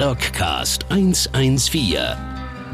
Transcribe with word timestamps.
Rockcast 0.00 0.86
114. 0.88 1.98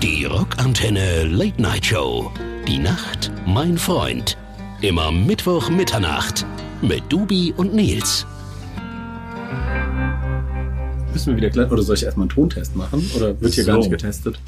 Die 0.01 0.27
Rockantenne 0.27 1.25
Late 1.25 1.61
Night 1.61 1.85
Show. 1.85 2.31
Die 2.69 2.79
Nacht, 2.79 3.33
mein 3.45 3.77
Freund. 3.79 4.39
Immer 4.81 5.11
Mittwoch 5.11 5.69
Mitternacht 5.69 6.47
mit 6.83 7.03
Dubi 7.09 7.53
und 7.57 7.75
Nils. 7.75 8.25
Müssen 11.17 11.29
wir 11.33 11.37
wieder 11.39 11.49
gleich, 11.49 11.71
oder 11.71 11.81
soll 11.83 11.97
ich 11.97 12.03
erstmal 12.05 12.25
einen 12.25 12.29
Tontest 12.35 12.77
machen? 12.77 13.11
Oder 13.17 13.41
wird 13.41 13.55
hier 13.55 13.65
So. 13.65 13.71
gar 13.71 13.79
nicht 13.79 13.91
getestet? 13.91 14.39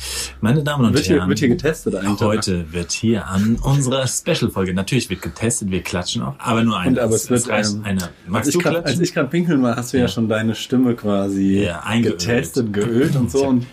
Meine 0.42 0.62
Damen 0.62 0.84
und 0.84 0.92
Wird 0.92 1.06
hier, 1.06 1.16
Herren, 1.16 1.28
wird 1.30 1.38
hier 1.38 1.48
getestet 1.48 1.94
eigentlich? 1.94 2.20
heute 2.20 2.70
wird 2.74 2.92
hier 2.92 3.26
an 3.26 3.56
unserer 3.62 4.06
Special-Folge, 4.06 4.74
natürlich 4.74 5.08
wird 5.08 5.22
getestet, 5.22 5.70
wir 5.70 5.80
klatschen 5.82 6.20
auch, 6.22 6.34
aber 6.38 6.62
nur 6.64 6.78
eine. 6.78 6.90
Und 6.90 6.98
aber 6.98 7.14
es 7.14 7.30
wird, 7.30 7.48
ähm, 7.48 7.80
eine. 7.84 8.02
Als 8.02 8.10
Magst 8.26 8.48
ich, 8.50 8.54
du 8.56 8.60
grad, 8.60 8.72
klatschen? 8.74 8.98
als 9.00 9.08
ich 9.08 9.14
gerade 9.14 9.28
pinkeln 9.30 9.62
war, 9.62 9.76
hast 9.76 9.94
du 9.94 9.96
ja, 9.96 10.02
Ja. 10.02 10.08
schon 10.08 10.28
deine 10.28 10.54
Stimme 10.54 10.94
quasi 10.94 11.62
Ja, 11.64 11.82
getestet, 12.02 12.70
geölt 12.70 13.16
und 13.16 13.30
so. 13.30 13.46
Und 13.46 13.64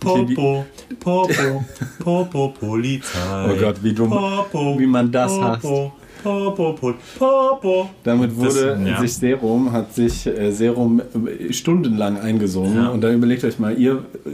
Popo, 0.00 0.66
Popo, 1.00 1.64
Popo, 2.00 2.48
Polizei. 2.48 3.18
Oh 3.50 3.54
Gott, 3.56 3.76
wie 3.82 3.92
dumm- 3.94 4.10
Popo, 4.10 4.78
wie 4.80 4.86
man 4.86 5.12
das 5.12 5.32
hasst. 5.40 5.62
Popo, 5.62 5.84
Popo, 5.90 5.92
Popo, 6.22 6.94
Popo. 7.18 7.90
damit 8.04 8.36
wurde 8.36 8.76
Das- 8.78 8.88
ja. 8.88 9.00
sich 9.00 9.14
Serum, 9.14 9.72
hat 9.72 9.92
sich 9.94 10.26
äh, 10.26 10.50
Serum 10.52 11.00
äh, 11.00 11.52
stundenlang 11.52 12.18
eingesungen. 12.18 12.76
Ja. 12.76 12.88
Und 12.88 13.00
dann 13.02 13.14
überlegt 13.14 13.44
euch 13.44 13.58
mal, 13.58 13.76
ihr 13.78 14.04
äh, 14.24 14.30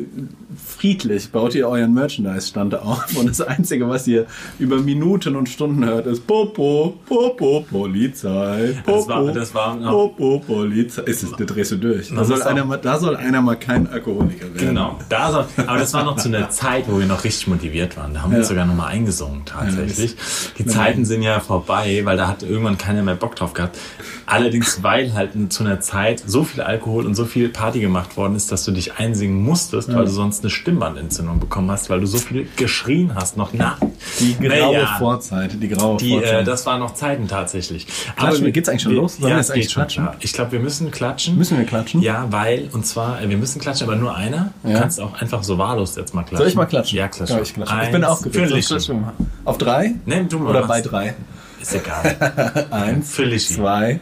friedlich 0.56 1.30
baut 1.30 1.54
ihr 1.54 1.68
euren 1.68 1.92
Merchandise-Stand 1.94 2.74
auf 2.76 3.14
und 3.16 3.28
das 3.28 3.40
Einzige, 3.40 3.88
was 3.88 4.06
ihr 4.06 4.26
über 4.58 4.78
Minuten 4.78 5.36
und 5.36 5.48
Stunden 5.48 5.84
hört, 5.84 6.06
ist 6.06 6.26
Popo, 6.26 6.94
Popo, 7.06 7.66
Polizei, 7.70 8.74
Popo, 8.84 8.98
Das 8.98 9.08
war- 9.08 9.32
das 9.32 9.54
war 9.54 9.76
noch- 9.76 9.90
Popo, 9.90 10.38
Polizei. 10.46 11.02
Ist 11.02 11.22
es, 11.22 11.32
da 11.32 11.44
drehst 11.44 11.72
du 11.72 11.76
durch. 11.76 12.08
Da 12.14 12.24
soll, 12.24 12.42
einer 12.42 12.64
mal, 12.64 12.78
da 12.78 12.98
soll 12.98 13.16
einer 13.16 13.42
mal 13.42 13.56
kein 13.56 13.86
Alkoholiker 13.86 14.46
werden. 14.54 14.56
Genau. 14.68 14.98
Da 15.08 15.30
so, 15.56 15.62
aber 15.66 15.78
das 15.78 15.92
war 15.94 16.04
noch 16.04 16.16
zu 16.16 16.28
einer 16.28 16.48
Zeit, 16.50 16.84
wo 16.88 16.98
wir 16.98 17.06
noch 17.06 17.24
richtig 17.24 17.46
motiviert 17.48 17.96
waren. 17.96 18.14
Da 18.14 18.22
haben 18.22 18.30
wir 18.32 18.38
Ja. 18.38 18.44
sogar 18.44 18.64
nochmal 18.66 18.88
eingesungen, 18.92 19.42
tatsächlich. 19.44 20.12
Ja, 20.12 20.16
Die 20.58 20.66
Zeiten 20.66 21.04
sind 21.04 21.22
ja 21.22 21.40
vorbei, 21.40 22.00
weil 22.04 22.16
da 22.16 22.26
hat 22.28 22.42
irgendwann 22.42 22.78
keiner 22.78 23.02
mehr 23.02 23.16
Bock 23.16 23.36
drauf 23.36 23.52
gehabt. 23.52 23.78
Allerdings, 24.26 24.82
weil 24.82 25.14
halt 25.14 25.30
zu 25.52 25.64
einer 25.64 25.80
Zeit 25.80 26.22
so 26.26 26.44
viel 26.44 26.62
Alkohol 26.62 27.06
und 27.06 27.14
so 27.14 27.24
viel 27.24 27.48
Party 27.48 27.80
gemacht 27.80 28.16
worden 28.16 28.34
ist, 28.34 28.52
dass 28.52 28.64
du 28.64 28.72
dich 28.72 28.94
einsingen 28.98 29.42
musstest, 29.42 29.92
weil 29.94 30.04
du 30.04 30.10
sonst 30.10 30.37
eine 30.40 30.50
Stimmbandentzündung 30.50 31.40
bekommen 31.40 31.70
hast, 31.70 31.90
weil 31.90 32.00
du 32.00 32.06
so 32.06 32.18
viel 32.18 32.48
geschrien 32.56 33.14
hast, 33.14 33.36
noch 33.36 33.52
nach. 33.52 33.78
Die 34.20 34.34
graue 34.38 34.48
Naja, 34.48 34.96
Vorzeit, 34.98 35.62
die 35.62 35.68
graue 35.68 35.96
Die, 35.98 36.10
Vorzeit. 36.12 36.40
äh, 36.40 36.44
das 36.44 36.64
waren 36.66 36.80
noch 36.80 36.94
Zeiten 36.94 37.28
tatsächlich. 37.28 37.86
Klatschen 38.16 38.44
wir- 38.44 38.52
geht's 38.52 38.68
eigentlich 38.68 38.82
schon 38.82 38.92
wir- 38.92 39.00
los? 39.02 39.20
Wir 39.20 39.28
ja, 39.30 39.36
jetzt 39.36 39.46
es 39.46 39.50
eigentlich 39.52 39.70
schon, 39.70 39.82
klatschen? 39.82 40.04
ja. 40.04 40.14
Ich 40.20 40.32
glaube, 40.32 40.52
wir 40.52 40.60
müssen 40.60 40.90
klatschen. 40.90 41.36
Müssen 41.36 41.58
wir 41.58 41.64
klatschen? 41.64 42.02
Ja, 42.02 42.26
weil, 42.30 42.68
und 42.72 42.86
zwar, 42.86 43.20
äh, 43.22 43.28
wir 43.28 43.36
müssen 43.38 43.60
klatschen, 43.60 43.86
aber 43.88 43.96
nur 43.96 44.14
einer. 44.16 44.52
Du 44.62 44.70
Ja. 44.70 44.80
kannst 44.80 45.00
auch 45.00 45.14
einfach 45.20 45.42
so 45.42 45.58
wahllos 45.58 45.96
jetzt 45.96 46.14
mal 46.14 46.22
klatschen. 46.22 46.38
Soll 46.38 46.48
ich 46.48 46.54
mal 46.54 46.66
klatschen? 46.66 46.98
Ja, 46.98 47.08
klatschen. 47.08 47.36
Ja, 47.36 47.42
ich, 47.42 47.54
klatsche. 47.54 47.74
ich 47.84 47.90
bin 47.92 48.04
auch. 48.04 48.18
Sonst 48.18 48.66
klatschen 48.68 49.00
mal. 49.02 49.12
Auf 49.44 49.58
drei? 49.58 49.94
Nee, 50.06 50.24
du 50.28 50.38
mal 50.38 50.50
Oder 50.50 50.66
bei 50.66 50.80
drei? 50.80 51.14
Ist 51.60 51.74
egal. 51.74 52.66
Eins, 52.70 53.12
Für 53.14 53.24
Lichi. 53.24 53.54
zwei. 53.54 54.00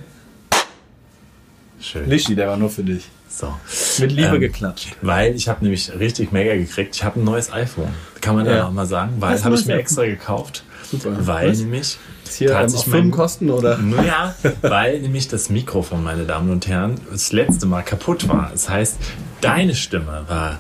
Schön. 1.80 2.08
Lischi, 2.08 2.34
der 2.34 2.48
war 2.48 2.56
nur 2.56 2.70
für 2.70 2.82
dich. 2.82 3.08
So. 3.38 3.52
Mit 3.98 4.12
Liebe 4.12 4.36
Ähm, 4.36 4.40
geklatscht. 4.40 4.96
Weil 5.02 5.34
ich 5.34 5.46
habe 5.48 5.62
nämlich 5.62 5.92
richtig 5.98 6.32
mega 6.32 6.54
gekriegt. 6.54 6.96
Ich 6.96 7.04
habe 7.04 7.20
ein 7.20 7.24
neues 7.24 7.52
iPhone. 7.52 7.92
Kann 8.22 8.34
man 8.34 8.46
ja 8.46 8.56
Ja. 8.56 8.66
auch 8.68 8.72
mal 8.72 8.86
sagen. 8.86 9.12
Weil 9.18 9.42
habe 9.44 9.54
ich 9.56 9.66
mir 9.66 9.74
extra 9.74 10.06
gekauft. 10.06 10.64
Super. 10.90 11.10
Weil 11.26 11.50
Was? 11.50 11.58
nämlich 11.58 11.98
Ist 12.24 12.36
hier 12.38 12.52
ähm, 12.52 12.56
hat 12.56 12.70
sich 12.70 12.80
auf 12.80 12.86
mein- 12.86 12.92
Firmenkosten 13.00 13.50
oder? 13.50 13.76
Naja, 13.76 14.34
weil 14.62 15.00
nämlich 15.00 15.28
das 15.28 15.50
Mikrofon, 15.50 16.02
meine 16.02 16.24
Damen 16.24 16.48
und 16.50 16.66
Herren, 16.66 16.94
das 17.10 17.32
letzte 17.32 17.66
Mal 17.66 17.82
kaputt 17.82 18.26
war. 18.28 18.48
Das 18.52 18.70
heißt, 18.70 18.96
deine 19.42 19.74
Stimme 19.74 20.24
war 20.28 20.58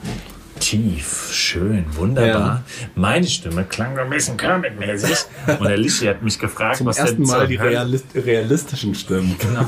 tief, 0.58 1.30
schön, 1.32 1.84
wunderbar. 1.96 2.62
Meine 2.94 3.26
Stimme 3.26 3.64
klang 3.64 3.94
so 3.94 4.02
ein 4.02 4.10
bisschen 4.10 4.36
Kermit-mäßig. 4.36 5.26
Und 5.58 5.68
der 5.68 5.76
Lischi 5.76 6.06
hat 6.06 6.22
mich 6.22 6.38
gefragt, 6.38 6.76
Zum 6.76 6.86
was 6.86 6.98
ersten 6.98 7.22
denn 7.22 7.26
Mal 7.26 7.46
die 7.46 7.56
realist 7.56 8.06
realistischen 8.14 8.94
Stimmen. 8.94 9.36
Genau. 9.38 9.66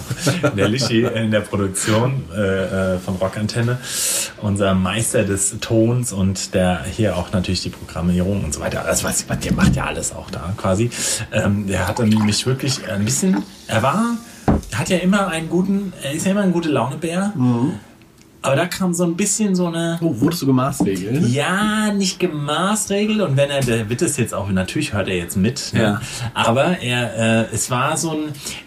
Der 0.57 0.69
Lischi 0.69 1.03
in 1.05 1.31
der 1.31 1.41
Produktion 1.41 2.25
äh, 2.35 2.95
äh, 2.95 2.99
von 2.99 3.17
Rockantenne, 3.17 3.79
unser 4.43 4.75
Meister 4.75 5.25
des 5.25 5.59
Tons 5.61 6.13
und 6.13 6.55
der 6.55 6.85
hier 6.85 7.17
auch 7.17 7.33
natürlich 7.33 7.63
die 7.63 7.71
Programmierung 7.71 8.45
und 8.45 8.55
so 8.55 8.61
weiter. 8.61 8.83
Das 8.87 9.05
was, 9.05 9.25
der 9.27 9.53
macht 9.53 9.77
ja 9.77 9.85
alles 9.85 10.13
auch 10.13 10.31
da 10.31 10.53
quasi. 10.57 10.91
Ähm, 11.33 11.67
der 11.67 11.87
hat 11.87 11.99
dann 11.99 12.09
mich 12.09 12.47
wirklich 12.47 12.89
ein 12.89 13.05
bisschen, 13.05 13.43
er 13.67 13.83
war, 13.83 14.17
er 14.71 14.79
hat 14.79 14.89
ja 14.89 14.99
immer 14.99 15.29
einen 15.29 15.49
guten, 15.49 15.93
er 16.03 16.13
ist 16.13 16.27
ja 16.27 16.33
immer 16.33 16.43
ein 16.43 16.53
gute 16.53 16.69
Launebär. 16.69 17.33
Aber 18.41 18.55
da 18.57 18.67
kam 18.67 18.95
so 18.95 19.05
ein 19.05 19.17
bisschen 19.17 19.57
so 19.57 19.67
eine, 19.67 19.99
Oh, 20.01 20.15
wurdest 20.21 20.43
du 20.43 20.47
gemaßregelt? 20.47 21.27
ja, 21.29 21.93
nicht 21.93 22.21
gemaßregelt 22.21 23.21
und 23.21 23.37
wenn 23.37 23.51
er, 23.51 23.61
der 23.61 23.89
wird 23.91 24.01
es 24.03 24.17
jetzt 24.17 24.33
auch, 24.33 24.49
natürlich 24.49 24.93
hört 24.93 25.09
er 25.09 25.17
jetzt 25.17 25.37
mit, 25.37 25.73
ne? 25.75 25.83
Ja. 25.83 26.01
aber 26.35 26.79
er, 26.81 27.43
äh, 27.51 27.55
es 27.55 27.71
war 27.71 27.97
so 27.97 28.13
ein, 28.13 28.19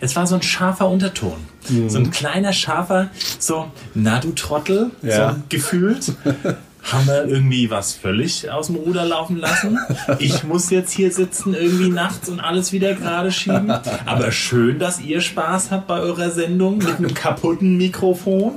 es 0.02 0.16
war 0.16 0.28
so 0.28 0.36
ein 0.36 0.42
scharfer 0.42 0.90
Unterton. 0.90 1.38
Mhm. 1.70 1.90
So 1.90 2.00
ein 2.00 2.12
kleiner 2.12 2.52
scharfer, 2.54 3.10
so, 3.40 3.68
na 3.94 4.20
du 4.20 4.32
Trottel, 4.34 4.92
Ja. 5.04 5.34
so 5.34 5.40
gefühlt. 5.50 6.12
Haben 6.84 7.06
wir 7.08 7.26
irgendwie 7.26 7.70
was 7.70 7.94
völlig 7.94 8.50
aus 8.50 8.68
dem 8.68 8.76
Ruder 8.78 9.06
laufen 9.06 9.38
lassen? 9.38 9.78
Ich 10.20 10.44
muss 10.44 10.70
jetzt 10.72 10.92
hier 10.92 11.12
sitzen 11.12 11.54
irgendwie 11.54 11.90
nachts 11.90 12.28
und 12.28 12.40
alles 12.40 12.72
wieder 12.72 12.96
gerade 12.96 13.32
schieben. 13.32 13.72
Aber 14.06 14.32
schön, 14.32 14.80
dass 14.80 15.00
ihr 15.00 15.22
Spaß 15.22 15.72
habt 15.72 15.88
bei 15.88 16.00
eurer 16.00 16.32
Sendung 16.32 16.80
mit 16.80 16.98
einem 16.98 17.14
kaputten 17.14 17.78
Mikrofon. 17.78 18.54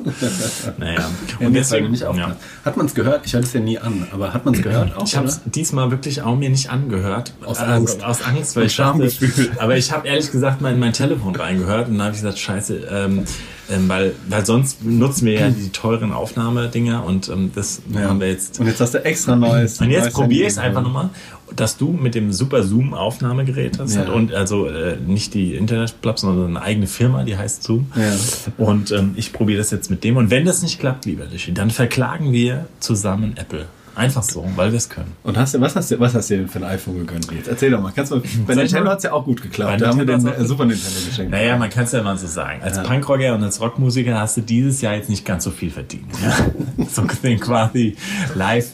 Naja, 0.78 1.00
Ja, 1.38 1.46
und 1.46 1.52
deswegen 1.52 1.90
nicht 1.90 2.00
ja. 2.00 2.36
Hat 2.64 2.76
man 2.76 2.86
es 2.86 2.94
gehört? 2.94 3.26
Ich 3.26 3.34
höre 3.34 3.42
es 3.42 3.52
ja 3.52 3.60
nie 3.60 3.78
an, 3.78 4.06
aber 4.10 4.32
hat 4.32 4.44
man 4.44 4.54
es 4.54 4.62
gehört 4.62 4.96
auch? 4.96 5.06
Ich 5.06 5.16
habe 5.16 5.28
es 5.28 5.40
diesmal 5.44 5.90
wirklich 5.90 6.22
auch 6.22 6.34
mir 6.34 6.50
nicht 6.50 6.70
angehört. 6.70 7.34
Aus 7.44 7.58
Äh, 7.60 7.64
Angst. 7.64 8.02
Aus 8.02 8.22
Angst, 8.22 8.56
weil 8.56 8.64
Und 8.64 8.70
ich 8.70 8.76
dachte, 8.76 9.10
aber 9.58 9.76
ich 9.76 9.92
habe 9.92 10.08
ehrlich 10.08 10.30
gesagt 10.30 10.60
mal 10.60 10.72
in 10.72 10.80
mein 10.80 10.92
Telefon 10.92 11.36
reingehört 11.36 11.88
und 11.88 11.98
dann 11.98 12.06
habe 12.06 12.14
ich 12.16 12.22
gesagt, 12.22 12.38
scheiße, 12.38 12.76
ähm, 12.90 13.24
ähm, 13.70 13.88
weil, 13.88 14.14
weil 14.28 14.44
sonst 14.44 14.84
nutzen 14.84 15.26
wir 15.26 15.34
ja 15.34 15.50
die 15.50 15.70
teuren 15.70 16.12
Aufnahmedinger 16.12 17.04
und 17.04 17.28
ähm, 17.28 17.50
das 17.54 17.82
haben 17.94 18.20
wir 18.20 18.28
jetzt. 18.28 18.60
Und 18.60 18.66
jetzt 18.66 18.80
hast 18.80 18.94
du 18.94 19.04
extra 19.04 19.36
neues. 19.36 19.80
Und 19.80 19.90
jetzt 19.90 20.12
probiere 20.12 20.46
ich 20.46 20.52
es 20.52 20.58
einfach 20.58 20.82
nochmal, 20.82 21.10
dass 21.54 21.76
du 21.76 21.88
mit 21.92 22.14
dem 22.14 22.32
Super 22.32 22.62
Zoom 22.62 22.94
Aufnahmegerät 22.94 23.78
hast 23.78 23.94
Ja. 23.94 24.10
und 24.10 24.32
also 24.34 24.66
äh, 24.66 24.96
nicht 24.96 25.34
die 25.34 25.54
Internetplattform, 25.54 26.34
sondern 26.34 26.56
eine 26.56 26.64
eigene 26.66 26.86
Firma, 26.86 27.22
die 27.24 27.36
heißt 27.36 27.62
Zoom. 27.62 27.86
Ja. 27.96 28.12
Und 28.58 28.90
ähm, 28.92 29.12
ich 29.16 29.32
probiere 29.32 29.58
das 29.58 29.70
jetzt 29.70 29.90
mit 29.90 30.04
dem. 30.04 30.16
Und 30.16 30.30
wenn 30.30 30.44
das 30.44 30.62
nicht 30.62 30.80
klappt, 30.80 31.04
lieber 31.06 31.26
Lischi, 31.26 31.52
dann 31.54 31.70
verklagen 31.70 32.32
wir 32.32 32.66
zusammen 32.80 33.34
Apple. 33.36 33.66
Einfach 33.94 34.22
so, 34.22 34.44
weil 34.56 34.72
wir 34.72 34.78
es 34.78 34.88
können. 34.88 35.12
Und 35.22 35.36
hast 35.36 35.54
du, 35.54 35.60
was 35.60 35.76
hast 35.76 35.90
du, 35.90 36.00
was 36.00 36.14
hast 36.14 36.28
du 36.30 36.38
denn 36.38 36.48
für 36.48 36.58
ein 36.58 36.64
iPhone 36.64 36.98
gegönnt? 36.98 37.30
Jetzt 37.30 37.48
erzähl 37.48 37.70
doch 37.70 37.80
mal. 37.80 37.92
Kannst 37.94 38.10
du, 38.12 38.20
bei 38.46 38.54
Nintendo 38.54 38.90
hat 38.90 38.98
es 38.98 39.04
ja 39.04 39.12
auch 39.12 39.24
gut 39.24 39.42
geklappt. 39.42 39.80
Da 39.80 39.88
haben 39.88 39.98
wir 39.98 40.06
den 40.06 40.26
äh, 40.26 40.44
Super 40.44 40.64
Nintendo 40.64 40.98
geschenkt. 41.06 41.30
Naja, 41.30 41.56
man 41.56 41.70
kann 41.70 41.84
es 41.84 41.92
ja 41.92 42.02
mal 42.02 42.18
so 42.18 42.26
sagen. 42.26 42.60
Als 42.62 42.82
Punkrocker 42.82 43.34
und 43.34 43.42
als 43.44 43.60
Rockmusiker 43.60 44.18
hast 44.18 44.36
du 44.36 44.40
dieses 44.40 44.80
Jahr 44.80 44.94
jetzt 44.94 45.08
nicht 45.08 45.24
ganz 45.24 45.44
so 45.44 45.50
viel 45.50 45.70
verdient. 45.70 46.06
Ja? 46.22 46.84
so 46.90 47.02
gesehen 47.02 47.38
quasi 47.38 47.96
live 48.34 48.72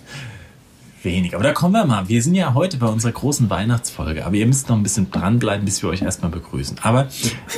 wenig. 1.02 1.34
Aber 1.34 1.44
da 1.44 1.52
kommen 1.52 1.74
wir 1.74 1.84
mal. 1.84 2.08
Wir 2.08 2.22
sind 2.22 2.34
ja 2.34 2.54
heute 2.54 2.76
bei 2.78 2.86
unserer 2.86 3.12
großen 3.12 3.50
Weihnachtsfolge, 3.50 4.24
aber 4.24 4.34
ihr 4.34 4.46
müsst 4.46 4.68
noch 4.68 4.76
ein 4.76 4.82
bisschen 4.82 5.10
dranbleiben, 5.10 5.64
bis 5.64 5.82
wir 5.82 5.90
euch 5.90 6.02
erstmal 6.02 6.30
begrüßen. 6.30 6.78
Aber 6.82 7.08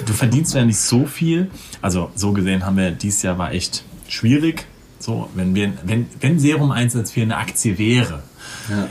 du 0.07 0.13
verdienst 0.13 0.55
ja 0.55 0.65
nicht 0.65 0.79
so 0.79 1.07
viel. 1.07 1.51
Also 1.81 2.11
so 2.15 2.33
gesehen 2.33 2.65
haben 2.67 2.77
wir, 2.77 2.91
dieses 2.91 3.23
Jahr 3.23 3.39
war 3.39 3.53
echt 3.53 3.85
schwierig. 4.09 4.67
So, 5.03 5.29
wenn 5.35 5.53
wir, 5.57 5.73
wenn, 5.85 6.07
wenn 6.21 6.39
Serum 6.39 6.71
114 6.71 7.25
eine 7.25 7.37
Aktie 7.37 7.77
wäre, 7.77 8.23
Ja. 8.71 8.87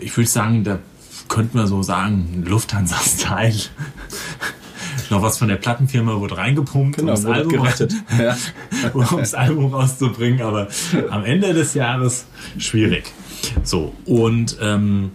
ich 0.00 0.16
würde 0.16 0.30
sagen, 0.30 0.64
da 0.64 0.78
könnten 1.28 1.58
wir 1.58 1.66
so 1.66 1.82
sagen, 1.82 2.44
Lufthansa-Style. 2.46 3.54
Noch 5.10 5.20
was 5.20 5.36
von 5.36 5.48
der 5.48 5.56
Plattenfirma 5.56 6.18
wurde 6.18 6.38
reingepumpt, 6.38 6.96
Genau, 6.96 7.12
um, 7.12 7.16
das 7.16 7.26
Album. 7.26 7.66
Ja. 8.18 8.36
um 8.94 9.18
das 9.18 9.34
Album 9.34 9.74
rauszubringen, 9.74 10.40
aber 10.40 10.68
am 11.10 11.24
Ende 11.26 11.52
des 11.52 11.74
Jahres 11.74 12.24
schwierig. 12.56 13.12
So, 13.62 13.92
und 14.06 14.56
ähm, 14.62 15.10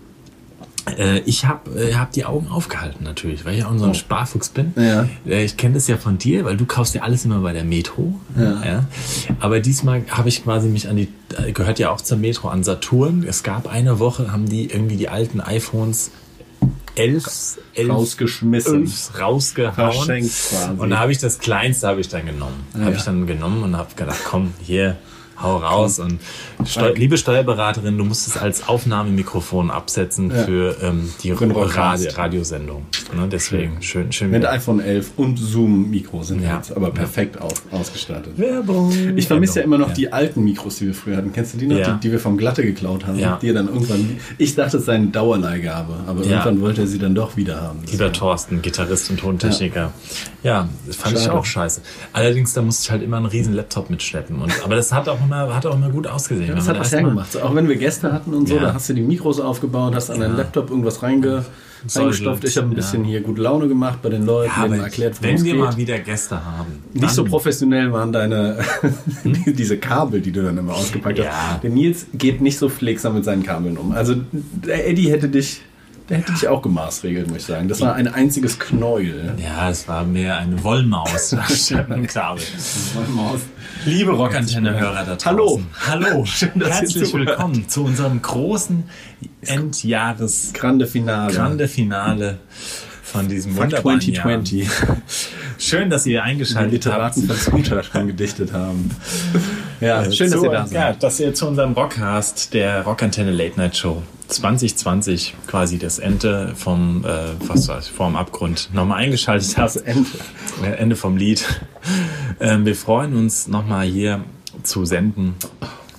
äh, 0.97 1.19
ich 1.19 1.45
habe 1.45 1.71
äh, 1.79 1.95
hab 1.95 2.11
die 2.11 2.25
Augen 2.25 2.47
aufgehalten 2.47 3.03
natürlich, 3.03 3.45
weil 3.45 3.57
ich 3.57 3.65
auch 3.65 3.77
so 3.77 3.85
ein 3.85 3.95
Sparfuchs 3.95 4.49
bin. 4.49 4.73
Oh. 4.75 4.81
Ja. 4.81 5.07
Äh, 5.27 5.43
ich 5.43 5.57
kenne 5.57 5.75
das 5.75 5.87
ja 5.87 5.97
von 5.97 6.17
dir, 6.17 6.45
weil 6.45 6.57
du 6.57 6.65
kaufst 6.65 6.95
ja 6.95 7.01
alles 7.01 7.25
immer 7.25 7.39
bei 7.39 7.53
der 7.53 7.63
Metro. 7.63 8.19
Ja. 8.37 8.85
Aber 9.39 9.59
diesmal 9.59 10.03
habe 10.09 10.29
ich 10.29 10.43
quasi 10.43 10.67
mich 10.67 10.87
an 10.87 10.95
die, 10.95 11.07
äh, 11.37 11.51
gehört 11.51 11.79
ja 11.79 11.89
auch 11.91 12.01
zur 12.01 12.17
Metro, 12.17 12.49
an 12.49 12.63
Saturn. 12.63 13.25
Es 13.27 13.43
gab 13.43 13.67
eine 13.67 13.99
Woche, 13.99 14.31
haben 14.31 14.47
die 14.47 14.65
irgendwie 14.65 14.97
die 14.97 15.09
alten 15.09 15.41
iPhones 15.41 16.11
11, 16.95 17.59
11 17.73 17.89
Rausgeschmissen. 17.89 18.81
11 18.83 19.19
rausgehauen. 19.19 19.93
Verschenkt 19.93 20.31
quasi. 20.49 20.79
Und 20.79 20.89
da 20.89 20.99
habe 20.99 21.11
ich 21.11 21.17
das 21.17 21.39
kleinste 21.39 21.87
habe 21.87 22.01
ich 22.01 22.09
dann 22.09 22.25
genommen. 22.25 22.65
Habe 22.79 22.95
ich 22.95 23.03
dann 23.03 23.27
genommen 23.27 23.63
und 23.63 23.77
habe 23.77 23.93
gedacht, 23.95 24.21
komm, 24.25 24.53
hier, 24.61 24.97
hau 25.41 25.57
raus. 25.57 25.99
Und 25.99 26.19
Steu 26.65 26.91
liebe 26.95 27.17
Steuerberaterin, 27.17 27.97
du 27.97 28.05
musst 28.05 28.27
es 28.27 28.37
als 28.37 28.67
Aufnahmemikrofon 28.67 29.69
absetzen 29.71 30.31
Ja. 30.31 30.43
für 30.43 30.77
ähm, 30.81 31.09
die. 31.23 31.31
Radio 31.31 32.11
Radiosendung. 32.15 32.85
Ne, 33.15 33.27
deswegen 33.31 33.81
schön, 33.81 34.11
schön. 34.11 34.31
Mit 34.31 34.45
iPhone 34.45 34.79
11 34.79 35.11
und 35.17 35.37
Zoom-Mikro 35.37 36.23
sind 36.23 36.41
wir 36.41 36.49
Ja. 36.49 36.57
jetzt 36.57 36.75
aber 36.75 36.91
perfekt 36.91 37.39
aus, 37.41 37.53
ausgestattet. 37.71 38.37
Werbung. 38.37 38.91
Ich 39.15 39.27
vermisse 39.27 39.59
ja 39.59 39.65
immer 39.65 39.77
noch 39.77 39.89
Ja. 39.89 39.93
die 39.93 40.13
alten 40.13 40.43
Mikros, 40.43 40.77
die 40.77 40.87
wir 40.87 40.93
früher 40.93 41.17
hatten. 41.17 41.31
Kennst 41.33 41.53
du 41.53 41.57
die 41.57 41.67
noch? 41.67 41.77
Ja. 41.77 41.93
Die, 41.93 41.99
die 42.07 42.11
wir 42.11 42.19
vom 42.19 42.37
Glatte 42.37 42.63
geklaut 42.63 43.05
haben. 43.05 43.19
Ja. 43.19 43.37
Die 43.41 43.51
dann 43.53 43.67
irgendwann. 43.67 44.17
Ich 44.37 44.55
dachte, 44.55 44.77
es 44.77 44.85
sei 44.85 44.95
eine 44.95 45.07
Dauerleihgabe, 45.07 45.93
aber 46.07 46.23
Ja. 46.23 46.31
irgendwann 46.31 46.61
wollte 46.61 46.81
er 46.81 46.87
sie 46.87 46.99
dann 46.99 47.15
doch 47.15 47.37
wieder 47.37 47.61
haben. 47.61 47.79
Lieber 47.91 48.11
Thorsten, 48.11 48.61
Gitarrist 48.61 49.09
und 49.09 49.19
Tontechniker. 49.19 49.93
Ja, 50.43 50.69
das 50.87 50.95
fand 50.95 51.15
ich 51.17 51.23
Schade. 51.23 51.37
auch 51.37 51.45
scheiße. 51.45 51.81
Allerdings, 52.13 52.53
da 52.53 52.61
musste 52.61 52.83
ich 52.85 52.91
halt 52.91 53.01
immer 53.03 53.17
einen 53.17 53.25
riesen 53.25 53.53
Laptop 53.53 53.89
mitschleppen. 53.89 54.41
Und, 54.41 54.53
aber 54.63 54.75
das 54.75 54.91
hat 54.91 55.09
auch 55.09 55.19
immer, 55.25 55.53
hat 55.55 55.65
auch 55.65 55.75
immer 55.75 55.89
gut 55.89 56.07
ausgesehen. 56.07 56.55
Das 56.55 56.65
Wenn 56.65 56.73
hat 56.75 56.77
erst 56.81 56.91
mal- 56.93 56.99
hergemacht. 57.01 57.31
So, 57.33 57.41
Auch 57.41 57.53
wenn 57.55 57.67
wir 57.67 57.75
Gäste 57.75 58.11
hatten 58.13 58.33
und 58.33 58.47
so, 58.47 58.55
Ja. 58.55 58.61
da 58.61 58.73
hast 58.73 58.89
du 58.89 58.93
die 58.93 59.01
Mikros 59.01 59.39
aufgebaut, 59.39 59.93
hast 59.95 60.09
an 60.09 60.19
deinen 60.19 60.37
Laptop 60.37 60.69
irgendwas 60.69 61.03
reinge, 61.03 61.43
reingestopft. 61.95 62.43
Ich 62.45 62.57
habe 62.57 62.67
ein 62.67 62.71
ja. 62.71 62.75
bisschen 62.77 63.03
hier 63.03 63.21
gute 63.21 63.41
Laune 63.41 63.67
gemacht 63.67 63.99
bei 64.01 64.09
den 64.09 64.25
Leuten, 64.25 64.51
Ja, 64.55 64.67
denen 64.67 64.79
erklärt, 64.81 65.21
wenn 65.21 65.43
wir 65.43 65.53
geht. 65.53 65.61
mal 65.61 65.77
wieder 65.77 65.99
Gäste 65.99 66.43
haben. 66.43 66.83
Nicht 66.93 67.11
so 67.11 67.23
professionell 67.25 67.91
waren 67.91 68.11
deine 68.11 68.57
diese 69.45 69.77
Kabel, 69.77 70.21
die 70.21 70.31
du 70.31 70.43
dann 70.43 70.57
immer 70.57 70.73
ausgepackt 70.73 71.19
Ja. 71.19 71.25
hast. 71.31 71.63
Der 71.63 71.69
Nils 71.69 72.07
geht 72.13 72.41
nicht 72.41 72.57
so 72.57 72.69
pflegsam 72.69 73.13
mit 73.15 73.23
seinen 73.25 73.43
Kabeln 73.43 73.77
um. 73.77 73.91
Also 73.91 74.15
der 74.31 74.87
Eddie 74.89 75.11
hätte 75.11 75.29
dich, 75.29 75.61
der 76.09 76.17
hätte 76.19 76.31
dich 76.33 76.47
auch 76.47 76.61
gemaßregelt, 76.61 77.27
muss 77.27 77.37
ich 77.39 77.45
sagen. 77.45 77.67
Das 77.67 77.81
war 77.81 77.93
ein 77.95 78.07
einziges 78.07 78.57
Knäuel. 78.59 79.33
Ja, 79.37 79.69
es 79.69 79.87
war 79.87 80.03
mehr 80.05 80.37
eine 80.37 80.63
Wollmaus 80.63 81.33
anstatt 81.33 81.91
ein 81.91 82.07
Kabel. 82.07 82.43
Liebe 83.83 84.11
Rockantenne-Hörer 84.11 85.03
da 85.05 85.15
draußen. 85.15 85.25
Hallo. 85.25 85.61
Hallo. 85.87 86.25
Schön, 86.25 86.51
dass 86.55 86.69
Herzlich 86.81 87.13
willkommen 87.13 87.67
zu 87.67 87.83
unserem 87.83 88.21
großen 88.21 88.83
Endjahres 89.41 90.51
Grande 90.53 90.87
Finale. 90.87 91.33
Grande 91.33 91.67
Finale 91.67 92.39
von 93.03 93.27
diesem 93.27 93.51
Fuck 93.53 93.63
wunderbaren 93.65 94.01
2020. 94.01 94.63
Jahr. 94.63 94.97
Schön, 95.57 95.89
dass 95.89 96.05
ihr 96.05 96.13
Die 96.13 96.19
eingeschaltet 96.19 96.85
habt. 96.85 97.17
Literaten 97.17 97.23
von 97.27 97.35
Scooter 97.35 97.83
schon 97.83 98.07
gedichtet 98.07 98.53
haben. 98.53 98.89
Ja, 99.81 100.09
schön, 100.11 100.31
dass 100.31 100.39
zu, 100.39 100.45
ihr 100.45 100.51
da 100.51 100.59
Ja, 100.61 100.67
seid. 100.67 101.03
dass 101.03 101.19
ihr 101.19 101.33
zu 101.33 101.47
unserem 101.47 101.73
Rockcast 101.73 102.53
der 102.53 102.81
Rockantenne 102.83 103.31
Late 103.31 103.57
Night 103.59 103.77
Show 103.77 104.01
2020 104.27 105.35
quasi 105.47 105.77
das 105.77 105.99
Ende 105.99 106.53
vom, 106.55 107.03
äh, 107.05 107.09
was 107.47 107.67
weiß 107.67 107.87
ich, 107.87 107.91
vom 107.91 108.15
Abgrund 108.15 108.69
nochmal 108.73 108.99
eingeschaltet 109.03 109.57
habt. 109.57 109.75
Ende. 109.77 110.09
Ende 110.77 110.95
vom 110.95 111.17
Lied. 111.17 111.45
Ähm, 112.39 112.65
wir 112.65 112.75
freuen 112.75 113.15
uns 113.15 113.47
nochmal 113.47 113.85
hier 113.85 114.23
zu 114.63 114.85
senden 114.85 115.35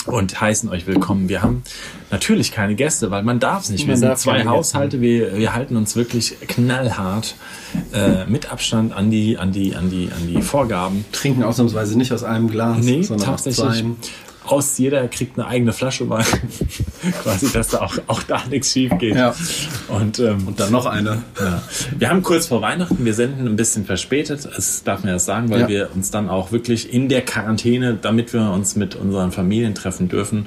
und 0.06 0.40
heißen 0.40 0.68
euch 0.70 0.86
willkommen. 0.86 1.28
Wir 1.28 1.42
haben 1.42 1.62
natürlich 2.10 2.52
keine 2.52 2.74
Gäste, 2.74 3.10
weil 3.10 3.22
man 3.22 3.40
darf 3.40 3.64
es 3.64 3.70
nicht. 3.70 3.86
Wir 3.86 3.92
Man 3.92 3.98
sind 4.00 4.18
zwei. 4.18 4.44
Haushalte. 4.44 5.00
Wir, 5.00 5.36
wir 5.36 5.52
halten 5.54 5.76
uns 5.76 5.96
wirklich 5.96 6.36
knallhart 6.46 7.34
äh, 7.92 8.24
mit 8.26 8.50
Abstand 8.50 8.92
an 8.92 9.10
die, 9.10 9.36
an 9.38 9.52
die, 9.52 9.74
an 9.74 9.90
die, 9.90 10.10
an 10.12 10.26
die 10.28 10.42
Vorgaben. 10.42 11.04
Trinken 11.12 11.42
ausnahmsweise 11.42 11.96
nicht 11.98 12.12
aus 12.12 12.22
einem 12.22 12.48
Glas, 12.50 12.78
Nee, 12.84 13.02
sondern 13.02 13.28
aus 13.30 13.44
tatsächlich. 13.44 13.80
zwei. 13.80 14.10
Aus 14.48 14.78
jeder 14.78 15.08
kriegt 15.08 15.36
eine 15.38 15.48
eigene 15.48 15.72
Flasche 15.72 16.08
Wein. 16.08 16.24
Quasi, 17.22 17.52
dass 17.52 17.68
da 17.68 17.78
auch, 17.82 17.96
auch 18.06 18.22
da 18.22 18.42
nichts 18.50 18.72
schief 18.72 18.92
geht. 18.98 19.14
Ja. 19.16 19.34
Und, 19.88 20.18
ähm, 20.18 20.46
Und 20.46 20.60
dann 20.60 20.72
noch 20.72 20.86
eine. 20.86 21.22
ja. 21.40 21.62
Wir 21.98 22.08
haben 22.10 22.22
kurz 22.22 22.46
vor 22.46 22.62
Weihnachten, 22.62 23.04
wir 23.04 23.14
senden 23.14 23.46
ein 23.46 23.56
bisschen 23.56 23.84
verspätet, 23.86 24.44
das 24.56 24.82
darf 24.84 25.02
man 25.04 25.12
erst 25.12 25.26
sagen, 25.26 25.50
weil 25.50 25.60
Ja. 25.62 25.68
wir 25.68 25.90
uns 25.94 26.10
dann 26.10 26.28
auch 26.28 26.52
wirklich 26.52 26.92
in 26.92 27.08
der 27.08 27.22
Quarantäne, 27.22 27.98
damit 28.00 28.32
wir 28.32 28.50
uns 28.50 28.76
mit 28.76 28.94
unseren 28.94 29.32
Familien 29.32 29.74
treffen 29.74 30.08
dürfen, 30.08 30.46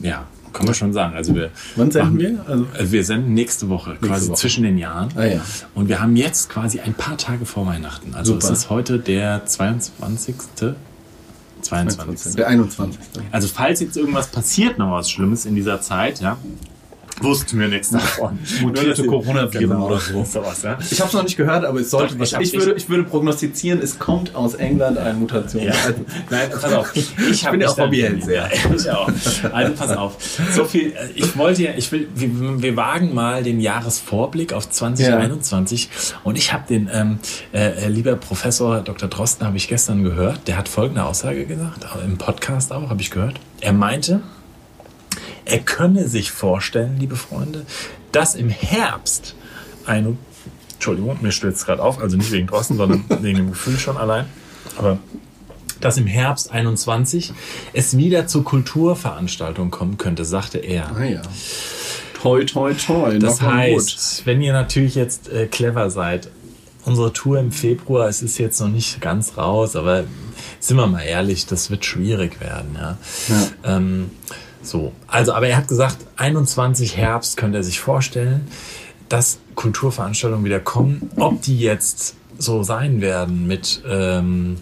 ja, 0.00 0.24
kann 0.52 0.66
man 0.66 0.74
schon 0.74 0.92
sagen. 0.92 1.14
Also 1.14 1.34
wir, 1.36 1.50
Wann 1.76 1.90
senden 1.92 2.14
machen- 2.16 2.18
wir? 2.20 2.44
Also, 2.48 2.66
also 2.76 2.92
wir 2.92 3.04
senden 3.04 3.34
nächste 3.34 3.68
Woche, 3.68 3.96
quasi 4.02 4.28
Woche. 4.28 4.36
zwischen 4.36 4.64
den 4.64 4.78
Jahren. 4.78 5.08
Ah, 5.14 5.24
ja. 5.24 5.40
Und 5.76 5.88
wir 5.88 6.00
haben 6.00 6.16
jetzt 6.16 6.48
quasi 6.50 6.80
ein 6.80 6.94
paar 6.94 7.16
Tage 7.16 7.46
vor 7.46 7.66
Weihnachten. 7.66 8.14
Also 8.14 8.32
Super. 8.32 8.52
es 8.52 8.58
ist 8.60 8.70
heute 8.70 8.98
der 8.98 9.46
22. 9.46 10.34
22. 11.62 12.36
der 12.36 12.48
21. 12.48 12.98
Also 13.30 13.48
falls 13.48 13.80
jetzt 13.80 13.96
irgendwas 13.96 14.28
passiert, 14.28 14.78
noch 14.78 14.92
was 14.92 15.10
Schlimmes 15.10 15.46
in 15.46 15.54
dieser 15.54 15.80
Zeit, 15.80 16.20
ja, 16.20 16.38
wussten 17.22 17.58
wir 17.58 17.68
nichts 17.68 17.90
davon. 17.90 18.38
Mutierte 18.62 19.02
ihr- 19.02 19.06
Coronaviren 19.08 19.68
genau, 19.68 19.86
oder 19.86 20.00
so. 20.00 20.24
Sowas, 20.30 20.62
ja. 20.62 20.78
Ich 20.90 21.00
habe 21.00 21.08
es 21.08 21.14
noch 21.14 21.22
nicht 21.22 21.36
gehört, 21.36 21.64
aber 21.64 21.80
es 21.80 21.90
sollte 21.90 22.14
Doch, 22.14 22.20
was. 22.20 22.32
ich 22.32 22.40
Ich, 22.40 22.58
würde, 22.58 22.72
ich 22.74 22.88
würde 22.88 23.04
prognostizieren, 23.04 23.80
es 23.82 23.98
kommt 23.98 24.34
aus 24.34 24.54
England 24.54 24.98
eine 24.98 25.14
Mutation. 25.18 25.62
Ja. 25.62 25.72
Also, 25.72 26.00
Nein, 26.30 26.48
pass 26.50 26.64
auf. 26.72 26.92
Ich, 27.30 27.44
hab 27.44 27.52
bin 27.52 27.60
ja 27.60 27.68
auch 27.68 27.78
Hobbyheld 27.78 28.24
sehr. 28.24 28.48
Ja, 28.52 28.74
ich 28.74 28.90
auch. 28.90 29.10
Also 29.52 29.72
pass 29.74 29.96
auf. 29.96 30.16
So 30.54 30.64
viel. 30.64 30.92
äh, 30.92 31.08
Ich 31.14 31.36
wollte 31.36 31.62
ja, 31.62 31.70
ich 31.76 31.90
will, 31.92 32.08
wir, 32.14 32.62
wir 32.62 32.76
wagen 32.76 33.14
mal 33.14 33.42
den 33.42 33.60
Jahresvorblick 33.60 34.52
auf 34.52 34.68
2021 34.70 35.88
und 36.24 36.36
ich 36.38 36.52
habe 36.52 36.64
den, 36.68 36.88
ähm, 36.92 37.18
äh, 37.52 37.88
lieber 37.88 38.16
Professor 38.16 38.80
Dr. 38.80 39.08
Drosten, 39.08 39.46
habe 39.46 39.56
ich 39.56 39.68
gestern 39.68 40.02
gehört. 40.02 40.46
Der 40.48 40.56
hat 40.56 40.68
folgende 40.68 41.04
Aussage 41.04 41.44
gesagt, 41.46 41.86
im 42.04 42.18
Podcast 42.18 42.72
auch, 42.72 42.88
habe 42.90 43.00
ich 43.00 43.10
gehört. 43.10 43.38
Er 43.60 43.72
meinte, 43.72 44.20
er 45.50 45.58
könne 45.60 46.08
sich 46.08 46.30
vorstellen, 46.30 46.96
liebe 46.98 47.16
Freunde, 47.16 47.66
dass 48.12 48.34
im 48.34 48.48
Herbst 48.48 49.34
eine, 49.86 50.16
Entschuldigung, 50.74 51.18
mir 51.20 51.32
stürzt 51.32 51.66
gerade 51.66 51.82
auf, 51.82 52.00
also 52.00 52.16
nicht 52.16 52.32
wegen 52.32 52.46
Drosten, 52.46 52.76
sondern 52.76 53.04
wegen 53.22 53.38
dem 53.38 53.50
Gefühl 53.50 53.78
schon 53.78 53.96
allein, 53.96 54.26
aber 54.76 54.98
dass 55.80 55.96
im 55.96 56.06
Herbst 56.06 56.52
21 56.52 57.32
es 57.72 57.96
wieder 57.96 58.26
zur 58.26 58.44
Kulturveranstaltung 58.44 59.70
kommen 59.70 59.96
könnte, 59.96 60.24
sagte 60.24 60.58
er. 60.58 60.94
ah 60.94 61.04
ja. 61.04 61.22
Toi, 62.20 62.44
toi, 62.44 62.74
toi. 62.74 63.18
Das 63.18 63.40
heißt, 63.40 64.26
wenn 64.26 64.42
ihr 64.42 64.52
natürlich 64.52 64.94
jetzt 64.94 65.30
äh, 65.30 65.46
clever 65.46 65.90
seid, 65.90 66.28
unsere 66.84 67.14
Tour 67.14 67.38
im 67.38 67.50
Februar, 67.50 68.08
es 68.08 68.22
ist 68.22 68.36
jetzt 68.36 68.60
noch 68.60 68.68
nicht 68.68 69.00
ganz 69.00 69.38
raus, 69.38 69.74
aber 69.74 70.04
sind 70.58 70.76
wir 70.76 70.86
mal 70.86 71.00
ehrlich, 71.00 71.46
das 71.46 71.70
wird 71.70 71.86
schwierig 71.86 72.40
werden. 72.40 72.76
Ja. 72.78 72.98
Ähm, 73.64 74.10
so, 74.62 74.92
also, 75.06 75.32
aber 75.32 75.48
er 75.48 75.56
hat 75.56 75.68
gesagt, 75.68 75.96
21 76.16 76.96
Herbst 76.96 77.36
könnte 77.36 77.58
er 77.58 77.64
sich 77.64 77.80
vorstellen, 77.80 78.46
dass 79.08 79.38
Kulturveranstaltungen 79.54 80.44
wieder 80.44 80.60
kommen. 80.60 81.10
Ob 81.16 81.42
die 81.42 81.58
jetzt 81.58 82.14
so 82.38 82.62
sein 82.62 83.00
werden 83.00 83.46
mit 83.46 83.82
ähm, 83.88 84.56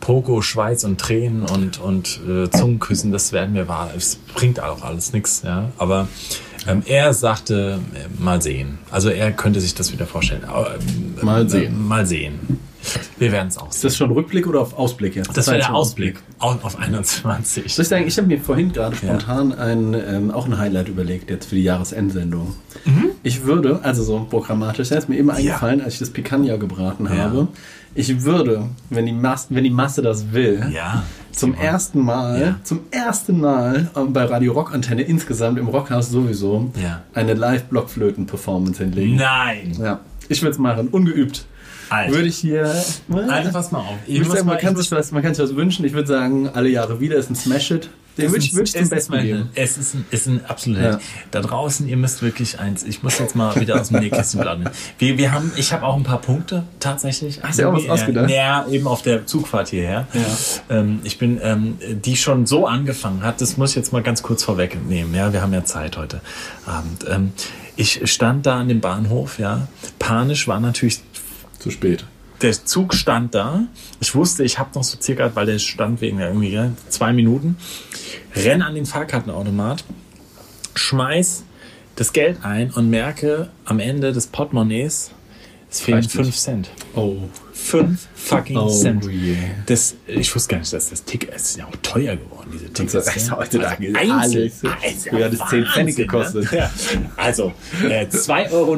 Pogo, 0.00 0.42
Schweiß 0.42 0.84
und 0.84 1.00
Tränen 1.00 1.42
und, 1.42 1.80
und 1.80 2.20
äh, 2.28 2.50
Zungenküssen, 2.50 3.12
das 3.12 3.32
werden 3.32 3.54
wir 3.54 3.68
wahr. 3.68 3.90
Es 3.96 4.16
bringt 4.16 4.60
auch 4.60 4.82
alles 4.82 5.12
nichts, 5.12 5.42
ja. 5.44 5.70
Aber 5.78 6.08
ähm, 6.66 6.82
er 6.86 7.14
sagte, 7.14 7.78
äh, 7.94 8.22
mal 8.22 8.42
sehen. 8.42 8.78
Also 8.90 9.10
er 9.10 9.32
könnte 9.32 9.60
sich 9.60 9.74
das 9.74 9.92
wieder 9.92 10.06
vorstellen. 10.06 10.42
Ähm, 10.44 11.14
Mal 11.22 11.46
äh, 11.46 11.48
sehen. 11.48 11.86
mal 11.86 12.06
sehen. 12.06 12.58
Wir 13.18 13.30
werden 13.32 13.48
es 13.48 13.58
auch 13.58 13.68
Ist 13.68 13.80
sehen. 13.80 13.88
das 13.88 13.96
schon 13.96 14.10
Rückblick 14.10 14.46
oder 14.46 14.60
auf 14.60 14.76
Ausblick 14.78 15.14
jetzt? 15.16 15.36
Das 15.36 15.46
war 15.46 15.54
jetzt 15.54 15.68
der 15.68 15.74
Ausblick 15.74 16.18
auf, 16.38 16.64
auf 16.64 16.78
21. 16.78 17.72
Soll 17.72 17.82
ich 17.82 17.88
sagen, 17.88 18.06
ich 18.06 18.16
habe 18.18 18.26
mir 18.28 18.40
vorhin 18.40 18.72
gerade 18.72 18.96
spontan 18.96 19.52
ein, 19.52 19.94
ähm, 19.94 20.30
auch 20.30 20.46
ein 20.46 20.58
Highlight 20.58 20.88
überlegt 20.88 21.30
jetzt 21.30 21.46
für 21.46 21.54
die 21.54 21.62
Jahresendsendung. 21.62 22.54
Mhm. 22.84 23.10
Ich 23.22 23.44
würde, 23.44 23.80
also 23.82 24.02
so 24.02 24.26
programmatisch, 24.28 24.88
das 24.88 25.04
ist 25.04 25.08
mir 25.08 25.16
eben 25.18 25.30
eingefallen, 25.30 25.80
als 25.80 25.94
ich 25.94 25.98
das 26.00 26.10
Picanha 26.10 26.56
gebraten 26.56 27.06
Ja. 27.06 27.16
habe. 27.24 27.48
Ich 27.94 28.22
würde, 28.24 28.68
wenn 28.90 29.04
die, 29.06 29.12
Mas 29.12 29.46
wenn 29.50 29.64
die 29.64 29.70
Masse 29.70 30.00
das 30.02 30.32
will, 30.32 30.64
Ja. 30.74 31.02
zum 31.30 31.52
Simon. 31.52 31.64
ersten 31.66 32.00
Mal, 32.00 32.40
Ja. 32.40 32.56
zum 32.64 32.80
ersten 32.90 33.38
Mal 33.40 33.90
ähm, 33.94 34.12
bei 34.12 34.24
Radio 34.24 34.54
Rock 34.54 34.72
Antenne 34.74 35.02
insgesamt 35.02 35.58
im 35.58 35.68
Rockhaus 35.68 36.08
sowieso 36.08 36.70
Ja. 36.82 37.02
eine 37.14 37.34
Live-Blockflöten-Performance 37.34 38.82
hinlegen. 38.82 39.16
Nein. 39.16 39.72
Ja, 39.80 40.00
ich 40.28 40.42
würde 40.42 40.52
es 40.52 40.58
machen, 40.58 40.88
ungeübt. 40.88 41.44
Alter. 41.92 42.14
Würde 42.14 42.28
ich 42.28 42.38
hier. 42.38 42.64
Also 42.64 43.52
pass 43.52 43.70
mal 43.70 43.80
auf. 43.80 43.96
Ich 44.06 44.18
sagen, 44.26 44.38
man 44.38 44.46
mal- 44.46 44.56
kann, 44.58 44.72
ich 44.74 44.78
sich 44.80 44.90
was, 44.90 45.12
man 45.12 45.22
kann 45.22 45.34
sich 45.34 45.44
was 45.44 45.54
wünschen. 45.54 45.84
Ich 45.84 45.92
würde 45.92 46.08
sagen, 46.08 46.48
alle 46.48 46.68
Jahre 46.68 47.00
wieder 47.00 47.16
ist 47.16 47.30
ein 47.30 47.36
Smash-It. 47.36 47.90
Den 48.18 48.30
würde 48.30 48.44
ich, 48.44 48.54
würd 48.54 48.68
ich 48.68 48.74
zum 48.74 48.82
es 48.82 48.90
Besten 48.90 49.22
geben. 49.22 49.48
Es 49.54 49.78
ist 49.78 49.94
ein, 49.94 50.04
ist 50.10 50.26
ein 50.26 50.44
absoluter 50.44 50.82
Ja. 50.82 50.98
Da 51.30 51.40
draußen, 51.40 51.88
ihr 51.88 51.96
müsst 51.96 52.20
wirklich 52.20 52.60
eins. 52.60 52.82
Ich 52.82 53.02
muss 53.02 53.18
jetzt 53.18 53.34
mal 53.34 53.58
wieder 53.58 53.80
aus 53.80 53.88
dem 53.88 54.00
Nähkästchen 54.00 54.40
plaudern. 54.42 54.68
Wir, 54.98 55.16
wir 55.16 55.32
haben, 55.32 55.50
ich 55.56 55.72
habe 55.72 55.86
auch 55.86 55.96
ein 55.96 56.02
paar 56.02 56.20
Punkte 56.20 56.64
tatsächlich. 56.78 57.40
Hast 57.42 57.58
du 57.58 57.68
auch 57.68 57.72
was 57.72 57.88
ausgedacht? 57.88 58.28
Ja, 58.30 58.66
eben 58.70 58.86
auf 58.86 59.00
der 59.00 59.24
Zugfahrt 59.24 59.68
hierher. 59.68 60.06
Ähm, 60.68 61.00
ich 61.04 61.18
bin, 61.18 61.40
ähm, 61.42 61.78
die 62.04 62.16
schon 62.16 62.44
so 62.44 62.66
angefangen 62.66 63.22
hat. 63.22 63.40
Das 63.40 63.56
muss 63.56 63.70
ich 63.70 63.76
jetzt 63.76 63.94
mal 63.94 64.02
ganz 64.02 64.22
kurz 64.22 64.44
vorwegnehmen. 64.44 65.14
Ja, 65.14 65.32
wir 65.32 65.40
haben 65.40 65.54
ja 65.54 65.64
Zeit 65.64 65.96
heute 65.96 66.20
Abend. 66.66 67.06
Ähm, 67.08 67.32
ich 67.76 68.02
stand 68.10 68.44
da 68.44 68.60
an 68.60 68.68
dem 68.68 68.80
Bahnhof. 68.82 69.38
Ja, 69.38 69.68
panisch 69.98 70.46
war 70.48 70.60
natürlich 70.60 71.00
Zu 71.62 71.70
spät. 71.70 72.04
der 72.40 72.52
Zug 72.64 72.92
stand 72.92 73.36
da. 73.36 73.66
Ich 74.00 74.16
wusste, 74.16 74.42
ich 74.42 74.58
habe 74.58 74.70
noch 74.74 74.82
so 74.82 74.98
circa, 75.00 75.30
weil 75.36 75.46
der 75.46 75.60
stand 75.60 76.00
wegen 76.00 76.18
irgendwie 76.18 76.50
ja, 76.50 76.72
zwei 76.88 77.12
Minuten. 77.12 77.56
Renn 78.34 78.62
an 78.62 78.74
den 78.74 78.84
Fahrkartenautomat, 78.84 79.84
schmeiß 80.74 81.44
das 81.94 82.12
Geld 82.12 82.44
ein 82.44 82.70
und 82.72 82.90
merke 82.90 83.50
am 83.64 83.78
Ende 83.78 84.12
des 84.12 84.26
Portemonnaies, 84.26 85.12
es 85.70 85.80
fehlen 85.80 85.98
Reicht 85.98 86.16
nicht. 86.16 86.24
5 86.24 86.36
Cent. 86.36 86.70
Oh. 86.96 87.16
5 87.62 88.08
fucking 88.14 88.56
Oh 88.56 88.68
Cent. 88.68 89.04
je. 89.10 89.36
Das, 89.66 89.94
ich 90.06 90.34
wusste 90.34 90.50
gar 90.50 90.58
nicht, 90.58 90.72
dass 90.72 90.90
das 90.90 91.04
Ticket 91.04 91.30
es 91.34 91.42
ist 91.50 91.56
ja 91.58 91.66
auch 91.66 91.76
teuer 91.82 92.16
geworden, 92.16 92.50
diese 92.52 92.72
Tickets. 92.72 92.92
Das 92.92 93.16
ist 93.16 93.28
ja. 93.28 93.36
heutzutage 93.36 93.92
Also 93.96 94.12
alles. 94.12 94.24
einzeln. 94.24 94.52
Also 94.82 95.10
Früher 95.10 95.24
hat 95.26 95.32
es 95.32 95.38
10 95.38 95.48
Pfennig 95.48 95.76
Wahnsinn, 95.76 96.06
gekostet. 96.08 96.52
Ne? 96.52 96.58
Ja. 96.58 96.70
Also, 97.16 97.52
äh, 97.88 98.06
2,90 98.06 98.52
Euro, 98.52 98.74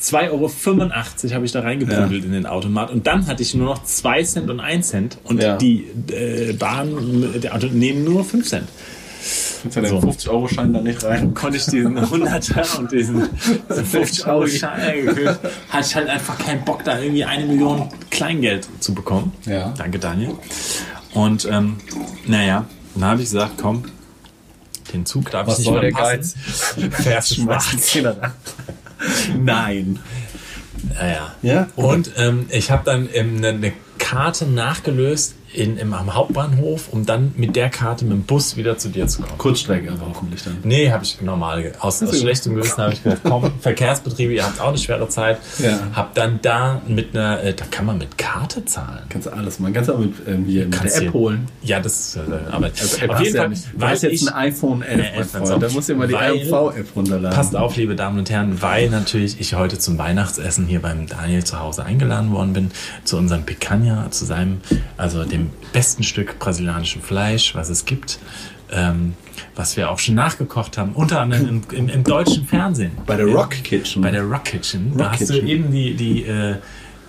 2,85 0.00 0.30
Euro 0.30 1.34
habe 1.34 1.44
ich 1.46 1.52
da 1.52 1.60
reingeprügelt 1.60 2.24
in 2.24 2.32
den 2.32 2.46
Automat 2.46 2.90
und 2.90 3.06
dann 3.06 3.26
hatte 3.26 3.42
ich 3.42 3.54
nur 3.54 3.66
noch 3.66 3.82
2 3.84 4.22
Cent 4.24 4.50
und 4.50 4.60
1 4.60 4.88
Cent 4.88 5.18
und 5.24 5.42
Ja. 5.42 5.56
die 5.56 5.84
äh, 6.12 6.52
Bahn, 6.52 7.40
der 7.42 7.54
Auto 7.54 7.66
nehmen 7.66 8.04
nur 8.04 8.24
5 8.24 8.46
Cent. 8.48 8.68
Den 9.64 9.84
50-Euro-Schein 9.84 10.72
da 10.72 10.80
nicht 10.80 11.02
rein. 11.04 11.34
konnte 11.34 11.56
ich 11.56 11.66
diesen 11.66 11.98
100er 11.98 12.78
und 12.78 12.92
diesen, 12.92 13.28
diesen 13.68 13.84
50-Euro-Schein 13.84 15.06
gekühlt. 15.06 15.38
Hatte 15.68 15.86
ich 15.86 15.94
halt 15.94 16.08
einfach 16.08 16.38
keinen 16.38 16.64
Bock, 16.64 16.84
da 16.84 16.98
irgendwie 16.98 17.24
eine 17.24 17.46
Million 17.46 17.88
Kleingeld 18.10 18.68
zu 18.80 18.94
bekommen. 18.94 19.32
Ja. 19.46 19.74
Danke, 19.76 19.98
Daniel. 19.98 20.34
Und 21.14 21.46
ähm, 21.50 21.76
naja, 22.26 22.66
dann 22.94 23.04
habe 23.04 23.22
ich 23.22 23.28
gesagt, 23.30 23.54
komm, 23.60 23.84
den 24.92 25.04
Zug 25.06 25.30
darf 25.30 25.46
Was 25.46 25.58
ich 25.58 25.66
nicht 25.66 25.74
soll 25.74 25.80
der 25.80 25.92
verpassen. 25.92 26.40
Fährst 26.90 27.34
schwarz. 27.36 27.98
Nein. 29.38 29.98
Naja. 30.94 31.34
Ja? 31.42 31.68
Und 31.76 32.12
ähm, 32.16 32.46
ich 32.50 32.70
habe 32.70 32.82
dann 32.84 33.08
ähm, 33.12 33.36
eine, 33.38 33.48
eine 33.48 33.72
Karte 33.98 34.46
nachgelöst 34.46 35.34
in, 35.54 35.78
im, 35.78 35.94
am 35.94 36.14
Hauptbahnhof, 36.14 36.88
um 36.90 37.06
dann 37.06 37.32
mit 37.36 37.56
der 37.56 37.70
Karte 37.70 38.04
mit 38.04 38.12
dem 38.12 38.22
Bus 38.24 38.56
wieder 38.56 38.76
zu 38.78 38.88
dir 38.90 39.06
zu 39.06 39.22
kommen. 39.22 39.38
Kurzstrecke 39.38 39.90
aber 39.90 40.06
hoffentlich 40.08 40.42
dann. 40.42 40.58
Nee, 40.62 40.90
habe 40.90 41.04
ich 41.04 41.20
normal. 41.22 41.72
Aus, 41.80 42.02
aus 42.02 42.18
schlechtem 42.20 42.54
Gewissen 42.54 42.76
habe 42.78 42.92
ich 42.92 43.02
gesagt, 43.02 43.22
komm, 43.24 43.50
Verkehrsbetriebe, 43.60 44.34
ihr 44.34 44.44
habt 44.44 44.60
auch 44.60 44.68
eine 44.68 44.78
schwere 44.78 45.08
Zeit. 45.08 45.38
Ja. 45.58 45.78
Hab 45.94 46.14
dann 46.14 46.40
da 46.42 46.82
mit 46.86 47.16
einer, 47.16 47.42
äh, 47.42 47.54
da 47.54 47.64
kann 47.70 47.86
man 47.86 47.98
mit 47.98 48.18
Karte 48.18 48.64
zahlen. 48.64 49.02
Kannst 49.08 49.26
du 49.26 49.32
alles 49.32 49.58
machen. 49.58 49.72
Kannst 49.72 49.88
du 49.88 49.94
auch 49.94 49.98
mit, 49.98 50.14
ähm, 50.26 50.44
hier 50.44 50.66
mit 50.66 50.74
Kannst 50.74 51.00
der 51.00 51.08
App 51.08 51.14
holen. 51.14 51.46
Ja, 51.62 51.80
das 51.80 51.98
ist, 51.98 52.16
äh, 52.16 52.20
aber 52.50 52.66
Also 52.66 52.96
App 52.98 53.10
auf 53.10 53.20
jeden 53.20 53.34
ja 53.34 53.40
Fall, 53.42 53.48
nicht. 53.48 53.64
Du 53.72 53.80
weil 53.80 53.96
jetzt 53.96 54.04
ich, 54.04 54.28
ein 54.28 54.34
iPhone 54.34 54.82
11, 54.82 54.96
Nee, 54.96 55.02
mein 55.02 55.20
pass 55.20 55.30
Freund. 55.30 55.52
auf. 55.52 55.58
Da 55.60 55.68
musst 55.70 55.88
du 55.88 55.94
mal 55.94 56.08
die 56.08 56.14
RMV-App 56.14 56.86
runterladen. 56.96 57.36
Passt 57.36 57.56
auf, 57.56 57.76
liebe 57.76 57.96
Damen 57.96 58.18
und 58.18 58.28
Herren, 58.30 58.60
weil 58.60 58.90
natürlich 58.90 59.40
ich 59.40 59.54
heute 59.54 59.78
zum 59.78 59.96
Weihnachtsessen 59.98 60.66
hier 60.66 60.82
beim 60.82 61.06
Daniel 61.06 61.44
zu 61.44 61.58
Hause 61.58 61.84
eingeladen 61.84 62.32
worden 62.32 62.52
bin, 62.52 62.70
zu 63.04 63.16
unserem 63.16 63.44
Picanha, 63.44 64.10
zu 64.10 64.24
seinem, 64.26 64.60
also 64.96 65.24
dem 65.24 65.37
besten 65.72 66.02
Stück 66.02 66.38
brasilianischen 66.38 67.02
Fleisch, 67.02 67.54
was 67.54 67.68
es 67.68 67.84
gibt, 67.84 68.18
ähm, 68.70 69.14
was 69.54 69.76
wir 69.76 69.90
auch 69.90 69.98
schon 69.98 70.14
nachgekocht 70.14 70.78
haben, 70.78 70.92
unter 70.92 71.20
anderem 71.20 71.48
im, 71.48 71.62
im, 71.72 71.88
im 71.88 72.04
deutschen 72.04 72.46
Fernsehen. 72.46 72.92
Bei 73.06 73.16
der 73.16 73.26
Rock 73.26 73.50
Kitchen. 73.50 74.02
Bei 74.02 74.10
der 74.10 74.22
Rock 74.22 74.44
Kitchen. 74.44 74.96
da 74.96 75.04
Rock 75.04 75.12
hast 75.12 75.18
Kitchen. 75.20 75.46
du 75.46 75.52
eben 75.52 75.70
die, 75.70 75.94
die, 75.94 76.24
äh, 76.24 76.56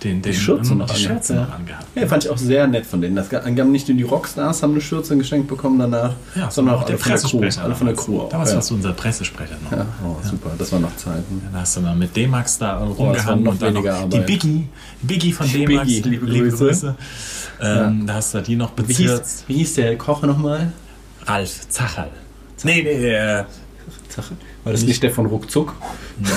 den, 0.02 0.22
den, 0.22 0.32
Schürze 0.32 0.74
noch 0.74 0.88
die 0.90 1.02
Schürze 1.02 1.34
noch 1.34 1.52
angehabt. 1.52 1.86
Ja, 1.94 2.06
fand 2.06 2.24
ich 2.24 2.30
auch 2.30 2.38
sehr 2.38 2.66
nett 2.66 2.86
von 2.86 3.00
denen. 3.00 3.16
Das 3.16 3.30
haben 3.32 3.72
nicht 3.72 3.88
nur 3.88 3.96
die 3.96 4.02
Rockstars 4.02 4.62
haben 4.62 4.72
eine 4.72 4.80
Schürze 4.80 5.16
geschenkt 5.16 5.48
bekommen 5.48 5.78
danach, 5.78 6.14
Ja, 6.34 6.50
sondern 6.50 6.76
auch 6.76 6.80
von 6.80 6.88
der 6.88 6.98
Crew. 6.98 7.10
Pressesprecher. 7.10 7.64
Alle 7.64 7.74
von 7.74 7.86
der. 7.86 7.96
Crew 7.96 8.20
auch. 8.20 8.28
Damals 8.28 8.50
ja. 8.50 8.56
warst 8.56 8.70
du 8.70 8.74
unser 8.76 8.92
Pressesprecher 8.92 9.56
noch. 9.64 9.72
ja, 9.72 9.86
oh, 10.04 10.16
super. 10.22 10.50
Das 10.58 10.72
waren 10.72 10.82
noch 10.82 10.96
Zeiten. 10.96 11.42
Da 11.52 11.60
hast 11.60 11.76
du 11.76 11.80
mal 11.80 11.94
mit 11.94 12.16
D-Max 12.16 12.58
da 12.58 12.80
war 12.80 12.86
rumgehangen 12.88 13.46
und 13.46 13.60
dann 13.60 13.74
noch 13.74 14.08
die. 14.08 14.20
Biggie, 14.20 14.68
Biggie 15.02 15.32
von 15.32 15.50
D-Max, 15.50 15.86
Biggie, 15.86 16.18
liebe 16.22 16.50
Grüße. 16.50 16.94
Ähm, 17.60 18.06
Da 18.06 18.14
hast 18.14 18.34
du 18.34 18.40
die 18.40 18.56
noch 18.56 18.72
Wie 18.76 18.92
hieß, 18.92 18.96
bezirzt. 18.96 19.44
wie 19.48 19.54
hieß 19.54 19.74
der 19.74 19.98
Koch 19.98 20.22
nochmal? 20.22 20.72
Ralf 21.26 21.68
Zacherl. 21.68 22.10
Nee, 22.62 22.82
nee, 22.82 23.08
äh, 23.08 23.44
War 24.64 24.72
das 24.72 24.82
nicht 24.82 25.02
der 25.02 25.10
von 25.10 25.26
Ruckzuck? 25.26 25.74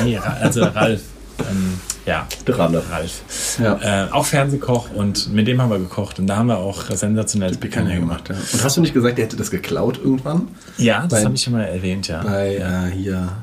nee, 0.03 0.17
also 0.17 0.63
Ralf. 0.63 1.01
Ähm, 1.39 1.79
ja, 2.05 2.27
Ralle. 2.47 2.83
Ralf. 2.89 3.57
Ja. 3.59 4.07
Äh, 4.07 4.11
auch 4.11 4.25
Fernsehkoch 4.25 4.91
und 4.93 5.33
mit 5.33 5.47
dem 5.47 5.61
haben 5.61 5.69
wir 5.69 5.79
gekocht 5.79 6.19
und 6.19 6.27
da 6.27 6.37
haben 6.37 6.47
wir 6.47 6.57
auch 6.57 6.89
sensationelles 6.91 7.57
Picanha 7.57 7.95
gemacht. 7.95 8.29
Ja. 8.29 8.35
Und 8.35 8.63
hast 8.63 8.77
du 8.77 8.81
nicht 8.81 8.93
gesagt, 8.93 9.17
der 9.17 9.25
hätte 9.25 9.37
das 9.37 9.51
geklaut 9.51 9.99
irgendwann? 10.03 10.49
Ja, 10.77 11.07
das 11.07 11.23
habe 11.23 11.35
ich 11.35 11.41
schon 11.43 11.53
mal 11.53 11.63
erwähnt, 11.63 12.07
ja. 12.07 12.21
Bei 12.23 12.57
ja. 12.57 12.87
äh, 12.87 12.91
hier 12.91 13.42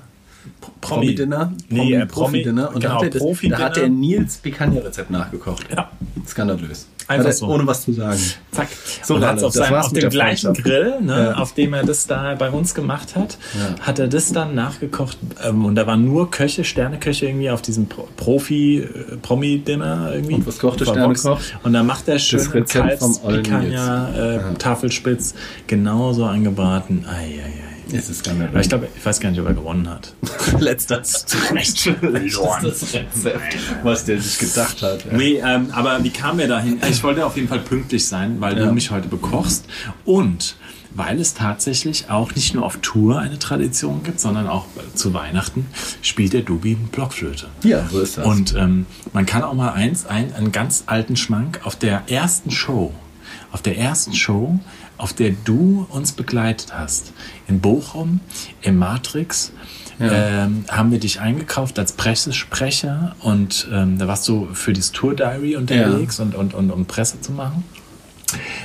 Promi. 0.80 1.06
Promi-Dinner? 1.06 1.52
Nee, 1.68 1.94
äh, 1.94 2.02
Promi- 2.02 2.06
Profi-Dinner. 2.06 2.68
Und 2.74 2.80
genau, 2.80 2.88
da, 2.88 2.94
hat 2.96 3.02
er 3.14 3.20
das, 3.20 3.38
da 3.50 3.58
hat 3.58 3.76
er 3.76 3.88
Nils 3.88 4.38
Picanha-Rezept 4.38 5.10
nachgekocht. 5.10 5.66
Ja. 5.74 5.90
Skandalös. 6.26 6.86
Einfach 7.08 7.32
so. 7.32 7.48
Ohne 7.48 7.66
was 7.66 7.82
zu 7.84 7.92
sagen. 7.92 8.20
Zack. 8.52 8.68
So, 9.02 9.16
und 9.16 9.26
hat's 9.26 9.42
auf, 9.42 9.52
seinem, 9.52 9.74
auf 9.74 9.88
dem 9.92 10.00
der 10.00 10.10
gleichen. 10.10 10.54
Grill, 10.54 11.00
ne, 11.00 11.32
Ja. 11.32 11.34
auf 11.38 11.54
dem 11.54 11.74
er 11.74 11.82
das 11.84 12.06
da 12.06 12.36
bei 12.36 12.50
uns 12.50 12.72
gemacht 12.72 13.16
hat, 13.16 13.36
Ja. 13.58 13.84
hat 13.84 13.98
er 13.98 14.06
das 14.06 14.32
dann 14.32 14.54
nachgekocht. 14.54 15.18
Ähm, 15.44 15.64
und 15.64 15.74
da 15.74 15.88
waren 15.88 16.04
nur 16.04 16.30
Köche, 16.30 16.62
Sterneköche 16.62 17.26
irgendwie 17.26 17.50
auf 17.50 17.62
diesem 17.62 17.86
Pro 17.86 18.06
Profi, 18.16 18.78
äh, 18.78 19.16
Promi-Dinner 19.16 20.12
irgendwie. 20.14 20.34
Und 20.34 20.46
was 20.46 20.60
kocht 20.60 20.80
der. 20.80 20.86
Sternekoch? 20.86 21.40
Und 21.64 21.72
da 21.72 21.82
macht 21.82 22.06
er 22.06 22.18
schön 22.20 22.38
Das 22.38 22.54
Rezept 22.54 23.00
vom 23.00 23.16
Ollen 23.24 23.42
Picanha, 23.42 24.08
äh, 24.14 24.36
Ja. 24.36 24.52
Tafelspitz, 24.58 25.34
genauso 25.66 26.26
angebraten. 26.26 27.04
Ei, 27.08 27.24
ei, 27.24 27.44
ei. 27.44 27.69
Es 27.92 28.08
ist 28.08 28.26
ich 28.26 28.68
glaube, 28.68 28.88
ich 28.96 29.04
weiß 29.04 29.20
gar 29.20 29.30
nicht, 29.30 29.40
ob 29.40 29.46
er 29.46 29.54
gewonnen 29.54 29.88
hat. 29.88 30.14
letzter 30.58 31.02
Recht 31.52 31.78
verloren. 31.80 32.64
Rezept, 32.64 33.56
was 33.82 34.04
der 34.04 34.20
sich 34.20 34.38
gedacht 34.38 34.82
hat. 34.82 35.04
Ja. 35.06 35.16
Nee, 35.16 35.40
ähm, 35.44 35.68
aber 35.72 36.02
wie 36.04 36.10
kam 36.10 36.38
er 36.40 36.48
dahin? 36.48 36.78
Ich 36.88 37.02
wollte 37.02 37.24
auf 37.24 37.36
jeden 37.36 37.48
Fall 37.48 37.60
pünktlich 37.60 38.06
sein, 38.06 38.40
weil 38.40 38.58
Ja. 38.58 38.66
du 38.66 38.72
mich 38.72 38.90
heute 38.90 39.08
bekochst. 39.08 39.64
Und 40.04 40.56
weil 40.92 41.20
es 41.20 41.34
tatsächlich 41.34 42.10
auch 42.10 42.34
nicht 42.34 42.52
nur 42.54 42.64
auf 42.66 42.78
Tour 42.82 43.20
eine 43.20 43.38
Tradition 43.38 44.02
gibt, 44.02 44.18
sondern 44.18 44.48
auch 44.48 44.66
zu 44.94 45.14
Weihnachten 45.14 45.66
spielt 46.02 46.32
der 46.32 46.42
Dubi 46.42 46.74
Blockflöte. 46.74 47.46
Ja, 47.62 47.86
so 47.88 48.00
ist 48.00 48.18
das. 48.18 48.26
Und 48.26 48.56
ähm, 48.56 48.86
man 49.12 49.24
kann 49.24 49.44
auch 49.44 49.54
mal 49.54 49.70
eins, 49.72 50.06
ein, 50.06 50.34
einen 50.34 50.50
ganz 50.50 50.84
alten 50.86 51.16
Schmank 51.16 51.60
auf 51.64 51.76
der 51.76 52.02
ersten 52.08 52.50
Show, 52.50 52.92
auf 53.52 53.62
der 53.62 53.78
ersten 53.78 54.14
Show, 54.14 54.58
auf 55.00 55.12
der 55.12 55.32
du 55.44 55.86
uns 55.90 56.12
begleitet 56.12 56.72
hast, 56.74 57.12
in 57.48 57.60
Bochum, 57.60 58.20
im 58.62 58.76
Matrix, 58.78 59.52
ähm, 59.98 60.64
haben 60.68 60.90
wir 60.92 60.98
dich 60.98 61.20
eingekauft 61.20 61.78
als 61.78 61.92
Pressesprecher 61.92 63.14
und 63.20 63.68
ähm, 63.72 63.98
da 63.98 64.08
warst 64.08 64.26
du 64.28 64.48
für 64.54 64.72
das 64.72 64.92
Tour 64.92 65.14
Diary 65.14 65.56
unterwegs 65.56 66.20
und, 66.20 66.34
und, 66.34 66.54
und 66.54 66.70
um 66.70 66.86
Presse 66.86 67.20
zu 67.20 67.32
machen. 67.32 67.64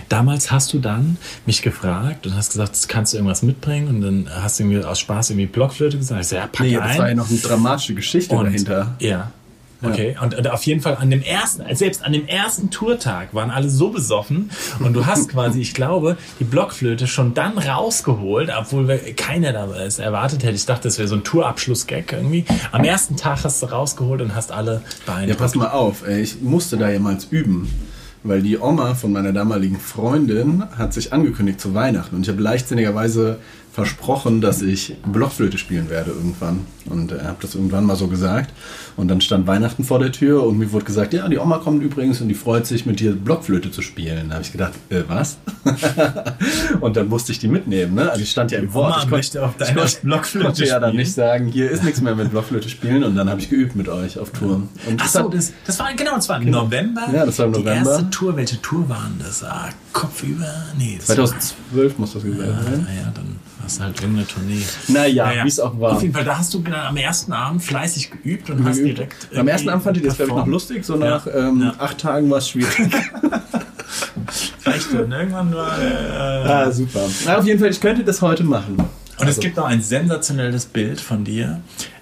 Damals 0.10 0.52
hast 0.52 0.72
du 0.74 0.80
dann 0.80 1.18
mich 1.46 1.62
gefragt 1.62 2.28
und 2.28 2.36
hast 2.36 2.52
gesagt, 2.52 2.88
kannst 2.88 3.14
du 3.14 3.18
irgendwas 3.18 3.42
mitbringen? 3.42 3.88
Und 3.88 4.02
dann 4.02 4.30
hast 4.44 4.60
du 4.60 4.64
irgendwie 4.64 4.84
aus 4.86 5.00
Spaß 5.00 5.32
irgendwie 5.32 5.48
Blockflöte 5.48 5.98
gesagt. 5.98 6.22
Ich 6.22 6.28
so, 6.28 6.36
ja, 6.36 6.48
pack 6.48 6.68
nee, 6.68 6.78
ein. 6.78 6.88
das 6.88 6.98
war 7.00 7.10
ja 7.10 7.16
noch 7.16 7.30
eine 7.30 7.40
dramatische 7.40 7.96
Geschichte 7.96 8.36
Und- 8.36 8.46
dahinter. 8.46 8.96
Ja. 9.00 9.32
Okay, 9.82 10.16
und, 10.22 10.36
und 10.36 10.48
auf 10.50 10.64
jeden 10.66 10.82
Fall 10.82 10.96
an 10.96 11.10
dem 11.10 11.22
ersten, 11.22 11.64
selbst 11.76 12.04
an 12.04 12.14
dem 12.14 12.28
ersten 12.28 12.70
Tourtag 12.70 13.34
waren 13.34 13.52
alle 13.52 13.70
so 13.70 13.90
besoffen 13.90 14.50
und 14.80 14.94
du 14.94 15.06
hast 15.06 15.30
quasi, 15.30 15.62
ich 15.62 15.74
glaube, 15.74 16.18
die 16.40 16.44
Blockflöte 16.44 17.08
schon 17.08 17.34
dann 17.34 17.58
rausgeholt, 17.58 18.50
obwohl 18.58 18.88
wir, 18.88 18.98
keiner 19.16 19.54
da 19.54 19.68
es 19.76 20.00
erwartet 20.00 20.44
hätte. 20.44 20.56
Ich 20.56 20.66
dachte, 20.66 20.84
das 20.84 20.98
wäre 20.98 21.08
so 21.08 21.16
ein 21.16 21.24
Tourabschluss-Gag 21.24 22.14
irgendwie. 22.14 22.46
Am 22.72 22.84
ersten 22.84 23.18
Tag 23.18 23.44
hast 23.44 23.62
du 23.62 23.68
rausgeholt 23.68 24.22
und 24.22 24.36
hast 24.36 24.52
alle 24.52 24.82
Beine. 25.06 25.30
Ja, 25.30 25.36
pass 25.36 25.56
mal 25.56 25.70
auf, 25.70 26.08
ey, 26.08 26.22
ich 26.22 26.42
musste 26.42 26.78
da 26.78 26.90
jemals 26.90 27.26
üben. 27.26 27.70
Weil 28.24 28.42
die 28.42 28.58
Oma 28.58 28.96
von 28.96 29.12
meiner 29.12 29.34
damaligen 29.34 29.80
Freundin 29.80 30.64
hat 30.80 30.94
sich 30.96 31.14
angekündigt 31.14 31.62
zu 31.62 31.76
Weihnachten. 31.76 32.16
Und 32.16 32.24
ich 32.24 32.30
habe 32.30 32.42
leichtsinnigerweise 32.42 33.38
versprochen, 33.76 34.40
dass 34.40 34.62
ich 34.62 34.96
Blockflöte 35.06 35.58
spielen 35.58 35.90
werde 35.90 36.12
irgendwann. 36.12 36.62
Und 36.90 37.12
er 37.12 37.20
äh, 37.20 37.24
habe 37.26 37.38
das 37.42 37.56
irgendwann 37.56 37.84
mal 37.86 37.96
so 37.98 38.08
gesagt. 38.08 38.54
Und 38.96 39.10
dann 39.10 39.20
stand 39.20 39.48
Weihnachten 39.48 39.84
vor 39.84 40.00
der 40.00 40.12
Tür 40.14 40.44
und 40.46 40.58
mir 40.58 40.72
wurde 40.72 40.86
gesagt, 40.86 41.14
ja, 41.14 41.28
die 41.28 41.38
Oma 41.38 41.58
kommt 41.58 41.84
übrigens 41.84 42.22
und 42.22 42.30
die 42.30 42.36
freut 42.36 42.66
sich, 42.66 42.86
mit 42.86 43.00
dir 43.02 43.14
Blockflöte 43.14 43.72
zu 43.72 43.82
spielen. 43.82 44.30
Da 44.30 44.36
habe 44.36 44.46
ich 44.46 44.52
gedacht, 44.54 44.74
äh, 44.90 45.02
was? 45.08 45.38
und 46.80 46.96
dann 46.96 47.10
musste 47.10 47.32
ich 47.34 47.40
die 47.40 47.48
mitnehmen. 47.50 47.96
Ne? 47.96 48.10
Also 48.10 48.22
ich 48.24 48.32
stand 48.32 48.52
ja 48.52 48.60
im 48.60 48.74
Wort. 48.74 48.94
Oma 48.96 49.04
ich 49.04 49.10
möchte 49.10 49.44
auf 49.44 49.52
ich 49.60 49.66
deiner 49.66 49.82
konnte- 49.82 49.98
Blockflöte 50.04 50.46
konnte 50.46 50.66
ja 50.66 50.80
dann 50.80 50.96
nicht 50.96 51.14
sagen, 51.14 51.48
hier 51.48 51.70
ist 51.70 51.84
nichts 51.84 52.00
mehr 52.02 52.16
mit 52.16 52.32
Blockflöte 52.32 52.70
spielen. 52.70 53.04
Und 53.04 53.16
dann 53.16 53.30
habe 53.30 53.42
ich 53.42 53.50
geübt 53.50 53.76
mit 53.76 53.90
euch 53.90 54.18
auf 54.20 54.30
Tour. 54.32 54.56
Und 54.56 54.70
Ach 54.98 55.04
das 55.04 55.14
so, 55.14 55.20
hat- 55.26 55.34
das, 55.34 55.52
das 55.66 55.80
war 55.80 55.94
genau, 55.96 56.16
das 56.16 56.30
war 56.30 56.42
im 56.42 56.50
November. 56.50 57.08
Ja, 57.14 57.26
das 57.26 57.38
war 57.40 57.48
im 57.48 57.54
Die 57.54 57.60
November. 57.60 57.90
erste 57.92 58.10
Tour, 58.10 58.36
welche 58.38 58.62
Tour 58.62 58.88
waren 58.88 59.16
das? 59.20 59.44
Ah, 59.44 59.70
Kopfüber? 59.96 60.54
Nee, 60.78 60.98
das 60.98 61.06
2012 61.16 61.98
muss 61.98 62.12
das 62.14 62.24
gewesen 62.24 62.54
war, 62.54 62.64
sein. 62.64 62.86
naja, 62.86 63.12
dann 63.16 63.38
hast 63.64 63.80
du 63.80 63.84
halt 63.84 64.02
irgendeine 64.02 64.28
Tournee. 64.28 64.62
Naja, 64.90 65.32
wie 65.44 65.48
es 65.48 65.58
auch 65.60 65.80
war. 65.80 65.94
Auf 65.94 66.02
jeden 66.02 66.14
Fall, 66.14 66.26
da 66.26 66.38
hast 66.38 66.54
du 66.54 66.62
genau 66.62 66.80
am 66.80 66.98
ersten 66.98 67.32
Abend 67.32 67.64
fleißig 67.64 68.12
geübt 68.12 68.50
und 68.50 68.66
hast 68.66 68.80
direkt. 68.80 69.30
Am 69.34 69.48
ersten 69.48 69.70
Abend 69.70 69.84
fand 69.86 69.96
ich 69.96 70.04
das, 70.04 70.18
glaube 70.18 70.32
ich, 70.32 70.38
noch 70.38 70.48
lustig. 70.48 70.84
So 70.84 70.98
nach 70.98 71.26
ähm, 71.34 71.62
Ja. 71.62 71.74
acht 71.78 71.98
Tagen 71.98 72.30
war 72.30 72.40
es 72.40 72.50
schwierig. 72.50 72.76
Reicht 74.66 74.92
und 74.92 75.12
irgendwann 75.14 75.54
war. 75.56 75.82
Äh, 75.82 76.48
ah, 76.48 76.72
super. 76.72 77.08
Na, 77.26 77.38
auf 77.38 77.46
jeden 77.46 77.60
Fall, 77.62 77.70
ich 77.70 77.80
könnte 77.80 78.04
das 78.04 78.22
heute 78.22 78.44
machen. 78.44 78.76
Und 79.18 79.28
es 79.30 79.40
gibt 79.40 79.56
noch 79.56 79.66
ein 79.66 79.82
sensationelles 79.82 80.66
Bild 80.66 81.00
von 81.00 81.24
dir 81.24 81.62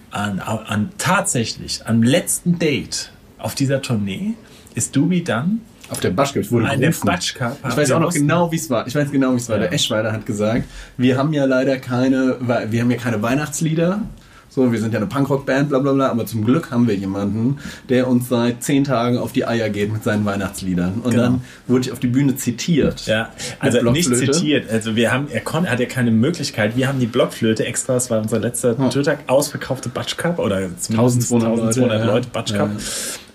an, 0.10 0.40
an 0.40 0.90
tatsächlich 0.98 1.86
am 1.86 2.02
letzten 2.02 2.58
Date 2.58 3.12
auf 3.38 3.54
dieser 3.54 3.84
Tournee 3.84 4.34
ist 4.74 4.96
Dubi 4.96 5.24
dann 5.24 5.62
Auf 5.94 6.00
der 6.02 6.10
Batschka, 6.12 6.40
ich 6.42 6.52
wurde 6.52 6.66
Nein, 6.66 6.80
der 6.82 6.90
gerufen. 6.90 7.08
Batschka. 7.08 7.56
Ich 7.70 7.78
weiß 7.78 7.92
auch 7.92 8.00
noch 8.00 8.14
genau, 8.14 8.52
wie 8.52 8.56
es 8.58 8.70
war. 8.70 8.86
Ich 8.88 8.96
weiß 8.96 9.12
genau, 9.12 9.32
wie 9.34 9.38
es 9.38 9.48
war. 9.48 9.56
Ja. 9.58 9.64
Der 9.64 9.74
Eschweiler 9.74 10.12
hat 10.12 10.26
gesagt, 10.26 10.64
wir 10.98 11.18
haben 11.18 11.32
ja 11.34 11.46
leider 11.46 11.78
keine, 11.78 12.38
wir 12.70 12.82
haben 12.82 12.92
ja 12.92 12.98
keine 12.98 13.22
Weihnachtslieder, 13.22 14.02
So, 14.50 14.72
wir 14.72 14.80
sind 14.80 14.94
ja 14.94 15.00
eine 15.00 15.08
Punkrock-Band, 15.08 15.70
bla 15.70 15.80
bla 15.80 15.94
bla, 15.94 16.10
aber 16.12 16.28
zum 16.28 16.46
Glück 16.46 16.70
haben 16.70 16.88
wir 16.88 16.94
jemanden, 16.96 17.58
der 17.90 18.08
uns 18.08 18.30
seit 18.30 18.62
zehn 18.62 18.84
Tagen 18.84 19.18
auf 19.18 19.32
die 19.32 19.48
Eier 19.48 19.70
geht 19.72 19.92
mit 19.92 20.04
seinen 20.04 20.26
Weihnachtsliedern. 20.26 21.02
Und 21.04 21.10
Genau. 21.10 21.24
dann 21.24 21.42
wurde 21.68 21.86
ich 21.86 21.92
auf 21.92 22.00
die 22.00 22.06
Bühne 22.08 22.36
zitiert. 22.36 23.08
Ja, 23.08 23.30
also 23.60 23.82
nicht 23.92 24.14
zitiert. 24.16 24.70
Also 24.70 24.96
wir 24.96 25.12
haben, 25.12 25.28
er 25.32 25.42
konnte, 25.42 25.72
hat 25.72 25.80
ja 25.80 25.88
keine 25.88 26.12
Möglichkeit. 26.12 26.78
Wir 26.78 26.88
haben 26.88 27.00
die 27.00 27.08
Blockflöte 27.08 27.66
extra, 27.66 27.94
das 27.96 28.12
war 28.12 28.22
unser 28.22 28.40
letzter 28.40 28.78
Tourtag, 28.92 29.20
ausverkaufte 29.26 29.90
Batsch 29.90 30.18
Cup 30.18 30.38
oder 30.38 30.60
zumindest 30.78 31.32
1200 31.34 31.50
1200 31.78 32.00
Leute, 32.00 32.06
Leute, 32.12 32.28
ja. 32.28 32.32
Batsch 32.34 32.52
Ja, 32.52 32.58
Cup. 32.58 32.70
ja. 32.78 32.84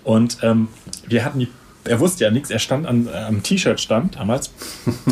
Und 0.05 0.37
ähm, 0.41 0.67
wir 1.09 1.25
hatten 1.25 1.39
die, 1.39 1.49
er 1.85 1.99
wusste 1.99 2.23
ja 2.25 2.31
nichts, 2.31 2.49
er 2.49 2.59
stand 2.59 2.85
an, 2.87 3.07
äh, 3.07 3.17
am 3.17 3.41
T-Shirt-Stand 3.43 4.15
damals. 4.17 4.51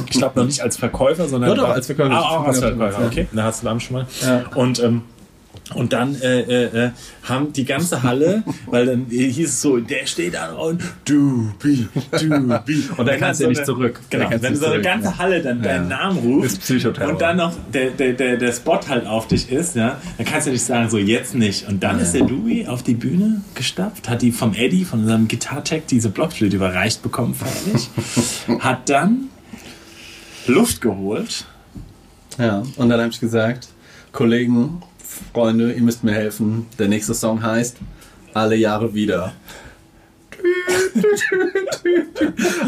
Ich 0.09 0.17
glaube 0.17 0.39
noch 0.39 0.45
nicht 0.45 0.61
als 0.61 0.77
Verkäufer, 0.77 1.27
sondern 1.27 1.55
Doch, 1.55 1.63
doch, 1.65 1.69
als 1.69 1.85
Verkäufer. 1.87 2.13
Ah, 2.13 2.21
auch 2.37 2.43
als 2.45 2.59
Ja, 2.61 2.67
Verkäufer, 2.67 3.01
ja. 3.01 3.07
okay. 3.07 3.27
Da 3.31 3.43
hast 3.43 3.61
du 3.61 3.65
dann 3.67 3.79
schon 3.79 3.97
mal. 3.97 4.07
Ja. 4.21 4.45
Und 4.55 4.79
ähm, 4.83 5.01
und 5.73 5.93
dann 5.93 6.15
äh, 6.21 6.41
äh, 6.41 6.85
äh, 6.85 6.91
haben 7.23 7.51
die 7.53 7.65
ganze 7.65 8.03
Halle, 8.03 8.43
weil 8.67 8.85
dann 8.85 9.05
hieß 9.09 9.49
es 9.49 9.61
so, 9.61 9.77
der 9.77 10.05
steht 10.05 10.33
da 10.35 10.53
und 10.53 10.81
du, 11.05 11.51
bi, 11.59 11.87
du, 12.19 12.59
bi. 12.65 12.83
Und 12.97 13.05
dann 13.05 13.19
kannst 13.19 13.39
du 13.39 13.45
ja 13.45 13.49
nicht 13.49 13.65
zurück. 13.65 13.99
Genau, 14.09 14.29
wenn 14.29 14.53
du 14.53 14.59
so 14.59 14.67
eine 14.67 14.81
ganze 14.81 15.09
ja. 15.09 15.17
Halle 15.17 15.41
dann 15.41 15.61
deinen 15.61 15.89
Ja. 15.89 15.97
Namen 15.97 16.19
ruft 16.19 16.69
und 17.01 17.21
dann 17.21 17.37
noch 17.37 17.53
der, 17.73 17.91
der, 17.91 18.13
der, 18.13 18.37
der 18.37 18.51
Spot 18.51 18.79
halt 18.87 19.05
auf 19.05 19.27
dich 19.27 19.51
ist, 19.51 19.75
ja, 19.75 19.99
dann 20.17 20.25
kannst 20.25 20.47
du 20.47 20.51
nicht 20.51 20.63
sagen, 20.63 20.89
so 20.89 20.97
jetzt 20.97 21.35
nicht. 21.35 21.67
Und 21.67 21.83
dann 21.83 21.99
ist 21.99 22.13
der 22.13 22.21
Louis 22.21 22.67
auf 22.67 22.83
die 22.83 22.93
Bühne 22.93 23.41
gestapft, 23.55 24.09
hat 24.09 24.21
die 24.21 24.31
vom 24.31 24.53
Eddie, 24.53 24.85
von 24.85 25.01
unserem 25.01 25.27
Gitartech, 25.27 25.83
diese 25.89 26.09
Blockflöte 26.09 26.55
überreicht 26.55 27.01
bekommen, 27.01 27.35
fertig. 27.35 27.89
hat 28.59 28.89
dann 28.89 29.29
Luft 30.47 30.81
geholt. 30.81 31.45
Ja, 32.37 32.63
und 32.75 32.89
dann 32.89 32.99
habe 32.99 33.09
ich 33.09 33.19
gesagt, 33.19 33.69
Kollegen, 34.11 34.81
Freunde, 35.33 35.73
ihr 35.73 35.81
müsst 35.81 36.03
mir 36.03 36.13
helfen. 36.13 36.67
Der 36.79 36.87
nächste 36.87 37.13
Song 37.13 37.41
heißt 37.41 37.77
Alle 38.33 38.55
Jahre 38.55 38.93
wieder. 38.93 39.33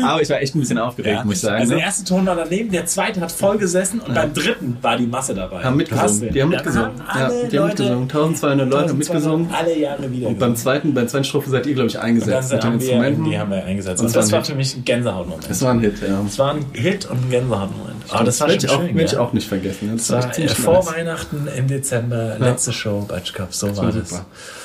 Aber 0.03 0.21
ich 0.21 0.29
war 0.29 0.41
echt 0.41 0.55
ein 0.55 0.59
bisschen 0.59 0.77
aufgeregt, 0.77 1.17
Ja. 1.19 1.23
muss 1.23 1.35
ich 1.35 1.41
sagen. 1.41 1.55
also 1.57 1.69
der 1.71 1.77
ne? 1.79 1.83
erste 1.83 2.03
Ton 2.05 2.25
war 2.25 2.35
daneben, 2.35 2.71
der 2.71 2.85
zweite 2.85 3.19
hat 3.21 3.31
voll 3.31 3.57
gesessen 3.57 3.99
und 3.99 4.13
beim 4.13 4.33
dritten 4.33 4.77
war 4.81 4.97
die 4.97 5.07
Masse 5.07 5.33
dabei. 5.33 5.63
Haben 5.63 5.77
mitgesungen. 5.77 6.33
Die 6.33 6.41
haben 6.41 6.49
mitgesungen. 6.49 6.91
haben 7.07 7.19
Ja, 7.19 7.29
die 7.29 7.59
haben 7.59 7.67
Leute, 7.67 7.83
mitgesungen. 7.83 8.03
1200 8.03 8.69
Leute 8.69 8.89
haben 8.89 8.89
1200 8.89 8.97
mitgesungen. 8.97 9.49
Alle 9.53 9.77
Jahre 9.79 10.11
wieder. 10.11 10.27
Und 10.27 10.39
beim 10.39 10.55
zweiten, 10.55 10.93
beim 10.93 11.07
zweiten 11.07 11.23
Strophe 11.25 11.49
seid 11.49 11.65
ihr, 11.65 11.73
glaube 11.73 11.89
ich, 11.89 11.99
eingesetzt 11.99 12.51
mit 12.51 12.63
den 12.63 12.67
haben 12.67 12.79
Instrumenten. 12.79 13.23
die 13.25 13.39
haben 13.39 13.51
wir 13.51 13.63
eingesetzt. 13.65 14.01
Und 14.01 14.07
Und 14.07 14.15
war 14.15 14.21
das 14.21 14.31
war 14.31 14.43
für 14.43 14.55
mich 14.55 14.75
ein 14.77 14.85
Gänsehautmoment. 14.85 15.49
Das 15.49 15.61
war 15.61 15.71
ein 15.71 15.79
Hit, 15.79 16.01
ja. 16.01 16.21
Es 16.25 16.39
war 16.39 16.53
ein 16.53 16.65
Hit 16.73 17.09
und 17.09 17.25
ein 17.25 17.29
Gänsehautmoment. 17.29 17.95
Aber 18.09 18.23
das 18.23 18.39
war 18.39 18.47
werde 18.47 18.61
schon 18.61 18.69
ich, 18.69 18.75
auch, 18.75 18.85
schön. 18.87 18.95
werd 18.97 19.07
ich 19.07 19.13
ja. 19.13 19.19
auch 19.19 19.33
nicht 19.33 19.47
vergessen. 19.47 19.91
Das 19.95 20.07
Das 20.07 20.65
war 20.65 20.83
vor. 20.83 20.93
Weihnachten 20.93 21.47
im 21.55 21.67
Dezember, 21.67 22.37
letzte 22.39 22.73
Show, 22.73 23.05
Batsch 23.07 23.33
Cup, 23.33 23.53
so 23.53 23.75
war 23.77 23.85
war 23.85 23.91
das. 23.91 24.23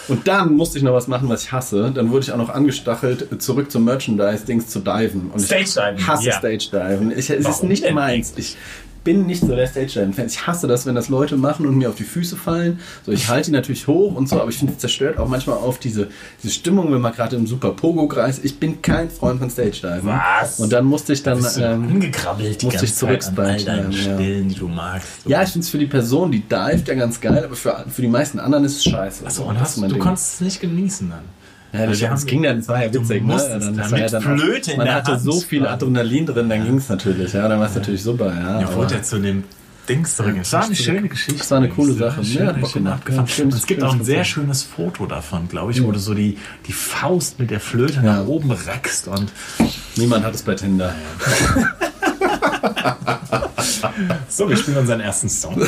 Und 0.08 0.26
dann 0.28 0.54
musste 0.54 0.78
ich 0.78 0.84
noch 0.84 0.92
was 0.92 1.08
machen, 1.08 1.28
was 1.28 1.44
ich 1.44 1.52
hasse. 1.52 1.90
Dann 1.94 2.10
wurde 2.10 2.24
ich 2.24 2.32
auch 2.32 2.36
noch 2.36 2.50
angestachelt, 2.50 3.26
zurück 3.54 3.70
zum 3.70 3.84
Merchandise-Dings 3.84 4.68
zu 4.68 4.80
diven. 4.80 5.30
Und 5.30 5.40
ich 5.40 5.46
Stage 5.46 5.92
Diven, 5.92 6.06
hasse 6.06 6.26
ja. 6.26 6.38
Stage-Diven. 6.38 7.10
Ich, 7.12 7.18
es 7.18 7.30
ist 7.30 7.44
Warum 7.44 7.68
nicht 7.68 7.84
denn 7.84 7.94
meins. 7.94 8.32
Ich 8.36 8.56
bin 9.04 9.26
nicht 9.26 9.42
so 9.42 9.54
der 9.54 9.66
Stage-Diven-Fan. 9.66 10.26
Ich 10.26 10.46
hasse 10.46 10.66
das, 10.66 10.86
wenn 10.86 10.94
das 10.94 11.10
Leute 11.10 11.36
machen 11.36 11.66
und 11.66 11.76
mir 11.76 11.90
auf 11.90 11.94
die 11.94 12.04
Füße 12.04 12.36
fallen. 12.36 12.80
So, 13.04 13.12
ich 13.12 13.28
halte 13.28 13.50
die 13.50 13.52
natürlich 13.52 13.86
hoch 13.86 14.14
und 14.14 14.30
so, 14.30 14.40
aber 14.40 14.48
ich 14.48 14.56
finde, 14.56 14.72
es 14.72 14.78
zerstört 14.78 15.18
auch 15.18 15.28
manchmal 15.28 15.58
auf 15.58 15.78
diese, 15.78 16.08
diese 16.42 16.54
Stimmung, 16.54 16.90
wenn 16.90 17.02
man 17.02 17.12
gerade 17.12 17.36
im 17.36 17.46
Super 17.46 17.72
Pogo-Kreis. 17.72 18.40
Ich 18.42 18.58
bin 18.58 18.80
kein 18.80 19.10
Freund 19.10 19.40
von 19.40 19.50
Stage-Diven. 19.50 20.08
Was? 20.08 20.58
Und 20.58 20.72
dann 20.72 20.86
musste 20.86 21.12
ich 21.12 21.22
dann. 21.22 21.36
Bist 21.36 21.58
du 21.58 21.62
Ähm, 21.62 22.00
die 22.00 22.06
musste 22.06 22.68
ganze 22.70 22.84
ich 22.86 22.94
zurück 22.94 23.22
Zeit 23.22 23.38
an 23.38 23.44
all 23.44 23.60
Stage 23.60 23.76
deinen 23.76 23.90
Diven, 23.90 24.06
ja. 24.06 24.14
Stillen, 24.14 24.48
die 24.48 24.54
du 24.54 24.68
magst. 24.68 25.08
ja, 25.26 25.42
ich 25.42 25.50
finde 25.50 25.64
es 25.64 25.70
für 25.70 25.78
die 25.78 25.86
Person, 25.86 26.32
die 26.32 26.40
dived, 26.40 26.88
ja 26.88 26.94
ganz 26.94 27.20
geil, 27.20 27.44
aber 27.44 27.54
für, 27.56 27.84
für 27.86 28.00
die 28.02 28.08
meisten 28.08 28.40
anderen 28.40 28.64
ist 28.64 28.78
es 28.78 28.84
scheiße. 28.84 29.26
Achso, 29.26 29.44
und 29.44 29.56
Das 29.56 29.76
hast, 29.76 29.82
ist 29.82 29.92
du 29.92 29.98
konntest 29.98 30.34
es 30.34 30.40
nicht 30.40 30.60
genießen 30.62 31.10
dann. 31.10 31.43
Ja, 31.74 31.86
das, 31.86 31.98
das 31.98 32.08
haben- 32.10 32.26
ging 32.26 32.42
dann, 32.44 32.58
das 32.58 32.68
war 32.68 32.82
ja 32.84 32.92
witzig, 32.94 33.24
ne? 33.24 33.36
dann 33.36 33.76
das 33.76 33.90
war 33.90 33.98
ja 33.98 34.20
Flöte 34.20 34.70
in 34.72 34.78
man 34.78 34.94
hatte 34.94 35.12
Hand 35.12 35.22
so 35.22 35.40
viel. 35.40 35.66
Adrenalin 35.66 36.24
drin, 36.26 36.48
dann 36.48 36.64
ging 36.64 36.76
es 36.78 36.88
natürlich, 36.88 37.32
ja, 37.32 37.48
dann 37.48 37.58
war 37.58 37.66
es 37.66 37.74
natürlich 37.74 38.02
super, 38.02 38.26
ja. 38.32 38.60
Ja, 38.60 38.66
aber- 38.68 38.76
wurde 38.76 38.94
er 38.94 39.02
zu 39.02 39.18
dem 39.18 39.44
Dings 39.88 40.16
zurück. 40.16 40.34
Es 40.40 40.50
war 40.54 40.64
eine 40.64 40.74
schöne 40.74 41.08
Geschichte. 41.08 41.38
Das 41.40 41.50
war 41.50 41.58
eine 41.58 41.68
coole. 41.68 41.92
Sache. 41.92 42.24
Schön, 42.24 42.46
Ja, 42.46 42.66
schön 42.66 42.86
abgefahren. 42.86 43.26
Ja, 43.36 43.44
es 43.54 43.66
gibt 43.66 43.82
auch 43.82 43.92
ein 43.92 44.02
sehr 44.02 44.24
schönes 44.24 44.62
Foto 44.62 45.04
davon, 45.04 45.46
glaube 45.48 45.72
ich, 45.72 45.82
wo 45.82 45.92
du 45.92 45.98
so 45.98 46.14
die, 46.14 46.38
die 46.66 46.72
Faust 46.72 47.38
mit 47.38 47.50
der 47.50 47.60
Flöte 47.60 47.96
Ja. 47.96 48.02
nach 48.02 48.26
oben 48.26 48.50
rackst 48.50 49.08
und 49.08 49.30
Niemand 49.96 50.24
hat 50.24 50.34
es 50.34 50.42
bei 50.42 50.54
Tinder. 50.54 50.94
so, 54.28 54.48
wir 54.48 54.56
spielen 54.56 54.76
unseren 54.78 55.00
ersten 55.00 55.28
Song. 55.28 55.60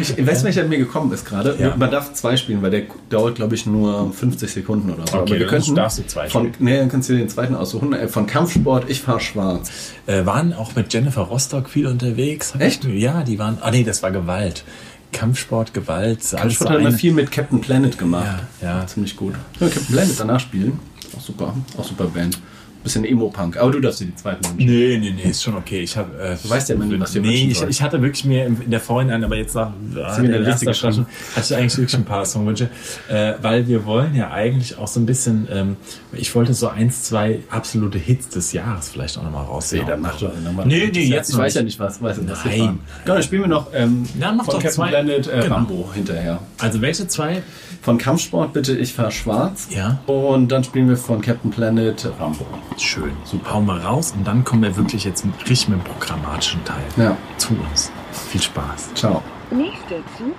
Ich 0.00 0.26
weiß, 0.26 0.44
welcher 0.44 0.64
mir 0.64 0.78
gekommen 0.78 1.12
ist 1.12 1.24
gerade. 1.24 1.56
Ja. 1.58 1.74
Man 1.76 1.90
darf 1.90 2.12
zwei 2.14 2.36
spielen, 2.36 2.62
weil 2.62 2.70
der 2.70 2.82
dauert, 3.10 3.34
glaube 3.36 3.54
ich, 3.54 3.66
nur 3.66 4.12
50 4.12 4.50
Sekunden 4.50 4.90
oder 4.90 5.06
so. 5.06 5.14
Okay, 5.14 5.16
Aber 5.18 5.30
wir 5.30 5.38
dann 5.40 5.48
könnten 5.48 5.74
darfst 5.74 5.98
du 5.98 6.06
zwei 6.06 6.28
von, 6.28 6.48
spielen. 6.52 6.64
Nee, 6.64 6.78
dann 6.78 6.88
kannst 6.88 7.08
du 7.08 7.14
dir 7.14 7.20
den 7.20 7.28
zweiten 7.28 7.54
aussuchen. 7.54 7.92
Äh, 7.92 8.08
Von 8.08 8.26
Kampfsport, 8.26 8.88
ich 8.88 9.00
fahr 9.00 9.20
schwarz. 9.20 9.70
äh, 10.06 10.24
waren 10.24 10.52
auch 10.52 10.74
mit 10.74 10.92
Jennifer 10.92 11.22
Rostock 11.22 11.68
viel 11.68 11.86
unterwegs. 11.86 12.54
Echt? 12.58 12.84
Ja, 12.84 13.22
die 13.22 13.38
waren. 13.38 13.58
Ah, 13.60 13.70
nee, 13.70 13.84
das 13.84 14.02
war 14.02 14.10
Gewalt. 14.10 14.64
Kampfsport, 15.12 15.74
Gewalt. 15.74 16.20
Kampfsport 16.30 16.70
hat 16.70 16.78
eine- 16.78 16.92
viel 16.92 17.12
mit 17.12 17.30
Captain 17.30 17.60
Planet 17.60 17.98
gemacht. 17.98 18.26
Ja, 18.62 18.78
ja. 18.80 18.86
Ziemlich 18.86 19.16
gut. 19.16 19.34
Ja, 19.60 19.68
Captain 19.68 19.86
Planet 19.94 20.20
danach 20.20 20.40
spielen. 20.40 20.78
Auch 21.16 21.20
super. 21.20 21.54
Auch 21.76 21.84
super 21.84 22.04
Band. 22.06 22.38
Bisschen 22.82 23.04
Emo-Punk. 23.04 23.56
Aber 23.56 23.70
du 23.70 23.80
darfst 23.80 24.00
dir 24.00 24.06
die 24.06 24.14
zweiten 24.16 24.44
wünschen. 24.44 24.66
Nee, 24.66 24.98
nee, 24.98 25.10
nee, 25.10 25.30
ist 25.30 25.42
schon 25.42 25.54
okay. 25.56 25.80
Ich 25.80 25.96
hab, 25.96 26.12
äh, 26.18 26.36
Du 26.42 26.50
weißt 26.50 26.68
ja 26.68 26.74
immer 26.74 26.84
nie, 26.86 26.98
was 26.98 27.12
dir 27.12 27.20
Nee, 27.22 27.48
ich, 27.50 27.62
ich 27.62 27.82
hatte 27.82 28.02
wirklich 28.02 28.24
mir 28.24 28.46
in 28.46 28.70
der 28.70 28.80
Vorhinein, 28.80 29.22
aber 29.24 29.36
jetzt 29.36 29.54
nach 29.54 29.72
ah, 30.02 30.20
der 30.20 30.40
ersten 30.40 30.66
Session, 30.66 31.06
hatte 31.36 31.54
ich 31.54 31.56
eigentlich 31.56 31.76
wirklich 31.78 31.94
ein 31.96 32.04
paar 32.04 32.24
Songwünsche, 32.24 32.68
äh, 33.08 33.34
weil 33.40 33.68
wir 33.68 33.84
wollen 33.84 34.14
ja 34.14 34.30
eigentlich 34.30 34.76
auch 34.78 34.88
so 34.88 35.00
ein 35.00 35.06
bisschen, 35.06 35.46
ähm, 35.50 35.76
ich 36.12 36.34
wollte 36.34 36.54
so 36.54 36.68
eins, 36.68 37.04
zwei 37.04 37.40
absolute 37.50 37.98
Hits 37.98 38.28
des 38.30 38.52
Jahres 38.52 38.88
vielleicht 38.88 39.16
auch 39.18 39.22
nochmal 39.22 39.44
raussehen. 39.44 39.84
Nee, 39.84 39.90
dann 39.90 40.00
mach 40.00 40.18
doch. 40.18 40.32
Dann 40.42 40.54
mach 40.56 40.64
Nee, 40.64 40.90
nee, 40.92 41.04
jetzt 41.04 41.30
Ich 41.30 41.36
weiß 41.36 41.54
ja 41.54 41.62
nicht. 41.62 41.78
was. 41.78 42.02
Weiß 42.02 42.16
nicht, 42.18 42.30
was 42.30 42.44
wir 42.44 42.50
Nein. 42.56 42.78
Ja, 43.06 43.14
dann 43.14 43.22
spielen 43.22 43.42
wir 43.42 43.48
noch 43.48 43.68
ähm, 43.74 44.04
Ja, 44.18 44.32
mach 44.32 44.44
von 44.44 44.54
doch 44.54 44.62
Captain 44.62 44.72
zwei. 44.72 44.88
Planet 44.88 45.26
äh, 45.28 45.40
Genau. 45.42 45.54
Rambo 45.54 45.90
hinterher. 45.94 46.40
Also 46.58 46.80
welche 46.80 47.06
zwei? 47.06 47.42
Von 47.82 47.98
Kampfsport 47.98 48.52
bitte 48.52 48.76
Ich 48.76 48.92
fahr 48.92 49.10
schwarz. 49.10 49.68
Ja. 49.74 50.00
Und 50.06 50.48
dann 50.48 50.62
spielen 50.62 50.88
wir 50.88 50.96
von 50.96 51.20
Captain 51.20 51.50
Planet 51.50 52.08
Rambo. 52.18 52.46
Schön. 52.82 53.12
Super. 53.24 53.52
Hauen 53.54 53.66
wir 53.66 53.80
raus 53.84 54.12
und 54.16 54.26
dann 54.26 54.44
kommen 54.44 54.62
wir 54.62 54.76
wirklich 54.76 55.04
jetzt 55.04 55.24
mit- 55.24 55.34
richtig 55.48 55.68
mit 55.68 55.78
dem 55.78 55.84
programmatischen 55.84 56.64
Teil 56.64 56.82
Ja. 56.96 57.16
zu 57.36 57.54
uns. 57.70 57.92
Viel 58.12 58.42
Spaß. 58.42 58.92
Ciao. 58.94 59.22
Nächster 59.50 59.96
Zug. 60.18 60.34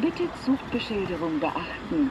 Bitte 0.00 0.22
Zugbeschilderung 0.44 1.40
beachten. 1.40 2.10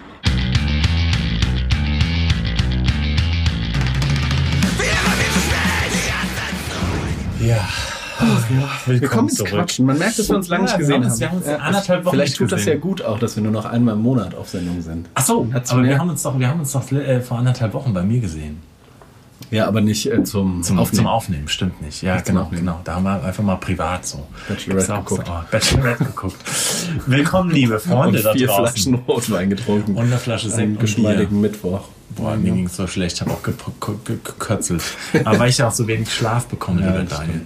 Ja. 7.40 7.68
Wir 8.86 9.08
kommen 9.08 9.30
ins 9.30 9.38
zurück. 9.38 9.52
Quatschen. 9.52 9.86
Man 9.86 9.98
merkt, 9.98 10.20
dass 10.20 10.28
wir 10.30 10.36
uns 10.36 10.50
lange 10.50 10.66
Ja, 10.66 10.72
nicht 10.72 10.78
gesehen 10.80 11.06
haben 11.06 11.20
wir 11.20 11.30
haben 11.30 11.38
uns 11.38 11.48
Ja, 11.48 11.56
anderthalb 11.58 12.04
Wochen 12.06 12.16
Vielleicht 12.16 12.36
tut 12.38 12.52
das 12.52 12.66
ja 12.66 12.76
gut 12.76 13.02
auch, 13.02 13.18
dass 13.18 13.36
wir 13.38 13.44
nur 13.44 13.52
noch 13.54 13.66
einmal 13.66 13.96
im 13.96 14.02
Monat 14.02 14.36
auf 14.36 14.50
Sendung 14.50 14.82
sind. 14.82 15.08
Ach 15.14 15.24
so, 15.26 15.48
Hat's 15.54 15.72
aber 15.72 15.84
wir 15.84 15.98
haben 15.98 16.10
uns 16.10 16.22
doch, 16.24 16.38
wir 16.38 16.50
haben 16.50 16.60
uns 16.60 16.74
doch 16.74 16.92
äh, 16.92 17.22
vor 17.22 17.38
anderthalb 17.40 17.74
Wochen 17.74 17.94
bei 17.94 18.04
mir 18.04 18.20
gesehen. 18.20 18.62
Ja, 19.52 19.68
aber 19.68 19.82
nicht 19.82 20.06
äh, 20.06 20.24
zum, 20.24 20.62
Zum 20.64 20.78
Aufnehmen. 20.80 20.98
Zum 20.98 21.08
Aufnehmen, 21.08 21.48
stimmt 21.48 21.82
nicht. 21.82 22.02
Ja, 22.04 22.16
Nicht 22.16 22.26
genau, 22.28 22.48
genau. 22.52 22.80
Da 22.84 22.96
haben 22.96 23.04
wir 23.04 23.24
einfach 23.24 23.44
mal 23.44 23.56
privat 23.56 24.06
so. 24.06 24.28
Bachelorette 24.48 24.94
geguckt. 24.94 25.26
So, 25.28 25.32
oh, 25.34 25.42
Bachelorette 25.52 26.04
geguckt. 26.06 26.38
Willkommen, 27.08 27.50
liebe 27.52 27.80
Freunde 27.80 28.20
Und 28.20 28.26
da 28.26 28.34
vier 28.34 28.48
draußen. 28.48 28.66
Flaschen 28.68 28.96
Rotwein 29.08 29.50
getrunken. 29.50 29.96
Und 29.96 30.06
eine 30.06 30.18
Flasche 30.18 30.50
Sekt 30.50 30.62
Einen 30.62 30.78
geschmeidigen 30.80 31.42
Mittwoch. 31.42 31.82
Boah, 32.16 32.36
mir 32.36 32.52
ging 32.52 32.66
es 32.66 32.76
so 32.76 32.88
schlecht, 32.88 33.16
ich 33.18 33.22
habe 33.22 33.32
auch 33.32 33.44
ge- 33.44 33.54
ge- 33.54 33.96
ge- 34.04 34.18
gekötzelt. 34.24 34.82
Aber 35.26 35.38
weil 35.40 35.50
ich 35.52 35.60
ja 35.60 35.68
auch 35.68 35.72
so 35.72 35.88
wenig 35.88 36.12
Schlaf 36.12 36.48
bekomme, 36.48 36.82
lieber 36.86 37.04
das 37.04 37.20
Daniel. 37.20 37.42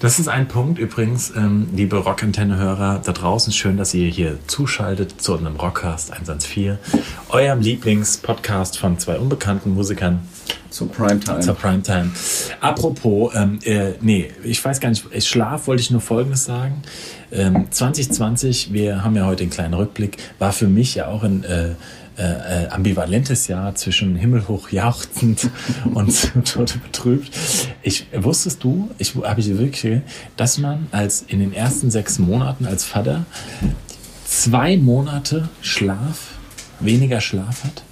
Das 0.00 0.18
ist 0.18 0.26
ein 0.28 0.48
Punkt 0.48 0.80
übrigens, 0.80 1.32
ähm, 1.36 1.68
liebe 1.74 1.96
Rockantenne-Hörer 1.96 3.00
da 3.04 3.12
draußen. 3.12 3.52
Schön, 3.52 3.76
dass 3.76 3.94
ihr 3.94 4.08
hier 4.08 4.38
zuschaltet 4.48 5.20
zu 5.22 5.36
einem 5.38 5.54
Rockcast 5.54 6.12
114, 6.12 6.78
eurem 7.28 7.60
Lieblingspodcast 7.60 8.76
von 8.76 8.98
zwei 8.98 9.18
unbekannten 9.18 9.72
Musikern 9.74 10.20
Zur 10.70 10.90
Primetime. 10.90 11.40
zur 11.40 11.54
Primetime. 11.54 12.10
Apropos, 12.60 13.34
ähm, 13.34 13.58
äh, 13.64 13.92
nee, 14.00 14.30
ich 14.42 14.64
weiß 14.64 14.80
gar 14.80 14.88
nicht, 14.88 15.04
ich 15.10 15.28
Schlaf 15.28 15.66
wollte 15.66 15.82
ich 15.82 15.90
nur 15.90 16.00
Folgendes 16.00 16.46
sagen. 16.46 16.82
Ähm, 17.30 17.66
2020, 17.70 18.72
wir 18.72 19.04
haben 19.04 19.14
ja 19.14 19.26
heute 19.26 19.42
einen 19.42 19.50
kleinen 19.50 19.74
Rückblick, 19.74 20.16
war 20.38 20.52
für 20.52 20.68
mich 20.68 20.94
ja 20.94 21.08
auch 21.08 21.24
ein 21.24 21.44
äh, 21.44 21.74
äh, 22.18 22.64
äh, 22.64 22.68
ambivalentes 22.68 23.48
Jahr 23.48 23.74
zwischen 23.74 24.16
himmelhoch 24.16 24.70
jauchzend 24.70 25.48
und 25.94 26.32
tote 26.44 26.78
betrübt. 26.78 27.30
Ich 27.82 28.06
wusstest 28.14 28.62
du, 28.64 28.90
ich 28.98 29.14
habe 29.14 29.40
ich 29.40 29.48
wirklich, 29.58 30.02
dass 30.36 30.58
man 30.58 30.88
als 30.90 31.24
in 31.26 31.40
den 31.40 31.54
ersten 31.54 31.90
sechs 31.90 32.18
Monaten 32.18 32.66
als 32.66 32.84
Vater 32.84 33.24
zwei 34.26 34.76
Monate 34.76 35.48
Schlaf, 35.62 36.32
weniger 36.80 37.20
Schlaf 37.20 37.64
hat 37.64 37.82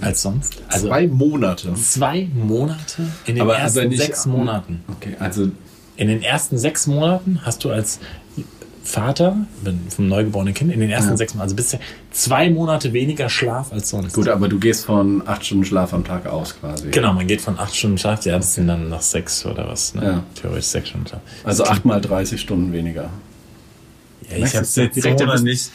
als 0.00 0.22
sonst. 0.22 0.56
Also 0.68 0.88
Zwei 0.88 1.06
Monate. 1.06 1.74
zwei 1.74 2.28
Monate 2.34 3.02
in 3.26 3.36
den 3.36 3.42
Aber 3.42 3.56
ersten 3.56 3.78
also 3.78 3.88
nicht- 3.90 4.02
sechs 4.02 4.26
Monaten. 4.26 4.84
Okay, 4.88 5.16
also 5.18 5.48
In 5.96 6.08
den 6.08 6.22
ersten 6.22 6.58
sechs 6.58 6.86
Monaten 6.86 7.40
hast 7.42 7.64
du 7.64 7.70
als 7.70 7.98
Vater 8.84 9.36
vom 9.88 10.06
neugeborenen 10.06 10.54
Kind 10.54 10.70
in 10.72 10.78
den 10.78 10.90
ersten 10.90 11.16
sechs 11.16 11.34
Monaten, 11.34 11.46
also 11.48 11.56
bisher 11.56 11.80
zwei 12.12 12.50
Monate 12.50 12.92
weniger 12.92 13.28
Schlaf 13.28 13.72
als 13.72 13.88
sonst. 13.90 14.12
Gut, 14.12 14.28
aber 14.28 14.48
du 14.48 14.60
gehst 14.60 14.84
von 14.84 15.26
acht 15.26 15.44
Stunden 15.44 15.64
Schlaf 15.64 15.92
am 15.92 16.04
Tag 16.04 16.26
aus 16.26 16.54
quasi. 16.60 16.90
Genau, 16.92 17.12
man 17.12 17.26
geht 17.26 17.40
von 17.40 17.58
acht 17.58 17.74
Stunden 17.74 17.98
Schlaf, 17.98 18.24
ja, 18.26 18.36
das 18.36 18.54
sind 18.54 18.68
dann 18.68 18.88
nach 18.88 19.00
sechs 19.02 19.44
oder 19.44 19.66
was, 19.68 19.94
ne? 19.94 20.04
Ja. 20.04 20.22
Theoretisch 20.40 20.66
sechs 20.66 20.90
Stunden 20.90 21.08
Schlaf. 21.08 21.20
Also 21.42 21.64
acht 21.64 21.84
mal 21.84 22.00
30 22.00 22.40
Stunden 22.40 22.72
weniger. 22.72 23.10
Ja, 24.30 24.36
ich 24.44 24.56
hab's 24.56 24.74
jetzt 24.76 24.96
direkt 24.96 25.20
so 25.20 25.26
nicht. 25.44 25.70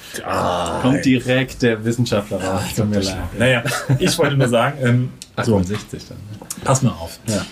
Kommt 0.82 1.06
direkt 1.06 1.62
der 1.62 1.84
Wissenschaftler 1.86 2.44
raus. 2.44 2.64
Tut 2.76 2.90
mir 2.90 3.00
leid. 3.02 3.18
Naja, 3.38 3.64
ich 4.00 4.18
wollte 4.18 4.36
nur 4.38 4.50
sagen, 4.50 4.78
ähm, 4.82 5.10
So, 5.38 5.58
so, 5.60 5.64
60 5.64 6.08
dann. 6.10 6.18
ne? 6.18 6.48
pass 6.64 6.82
mal 6.82 6.92
auf. 6.92 7.20
Ja. 7.28 7.46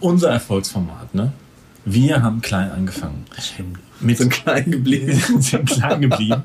Unser 0.00 0.30
Erfolgsformat, 0.30 1.14
ne? 1.14 1.32
Wir 1.84 2.22
haben 2.22 2.40
klein 2.40 2.70
angefangen. 2.70 3.24
Mit 4.00 4.18
Sind 4.18 4.30
klein 4.30 4.70
geblieben. 4.70 5.20
sind 5.40 5.68
klein 5.68 6.00
geblieben. 6.02 6.42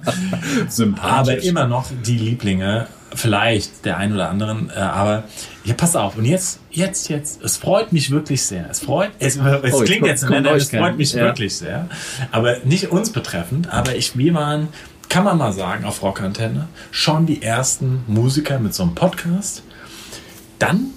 Sympathisch. 0.68 1.34
aber 1.36 1.44
immer 1.44 1.68
noch 1.68 1.86
die 2.06 2.18
Lieblinge, 2.18 2.88
vielleicht 3.14 3.86
der 3.86 3.98
ein 3.98 4.14
oder 4.14 4.30
anderen, 4.30 4.70
äh, 4.70 4.80
aber 4.80 5.24
ja, 5.64 5.74
pass 5.74 5.96
auf. 5.96 6.18
Und 6.18 6.26
jetzt, 6.26 6.60
jetzt, 6.72 7.10
jetzt, 7.10 7.42
es 7.44 7.58
freut 7.58 7.92
mich 7.94 8.12
wirklich 8.12 8.42
sehr. 8.44 8.66
Es 8.70 8.80
freut, 8.80 9.12
es, 9.20 9.38
es 9.38 9.74
Oh, 9.74 9.82
klingt 9.82 10.06
jetzt, 10.06 10.30
nein, 10.30 10.46
es 10.46 10.70
freut 10.70 10.98
mich 10.98 11.14
Ja. 11.14 11.24
wirklich 11.26 11.56
sehr. 11.56 11.88
Aber 12.32 12.58
nicht 12.66 12.92
uns 12.92 13.10
betreffend, 13.12 13.72
aber 13.74 13.96
ich, 13.96 14.18
wir 14.18 14.34
waren, 14.34 14.68
kann 15.10 15.24
man 15.24 15.38
mal 15.38 15.54
sagen, 15.54 15.86
auf 15.86 16.02
Rockantenne, 16.04 16.68
schon 16.92 17.26
die 17.26 17.42
ersten 17.42 18.04
Musiker 18.08 18.60
mit 18.60 18.74
so 18.74 18.84
einem 18.84 18.96
Podcast. 18.96 19.64
Dann 20.60 20.88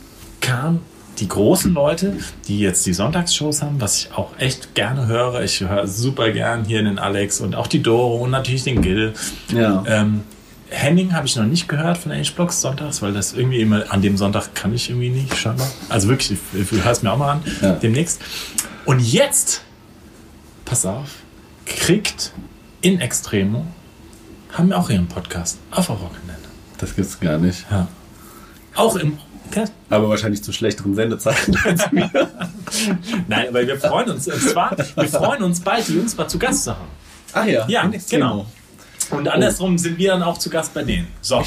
kamen 0.40 0.81
die 1.18 1.29
großen 1.29 1.75
Leute, 1.75 2.16
die 2.49 2.61
jetzt 2.61 2.87
die 2.87 2.94
Sonntagsshows 2.94 3.61
haben, 3.62 3.81
was 3.81 3.99
ich 3.99 4.12
auch 4.14 4.31
echt 4.38 4.75
gerne 4.75 5.07
höre. 5.07 5.42
Ich 5.42 5.61
höre 5.61 5.87
super 5.87 6.31
gern 6.31 6.64
hier 6.64 6.83
den 6.83 6.99
Alex 6.99 7.40
und 7.40 7.55
auch 7.55 7.66
die 7.66 7.83
Doro 7.83 8.16
und 8.25 8.31
natürlich 8.31 8.64
den 8.64 8.81
Gil. 8.81 9.12
Ja. 9.53 9.85
Ähm, 9.87 10.23
Henning 10.70 11.12
habe 11.12 11.26
ich 11.26 11.37
noch 11.37 11.44
nicht 11.44 11.68
gehört 11.68 11.98
von 11.98 12.12
H-Blocks 12.12 12.61
sonntags, 12.61 13.02
weil 13.02 13.12
das 13.12 13.33
irgendwie 13.33 13.61
immer 13.61 13.85
an 13.92 14.02
dem 14.02 14.16
Sonntag 14.16 14.54
kann 14.54 14.72
ich 14.74 14.88
irgendwie 14.90 15.11
nicht, 15.11 15.37
scheinbar. 15.37 15.68
Also 15.88 16.09
wirklich, 16.09 16.38
ich, 16.54 16.61
ich 16.61 16.70
höre 16.70 16.90
es 16.92 17.02
mir 17.02 17.12
auch 17.12 17.18
mal 17.18 17.33
an, 17.33 17.42
Ja. 17.61 17.72
demnächst. 17.72 18.20
Und 18.85 19.00
jetzt, 19.00 19.62
pass 20.64 20.87
auf, 20.87 21.09
kriegt 21.66 22.33
in 22.83 23.00
Extremo, 23.00 23.66
haben 24.52 24.68
wir 24.70 24.78
auch 24.78 24.90
ihren 24.90 25.06
Podcast 25.09 25.59
auf 25.70 25.87
der 25.87 25.96
Rock'n'Land. 25.96 26.48
Das 26.78 26.94
gibt's 26.96 27.18
gar 27.20 27.38
nicht. 27.38 27.66
Ja. 27.70 27.88
Auch 28.74 28.96
im. 28.96 29.18
Aber 29.88 30.09
wahrscheinlich 30.09 30.44
zu 30.44 30.52
schlechteren 30.52 30.94
Sendezeiten 30.94 31.56
als 31.64 31.90
mir. 31.90 32.09
Nein, 33.26 33.48
aber 33.48 33.66
wir 33.66 33.78
freuen 33.80 34.11
uns. 34.11 34.28
Und 34.28 34.40
zwar, 34.40 34.76
wir 34.78 35.09
freuen 35.09 35.42
uns 35.42 35.61
bald, 35.61 35.88
die 35.88 35.94
Jungs 35.96 36.16
mal 36.16 36.28
zu 36.28 36.38
Gast 36.38 36.64
zu 36.64 36.70
haben. 36.70 36.87
Ach 37.33 37.44
ja, 37.44 37.66
Ja, 37.68 37.90
genau. 38.09 38.46
Und 39.11 39.29
andersrum 39.29 39.79
sind 39.79 39.99
wir 39.99 40.11
dann 40.12 40.23
auch 40.23 40.38
zu 40.38 40.51
Gast 40.51 40.75
bei 40.75 40.83
denen. 40.83 41.09
So. 41.20 41.42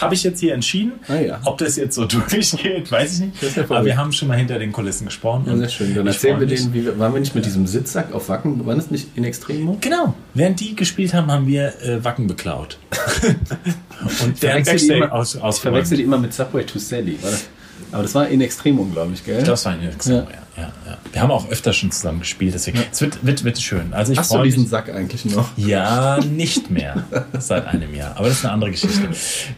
Habe 0.00 0.14
ich 0.14 0.22
jetzt 0.22 0.40
hier 0.40 0.54
entschieden. 0.54 0.92
Ah, 1.08 1.16
ja. 1.16 1.40
Ob 1.44 1.58
das 1.58 1.76
jetzt 1.76 1.94
so 1.94 2.04
durchgeht, 2.30 2.90
weiß 2.90 3.14
ich 3.14 3.20
nicht. 3.26 3.56
Ja 3.56 3.64
Aber 3.64 3.84
wir 3.84 3.96
haben 3.98 4.12
schon 4.12 4.28
mal 4.28 4.36
hinter 4.38 4.58
den 4.58 4.72
Kulissen 4.72 5.04
gesprochen. 5.06 5.44
Ja, 5.46 5.56
sehr 5.56 5.68
schön. 5.68 5.94
Dann 5.94 6.06
erzählen 6.06 6.40
wir 6.40 6.46
denen, 6.46 6.72
wie 6.72 6.86
waren 6.98 7.12
wir 7.12 7.20
nicht 7.20 7.34
mit 7.34 7.44
diesem 7.44 7.66
Sitzsack 7.66 8.12
auf 8.14 8.28
Wacken? 8.30 8.64
Waren 8.66 8.78
das 8.78 8.90
nicht 8.90 9.08
in 9.16 9.24
Extremo? 9.24 9.76
Genau. 9.80 10.14
Während 10.32 10.58
die 10.60 10.74
gespielt 10.74 11.12
haben, 11.12 11.30
haben 11.30 11.46
wir 11.46 11.74
äh, 11.82 12.02
Wacken 12.02 12.26
beklaut. 12.26 12.78
und 14.22 14.40
die 14.42 14.46
Backstage 14.46 14.92
immer- 14.94 15.12
aus, 15.12 15.34
Ich 15.34 15.60
verwechsel 15.60 15.98
die 15.98 16.04
immer 16.04 16.18
mit 16.18 16.32
Subway 16.32 16.64
to 16.64 16.78
Sally. 16.78 17.18
War 17.22 17.30
das- 17.32 17.48
Aber 17.92 18.02
das 18.02 18.14
war 18.14 18.28
in 18.28 18.40
Extremo, 18.40 18.84
glaube 18.84 19.12
ich, 19.14 19.24
gell? 19.24 19.42
Das 19.42 19.64
war 19.64 19.72
eine 19.72 19.90
Extremo, 19.90 20.20
ja. 20.20 20.40
Ja, 20.56 20.72
ja. 20.86 20.98
Wir 21.12 21.22
haben 21.22 21.30
auch 21.30 21.48
öfter 21.48 21.72
schon 21.72 21.90
zusammen 21.90 22.20
gespielt, 22.20 22.54
deswegen. 22.54 22.80
Es 22.90 23.00
wird, 23.00 23.24
wird, 23.24 23.44
wird 23.44 23.60
schön. 23.60 23.92
Also 23.92 24.12
ich 24.12 24.18
Hast 24.18 24.32
du 24.32 24.42
diesen 24.42 24.62
mich. 24.62 24.70
Sack 24.70 24.90
eigentlich 24.90 25.24
noch? 25.24 25.48
Ja, 25.56 26.18
nicht 26.18 26.70
mehr. 26.70 27.04
Seit 27.38 27.66
einem 27.66 27.94
Jahr. 27.94 28.16
Aber 28.16 28.28
das 28.28 28.38
ist 28.38 28.44
eine 28.44 28.54
andere 28.54 28.70
Geschichte. 28.70 29.08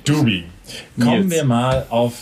Dubi, 0.04 0.44
kommen 0.98 1.20
Nils. 1.20 1.30
wir 1.30 1.44
mal 1.44 1.86
auf 1.88 2.12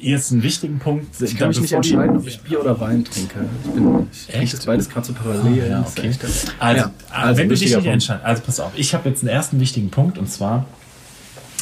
jetzt 0.00 0.32
einen 0.32 0.42
wichtigen 0.42 0.78
Punkt. 0.78 1.20
Ich 1.20 1.36
kann 1.36 1.48
mich 1.48 1.60
nicht 1.60 1.72
entscheiden, 1.72 2.16
ob 2.16 2.26
ich 2.26 2.40
Bier 2.40 2.60
oder 2.60 2.80
Wein 2.80 3.04
trinke. 3.04 3.40
Ich, 3.64 3.70
bin, 3.70 4.06
ich 4.12 4.34
Echt? 4.34 4.54
das 4.54 4.66
beides 4.66 4.88
gerade 4.88 5.06
so 5.06 5.12
parallel. 5.12 5.68
Ja, 5.70 5.80
Das 5.80 5.90
ist 5.94 5.98
okay. 5.98 6.54
Also, 6.58 6.80
Ja, 6.80 6.90
also 7.10 7.38
wenn 7.40 7.48
du 7.48 7.54
dich 7.54 7.74
nicht 7.76 7.86
entscheidest, 7.86 8.24
also 8.24 8.42
pass 8.42 8.60
auf, 8.60 8.72
ich 8.74 8.94
habe 8.94 9.08
jetzt 9.08 9.20
einen 9.22 9.28
ersten 9.28 9.60
wichtigen 9.60 9.90
Punkt 9.90 10.18
und 10.18 10.30
zwar, 10.30 10.64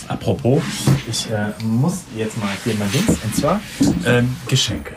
apropos, 0.09 0.62
ich 1.09 1.31
äh, 1.31 1.53
muss 1.64 2.05
jetzt 2.16 2.38
mal 2.38 2.49
hier 2.64 2.75
mein 2.79 2.90
Dings, 2.92 3.18
und 3.23 3.35
zwar 3.37 3.61
ähm, 4.07 4.35
Geschenke. 4.49 4.94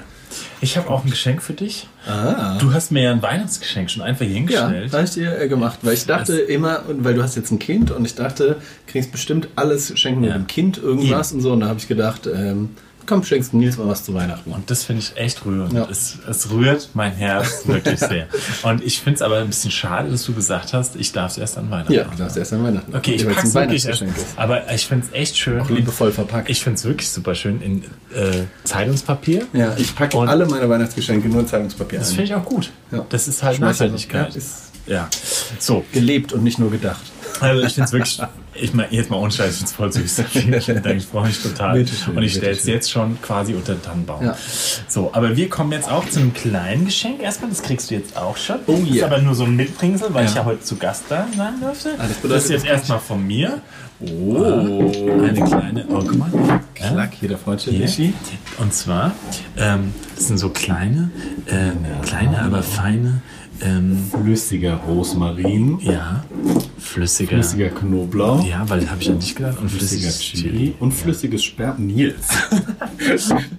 Ich 0.61 0.77
habe 0.77 0.89
auch 0.89 1.03
ein 1.03 1.09
Geschenk 1.09 1.41
für 1.41 1.53
dich. 1.53 1.87
Ah. 2.07 2.57
Du 2.59 2.71
hast 2.73 2.91
mir 2.91 3.03
ja 3.03 3.11
ein 3.11 3.21
Weihnachtsgeschenk 3.21 3.89
schon 3.89 4.01
einfach 4.03 4.25
hier 4.25 4.35
Ja, 4.35 4.69
hingestellt. 4.69 4.93
habe 4.93 5.03
ich 5.03 5.09
dir 5.11 5.39
äh, 5.41 5.47
gemacht, 5.47 5.79
weil 5.81 5.93
ich 5.93 6.05
dachte 6.05 6.37
immer, 6.39 6.83
und 6.87 7.03
weil 7.03 7.15
du 7.15 7.23
hast 7.23 7.35
jetzt 7.35 7.51
ein 7.51 7.59
Kind 7.59 7.91
und 7.91 8.05
ich 8.05 8.15
dachte, 8.15 8.57
du 8.85 8.91
kriegst 8.91 9.11
bestimmt 9.11 9.49
alles 9.55 9.97
schenken 9.99 10.23
Ja. 10.23 10.33
mit 10.37 10.43
dem 10.43 10.47
Kind 10.47 10.77
irgendwas 10.77 11.31
und 11.33 11.41
so. 11.41 11.51
Und 11.53 11.61
da 11.61 11.67
habe 11.67 11.79
ich 11.79 11.87
gedacht, 11.87 12.27
ähm, 12.33 12.69
komm, 13.11 13.23
schenkst 13.25 13.53
Nils 13.53 13.77
mal 13.77 13.87
was 13.89 14.05
zu 14.05 14.13
Weihnachten. 14.13 14.51
Und 14.53 14.71
das 14.71 14.85
finde 14.85 15.01
ich 15.01 15.17
echt 15.17 15.45
rührend. 15.45 15.73
Ja. 15.73 15.85
Es, 15.91 16.17
es 16.29 16.49
rührt 16.49 16.89
mein 16.93 17.11
Herz 17.11 17.63
wirklich 17.67 17.99
sehr. 17.99 18.27
Und 18.63 18.81
ich 18.81 19.01
finde 19.01 19.15
es 19.15 19.21
aber 19.21 19.39
ein 19.39 19.47
bisschen 19.47 19.69
schade, 19.69 20.09
dass 20.09 20.23
du 20.23 20.33
gesagt 20.33 20.71
hast, 20.71 20.95
ich 20.95 21.11
darf 21.11 21.31
es 21.31 21.37
erst 21.37 21.57
an 21.57 21.69
Weihnachten 21.69 21.91
Ja, 21.91 22.05
du 22.05 22.15
darfst 22.17 22.37
erst 22.37 22.53
an 22.53 22.63
Weihnachten. 22.63 22.95
Okay, 22.95 23.15
ich 23.15 23.27
pack's 23.27 23.53
ein 23.53 23.53
wirklich 23.69 23.85
erst. 23.85 24.05
Aber 24.37 24.71
ich 24.73 24.87
finde 24.87 25.07
es 25.07 25.13
echt 25.13 25.37
schön. 25.37 25.59
Auch 25.59 25.69
liebevoll 25.69 26.13
verpackt. 26.13 26.49
Ich 26.49 26.63
finde 26.63 26.77
es 26.77 26.85
wirklich 26.85 27.09
super 27.09 27.35
schön 27.35 27.61
in 27.61 27.83
äh, 28.15 28.43
Zeitungspapier. 28.63 29.45
ja, 29.51 29.75
ich 29.77 29.93
packe 29.93 30.17
alle 30.17 30.45
meine 30.45 30.69
Weihnachtsgeschenke 30.69 31.27
nur 31.27 31.41
in 31.41 31.47
Zeitungspapier 31.47 31.99
Das 31.99 32.09
finde 32.09 32.23
ich 32.23 32.33
auch 32.33 32.45
gut. 32.45 32.71
Ja. 32.91 33.05
Das 33.09 33.27
ist 33.27 33.43
halt 33.43 33.61
also- 33.61 33.83
Nachhaltigkeit. 33.83 34.33
Ja, 34.35 34.41
Ja. 34.87 35.09
So, 35.59 35.83
gelebt 35.91 36.31
und 36.31 36.43
nicht 36.43 36.59
nur 36.59 36.71
gedacht. 36.71 37.01
also 37.41 37.61
ich 37.61 37.73
finde 37.73 37.85
es 37.87 37.91
wirklich, 37.91 38.21
ich 38.61 38.73
meine, 38.73 38.93
jetzt 38.93 39.09
mal 39.09 39.17
ohne 39.17 39.31
Scheiß, 39.31 39.51
ich 39.51 39.57
finde 39.57 39.73
voll 39.73 39.91
süß. 39.91 40.23
Vielen, 40.31 40.61
vielen 40.61 40.83
Dank, 40.83 40.97
ich 40.97 41.05
freue 41.05 41.27
mich 41.27 41.41
total. 41.41 41.77
Bitteschön, 41.79 42.15
und 42.15 42.23
ich 42.23 42.33
stelle 42.33 42.51
es 42.51 42.65
jetzt 42.65 42.91
schon 42.91 43.21
quasi 43.21 43.53
unter 43.53 43.73
den 43.73 43.81
Tannenbaum. 43.81 44.23
Ja. 44.25 44.37
So, 44.87 45.09
aber 45.13 45.35
wir 45.35 45.49
kommen 45.49 45.71
jetzt 45.71 45.89
auch 45.91 46.07
zu 46.07 46.19
einem 46.19 46.33
kleinen 46.33 46.85
Geschenk. 46.85 47.21
Erstmal, 47.21 47.49
das 47.49 47.61
kriegst 47.61 47.89
du 47.89 47.95
jetzt 47.95 48.15
auch 48.17 48.37
schon. 48.37 48.57
Oh 48.67 48.73
Das 48.73 48.81
ist 48.89 48.95
yeah. 48.95 49.07
aber 49.07 49.17
nur 49.19 49.35
so 49.35 49.43
ein 49.45 49.55
Mitbringsel, 49.55 50.13
weil 50.13 50.23
Ja. 50.25 50.29
ich 50.29 50.35
ja 50.35 50.45
heute 50.45 50.61
zu 50.61 50.75
Gast 50.77 51.05
da 51.09 51.27
sein 51.35 51.59
dürfte. 51.61 51.89
Ah, 51.97 52.03
das 52.03 52.07
das, 52.09 52.17
bedeutet, 52.17 52.43
ist 52.43 52.49
jetzt 52.51 52.63
das 52.65 52.71
erstmal 52.71 52.99
von 52.99 53.25
mir. 53.25 53.61
Oh. 53.99 54.91
Eine 55.23 55.43
kleine, 55.43 55.85
oh 55.89 55.99
guck 55.99 56.15
mal. 56.17 56.31
Klack, 56.73 57.11
hier 57.19 57.29
der 57.29 57.37
Freundchen. 57.37 57.77
Michi. 57.77 58.13
Und 58.57 58.73
zwar, 58.73 59.11
ähm, 59.57 59.93
das 60.15 60.27
sind 60.27 60.37
so 60.39 60.49
kleine, 60.49 61.11
äh, 61.45 61.71
kleine, 62.05 62.41
aber 62.41 62.63
feine, 62.63 63.21
ähm, 63.63 63.97
Flüssiger 64.11 64.75
Rosmarin. 64.87 65.79
ja, 65.81 66.23
flüssiger. 66.77 67.31
Flüssiger 67.31 67.69
Knoblauch. 67.69 68.45
Ja, 68.45 68.67
weil 68.69 68.89
habe 68.89 69.01
ich 69.01 69.09
an 69.09 69.19
dich 69.19 69.35
gedacht. 69.35 69.57
Und 69.59 69.69
Flüssiger 69.69 70.09
flüssiges 70.09 70.19
Chili. 70.19 70.49
Chili. 70.49 70.73
Und 70.79 70.91
flüssiges 70.93 71.43
Sperr. 71.43 71.75
Nils. 71.77 72.27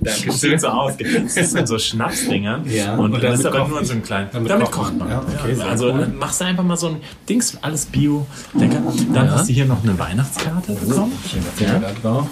Das 0.00 0.40
sieht 0.40 0.60
so 0.60 0.68
aus. 0.68 0.92
Das 1.34 1.50
sind 1.50 1.68
so 1.68 1.78
Schnapsdingern. 1.78 2.64
Ja. 2.70 2.96
Und, 2.96 3.14
Und 3.14 3.22
das 3.22 3.40
ist 3.40 3.46
aber 3.46 3.66
nur 3.68 3.80
in 3.80 3.84
so 3.84 3.92
einem 3.92 4.02
kleinen. 4.02 4.28
Damit 4.32 4.50
Damit, 4.50 4.70
kocht 4.70 4.96
man. 4.98 5.08
Ja, 5.08 5.20
okay, 5.20 5.54
sehr 5.54 5.66
also 5.66 5.92
cool. 5.92 6.08
machst 6.18 6.40
du 6.40 6.44
einfach 6.44 6.64
mal 6.64 6.76
so 6.76 6.88
ein 6.88 6.96
Dings, 7.28 7.58
alles 7.60 7.86
Bio, 7.86 8.26
lecker. 8.54 8.80
Dann 9.12 9.30
hast 9.30 9.48
du 9.48 9.52
hier 9.52 9.66
noch 9.66 9.82
eine 9.82 9.98
Weihnachtskarte 9.98 10.72
bekommen. 10.74 11.12
Ja. 11.58 11.78
Da 11.78 11.92
drauf. 12.02 12.28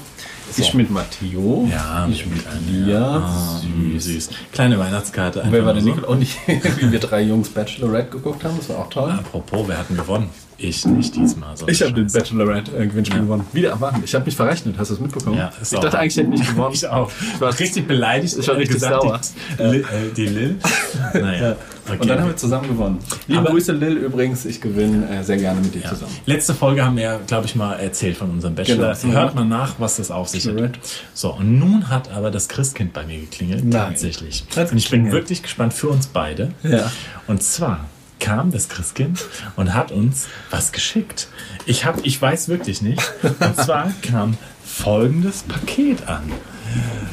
Ich 0.59 0.75
mit 0.75 0.91
Matteo. 0.91 1.69
Ja, 1.71 2.07
Ich 2.11 2.27
mit 2.27 2.43
Lia. 2.69 3.17
Ah, 3.19 3.61
süß. 3.99 4.31
Kleine 4.53 4.79
Weihnachtskarte. 4.79 5.45
Wer 5.49 5.65
war 5.65 5.75
der 5.75 5.83
nur 5.83 5.95
Nicole? 5.97 6.13
Und 6.13 6.23
ich, 6.23 6.37
wie 6.47 6.93
wir 6.93 6.99
drei 7.01 7.23
Jungs 7.23 7.49
Bachelorette 7.51 8.11
geguckt 8.11 8.45
haben. 8.45 8.57
Das 8.57 8.69
war 8.69 8.79
auch 8.79 8.91
toll. 8.91 9.11
Apropos, 9.11 9.69
wer 9.69 9.79
hat 9.79 9.89
denn 9.89 9.97
gewonnen? 9.97 10.31
Ich 10.63 10.85
nicht 10.85 11.17
diesmal. 11.17 11.57
so 11.57 11.67
Ich 11.69 11.81
habe 11.83 11.95
den. 11.95 12.07
Bachelorette-Gewinnspiel 12.07 13.21
gewonnen. 13.23 13.47
Wieder 13.53 13.71
erwarten. 13.71 14.03
Ich 14.05 14.15
habe 14.15 14.27
mich 14.27 14.37
verrechnet. 14.37 14.77
Hast 14.79 14.91
du 14.91 14.95
es 14.95 15.01
mitbekommen? 15.01 15.39
Ja, 15.39 15.51
ich 15.63 15.71
dachte 15.71 15.99
eigentlich, 15.99 16.17
ich 16.17 16.19
hätte 16.19 16.31
nicht 16.31 16.47
gewonnen. 16.49 16.75
Ich 16.75 16.87
auch. 16.87 17.11
Ich 17.35 17.41
war 17.41 17.59
richtig 17.59 17.89
beleidigt. 17.89 18.37
Ich 18.39 18.47
war 18.47 18.57
äh, 18.57 18.59
richtig 18.59 18.75
gesagt, 18.75 19.03
sauer. 19.03 19.21
Die, 19.59 19.63
Lil, 19.63 19.81
äh, 19.81 20.15
die 20.15 20.27
Lil. 20.27 20.59
Naja. 21.15 21.57
Okay. 21.89 21.99
Und 21.99 22.09
dann 22.09 22.21
haben 22.21 22.29
wir 22.29 22.37
zusammen 22.37 22.69
gewonnen. 22.69 22.99
Liebe 23.27 23.41
Aber- 23.41 23.51
Grüße, 23.51 23.73
Lil, 23.73 23.97
übrigens. 23.97 24.45
Ich 24.45 24.61
gewinne 24.61 25.09
äh, 25.09 25.23
sehr 25.25 25.39
gerne 25.39 25.61
mit 25.61 25.75
dir 25.75 25.81
ja. 25.83 25.89
zusammen. 25.89 26.13
Letzte 26.27 26.55
Folge 26.55 26.85
haben 26.85 26.97
wir, 26.97 27.03
ja, 27.03 27.21
glaube 27.27 27.47
ich, 27.47 27.57
mal 27.57 27.75
erzählt 27.75 28.17
von 28.17 28.31
unserem 28.31 28.55
Bachelor. 28.55 28.95
Genau. 28.95 29.15
Hört 29.15 29.35
mal 29.35 29.45
nach, 29.45 29.75
was 29.79 29.97
das 29.97 30.11
auf 30.11 30.29
sich 30.29 30.47
hat. 30.47 30.79
So, 31.15 31.35
und 31.35 31.59
nun 31.59 31.89
hat 31.89 32.13
aber 32.13 32.31
das 32.31 32.49
Christkind 32.49 32.93
bei 32.93 33.05
mir 33.07 33.19
geklingelt. 33.19 33.65
Nein. 33.65 33.91
Tatsächlich. 33.91 34.45
Und 34.57 34.77
ich 34.77 34.91
bin 34.91 35.11
wirklich 35.11 35.43
gespannt 35.43 35.73
für 35.73 35.89
uns 35.89 36.07
beide. 36.07 36.53
Ja. 36.63 36.93
Und 37.27 37.43
zwar 37.43 37.87
kam 38.21 38.51
das 38.53 38.69
Christkind 38.69 39.25
und 39.57 39.75
hat 39.75 39.91
uns 39.91 40.29
was 40.51 40.71
geschickt. 40.73 41.29
Ich, 41.67 41.85
hab, 41.85 42.05
ich 42.05 42.21
weiß 42.21 42.49
wirklich 42.49 42.83
nicht. 42.83 43.01
Und 43.23 43.57
zwar 43.57 43.91
kam 44.03 44.37
folgendes 44.65 45.43
Paket 45.43 46.07
an. 46.07 46.31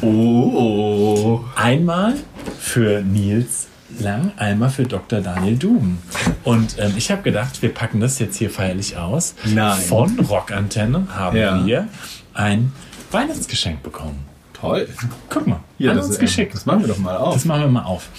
Oh. 0.02 1.44
Einmal 1.56 2.14
für 2.60 3.02
Nils 3.02 3.68
Lang, 4.00 4.32
einmal 4.38 4.70
für 4.70 4.84
Dr. 4.84 5.22
Daniel 5.22 5.58
Duben. 5.58 5.98
Und 6.44 6.78
ähm, 6.78 6.94
ich 6.98 7.10
habe 7.10 7.24
gedacht, 7.24 7.62
wir 7.62 7.74
packen 7.74 8.00
das 8.00 8.20
jetzt 8.20 8.38
hier 8.38 8.50
feierlich 8.52 8.96
aus. 8.98 9.34
Nein. 9.46 9.80
Von 9.82 10.20
Rockantenne 10.20 11.08
haben 11.16 11.36
Ja. 11.38 11.66
wir 11.66 11.88
ein 12.34 12.72
Weihnachtsgeschenk 13.12 13.82
bekommen. 13.82 14.24
Toll. 14.54 14.88
Guck 15.30 15.48
mal, 15.48 15.62
Ja, 15.80 15.92
hat 15.92 16.00
das, 16.00 16.08
uns 16.08 16.18
äh, 16.18 16.22
geschickt. 16.22 16.54
Das 16.54 16.66
machen 16.66 16.82
wir 16.82 16.88
doch 16.90 16.98
mal 17.00 17.16
auf. 17.18 17.34
Das 17.34 17.46
machen 17.46 17.62
wir 17.62 17.68
mal 17.70 17.84
auf. 17.84 18.10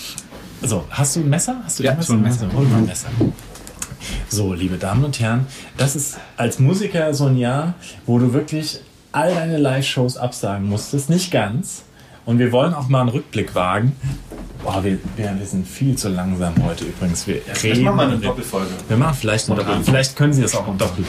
So, 0.62 0.84
hast 0.90 1.16
du 1.16 1.20
ein 1.20 1.30
Messer? 1.30 1.56
Hast 1.64 1.78
du 1.78 1.84
Ja, 1.84 1.92
ein 1.92 2.22
Messer. 2.22 2.48
Hol 2.52 2.64
mal 2.66 2.78
ein 2.78 2.86
Messer. 2.86 3.08
So, 4.28 4.54
liebe 4.54 4.76
Damen 4.76 5.04
und 5.04 5.18
Herren, 5.20 5.46
das 5.76 5.96
ist 5.96 6.18
als 6.36 6.58
Musiker 6.58 7.14
so 7.14 7.26
ein 7.26 7.36
Jahr, 7.36 7.74
wo 8.06 8.18
du 8.18 8.32
wirklich 8.32 8.80
all 9.12 9.34
deine 9.34 9.58
Live-Shows 9.58 10.16
absagen 10.16 10.68
musstest. 10.68 11.10
Nicht 11.10 11.30
ganz. 11.30 11.82
Und 12.24 12.38
wir 12.38 12.52
wollen 12.52 12.74
auch 12.74 12.88
mal 12.88 13.00
einen 13.00 13.08
Rückblick 13.08 13.54
wagen. 13.54 13.96
Boah, 14.62 14.84
wir, 14.84 14.98
wir, 15.16 15.38
wir 15.38 15.46
sind 15.46 15.66
viel 15.66 15.96
zu 15.96 16.08
langsam 16.08 16.54
heute 16.62 16.84
übrigens. 16.84 17.26
Wir 17.26 17.40
reden. 17.62 17.84
machen 17.84 17.96
wir 17.96 18.02
eine 18.02 18.18
Doppelfolge. 18.18 18.68
Wir 18.88 18.96
machen 18.96 19.16
vielleicht 19.18 19.48
eine 19.48 19.60
Doppel. 19.62 19.82
Vielleicht 19.82 20.16
können 20.16 20.32
Sie 20.32 20.42
das 20.42 20.54
auch 20.54 20.66
doppelt. 20.76 21.06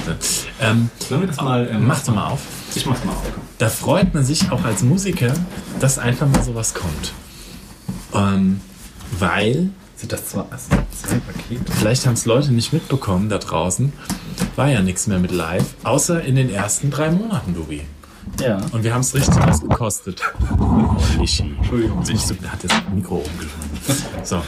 Ähm, 0.62 0.90
Sollen 1.00 1.22
wir 1.22 1.28
das 1.28 1.42
mal, 1.42 1.68
ähm, 1.70 1.86
mach 1.86 2.02
doch 2.04 2.14
mal 2.14 2.28
auf. 2.28 2.40
Ich 2.76 2.86
mach's 2.86 3.04
mal 3.04 3.12
auf. 3.12 3.24
Da 3.58 3.68
freut 3.68 4.14
man 4.14 4.24
sich 4.24 4.50
auch 4.52 4.64
als 4.64 4.84
Musiker, 4.84 5.34
dass 5.80 5.98
einfach 5.98 6.28
mal 6.28 6.44
sowas 6.44 6.74
kommt. 6.74 7.14
Ähm, 8.14 8.62
weil, 9.17 9.69
Sind 9.95 10.12
das 10.12 10.28
zwei, 10.30 10.43
das 10.50 10.67
sind 10.67 10.82
zwei 10.93 11.17
Pakete? 11.17 11.72
vielleicht 11.74 12.06
haben 12.06 12.13
es 12.13 12.26
Leute 12.26 12.54
nicht 12.54 12.74
mitbekommen 12.74 13.30
da 13.30 13.38
draußen, 13.38 13.91
war 14.56 14.69
ja 14.69 14.82
nichts 14.82 15.08
mehr 15.08 15.19
mit 15.19 15.32
live, 15.32 15.65
außer 15.84 16.22
in 16.24 16.36
den 16.36 16.50
ersten 16.50 16.89
drei 16.91 17.12
Monaten, 17.12 17.54
Dubi. 17.54 17.82
Ja. 18.39 18.58
Und 18.72 18.84
wir 18.84 18.93
haben 18.93 19.02
es 19.02 19.13
richtig 19.15 19.36
was 19.45 19.62
gekostet. 19.62 20.22
Oh, 20.60 20.95
Lischi. 21.19 21.56
Entschuldigung, 21.58 22.04
ich 22.08 22.22
so, 22.22 22.36
hat 22.48 22.63
das 22.63 22.72
Mikro 22.93 23.15
umgeschlagen. 23.26 24.24
So. 24.24 24.41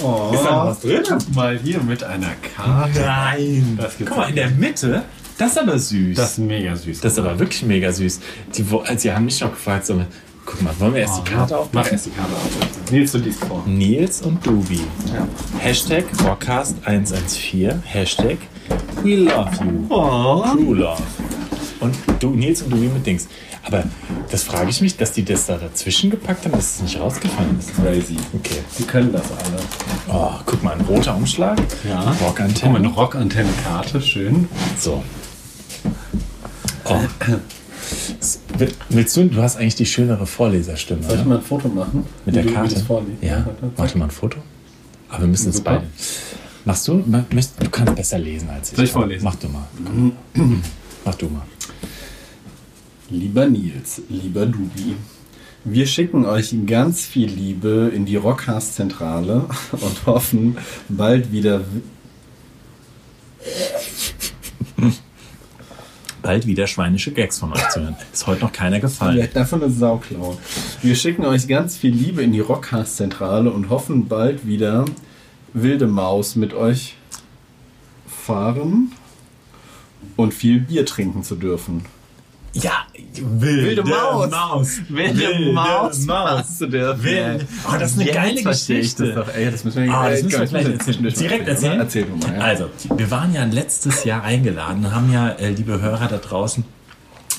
Oh, 0.00 0.30
Ist 0.32 0.44
da 0.44 0.66
was 0.66 0.80
drin? 0.80 1.02
Mal 1.34 1.58
hier 1.58 1.80
mit 1.82 2.04
einer 2.04 2.30
Karte. 2.54 3.00
Nein. 3.00 3.76
Das 3.80 3.94
Guck 3.98 4.16
mal, 4.16 4.28
in 4.28 4.36
der 4.36 4.50
Mitte, 4.50 5.02
das 5.36 5.52
ist 5.52 5.58
aber 5.58 5.78
süß. 5.78 6.16
Das 6.16 6.32
ist 6.32 6.38
mega 6.38 6.76
süß. 6.76 7.00
Das 7.00 7.12
ist 7.12 7.18
aber 7.18 7.38
wirklich 7.38 7.62
mega 7.64 7.92
süß. 7.92 8.20
Die, 8.56 8.64
also, 8.70 8.84
sie 8.98 9.12
haben 9.12 9.24
mich 9.24 9.40
noch 9.40 9.50
gefragt, 9.50 9.86
so, 9.86 10.00
guck 10.48 10.62
mal, 10.62 10.80
wollen 10.80 10.94
wir 10.94 11.00
erst 11.02 11.18
die 11.18 11.30
Karte 11.30 11.54
Mach 11.54 11.60
aufmachen? 11.60 11.92
erst 11.92 12.06
die 12.06 12.10
Karte 12.10 12.32
auf. 12.32 12.90
Nils, 12.90 13.12
du 13.12 13.18
liest 13.18 13.44
vor. 13.44 13.62
Nils 13.66 14.22
und 14.22 14.46
Dubi. 14.46 14.80
Ja. 15.12 15.28
Hashtag 15.58 16.04
Rockcast114. 16.24 17.82
Hashtag 17.84 18.38
We 19.02 19.16
love 19.16 19.50
you. 19.62 19.86
True 19.88 20.76
love. 20.76 21.02
Und 21.80 21.94
du, 22.18 22.30
Nils 22.30 22.62
und 22.62 22.70
Dubi 22.70 22.88
mit 22.88 23.06
Dings. 23.06 23.28
Aber 23.62 23.84
das 24.30 24.42
frage 24.44 24.70
ich 24.70 24.80
mich, 24.80 24.96
dass 24.96 25.12
die 25.12 25.24
das 25.24 25.46
da 25.46 25.58
dazwischen 25.58 26.10
gepackt 26.10 26.44
haben, 26.46 26.52
dass 26.52 26.76
es 26.76 26.82
nicht 26.82 26.98
rausgefallen 26.98 27.58
ist. 27.58 27.74
Crazy. 27.76 28.16
Okay. 28.34 28.62
Die 28.78 28.84
können 28.84 29.12
das 29.12 29.30
alle. 29.30 29.60
Oh, 30.08 30.32
guck 30.46 30.62
mal, 30.62 30.72
ein 30.72 30.80
roter 30.82 31.14
Umschlag. 31.14 31.58
Guck 31.58 31.94
mal, 31.94 32.14
Rockantenne. 32.22 32.76
eine 32.78 32.88
Rockantenne-Karte, 32.88 34.00
schön. 34.00 34.48
So. 34.78 35.04
Oh. 36.86 37.00
Will- 38.58 38.72
Willst 38.88 39.16
du, 39.16 39.24
du 39.24 39.42
hast 39.42 39.56
eigentlich 39.56 39.74
die 39.76 39.86
schönere 39.86 40.26
Vorleserstimme. 40.26 41.02
Soll 41.02 41.18
ich 41.18 41.24
mal 41.24 41.36
ein 41.38 41.42
Foto 41.42 41.68
machen? 41.68 42.04
Mit 42.26 42.34
der 42.36 42.46
Karte? 42.46 42.78
vorliest? 42.80 43.22
Ja, 43.22 43.46
warte 43.76 43.98
mal 43.98 44.04
ein 44.06 44.10
Foto. 44.10 44.38
Aber 45.08 45.20
wir 45.22 45.28
müssen 45.28 45.50
es 45.50 45.60
beide. 45.60 45.86
Machst 46.64 46.86
du? 46.88 46.98
Du 46.98 47.70
kannst 47.70 47.94
besser 47.94 48.18
lesen 48.18 48.50
als 48.50 48.70
ich. 48.70 48.76
Soll 48.76 48.84
ich 48.84 48.92
vorlesen? 48.92 49.24
Mach 49.24 49.36
du 49.36 49.48
mal. 49.48 49.66
Mach 51.04 51.14
du 51.14 51.26
mal. 51.28 51.42
Lieber 53.10 53.46
Nils, 53.46 54.02
lieber 54.10 54.44
Dubi, 54.44 54.94
wir 55.64 55.86
schicken 55.86 56.26
euch 56.26 56.54
ganz 56.66 57.06
viel 57.06 57.28
Liebe 57.30 57.90
in 57.94 58.04
die 58.04 58.16
Rockcast-Zentrale 58.16 59.46
und 59.72 60.06
hoffen, 60.06 60.58
bald 60.90 61.32
wieder. 61.32 61.62
Bald 66.22 66.46
wieder 66.46 66.66
schweinische 66.66 67.12
Gags 67.12 67.38
von 67.38 67.52
euch 67.52 67.68
zu 67.68 67.80
hören. 67.80 67.96
Ist 68.12 68.26
heute 68.26 68.42
noch 68.42 68.52
keiner 68.52 68.80
gefallen. 68.80 69.14
Vielleicht 69.14 69.36
davon 69.36 69.62
eine 69.62 69.72
Sau 69.72 69.98
klauen. 69.98 70.36
Wir 70.82 70.94
schicken 70.94 71.24
euch 71.24 71.46
ganz 71.46 71.76
viel 71.76 71.94
Liebe 71.94 72.22
in 72.22 72.32
die 72.32 72.40
Rockcast-Zentrale 72.40 73.50
und 73.50 73.70
hoffen, 73.70 74.08
bald 74.08 74.46
wieder 74.46 74.84
wilde 75.52 75.86
Maus 75.86 76.36
mit 76.36 76.54
euch 76.54 76.96
fahren 78.06 78.92
und 80.16 80.34
viel 80.34 80.60
Bier 80.60 80.84
trinken 80.84 81.22
zu 81.22 81.36
dürfen. 81.36 81.84
Ja, 82.54 82.72
wilde, 83.20 83.84
Maus. 83.84 84.80
Wilde 84.88 85.52
Maus. 85.52 86.06
Hast 86.08 86.60
du 86.60 86.66
der 86.66 87.00
Wilde. 87.02 87.46
Oh, 87.68 87.76
das 87.78 87.92
ist 87.92 88.00
eine 88.00 88.10
geile 88.10 88.42
Geschichte. 88.42 89.12
Das, 89.12 89.26
doch, 89.26 89.34
ey, 89.34 89.50
das 89.50 89.64
müssen 89.64 89.84
wir, 89.84 89.92
Ah, 89.94 90.10
das 90.10 90.22
müssen 90.22 90.32
wir 90.32 90.40
erzählen. 90.58 90.80
zwischendurch 90.80 91.14
Direkt 91.14 91.42
oder? 91.42 91.50
erzählen? 91.52 91.80
Erzähl 91.80 92.04
du 92.04 92.16
mal. 92.16 92.34
Ja. 92.36 92.40
Also, 92.40 92.70
wir 92.96 93.10
waren 93.10 93.34
ja 93.34 93.44
letztes 93.44 94.04
Jahr 94.04 94.22
eingeladen 94.24 94.84
und 94.84 94.94
haben 94.94 95.12
ja, 95.12 95.28
äh, 95.30 95.50
liebe 95.50 95.80
Hörer 95.80 96.08
da 96.08 96.16
draußen, 96.16 96.64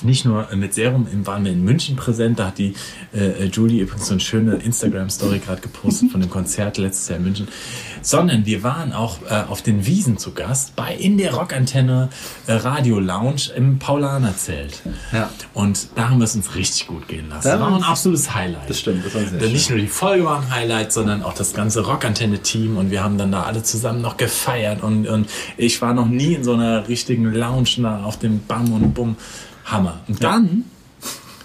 nicht 0.02 0.24
nur 0.24 0.48
mit 0.54 0.74
Serum 0.74 1.06
im- 1.12 1.26
waren 1.26 1.44
wir 1.44 1.52
in 1.52 1.62
München 1.64 1.96
präsent, 1.96 2.38
da 2.38 2.46
hat 2.48 2.58
die 2.58 2.74
äh, 3.12 3.44
Julie 3.46 3.82
übrigens 3.82 4.06
so 4.06 4.12
eine 4.14 4.20
schöne 4.20 4.56
Instagram-Story 4.56 5.38
gerade 5.40 5.60
gepostet 5.60 6.10
von 6.10 6.20
dem 6.20 6.30
Konzert 6.30 6.78
letztes 6.78 7.08
Jahr 7.08 7.18
in 7.18 7.24
München, 7.24 7.48
sondern 8.02 8.46
wir 8.46 8.62
waren 8.62 8.92
auch 8.92 9.18
äh, 9.28 9.42
auf 9.48 9.62
den 9.62 9.86
Wiesen 9.86 10.18
zu 10.18 10.32
Gast 10.32 10.76
bei 10.76 10.94
in 10.94 11.18
der 11.18 11.34
Rockantenne 11.34 12.08
äh, 12.46 12.52
Radio 12.54 12.98
Lounge 13.00 13.50
im 13.56 13.78
Paulaner-Zelt. 13.78 14.82
Ja. 15.12 15.30
Und 15.54 15.88
da 15.96 16.08
haben 16.10 16.18
wir 16.18 16.24
es 16.24 16.34
uns 16.34 16.54
richtig 16.54 16.86
gut 16.86 17.08
gehen 17.08 17.28
lassen. 17.28 17.44
Da 17.48 17.52
Das 17.52 17.60
war 17.60 17.68
ein 17.74 17.80
es- 17.82 17.86
absolutes 17.88 18.34
Highlight. 18.34 18.68
Das 18.70 18.78
stimmt, 18.80 19.04
das 19.04 19.14
war 19.14 19.22
sehr 19.22 19.38
Denn 19.38 19.52
Nicht 19.52 19.70
nur 19.70 19.78
die 19.78 19.86
Folge 19.86 20.24
war 20.24 20.40
ein 20.40 20.50
Highlight, 20.54 20.92
sondern 20.92 21.22
auch 21.22 21.34
das 21.34 21.52
ganze 21.54 21.80
Rockantenne-Team 21.84 22.76
und 22.76 22.90
wir 22.90 23.02
haben 23.02 23.18
dann 23.18 23.32
da 23.32 23.42
alle 23.44 23.62
zusammen 23.62 24.00
noch 24.02 24.16
gefeiert 24.16 24.82
und, 24.82 25.06
und 25.08 25.28
ich 25.56 25.80
war 25.82 25.94
noch 25.94 26.06
nie 26.06 26.34
in 26.34 26.44
so 26.44 26.54
einer 26.54 26.88
richtigen 26.88 27.24
Lounge 27.32 27.68
da 27.78 28.02
auf 28.04 28.18
dem 28.18 28.40
Bam 28.46 28.72
und 28.72 28.94
Bum. 28.94 29.16
Hammer. 29.64 30.00
Und 30.08 30.22
dann 30.22 30.64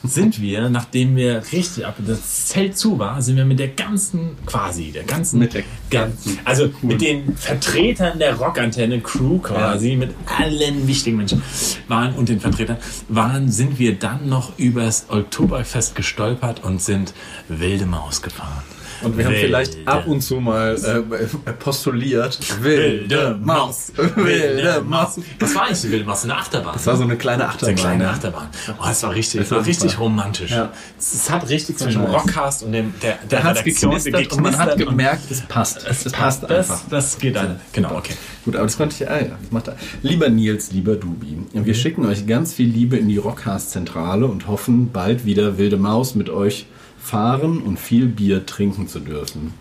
sind 0.07 0.41
wir, 0.41 0.69
nachdem 0.69 1.15
wir 1.15 1.41
richtig 1.51 1.85
ab, 1.85 1.95
das 2.05 2.47
Zelt 2.47 2.77
zu 2.77 2.99
war, 2.99 3.21
sind 3.21 3.37
wir 3.37 3.45
mit 3.45 3.59
der 3.59 3.69
ganzen, 3.69 4.37
quasi, 4.45 4.91
der 4.91 5.03
ganzen, 5.03 5.39
Mit 5.39 5.53
der 5.53 5.63
ganzen, 5.89 6.39
also 6.45 6.69
mit 6.81 7.01
den 7.01 7.35
Vertretern 7.35 8.19
der 8.19 8.35
Rockantenne 8.35 9.01
Crew 9.01 9.39
quasi, 9.39 9.95
mit 9.95 10.13
allen 10.37 10.87
wichtigen 10.87 11.17
Menschen 11.17 11.41
waren 11.87 12.13
und 12.15 12.29
den 12.29 12.39
Vertretern 12.39 12.77
waren, 13.09 13.49
sind 13.51 13.79
wir 13.79 13.95
dann 13.97 14.29
noch 14.29 14.57
übers 14.57 15.07
Oktoberfest 15.09 15.95
gestolpert 15.95 16.63
und 16.63 16.81
sind 16.81 17.13
wilde 17.47 17.85
Maus 17.85 18.21
gefahren. 18.21 18.63
Und 19.01 19.17
wir 19.17 19.25
haben 19.25 19.33
Wilde 19.33 19.47
vielleicht 19.47 19.87
ab 19.87 20.07
und 20.07 20.21
zu 20.21 20.39
mal 20.39 20.75
äh, 20.75 21.53
postuliert. 21.53 22.39
Wilde 22.61 23.37
Maus. 23.41 23.91
Wilde 23.95 24.81
Maus. 24.81 25.19
Das 25.39 25.55
war 25.55 25.69
nicht 25.69 25.83
die 25.83 25.91
wilde 25.91 26.05
Maus, 26.05 26.23
eine 26.23 26.35
Achterbahn. 26.35 26.73
Das 26.73 26.87
war 26.87 26.97
so 26.97 27.03
eine 27.03 27.17
kleine 27.17 27.43
eine 27.43 27.51
Achterbahn. 27.51 27.75
kleine 27.75 28.03
ne? 28.03 28.09
Achterbahn. 28.09 28.47
Oh, 28.79 28.85
das 28.85 29.03
war 29.03 29.13
richtig, 29.13 29.41
Das 29.41 29.51
war 29.51 29.65
richtig 29.65 29.99
romantisch. 29.99 30.51
Ja. 30.51 30.71
Es 30.97 31.29
hat 31.29 31.49
richtig 31.49 31.77
zwischen 31.77 32.03
nice. 32.03 32.13
Rockcast 32.13 32.63
und 32.63 32.71
dem, 32.71 32.93
der, 33.01 33.17
der 33.29 33.43
hat 33.43 33.57
es 33.57 33.65
Redaktion 33.65 33.91
geknistert 33.91 34.33
und 34.33 34.43
man 34.43 34.57
hat 34.57 34.77
gemerkt, 34.77 35.31
es 35.31 35.41
passt. 35.41 35.85
Es 35.87 36.11
passt 36.11 36.43
das, 36.43 36.71
einfach. 36.71 36.81
das 36.89 37.17
geht 37.17 37.37
alle. 37.37 37.59
Genau, 37.73 37.95
okay. 37.95 38.13
Gut, 38.43 38.55
aber 38.55 38.65
das 38.65 38.77
konnte 38.77 38.95
ich, 38.95 39.09
ah 39.09 39.17
ja, 39.17 39.37
das 39.41 39.51
macht 39.51 39.67
er. 39.69 39.75
Lieber 40.01 40.29
Nils, 40.29 40.71
lieber 40.71 40.95
Dubi, 40.95 41.37
wir 41.51 41.73
schicken 41.73 42.05
euch 42.05 42.27
ganz 42.27 42.53
viel 42.53 42.69
Liebe 42.69 42.97
in 42.97 43.07
die 43.07 43.17
Rockcast-Zentrale 43.17 44.25
und 44.27 44.47
hoffen, 44.47 44.91
bald 44.91 45.25
wieder 45.25 45.57
Wilde 45.57 45.77
Maus 45.77 46.15
mit 46.15 46.29
euch 46.29 46.67
fahren 47.05 47.61
und 47.61 47.77
viel 47.79 48.07
Bier 48.07 48.45
trinken 48.45 48.87
zu 48.87 48.99
dürfen. 48.99 49.53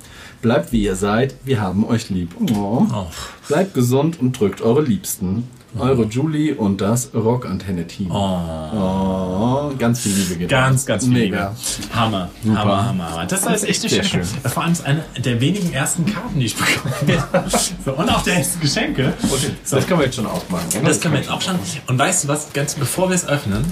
Bleibt 0.43 0.73
wie 0.73 0.83
ihr 0.83 0.97
seid, 0.97 1.35
wir 1.45 1.61
haben 1.61 1.85
euch 1.87 2.11
lieb. 2.11 2.31
Oh. 2.55 2.87
Oh. 2.93 3.07
Bleibt 3.49 3.75
gesund 3.75 4.19
und 4.21 4.39
drückt 4.39 4.61
eure 4.63 4.83
Liebsten. 4.83 5.45
Eure 5.77 6.05
Julie 6.05 6.55
und 6.55 6.81
das 6.81 7.11
Rockantenne-Team. 7.15 8.09
Oh. 8.13 9.73
ganz 9.77 10.01
viel 10.01 10.13
Liebe 10.13 10.37
geht 10.37 10.49
Ganz, 10.49 10.87
ganz 10.87 11.03
viel 11.05 11.13
Mega. 11.13 11.49
Liebe. 11.49 11.95
Hammer, 11.97 12.31
Hammer, 12.47 12.87
Hammer, 12.87 13.11
Hammer. 13.11 13.27
Das 13.27 13.45
ist 13.45 13.65
echt 13.65 13.81
eine 13.83 13.91
Sehr 13.91 14.03
Geschenke. 14.03 14.27
schön. 14.27 14.51
Vor 14.53 14.63
allem 14.63 14.73
ist 14.73 14.85
eine 14.87 15.03
der 15.19 15.41
wenigen 15.41 15.73
ersten 15.73 16.07
Karten, 16.07 16.39
die 16.39 16.47
ich 16.47 16.55
bekommen 16.57 16.95
habe. 17.33 17.51
so, 17.85 17.93
und 17.97 18.09
auch 18.09 18.23
der 18.23 18.37
ersten 18.37 18.61
Geschenke. 18.61 19.15
So, 19.21 19.37
Das 19.77 19.87
können 19.89 19.99
wir 19.99 20.07
jetzt 20.07 20.15
schon 20.15 20.27
aufmachen. 20.27 20.69
oder? 20.79 20.89
das 20.89 21.01
können 21.01 21.15
wir 21.15 21.21
jetzt 21.21 21.31
auch 21.31 21.41
schon. 21.41 21.57
Und 21.89 21.99
weißt 21.99 22.25
du 22.25 22.29
was, 22.29 22.53
ganz 22.53 22.75
bevor 22.75 23.09
wir 23.09 23.17
es 23.17 23.27
öffnen, 23.27 23.65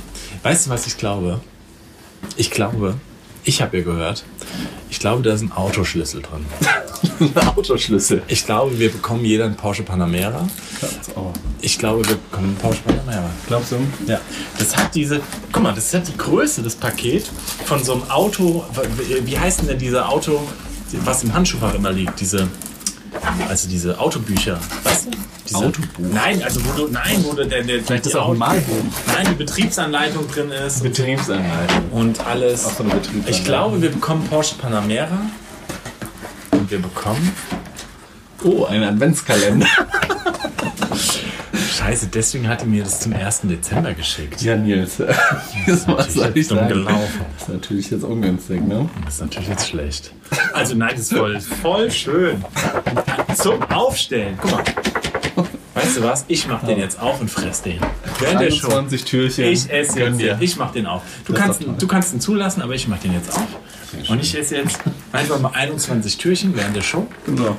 weißt 0.42 0.66
du, 0.66 0.70
was 0.70 0.86
ich 0.88 0.96
glaube? 0.98 1.40
Ich 2.36 2.50
glaube, 2.50 2.94
ich 3.44 3.60
habe 3.62 3.78
ja 3.78 3.84
gehört, 3.84 4.24
ich 4.90 4.98
glaube, 4.98 5.22
da 5.22 5.34
ist 5.34 5.42
ein 5.42 5.52
Autoschlüssel 5.52 6.22
drin. 6.22 6.44
Ein 7.34 7.48
Autoschlüssel. 7.48 8.22
Ich 8.28 8.44
glaube, 8.46 8.78
wir 8.78 8.90
bekommen 8.90 9.24
jeder 9.24 9.44
einen 9.44 9.56
Porsche 9.56 9.82
Panamera. 9.82 10.48
Oh. 11.14 11.32
Ich 11.60 11.78
glaube, 11.78 12.06
wir 12.08 12.16
bekommen 12.16 12.48
einen 12.48 12.56
Porsche 12.56 12.82
Panamera. 12.82 13.30
Glaubst 13.46 13.72
du? 13.72 13.76
Ja, 14.06 14.20
das 14.58 14.76
hat 14.76 14.94
diese, 14.94 15.20
guck 15.52 15.62
mal, 15.62 15.74
das 15.74 15.92
hat 15.94 16.08
die 16.08 16.16
Größe 16.16 16.62
des 16.62 16.74
Paket 16.74 17.30
von 17.64 17.82
so 17.82 17.92
einem 17.94 18.10
Auto, 18.10 18.64
wie 19.24 19.38
heißt 19.38 19.68
denn 19.68 19.78
dieser 19.78 20.08
Auto, 20.08 20.40
was 21.04 21.22
im 21.22 21.32
Handschuhfach 21.32 21.74
immer 21.74 21.92
liegt, 21.92 22.20
diese, 22.20 22.48
also 23.48 23.68
diese 23.68 23.98
Autobücher, 24.00 24.58
weißt 24.84 25.06
du? 25.06 25.10
Diese, 25.52 25.66
Autobuch? 25.66 25.86
Nein, 25.98 26.42
also 26.42 26.64
wo 26.64 26.72
du, 26.72 26.88
nein, 26.88 27.24
wo 27.24 27.32
du, 27.32 27.46
der, 27.46 27.62
der, 27.62 27.82
Vielleicht 27.82 28.06
ist 28.06 28.16
auch 28.16 28.30
ein 28.30 28.38
Malbuch. 28.38 28.76
Nein, 29.06 29.26
die 29.30 29.34
Betriebsanleitung 29.34 30.28
drin 30.28 30.50
ist 30.50 30.82
Betriebsanleitung. 30.82 31.90
und 31.92 32.24
alles. 32.26 32.66
Auch 32.66 32.72
so 32.72 32.82
eine 32.84 32.94
Betriebsanleitung. 32.94 33.34
Ich 33.34 33.44
glaube, 33.44 33.82
wir 33.82 33.90
bekommen 33.90 34.26
Porsche 34.28 34.54
Panamera 34.56 35.18
und 36.52 36.70
wir 36.70 36.80
bekommen, 36.80 37.32
Oh, 38.44 38.64
ein 38.64 38.82
Adventskalender. 38.82 39.66
scheiße, 41.82 42.08
deswegen 42.08 42.48
hat 42.48 42.62
die 42.62 42.66
mir 42.66 42.84
das 42.84 43.00
zum 43.00 43.12
1. 43.12 43.42
Dezember 43.44 43.94
geschickt. 43.94 44.42
Ja, 44.42 44.56
Nils. 44.56 44.98
Das 45.66 45.86
was 45.86 46.14
soll 46.14 46.32
ich 46.34 46.48
dumm 46.48 46.66
gelaufen. 46.66 47.24
Das 47.38 47.48
ist 47.48 47.54
natürlich 47.54 47.90
jetzt 47.90 48.02
ungünstig, 48.02 48.62
ne? 48.62 48.88
Das 49.04 49.14
ist 49.14 49.20
natürlich 49.20 49.48
jetzt 49.48 49.68
schlecht. 49.68 50.12
Also 50.52 50.74
nein, 50.74 50.90
das 50.92 51.02
ist 51.02 51.14
voll, 51.16 51.40
voll 51.40 51.90
schön. 51.90 52.44
Zum 53.36 53.62
Aufstellen. 53.70 54.36
Guck 54.40 54.50
mal. 54.52 54.64
Weißt 55.82 55.96
du 55.96 56.02
was? 56.02 56.24
Ich 56.28 56.46
mach 56.46 56.62
den 56.64 56.78
jetzt 56.78 57.00
auf 57.00 57.20
und 57.20 57.28
fress 57.30 57.62
den. 57.62 57.80
Während 58.20 58.40
der 58.40 58.50
Show. 58.50 58.68
21 58.68 59.04
Türchen. 59.04 59.44
Ich 59.46 59.68
esse 59.70 59.98
Gönn 59.98 60.18
jetzt. 60.18 60.20
dir. 60.20 60.36
Ich 60.40 60.56
mach 60.56 60.70
den 60.72 60.86
auf. 60.86 61.02
Du 61.26 61.32
Das 61.32 61.42
kannst, 61.42 61.60
du 61.78 61.86
kannst 61.88 62.14
ihn 62.14 62.20
zulassen, 62.20 62.62
aber 62.62 62.74
ich 62.74 62.86
mach 62.86 62.98
den 62.98 63.12
jetzt 63.12 63.34
auf. 63.34 63.46
Und 64.08 64.20
ich 64.22 64.38
esse 64.38 64.56
jetzt 64.56 64.78
einfach 65.12 65.40
mal 65.40 65.50
21 65.52 66.16
Türchen 66.18 66.56
während 66.56 66.76
der 66.76 66.82
Show. 66.82 67.06
Genau. 67.26 67.56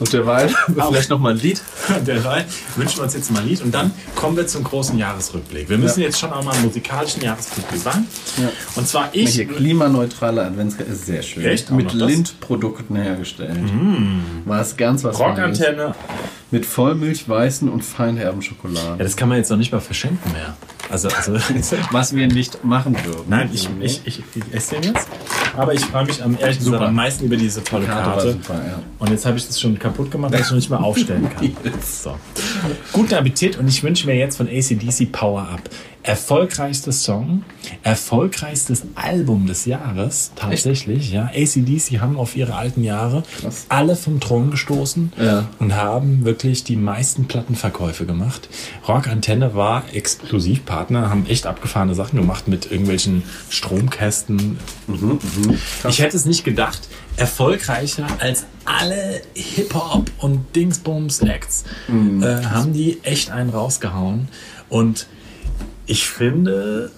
Und 0.00 0.12
derweil 0.12 0.48
vielleicht 0.66 1.10
noch 1.10 1.18
mal 1.20 1.34
ein 1.34 1.38
Lied. 1.38 1.62
Derweil 2.06 2.44
wünschen 2.76 2.96
wir 2.98 3.04
uns 3.04 3.14
jetzt 3.14 3.30
mal 3.30 3.40
ein 3.40 3.48
Lied 3.48 3.62
und 3.62 3.72
dann 3.72 3.92
kommen 4.16 4.36
wir 4.36 4.46
zum 4.46 4.64
großen 4.64 4.98
Jahresrückblick. 4.98 5.68
Wir 5.68 5.78
müssen 5.78 6.00
Ja. 6.00 6.06
jetzt 6.06 6.18
schon 6.18 6.32
auch 6.32 6.42
mal 6.42 6.52
einen 6.54 6.64
musikalischen 6.64 7.22
Jahresrückblick 7.22 7.84
machen. 7.84 8.08
Und 8.76 8.88
zwar 8.88 9.10
ich. 9.12 9.30
Hier 9.34 9.46
klimaneutrale 9.46 10.42
Adventskalender 10.42 10.94
ist 10.94 11.06
sehr 11.06 11.22
schön. 11.22 11.44
Echt? 11.44 11.70
Mit? 11.70 11.94
Mm. 11.94 11.98
Lindprodukten 11.98 12.96
hergestellt. 12.96 13.58
War 14.46 14.60
es 14.60 14.76
ganz 14.76 15.04
was. 15.04 15.18
Rockantenne. 15.18 15.94
Mit 16.50 16.66
Vollmilch, 16.66 17.28
weißen 17.28 17.68
und 17.68 17.84
feinherben 17.84 18.42
Schokolade. 18.42 18.96
Ja, 18.98 19.04
das 19.04 19.16
kann 19.16 19.28
man 19.28 19.38
jetzt 19.38 19.50
noch 19.50 19.56
nicht 19.58 19.70
mal 19.70 19.80
verschenken 19.80 20.32
mehr. 20.32 20.56
Also, 20.90 21.08
also 21.08 21.34
Was 21.92 22.14
wir 22.14 22.26
nicht 22.26 22.64
machen 22.64 22.96
würden. 23.04 23.24
Nein, 23.28 23.50
ich, 23.52 23.68
ich, 23.80 24.00
ich, 24.04 24.22
ich 24.34 24.42
esse 24.52 24.74
den 24.74 24.94
jetzt. 24.94 25.08
Aber 25.56 25.72
ich 25.72 25.84
freue 25.84 26.04
mich 26.04 26.22
am 26.22 26.36
ehrlich 26.38 26.58
gesagt 26.58 26.74
Super. 26.76 26.88
am 26.88 26.94
meisten 26.94 27.24
über 27.24 27.36
diese 27.36 27.62
tolle 27.62 27.86
Karte 27.86 28.10
Karte. 28.10 28.32
super, 28.32 28.54
ja. 28.54 28.82
Und 28.98 29.10
jetzt 29.10 29.24
habe 29.24 29.36
ich 29.36 29.46
das 29.46 29.60
schon 29.60 29.78
kaputt 29.78 30.10
gemacht, 30.10 30.32
weil 30.32 30.40
ich 30.40 30.46
es 30.46 30.50
noch 30.50 30.56
nicht 30.56 30.70
mal 30.70 30.78
aufstellen 30.78 31.28
kann. 31.30 31.50
So. 31.82 32.16
Guten 32.92 33.14
Appetit 33.14 33.58
und 33.58 33.68
ich 33.68 33.82
wünsche 33.82 34.06
mir 34.06 34.16
jetzt 34.16 34.36
von 34.36 34.48
ACDC 34.48 35.10
Power 35.12 35.42
Up. 35.42 35.62
Erfolgreichstes 36.02 37.04
Song, 37.04 37.44
erfolgreichstes 37.82 38.84
Album 38.94 39.46
des 39.46 39.66
Jahres, 39.66 40.32
tatsächlich. 40.34 41.12
Ja, 41.12 41.26
ACDC 41.34 42.00
haben 42.00 42.16
auf 42.16 42.36
ihre 42.36 42.54
alten 42.54 42.82
Jahre 42.82 43.22
Krass. 43.40 43.66
alle 43.68 43.96
vom 43.96 44.18
Thron 44.18 44.50
gestoßen 44.50 45.12
Ja. 45.20 45.48
und 45.58 45.74
haben 45.76 46.24
wirklich 46.24 46.64
die 46.64 46.76
meisten 46.76 47.26
Plattenverkäufe 47.26 48.06
gemacht. 48.06 48.48
Rock 48.88 49.08
Antenne 49.08 49.54
war 49.54 49.84
Exklusivpartner, 49.92 51.10
haben 51.10 51.26
echt 51.26 51.46
abgefahrene 51.46 51.94
Sachen 51.94 52.18
gemacht 52.18 52.48
mit 52.48 52.70
irgendwelchen 52.70 53.22
Stromkästen. 53.50 54.58
Ich 55.86 56.00
hätte 56.00 56.16
es 56.16 56.24
nicht 56.24 56.44
gedacht, 56.44 56.80
erfolgreicher 57.16 58.06
als 58.20 58.46
alle 58.64 59.20
Hip-Hop 59.34 60.10
und 60.18 60.56
Dingsbums-Acts 60.56 61.64
Mhm. 61.88 62.22
äh, 62.22 62.42
haben 62.46 62.72
die 62.72 62.98
echt 63.02 63.30
einen 63.30 63.50
rausgehauen. 63.50 64.28
Und 64.70 65.06
ich 65.90 66.06
finde, 66.08 66.90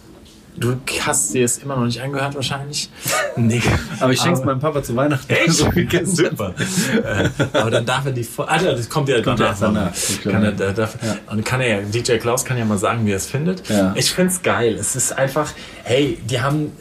du 0.57 0.77
hast 1.01 1.33
dir 1.33 1.45
es 1.47 1.59
immer 1.59 1.77
noch 1.77 1.87
nicht 1.87 2.01
angehört 2.03 2.35
wahrscheinlich. 2.35 2.91
Nee. 3.35 3.63
Aber 3.99 4.13
ich 4.13 4.21
schenke 4.21 4.39
es 4.41 4.45
meinem 4.45 4.61
Papa 4.61 4.83
zu 4.83 4.95
Weihnachten. 4.95 5.33
Echt? 5.33 5.53
So. 5.53 5.71
Super. 6.05 6.55
äh, 7.03 7.31
aber 7.59 7.71
dann 7.71 7.87
darf 7.87 8.05
er 8.05 8.13
die 8.13 8.25
Voll 8.25 8.45
Ah, 8.47 8.59
das 8.59 8.91
kommt 8.91 9.09
ja 9.09 9.23
Kommt 9.23 9.41
danach. 9.41 9.59
danach. 9.59 9.91
Kann 10.23 10.45
er, 10.45 10.53
darf, 10.53 10.99
Und 11.31 11.43
kann 11.43 11.63
er 11.63 11.81
ja, 11.81 11.87
DJ 11.87 12.19
Klaus 12.19 12.45
kann 12.45 12.59
ja 12.59 12.67
mal 12.67 12.77
sagen, 12.77 13.07
wie 13.07 13.13
er 13.13 13.17
es 13.17 13.25
findet. 13.25 13.67
Ja. 13.71 13.95
Ich 13.97 14.13
finde 14.13 14.33
es 14.33 14.43
geil. 14.43 14.75
Es 14.79 14.95
ist 14.97 15.13
einfach, 15.17 15.51
hey, 15.85 16.19
die 16.29 16.43
haben 16.43 16.73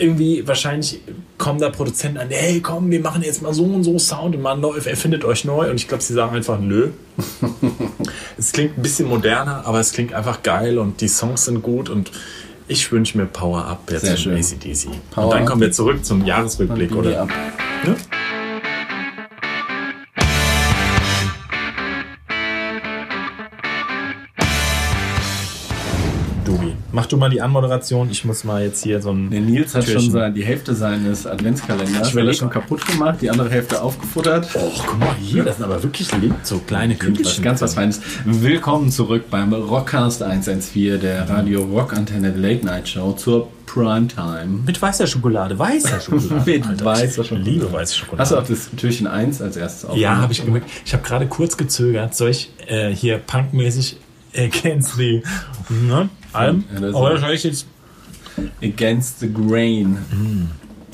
irgendwie, 0.00 0.46
wahrscheinlich 0.46 1.00
kommen 1.38 1.60
da 1.60 1.70
Produzenten 1.70 2.18
an, 2.18 2.28
hey, 2.30 2.60
komm, 2.60 2.90
wir 2.90 3.00
machen 3.00 3.22
jetzt 3.22 3.42
mal 3.42 3.54
so 3.54 3.64
und 3.64 3.84
so 3.84 3.98
Sound 3.98 4.34
und 4.36 4.42
man 4.42 4.60
läuft, 4.60 4.86
erfindet 4.86 5.24
euch 5.24 5.44
neu. 5.44 5.70
Und 5.70 5.76
ich 5.76 5.88
glaube, 5.88 6.02
sie 6.02 6.12
sagen 6.12 6.36
einfach, 6.36 6.58
nö. 6.60 6.90
es 8.38 8.52
klingt 8.52 8.78
ein 8.78 8.82
bisschen 8.82 9.08
moderner, 9.08 9.62
aber 9.64 9.80
es 9.80 9.92
klingt 9.92 10.12
einfach 10.12 10.42
geil 10.42 10.78
und 10.78 11.00
die 11.00 11.08
Songs 11.08 11.46
sind 11.46 11.62
gut 11.62 11.88
und 11.88 12.10
ich 12.68 12.90
wünsche 12.90 13.16
mir 13.16 13.26
Power 13.26 13.64
Up 13.64 13.90
jetzt 13.90 14.02
Sehr 14.02 14.16
von 14.16 14.18
schön. 14.18 14.36
ACDC. 14.36 14.88
Und 15.16 15.32
dann 15.32 15.44
kommen 15.44 15.60
wir 15.60 15.72
zurück 15.72 16.04
zum 16.04 16.24
Jahresrückblick, 16.24 16.94
oder? 16.94 17.22
ab. 17.22 17.28
Ja? 17.86 17.94
Mach 27.06 27.10
du 27.10 27.16
mal 27.18 27.30
die 27.30 27.40
Anmoderation. 27.40 28.10
Ich 28.10 28.24
muss 28.24 28.42
mal 28.42 28.64
jetzt 28.64 28.82
hier 28.82 29.00
so 29.00 29.12
ein. 29.12 29.30
Der 29.30 29.40
Nils 29.40 29.76
hat 29.76 29.84
Türchen. 29.84 30.02
schon 30.02 30.10
sein, 30.10 30.34
die 30.34 30.44
Hälfte 30.44 30.74
seines 30.74 31.24
Adventskalenders 31.24 32.08
Ich 32.08 32.14
überleg- 32.14 32.34
schon 32.36 32.50
kaputt 32.50 32.84
gemacht, 32.84 33.18
die 33.20 33.30
andere 33.30 33.48
Hälfte 33.48 33.80
aufgefuttert. 33.80 34.48
Och, 34.56 34.84
guck 34.84 34.98
mal 34.98 35.14
hier, 35.20 35.44
das 35.44 35.56
sind 35.58 35.66
aber 35.66 35.80
wirklich 35.84 36.08
so 36.42 36.58
kleine 36.58 36.96
Kügelchen. 36.96 37.44
ganz 37.44 37.62
was 37.62 37.74
Feines. 37.74 38.00
Willkommen 38.24 38.90
zurück 38.90 39.30
beim 39.30 39.52
Rockcast 39.52 40.24
114, 40.24 40.98
der 41.00 41.28
Radio 41.30 41.62
Rock 41.62 41.92
Antenne 41.96 42.30
Late 42.34 42.66
Night 42.66 42.88
Show 42.88 43.12
zur 43.12 43.46
Primetime. 43.66 44.62
Mit 44.66 44.82
weißer 44.82 45.06
Schokolade, 45.06 45.56
weißer 45.56 46.00
Schokolade. 46.00 46.42
Mit 46.50 46.66
Alter, 46.66 46.84
weißer 46.86 47.22
Schokolade. 47.22 47.50
liebe 47.50 47.72
weiße 47.72 47.94
Schokolade. 47.94 48.20
Hast 48.22 48.32
du 48.32 48.36
auch 48.38 48.46
das 48.48 48.70
Türchen 48.76 49.06
1 49.06 49.40
als 49.42 49.56
erstes 49.56 49.84
aufgemacht? 49.84 50.02
Ja, 50.02 50.16
habe 50.16 50.32
ich 50.32 50.44
gemerkt. 50.44 50.68
Ich 50.84 50.92
habe 50.92 51.04
gerade 51.04 51.26
kurz 51.26 51.56
gezögert. 51.56 52.16
Soll 52.16 52.30
ich 52.30 52.50
äh, 52.66 52.90
hier 52.92 53.18
punkmäßig 53.18 53.96
against 54.36 54.96
the 54.96 55.22
ne, 55.68 56.08
Alm? 56.32 56.64
Ja, 56.74 56.80
das 56.80 56.90
ist- 56.90 56.94
Oder 56.94 57.18
soll 57.18 57.32
ich 57.32 57.44
jetzt. 57.44 57.66
Against 58.62 59.20
the 59.20 59.32
Grain. 59.32 59.98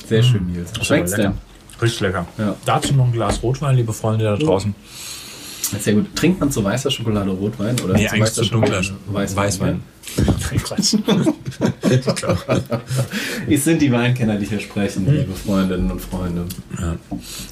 Sehr 0.06 0.22
schön, 0.22 0.46
Nils. 0.52 0.70
Das 0.72 0.82
ist 0.82 0.86
Schmeckt's 0.86 1.12
aber 1.14 1.22
denn? 1.22 1.32
Richtig 1.80 2.00
lecker. 2.00 2.26
Ja. 2.38 2.54
Dazu 2.64 2.94
noch 2.94 3.06
ein 3.06 3.12
Glas 3.12 3.42
Rotwein, 3.42 3.76
liebe 3.76 3.92
Freunde 3.92 4.24
da 4.24 4.36
draußen. 4.36 4.74
Sehr 5.80 5.94
gut. 5.94 6.14
Trinkt 6.14 6.40
man 6.40 6.50
zu 6.50 6.62
weißer 6.62 6.90
Schokolade 6.90 7.30
Rotwein? 7.30 7.78
Oder 7.80 7.94
Nee, 7.94 8.06
zu 8.06 8.12
eigentlich 8.14 8.22
weißer 8.22 8.42
zu 8.42 8.50
dunkler 8.50 8.82
Schokolade 8.82 9.36
Weißwein. 9.36 9.80
Quatsch. 10.64 10.96
Es 13.48 13.64
sind 13.64 13.80
die 13.82 13.90
Weinkennner, 13.92 14.36
die 14.36 14.46
hier 14.46 14.60
sprechen, 14.60 15.06
liebe 15.06 15.32
Freundinnen 15.34 15.90
und 15.90 16.00
Freunde. 16.00 16.44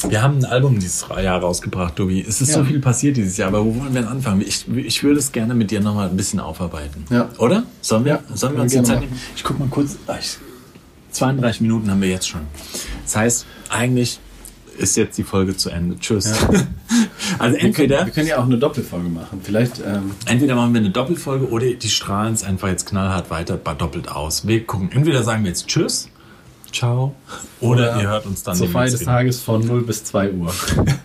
Wir 0.08 0.22
haben 0.22 0.38
ein 0.38 0.44
Album 0.44 0.78
dieses 0.78 1.06
Jahr 1.08 1.40
rausgebracht, 1.40 1.96
Tobi. 1.96 2.24
Es 2.26 2.40
ist 2.40 2.52
so 2.52 2.60
Ja. 2.60 2.64
viel 2.66 2.80
passiert 2.80 3.16
dieses 3.16 3.36
Jahr, 3.36 3.48
aber 3.48 3.64
wo 3.64 3.74
wollen 3.76 3.94
wir 3.94 4.02
denn 4.02 4.10
anfangen? 4.10 4.40
Ich, 4.42 4.66
ich 4.68 5.02
würde 5.02 5.18
es 5.18 5.32
gerne 5.32 5.54
mit 5.54 5.70
dir 5.70 5.80
nochmal 5.80 6.08
ein 6.08 6.16
bisschen 6.16 6.40
aufarbeiten. 6.40 7.04
Ja. 7.10 7.28
Oder? 7.38 7.64
Sollen 7.80 8.04
wir, 8.04 8.12
Ja, 8.28 8.36
sollen 8.36 8.54
wir 8.56 8.62
uns 8.62 8.72
die 8.72 8.82
Zeit 8.82 9.00
nehmen? 9.00 9.12
Ich 9.36 9.44
guck 9.44 9.58
mal 9.58 9.68
kurz. 9.68 9.96
Ah, 10.06 10.16
ich, 10.20 10.36
32 11.12 11.60
Minuten 11.62 11.90
haben 11.90 12.00
wir 12.02 12.08
jetzt 12.08 12.28
schon. 12.28 12.42
Das 13.04 13.16
heißt, 13.16 13.46
eigentlich 13.68 14.18
ist 14.80 14.96
jetzt 14.96 15.16
die 15.18 15.24
Folge 15.24 15.56
zu 15.56 15.70
Ende. 15.70 15.98
Tschüss. 15.98 16.26
also 16.46 16.52
Wir 16.52 17.38
können, 17.38 17.56
entweder, 17.58 18.06
wir 18.06 18.12
können 18.12 18.26
ja 18.26 18.38
auch 18.38 18.44
eine 18.44 18.58
Doppelfolge 18.58 19.08
machen. 19.08 19.40
Vielleicht, 19.42 19.78
ähm, 19.80 20.12
entweder 20.26 20.54
machen 20.54 20.74
wir 20.74 20.80
eine 20.80 20.90
Doppelfolge 20.90 21.48
oder 21.48 21.66
die 21.66 21.88
strahlen 21.88 22.34
es 22.34 22.42
einfach 22.42 22.68
jetzt 22.68 22.86
knallhart 22.86 23.30
weiter 23.30 23.56
doppelt 23.56 24.08
aus. 24.08 24.46
Wir 24.46 24.64
gucken. 24.64 24.90
Entweder 24.92 25.22
sagen 25.22 25.44
wir 25.44 25.50
jetzt 25.50 25.68
Tschüss, 25.68 26.08
Ciao, 26.72 27.14
oder, 27.60 28.00
ihr 28.00 28.08
hört 28.08 28.26
uns 28.26 28.42
dann 28.44 28.54
zur 28.54 28.68
Feier 28.68 28.90
des. 28.90 29.02
Tages 29.02 29.40
von 29.40 29.66
0 29.66 29.82
bis 29.82 30.04
2 30.04 30.32
Uhr. 30.32 30.54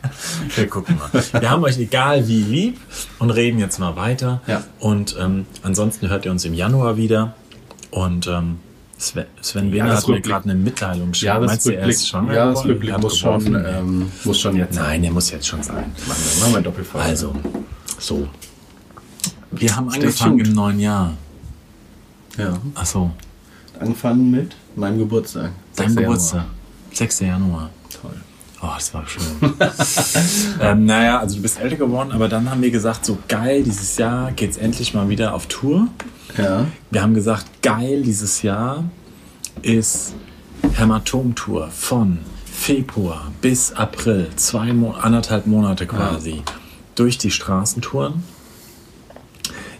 Wir 0.55 0.67
gucken 0.67 0.97
mal. 0.97 1.41
Wir 1.41 1.49
haben 1.49 1.63
euch 1.63 1.79
egal 1.79 2.27
wie 2.27 2.41
lieb 2.41 2.77
und 3.17 3.31
reden 3.31 3.59
jetzt 3.59 3.79
mal 3.79 3.95
weiter. 3.95 4.41
Ja. 4.47 4.63
Und 4.79 5.15
ähm, 5.19 5.47
ansonsten 5.63 6.09
hört 6.09 6.25
ihr 6.25 6.31
uns 6.31 6.45
im 6.45 6.53
Januar 6.53 6.97
wieder. 6.97 7.33
Und 7.89 8.27
ähm, 8.27 8.59
Sven, 8.97 9.25
Sven 9.41 9.71
Wehner 9.71 9.71
hat 9.71 9.73
mir 9.73 9.87
Jahresrückblick. 9.89 10.23
gerade 10.23 10.49
eine 10.49 10.55
Mitteilung 10.55 11.11
geschrieben. 11.11 11.45
Meinst 11.45 11.65
du, 11.65 11.69
er 11.71 11.75
Jahresrückblick, 11.79 11.95
ist 11.95 12.07
schwanger 12.07 12.33
Jahresrückblick 12.33 12.95
geworden? 12.95 13.01
muss, 13.01 13.17
schon, 13.17 13.65
ähm, 13.65 14.11
muss 14.23 14.39
schon 14.39 14.55
jetzt 14.55 14.75
sein. 14.75 14.83
Nein, 14.85 15.01
der 15.01 15.11
muss 15.11 15.31
jetzt 15.31 15.47
schon 15.47 15.61
sein. 15.63 15.91
Machen 16.07 16.23
wir, 16.39 16.45
eine 16.55 16.61
Doppelfolge. 16.63 17.05
Also, 17.05 17.35
so. 17.99 18.27
Wir 19.51 19.75
haben 19.75 19.89
Stay 19.91 20.01
angefangen 20.01 20.37
tuned. 20.37 20.47
im 20.47 20.53
neuen 20.53 20.79
Jahr. 20.79 21.13
Ja. 22.37 22.57
Ach 22.75 22.85
so, 22.85 23.11
Angefangen 23.79 24.31
mit 24.31 24.55
meinem 24.75 24.99
Geburtstag. 24.99 25.51
dein 25.75 25.89
6. 25.89 25.95
Geburtstag. 26.01 26.45
6. 26.93 27.19
Januar. 27.19 27.69
Toll. 28.01 28.11
Oh, 28.61 28.69
das 28.75 28.93
war 28.93 29.05
schön. 29.07 29.23
ähm, 30.61 30.85
naja, 30.85 31.19
also 31.19 31.35
du 31.35 31.41
bist 31.41 31.59
älter 31.59 31.75
geworden, 31.75 32.11
aber 32.11 32.29
dann 32.29 32.49
haben 32.49 32.61
wir 32.61 32.71
gesagt, 32.71 33.05
so 33.05 33.17
geil, 33.27 33.63
dieses 33.63 33.97
Jahr 33.97 34.31
geht's 34.31 34.57
endlich 34.57 34.93
mal 34.93 35.09
wieder 35.09 35.33
auf 35.33 35.47
Tour. 35.47 35.87
Ja. 36.37 36.65
Wir 36.89 37.01
haben 37.01 37.13
gesagt, 37.13 37.45
geil, 37.61 38.01
dieses 38.03 38.41
Jahr 38.41 38.83
ist 39.61 40.13
Hämatom-Tour 40.73 41.69
von 41.69 42.19
Februar 42.45 43.31
bis 43.41 43.73
April, 43.73 44.29
zwei 44.35 44.71
anderthalb 44.71 45.45
Monate 45.45 45.85
quasi, 45.85 46.41
durch 46.95 47.17
die 47.17 47.31
Straßentouren. 47.31 48.23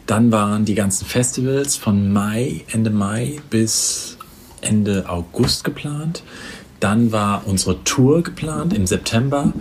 Dann 0.06 0.32
waren 0.32 0.66
die 0.66 0.76
ganzen 0.76 1.06
Festivals 1.06 1.78
von 1.78 2.14
Mai, 2.14 2.64
Ende 2.72 2.92
Mai 2.92 3.40
bis 3.50 4.18
Ende 4.62 5.10
August 5.10 5.64
geplant. 5.64 6.24
Dann 6.80 7.12
war 7.12 7.44
unsere 7.46 7.84
Tour 7.84 8.22
geplant 8.22 8.74
im 8.74 8.86
September 8.86 9.54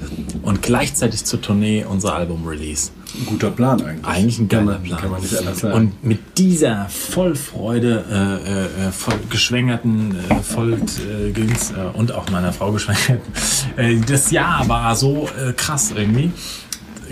und 0.42 0.62
gleichzeitig 0.62 1.24
zur 1.24 1.40
Tournee 1.40 1.84
unser 1.88 2.14
Album-Release. 2.14 2.90
Ein 3.16 3.26
guter 3.26 3.50
Plan 3.50 3.80
eigentlich. 3.80 4.06
Eigentlich 4.06 4.38
ein 4.40 4.48
geiler 4.48 4.78
Plan. 4.78 5.00
Kann 5.00 5.10
man 5.10 5.20
nicht 5.20 5.36
anders 5.36 5.60
sagen. 5.60 5.74
Und 5.74 6.04
mit 6.04 6.38
dieser 6.38 6.88
Vollfreude, 6.88 8.04
äh, 8.10 8.86
äh, 8.88 8.90
voll 8.90 9.14
geschwängerten, 9.30 10.16
äh, 10.28 10.34
voll 10.42 10.72
äh, 10.72 11.30
Dings, 11.30 11.70
äh, 11.70 11.96
und 11.96 12.10
auch 12.12 12.28
meiner 12.30 12.52
Frau 12.52 12.72
geschwängerten, 12.72 13.20
äh, 13.76 13.96
das 14.00 14.32
Jahr 14.32 14.68
war 14.68 14.96
so 14.96 15.28
äh, 15.38 15.52
krass 15.52 15.92
irgendwie. 15.96 16.32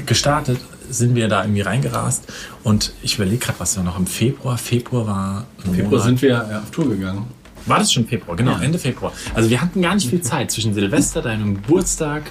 Gestartet 0.07 0.59
sind 0.91 1.14
wir 1.14 1.29
da 1.29 1.43
irgendwie 1.45 1.61
reingerast 1.62 2.24
und 2.64 2.93
ich 3.03 3.14
überlege 3.14 3.39
gerade, 3.39 3.61
was 3.61 3.77
war 3.77 3.85
noch 3.85 3.99
im 3.99 4.07
Februar. 4.07 4.59
Februar 4.59 5.07
war 5.07 5.47
ein 5.64 5.74
Februar 5.74 5.91
Monat. 5.91 6.05
sind 6.05 6.22
wir 6.22 6.29
ja 6.29 6.59
auf 6.59 6.70
Tour 6.70 6.89
gegangen. 6.89 7.27
War 7.67 7.79
das 7.79 7.93
schon 7.93 8.07
Februar? 8.07 8.37
Genau, 8.37 8.59
Ende 8.59 8.79
Februar. 8.79 9.13
Also 9.35 9.51
wir 9.51 9.61
hatten 9.61 9.83
gar 9.83 9.95
nicht 9.95 10.09
viel 10.09 10.21
Zeit 10.21 10.51
zwischen 10.51 10.75
Silvester, 10.75 11.23
deinem 11.23 11.55
Geburtstag 11.55 12.25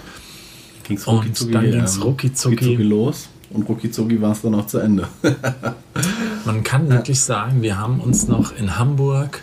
Ging's 0.83 1.07
Und 1.07 1.37
zucki, 1.37 1.51
dann 1.51 1.71
ging's 1.71 1.97
ähm, 1.97 2.03
rucki 2.03 2.33
zucki. 2.33 2.75
los. 2.75 3.29
und 3.51 3.67
rucki 3.67 4.21
war 4.21 4.31
es 4.31 4.41
dann 4.41 4.55
auch 4.55 4.67
zu 4.67 4.79
Ende. 4.79 5.07
Man 6.45 6.63
kann 6.63 6.89
wirklich 6.89 7.19
sagen, 7.19 7.61
wir 7.61 7.77
haben 7.77 7.99
uns 7.99 8.27
noch 8.27 8.55
in 8.55 8.77
Hamburg, 8.77 9.41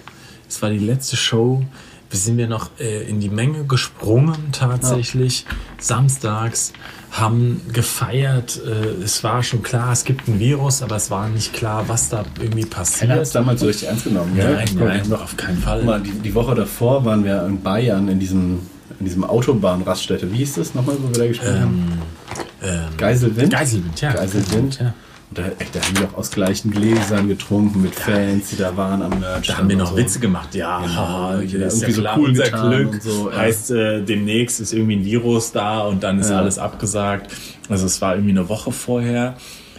es 0.48 0.60
war 0.62 0.70
die 0.70 0.78
letzte 0.78 1.16
Show, 1.16 1.64
wir 2.10 2.18
sind 2.18 2.38
wir 2.38 2.48
noch 2.48 2.70
äh, 2.78 3.08
in 3.08 3.20
die 3.20 3.28
Menge 3.28 3.64
gesprungen 3.64 4.36
tatsächlich, 4.52 5.46
samstags, 5.78 6.72
haben 7.10 7.62
gefeiert. 7.72 8.60
Äh, 8.64 9.02
es 9.02 9.24
war 9.24 9.42
schon 9.42 9.62
klar, 9.62 9.92
es 9.92 10.04
gibt 10.04 10.28
ein 10.28 10.38
Virus, 10.38 10.82
aber 10.82 10.96
es 10.96 11.10
war 11.10 11.28
nicht 11.28 11.52
klar, 11.52 11.84
was 11.88 12.08
da 12.10 12.24
irgendwie 12.40 12.66
passiert. 12.66 13.10
Er 13.10 13.16
hat 13.16 13.22
es 13.22 13.30
damals 13.32 13.60
so 13.60 13.66
richtig 13.66 13.88
ernst 13.88 14.04
genommen? 14.04 14.32
Nein, 14.36 14.68
Guck, 14.76 14.86
nein, 14.86 15.08
noch- 15.08 15.22
auf 15.22 15.36
keinen 15.36 15.58
Fall. 15.58 15.78
Guck 15.78 15.86
mal, 15.86 16.00
die, 16.00 16.10
die 16.12 16.34
Woche 16.34 16.54
davor 16.54 17.04
waren 17.04 17.24
wir 17.24 17.44
in 17.46 17.62
Bayern 17.62 18.08
in 18.08 18.18
diesem, 18.20 18.60
in 19.00 19.06
diesem 19.06 19.24
Autobahnraststätte. 19.24 20.30
Wie 20.32 20.36
hieß 20.38 20.54
das 20.54 20.74
nochmal, 20.74 20.96
wo 21.00 21.08
wir 21.08 21.18
da 21.18 21.26
gespielt 21.28 21.60
haben? 21.60 21.92
Ähm, 22.62 22.78
Geiselwind? 22.96 23.52
Geiselwind, 23.52 24.00
ja. 24.00 24.12
Geiselwind. 24.12 24.78
ja. 24.80 24.94
Und 25.30 25.38
da, 25.38 25.42
ey, 25.42 25.66
da 25.72 25.80
haben 25.80 25.98
wir 25.98 26.08
auch 26.08 26.18
aus 26.18 26.30
gleichen 26.30 26.70
Gläsern 26.70 27.28
getrunken 27.28 27.82
mit 27.82 27.94
Fans, 27.94 28.48
die 28.50 28.56
da 28.56 28.76
waren 28.76 29.02
am 29.02 29.20
Merch. 29.20 29.46
Da 29.48 29.58
haben 29.58 29.68
wir 29.68 29.76
noch 29.76 29.90
so. 29.90 29.96
Witze 29.96 30.20
gemacht, 30.20 30.54
ja. 30.54 30.80
Genau, 30.80 31.32
irgendwie 31.40 31.56
ist 31.66 31.82
ja 31.82 31.90
so 31.90 32.02
cool 32.16 32.28
unser 32.30 32.44
Glück 32.50 33.02
so, 33.02 33.30
ja. 33.30 33.36
heißt, 33.36 33.70
äh, 33.72 34.02
demnächst 34.02 34.60
ist 34.60 34.72
irgendwie 34.72 34.96
ein 34.96 35.04
Virus 35.04 35.52
da 35.52 35.80
und 35.80 36.02
dann 36.02 36.18
ist 36.18 36.30
Ja. 36.30 36.38
alles 36.38 36.58
abgesagt. 36.58 37.30
Also 37.68 37.84
es 37.86 38.00
war 38.00 38.14
irgendwie 38.14 38.30
eine 38.30 38.48
Woche 38.48 38.72
vorher. 38.72 39.34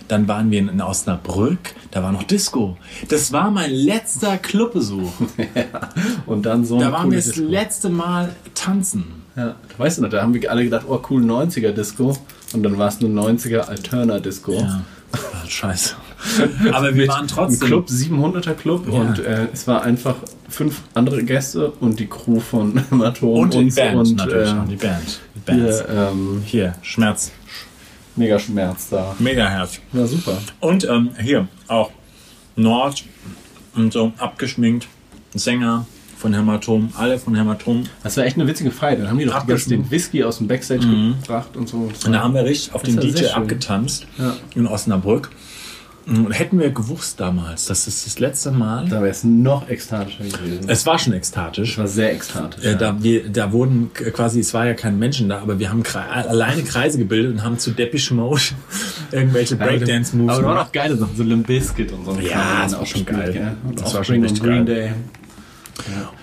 Dann 0.08 0.28
waren 0.28 0.50
wir 0.50 0.58
in, 0.60 0.82
Osnabrück, 0.82 1.60
da 1.91 2.02
war 2.02 2.12
noch 2.12 2.24
Disco. 2.24 2.78
Das 3.10 3.32
war 3.32 3.52
mein 3.52 3.70
letzter 3.72 4.38
Clubbesuch. 4.39 5.12
Und 6.26 6.47
dann 6.47 6.66
so 6.66 6.80
Da 6.80 6.91
waren 6.91 7.12
wir 7.12 7.18
das 7.20 7.26
Disco. 7.28 7.43
letzte 7.47 7.89
Mal 7.89 8.30
tanzen. 8.56 9.04
Ja, 9.36 9.54
weißt 9.78 10.00
du 10.00 10.02
noch, 10.02 10.10
da 10.10 10.24
haben 10.24 10.34
wir 10.34 10.52
alle 10.52 10.64
gedacht, 10.64 10.86
oh 10.89 11.00
cool, 11.12 11.22
90er-Disco. 11.24 12.18
Und 12.54 12.64
dann 12.64 12.80
war 12.80 12.88
es 12.88 12.97
eine 13.00 13.10
90er-Alterna-Disco. 13.10 14.54
Ja. 14.54 14.82
Scheiße. 15.50 15.95
Aber 16.72 16.93
wir 16.95 17.08
waren 17.08 17.22
Ein 17.22 17.28
trotzdem. 17.28 17.68
Club, 17.68 17.88
700er 17.88 18.54
Club. 18.54 18.88
Ja. 18.88 18.93
Und 19.00 19.20
äh, 19.20 19.47
es 19.52 19.68
war 19.68 19.82
einfach 19.82 20.16
fünf 20.47 20.82
andere 20.93 21.24
Gäste 21.24 21.72
und 21.72 22.00
die 22.00 22.08
Crew 22.08 22.39
von 22.39 22.78
Hämatom 22.89 23.39
Und 23.39 23.54
die 23.54 23.58
uns 23.58 23.76
Band 23.76 23.95
und 23.97 24.16
natürlich. 24.18 24.50
äh, 24.50 24.56
die 24.70 24.76
Band. 24.76 25.20
Die 25.36 25.39
Bands. 25.39 25.78
hier, 25.80 25.89
ähm, 25.89 26.43
Hier, 26.45 26.76
Schmerz. 26.84 27.32
mega 28.16 28.38
Schmerz 28.38 28.89
da. 28.89 29.16
Megaherz. 29.18 29.80
War 29.91 30.06
super. 30.08 30.38
Und 30.60 30.84
ähm, 30.88 31.10
hier 31.20 31.47
auch 31.68 31.91
Nord 32.56 33.04
und 33.76 33.91
so 33.93 34.12
abgeschminkt. 34.18 34.88
Sänger 35.34 35.86
von 36.20 36.34
Hämatom, 36.34 36.89
alle 36.97 37.17
von 37.17 37.34
Hämatom. 37.34 37.86
Das 38.03 38.17
war 38.17 38.26
echt 38.26 38.36
eine 38.36 38.45
witzige 38.45 38.72
Feier. 38.72 38.97
Dann 38.97 39.09
haben 39.09 39.20
die 39.20 39.26
doch 39.26 39.45
den 39.45 39.89
Whisky 39.89 40.24
aus 40.24 40.39
dem 40.39 40.47
Backstage 40.47 40.86
gebracht 41.22 41.55
und 41.55 41.70
so. 41.70 41.88
Das 41.93 42.03
Und 42.03 42.11
da 42.11 42.20
haben 42.22 42.34
wir 42.34 42.43
richtig 42.43 42.76
auf 42.76 42.84
den 42.84 42.97
war 42.97 43.03
sehr 43.03 43.11
DJ 43.13 43.26
abgetanzt 43.28 44.05
Ja. 44.17 44.36
in 44.53 44.67
Osnabrück. 44.67 45.30
Und 46.07 46.32
hätten 46.32 46.59
wir 46.59 46.72
gewusst 46.72 47.20
damals, 47.20 47.65
das 47.65 47.86
ist 47.88 48.05
das 48.05 48.20
letzte 48.20 48.51
Mal. 48.51 48.86
Da 48.89 48.95
wäre 49.01 49.09
es 49.09 49.24
noch 49.24 49.70
ekstatischer 49.70 50.24
gewesen. 50.24 50.67
Es 50.67 50.86
war 50.88 50.97
schon 50.97 51.13
ekstatisch. 51.13 51.74
Es 51.74 51.78
war 51.78 51.88
sehr 51.88 52.13
ekstatisch. 52.13 52.65
Äh, 52.65 52.72
ja. 52.72 52.78
da, 52.78 53.03
wir, 53.03 53.30
da 53.30 53.51
wurden 53.51 53.91
quasi, 53.93 54.39
es 54.39 54.53
war 54.53 54.65
ja 54.65 54.74
kein 54.74 54.97
Menschen 54.97 55.30
da, 55.30 55.39
aber 55.39 55.59
wir 55.59 55.70
haben 55.70 55.84
kre 55.84 56.01
alleine 56.01 56.63
Kreise 56.63 56.97
gebildet 56.97 57.34
und 57.34 57.43
haben 57.43 57.59
zu 57.59 57.72
Depeche 57.72 58.13
Mode 58.15 58.41
irgendwelche 59.11 59.55
Breakdance-Moves 59.55 60.34
Aber 60.34 60.41
da 60.41 60.47
waren 60.47 60.57
auch 60.67 60.72
geile 60.72 60.97
Sachen, 60.97 61.15
so 61.15 61.24
Limp 61.24 61.45
Bizkit 61.47 61.91
und 61.91 62.03
so. 62.05 62.20
Ja, 62.20 62.63
das 62.63 62.74
auch 62.74 62.80
war 62.80 62.86
schon 62.88 63.05
geil. 63.05 63.55
Und 63.67 63.76
Das 63.76 63.84
das 63.86 63.93
war 63.93 64.03
schon 64.03 64.26
und 64.26 64.41
Green 64.41 64.65
geil. 64.65 64.65
Day. 64.65 64.91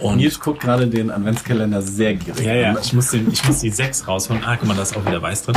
Und 0.00 0.16
Nils 0.16 0.40
guckt 0.40 0.60
gerade 0.60 0.86
den 0.86 1.10
Adventskalender 1.10 1.82
sehr 1.82 2.14
gierig. 2.14 2.44
Ja, 2.44 2.54
ja, 2.54 2.78
ich 2.80 2.92
muss, 2.92 3.10
den, 3.10 3.30
ich 3.32 3.44
muss 3.46 3.60
die 3.60 3.70
6 3.70 4.08
rausholen. 4.08 4.42
Ah, 4.44 4.56
guck 4.56 4.68
mal, 4.68 4.74
da 4.74 4.82
ist 4.82 4.96
auch 4.96 5.04
wieder 5.06 5.20
weiß 5.22 5.44
drin. 5.44 5.56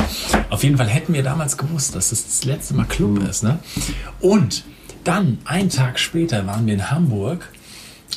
Auf 0.50 0.64
jeden 0.64 0.78
Fall 0.78 0.88
hätten 0.88 1.14
wir 1.14 1.24
damals 1.24 1.58
gewusst, 1.58 1.95
dass 1.95 2.12
es 2.12 2.26
das 2.26 2.45
letzte 2.45 2.74
Mal 2.74 2.86
Club 2.86 3.24
ist. 3.30 3.43
Ne? 3.43 3.60
Und 4.20 4.64
dann, 5.04 5.39
einen 5.45 5.70
Tag 5.70 6.00
später, 6.00 6.45
waren 6.45 6.66
wir 6.66 6.74
in 6.74 6.91
Hamburg. 6.91 7.50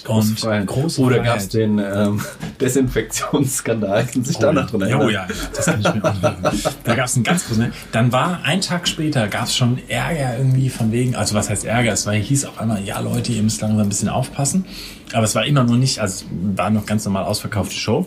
Und 0.09 0.41
Freiheit. 0.41 0.67
große 0.67 1.01
Oder 1.01 1.21
gab 1.21 1.39
es 1.39 1.49
den 1.49 1.79
ähm, 1.79 2.21
Desinfektionsskandal? 2.61 4.07
Kann 4.07 4.25
sich 4.25 4.37
da 4.39 4.53
noch 4.53 4.69
dran 4.69 4.83
Oh, 4.83 4.85
erinnern? 4.85 5.11
ja, 5.11 5.23
ja, 5.23 5.27
das 5.55 5.67
kann 5.67 5.81
ich 5.81 5.95
mir 5.95 6.05
auch 6.05 6.23
erinnern. 6.23 6.59
Da 6.85 6.95
gab 6.95 7.07
es 7.07 7.15
einen 7.15 7.25
ganz 7.25 7.47
großen. 7.47 7.73
Dann 7.93 8.11
war 8.11 8.41
ein 8.45 8.61
Tag 8.61 8.89
später 8.89 9.29
gab 9.29 9.45
es 9.45 9.57
schon 9.57 9.79
Ärger 9.89 10.39
irgendwie 10.39 10.71
von 10.71 10.91
wegen, 10.91 11.15
also 11.15 11.35
was 11.35 11.51
heißt 11.51 11.65
Ärger? 11.65 11.93
Es 11.93 12.07
war, 12.07 12.15
hieß 12.15 12.47
auf 12.47 12.59
einmal, 12.59 12.83
ja 12.83 12.99
Leute, 13.01 13.33
ihr 13.33 13.43
müsst 13.43 13.61
langsam 13.61 13.81
ein 13.81 13.89
bisschen 13.89 14.09
aufpassen. 14.09 14.65
Aber 15.13 15.25
es 15.25 15.35
war 15.35 15.45
immer 15.45 15.63
noch 15.65 15.77
nicht, 15.77 16.01
also 16.01 16.25
es 16.25 16.57
war 16.57 16.71
noch 16.71 16.87
ganz 16.87 17.05
normal 17.05 17.25
ausverkaufte 17.25 17.75
Show. 17.75 18.07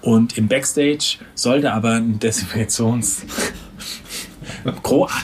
Und 0.00 0.38
im 0.38 0.48
Backstage 0.48 1.18
sollte 1.34 1.72
aber 1.72 1.92
ein 1.94 2.18
Desinfektions 2.18 3.22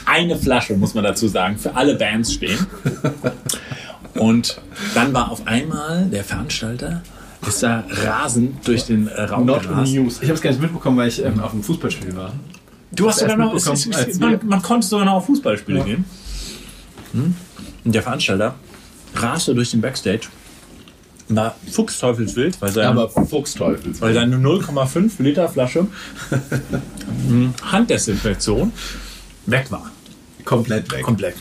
eine 0.05 0.37
Flasche, 0.37 0.75
muss 0.77 0.93
man 0.93 1.03
dazu 1.03 1.27
sagen, 1.27 1.57
für 1.57 1.75
alle 1.75 1.95
Bands 1.95 2.33
stehen. 2.33 2.57
Und 4.19 4.59
dann 4.95 5.13
war 5.13 5.31
auf 5.31 5.45
einmal 5.47 6.05
der 6.05 6.23
Veranstalter, 6.23 7.01
ist 7.47 7.61
da 7.63 7.83
rasend 7.89 8.67
durch 8.67 8.85
den 8.85 9.07
äh, 9.07 9.21
Raum 9.23 9.45
Not 9.45 9.63
gerast. 9.63 9.93
News. 9.93 10.17
Ich 10.21 10.23
habe 10.27 10.33
es 10.33 10.41
gar 10.41 10.49
nicht 10.51 10.61
mitbekommen, 10.61 10.97
weil 10.97 11.07
ich 11.09 11.23
ähm, 11.23 11.39
auf 11.39 11.53
einem 11.53 11.63
Fußballspiel 11.63 12.15
war. 12.15 12.33
Du 12.91 13.07
hast 13.07 13.19
sogar 13.19 13.37
noch, 13.37 13.53
es, 13.53 13.67
es, 13.67 13.85
es, 13.85 14.19
man, 14.19 14.39
man 14.45 14.61
konnte 14.61 14.87
sogar 14.87 15.05
noch 15.05 15.13
auf 15.13 15.25
Fußballspiele 15.27 15.79
Ja. 15.79 15.85
gehen. 15.85 16.05
Hm? 17.13 17.35
Und 17.83 17.95
der 17.95 18.01
Veranstalter 18.03 18.55
raste 19.15 19.53
durch 19.55 19.71
den 19.71 19.81
Backstage, 19.81 20.27
war 21.29 21.55
fuchsteufelswild, 21.71 22.61
weil 22.61 22.71
seine, 22.71 22.87
Aber 22.89 23.09
Fuchsteufel. 23.09 23.93
weil 23.99 24.13
seine 24.13 24.37
0,5 24.37 25.11
Liter 25.21 25.49
Flasche 25.49 25.87
Handdesinfektion 27.71 28.71
weg 29.45 29.67
war. 29.71 29.91
komplett 30.45 30.91
weg. 30.91 31.03
Komplett. 31.03 31.35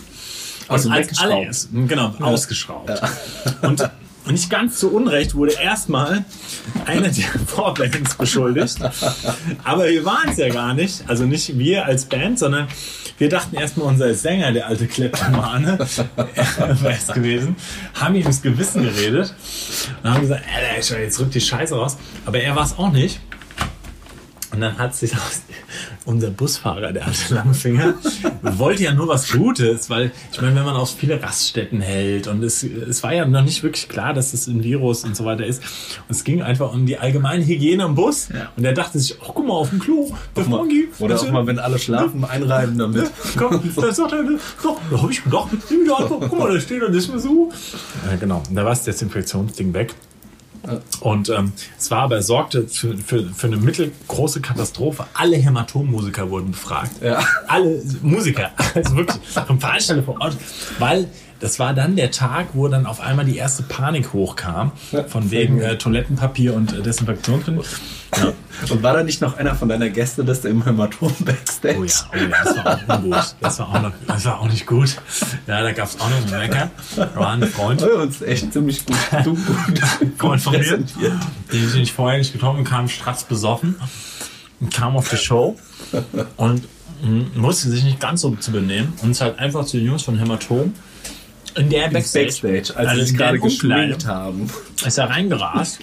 Also 0.69 0.91
als 0.91 1.07
weggeschraubt. 1.07 1.33
allererst, 1.33 1.69
genau, 1.73 2.15
ausgeschraubt. 2.21 2.91
Und, 3.63 3.81
und 4.27 4.33
nicht 4.33 4.51
ganz 4.51 4.81
zu 4.81 4.93
Unrecht 4.93 5.37
wurde 5.37 5.53
erstmal 5.53 6.25
einer 6.85 7.09
der 7.09 7.25
Vorbands 7.47 8.17
beschuldigt. 8.17 8.79
Aber 9.63 9.89
wir 9.89 10.05
waren 10.05 10.31
es 10.31 10.39
ja 10.39 10.49
gar 10.49 10.75
nicht. 10.75 11.05
Also 11.07 11.25
nicht 11.25 11.57
wir 11.57 11.85
als 11.87 12.07
Band, 12.07 12.41
sondern 12.41 12.67
wir 13.19 13.29
dachten 13.29 13.55
erstmal, 13.57 13.87
unser 13.87 14.13
Sänger, 14.15 14.53
der 14.53 14.67
alte 14.67 14.87
Kleptomane, 14.89 15.79
wäre 16.19 16.93
es 16.93 17.07
gewesen, 17.07 17.57
haben 17.95 18.15
ihm 18.17 18.27
ins 18.27 18.43
Gewissen 18.43 18.83
geredet 18.83 19.33
und 20.03 20.11
haben 20.11 20.21
gesagt, 20.23 20.43
schau, 20.83 20.97
jetzt 20.97 21.21
rückt 21.21 21.35
die 21.35 21.41
Scheiße 21.41 21.75
raus. 21.75 21.97
Aber 22.27 22.41
er 22.41 22.57
war 22.57 22.65
es 22.65 22.77
auch 22.77 22.91
nicht. 22.91 23.21
Und 24.57 24.63
dann 24.63 24.79
hat 24.79 24.95
sich 24.95 25.13
unser 26.07 26.31
Busfahrer, 26.31 26.91
der 26.91 27.07
alte 27.07 27.35
Langfinger, 27.35 27.93
wollte 28.41 28.85
ja 28.85 28.95
nur 28.95 29.07
was 29.07 29.31
Gutes, 29.31 29.91
weil 29.91 30.13
ich 30.33 30.41
meine, 30.41 30.57
wenn 30.57 30.65
man 30.65 30.77
auf 30.77 30.97
viele 30.97 31.23
Raststätten 31.23 31.83
hält 31.83 32.27
und 32.27 32.43
es, 32.43 32.63
es 32.63 33.03
war 33.03 33.13
ja 33.13 33.27
noch 33.27 33.43
nicht 33.43 33.63
wirklich 33.63 33.87
klar, 33.87 34.15
dass 34.15 34.33
es 34.33 34.47
ein 34.47 34.65
Virus 34.65 35.05
und 35.05 35.15
so 35.15 35.27
weiter 35.27 35.45
ist. 35.45 35.63
Und 36.09 36.17
es 36.17 36.25
ging 36.25 36.41
einfach 36.41 36.73
um 36.73 36.87
die 36.87 36.97
allgemeine 36.97 37.45
Hygiene 37.45 37.85
im 37.85 37.95
Bus. 37.95 38.29
Und 38.57 38.65
er 38.65 38.73
dachte 38.73 38.99
sich, 38.99 39.19
ach 39.23 39.33
guck 39.35 39.47
mal 39.47 39.53
auf 39.53 39.69
dem 39.69 39.79
Klo, 39.79 40.11
der 40.35 40.45
Frankie. 40.45 40.89
Oder 41.01 41.21
auch 41.21 41.31
mal, 41.31 41.47
wenn 41.47 41.59
alle 41.59 41.79
schlafen, 41.79 42.25
einreiben 42.25 42.79
damit. 42.79 43.11
Komm, 43.37 43.61
da 43.77 43.93
sagt 43.93 44.13
er, 44.13 44.25
doch, 44.63 44.81
da 44.91 45.03
habe 45.03 45.13
ich 45.13 45.23
gedacht, 45.23 45.49
nimm 45.69 45.83
wieder 45.83 45.99
einfach, 45.99 46.17
guck 46.19 46.39
mal, 46.39 46.55
da 46.55 46.59
steht 46.59 46.81
da 46.81 46.89
nicht 46.89 47.11
mehr 47.11 47.19
so. 47.19 47.53
Ja, 48.11 48.17
genau, 48.17 48.43
und 48.49 48.55
da 48.55 48.65
war 48.65 48.71
das 48.71 48.85
Desinfektionsding 48.85 49.75
weg. 49.75 49.95
Und 51.01 51.29
ähm, 51.29 51.53
es 51.79 51.91
war 51.91 52.03
aber, 52.03 52.19
es 52.19 52.27
sorgte 52.27 52.67
für, 52.69 52.97
für, 52.99 53.25
für 53.25 53.47
eine 53.47 53.57
mittelgroße 53.57 54.41
Katastrophe. 54.41 55.07
Alle 55.15 55.37
Hämatom-Musiker 55.37 56.31
wurden 56.31 56.53
befragt. 56.53 57.03
Ja. 57.03 57.21
Alle 57.47 57.83
Musiker, 58.03 58.51
also 58.75 58.97
wirklich 58.97 59.21
vom 59.47 59.61
Veranstalter 59.61 60.03
vor 60.03 60.21
Ort. 60.21 60.37
Weil 60.79 61.09
das 61.41 61.59
war 61.59 61.75
dann 61.75 61.97
der 61.97 62.11
Tag, 62.11 62.49
wo 62.55 62.69
dann 62.69 62.87
auf 62.87 63.01
einmal 63.01 63.25
die 63.25 63.37
erste 63.37 63.63
Panik 63.63 64.13
hochkam. 64.13 64.73
Von 65.09 65.31
wegen 65.31 65.61
äh, 65.61 65.77
Toilettenpapier 65.79 66.55
und 66.55 66.73
äh, 66.73 66.83
Desinfektion 66.83 67.43
drin. 67.43 67.61
Ja. 68.17 68.33
Und 68.71 68.83
war 68.83 68.95
da 68.95 69.03
nicht 69.03 69.21
noch 69.21 69.37
einer 69.37 69.55
von 69.57 69.69
deiner 69.69 69.91
Gäste, 69.91 70.25
dass 70.25 70.41
der 70.41 70.53
im 70.53 70.65
Hämatom 70.65 71.13
Backstage? 71.19 71.77
Oh 71.79 71.85
ja, 71.85 71.93
oh 72.13 72.17
ja, 72.17 72.45
das 72.45 72.57
war 72.57 72.67
auch 72.89 72.97
ungut. 72.99 73.35
Das 73.41 73.59
war 73.59 73.69
auch, 73.69 73.83
noch, 73.83 73.93
das 74.07 74.25
war 74.25 74.41
auch 74.41 74.49
nicht 74.49 74.67
gut. 74.67 74.97
Ja, 75.47 75.61
da 75.61 75.73
gab 75.73 75.89
es 75.89 76.01
auch 76.01 76.09
noch 76.09 76.17
einen 76.17 76.31
Mecker. 76.31 76.71
War 77.15 77.31
ein 77.33 77.43
Freund, 77.43 77.83
Oh, 77.83 78.01
uns 78.03 78.23
echt 78.23 78.53
ziemlich 78.53 78.87
gut, 78.87 78.97
du 79.25 79.35
gut 79.35 79.83
Freund 80.19 80.41
von 80.41 80.53
mir, 80.53 80.79
den 80.79 80.87
den 81.53 81.83
ich 81.83 81.93
vorher 81.93 82.19
nicht 82.19 82.33
getroffen 82.33 82.65
kam 82.65 82.89
strats 82.89 83.25
besoffen 83.25 83.75
und 84.61 84.73
kam 84.73 84.97
auf 84.97 85.11
die 85.11 85.17
Show 85.19 85.57
und 86.37 86.63
mh, 87.03 87.25
musste 87.35 87.69
sich 87.69 87.85
nicht 87.85 88.01
ganz 88.01 88.23
so 88.23 88.35
zu 88.37 88.53
benehmen 88.53 88.95
und 89.03 89.11
ist 89.11 89.21
halt 89.21 89.39
einfach 89.39 89.67
zu 89.67 89.77
den 89.77 89.87
Jungs 89.87 90.03
von 90.05 90.17
Hämatom 90.19 90.73
in 91.57 91.71
der 91.71 91.89
Backstage, 91.89 92.27
Backstage, 92.27 92.77
als 92.77 92.93
sie 92.93 93.07
sich 93.07 93.17
gerade 93.17 93.39
geschminkt 93.39 94.07
haben. 94.07 94.51
ist 94.85 94.99
er 94.99 95.11
reingerast, 95.11 95.81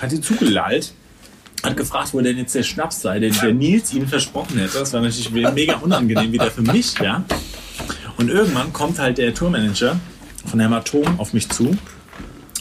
hat 0.00 0.10
sie 0.10 0.20
zugelallt, 0.20 0.92
hat 1.62 1.76
gefragt, 1.76 2.12
wo 2.12 2.20
denn 2.20 2.38
jetzt 2.38 2.54
der 2.54 2.62
Schnaps 2.62 3.02
sei, 3.02 3.18
den 3.18 3.34
der 3.34 3.52
Nils 3.52 3.92
ihnen 3.92 4.08
versprochen 4.08 4.58
hätte. 4.58 4.78
Das 4.78 4.92
war 4.92 5.00
natürlich 5.00 5.30
mega 5.30 5.76
unangenehm 5.76 6.32
wieder 6.32 6.50
für 6.50 6.62
mich, 6.62 6.98
ja. 6.98 7.24
Und 8.16 8.28
irgendwann 8.30 8.72
kommt 8.72 8.98
halt 8.98 9.18
der 9.18 9.34
Tourmanager 9.34 9.98
von 10.46 10.60
Hämatom 10.60 11.20
auf 11.20 11.32
mich 11.32 11.48
zu 11.48 11.76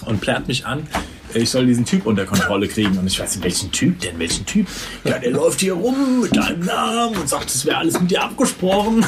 und 0.06 0.22
plärt 0.22 0.48
mich 0.48 0.66
an. 0.66 0.88
Ich 1.36 1.50
soll 1.50 1.66
diesen 1.66 1.86
Typ 1.86 2.06
unter 2.06 2.26
Kontrolle 2.26 2.68
kriegen. 2.68 2.98
Und 2.98 3.08
ich 3.08 3.20
weiß 3.20 3.36
nicht, 3.36 3.44
welchen 3.44 3.72
Typ 3.72 4.00
denn? 4.00 4.18
Welchen 4.20 4.46
Typ? 4.46 4.68
Ja, 5.04 5.20
der 5.20 5.32
läuft 5.32 5.62
hier 5.62 5.74
rum 5.74 6.22
mit 6.22 6.36
deinem 6.36 6.66
Namen 6.66 7.16
und 7.18 7.30
sagt, 7.30 7.50
es 7.50 7.66
wäre 7.66 7.78
alles 7.78 8.00
mit 8.00 8.12
dir 8.12 8.24
abgesprochen. 8.24 9.06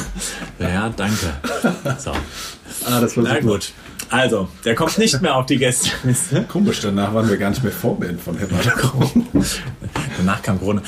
Ja, 0.58 0.88
danke. 0.96 1.34
So. 1.98 2.10
Ah, 2.86 3.00
das 3.00 3.16
war 3.16 3.24
Na 3.24 3.34
super. 3.34 3.40
gut. 3.40 3.72
Also, 4.10 4.48
der 4.64 4.74
kommt 4.74 4.98
nicht 4.98 5.20
mehr 5.22 5.34
auf 5.34 5.46
die 5.46 5.56
Gästeliste. 5.56 6.44
Komisch, 6.44 6.80
danach 6.80 7.14
waren 7.14 7.28
wir 7.28 7.36
gar 7.36 7.50
nicht 7.50 7.62
mehr 7.62 7.72
Vorband 7.72 8.20
von 8.20 8.38
Hip 8.38 8.50
Hop. 8.52 9.12
Danach 10.18 10.42
kam 10.42 10.58
Corona. 10.58 10.82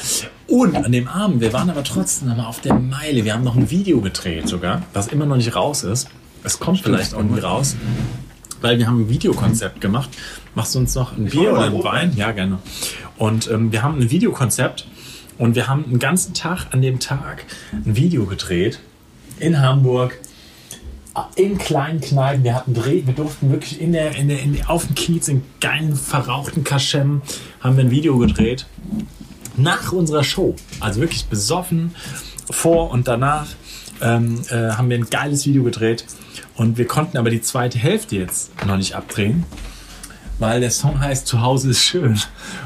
Und 0.46 0.76
an 0.76 0.92
dem 0.92 1.08
Abend, 1.08 1.40
wir 1.40 1.52
waren 1.52 1.70
aber 1.70 1.82
trotzdem 1.82 2.28
noch 2.28 2.36
mal 2.36 2.46
auf 2.46 2.60
der 2.60 2.74
Meile. 2.74 3.24
Wir 3.24 3.34
haben 3.34 3.42
noch 3.42 3.56
ein 3.56 3.70
Video 3.70 4.00
gedreht 4.00 4.48
sogar, 4.48 4.82
was 4.92 5.08
immer 5.08 5.26
noch 5.26 5.36
nicht 5.36 5.56
raus 5.56 5.82
ist. 5.82 6.08
Es 6.44 6.60
kommt 6.60 6.80
vielleicht 6.80 7.14
auch 7.14 7.22
nie 7.22 7.40
raus, 7.40 7.74
weil 8.66 8.78
wir 8.80 8.88
haben 8.88 9.02
ein 9.02 9.08
Videokonzept 9.08 9.80
gemacht. 9.80 10.10
Machst 10.56 10.74
du 10.74 10.80
uns 10.80 10.96
noch 10.96 11.16
ein 11.16 11.26
Bier 11.26 11.52
oder 11.52 11.66
einen 11.66 11.84
Wein? 11.84 12.12
Ja, 12.16 12.32
gerne. 12.32 12.58
Und 13.16 13.48
ähm, 13.48 13.70
wir 13.70 13.84
haben 13.84 14.00
ein 14.00 14.10
Videokonzept 14.10 14.88
und 15.38 15.54
wir 15.54 15.68
haben 15.68 15.84
einen 15.84 16.00
ganzen 16.00 16.34
Tag 16.34 16.66
an 16.72 16.82
dem 16.82 16.98
Tag 16.98 17.44
ein 17.72 17.94
Video 17.94 18.26
gedreht 18.26 18.80
in 19.38 19.60
Hamburg 19.60 20.18
in 21.36 21.58
kleinen 21.58 22.00
Kneipen. 22.00 22.42
Wir 22.42 22.56
hatten 22.56 22.74
Dreh, 22.74 23.06
wir 23.06 23.14
durften 23.14 23.52
wirklich 23.52 23.80
in 23.80 23.92
der, 23.92 24.16
in 24.16 24.28
der, 24.28 24.40
in 24.40 24.54
der, 24.54 24.68
auf 24.68 24.84
dem 24.84 24.96
Kiez 24.96 25.28
in 25.28 25.42
geilen, 25.60 25.94
verrauchten 25.94 26.64
Kaschem 26.64 27.22
haben 27.60 27.76
wir 27.76 27.84
ein 27.84 27.92
Video 27.92 28.18
gedreht. 28.18 28.66
Nach 29.56 29.92
unserer 29.92 30.24
Show. 30.24 30.56
Also 30.80 31.00
wirklich 31.00 31.26
besoffen, 31.26 31.94
vor 32.50 32.90
und 32.90 33.06
danach 33.06 33.46
ähm, 34.02 34.42
äh, 34.50 34.72
haben 34.72 34.90
wir 34.90 34.98
ein 34.98 35.08
geiles 35.08 35.46
Video 35.46 35.62
gedreht. 35.62 36.04
Und 36.56 36.78
wir 36.78 36.86
konnten 36.86 37.18
aber 37.18 37.30
die 37.30 37.42
zweite 37.42 37.78
Hälfte 37.78 38.16
jetzt 38.16 38.50
noch 38.66 38.76
nicht 38.76 38.94
abdrehen, 38.94 39.44
weil 40.38 40.60
der 40.60 40.70
Song 40.70 41.00
heißt 41.00 41.26
Zuhause 41.26 41.70
ist 41.70 41.82
schön. 41.82 42.20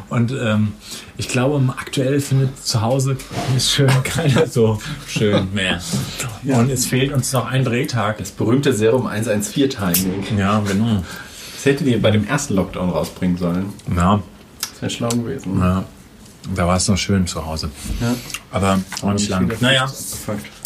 Und 0.09 0.33
ähm, 0.33 0.73
ich 1.17 1.29
glaube, 1.29 1.63
aktuell 1.77 2.21
findet 2.21 2.65
Zuhause 2.65 3.17
ist 3.57 3.71
schön 3.71 3.91
keiner 4.05 4.47
so 4.47 4.81
schön 5.07 5.53
mehr. 5.55 5.81
Und 6.45 6.71
es 6.71 6.87
fehlt 6.87 7.13
uns 7.13 7.33
noch 7.33 7.47
ein 7.47 7.65
Drehtag. 7.65 8.19
Das 8.19 8.31
berühmte 8.31 8.73
Serum 8.73 9.07
114-Timing. 9.07 10.39
Ja, 10.39 10.61
genau. 10.61 11.03
Das 11.55 11.65
hättet 11.65 11.87
ihr 11.89 12.01
bei 12.01 12.11
dem 12.11 12.27
ersten 12.27 12.55
Lockdown 12.55 12.91
rausbringen 12.91 13.37
sollen. 13.37 13.67
Ja, 13.97 14.23
Das 14.73 14.83
wäre 14.83 14.91
schlau 14.91 15.09
gewesen. 15.09 15.59
ja. 15.59 15.85
Da 16.55 16.67
war 16.67 16.77
es 16.77 16.89
noch 16.89 16.97
schön 16.97 17.27
zu 17.27 17.45
Hause. 17.45 17.71
Ja. 18.01 18.15
Aber 18.51 18.81
auch 19.03 19.13
nicht 19.13 19.29
lang. 19.29 19.51
Naja, 19.61 19.87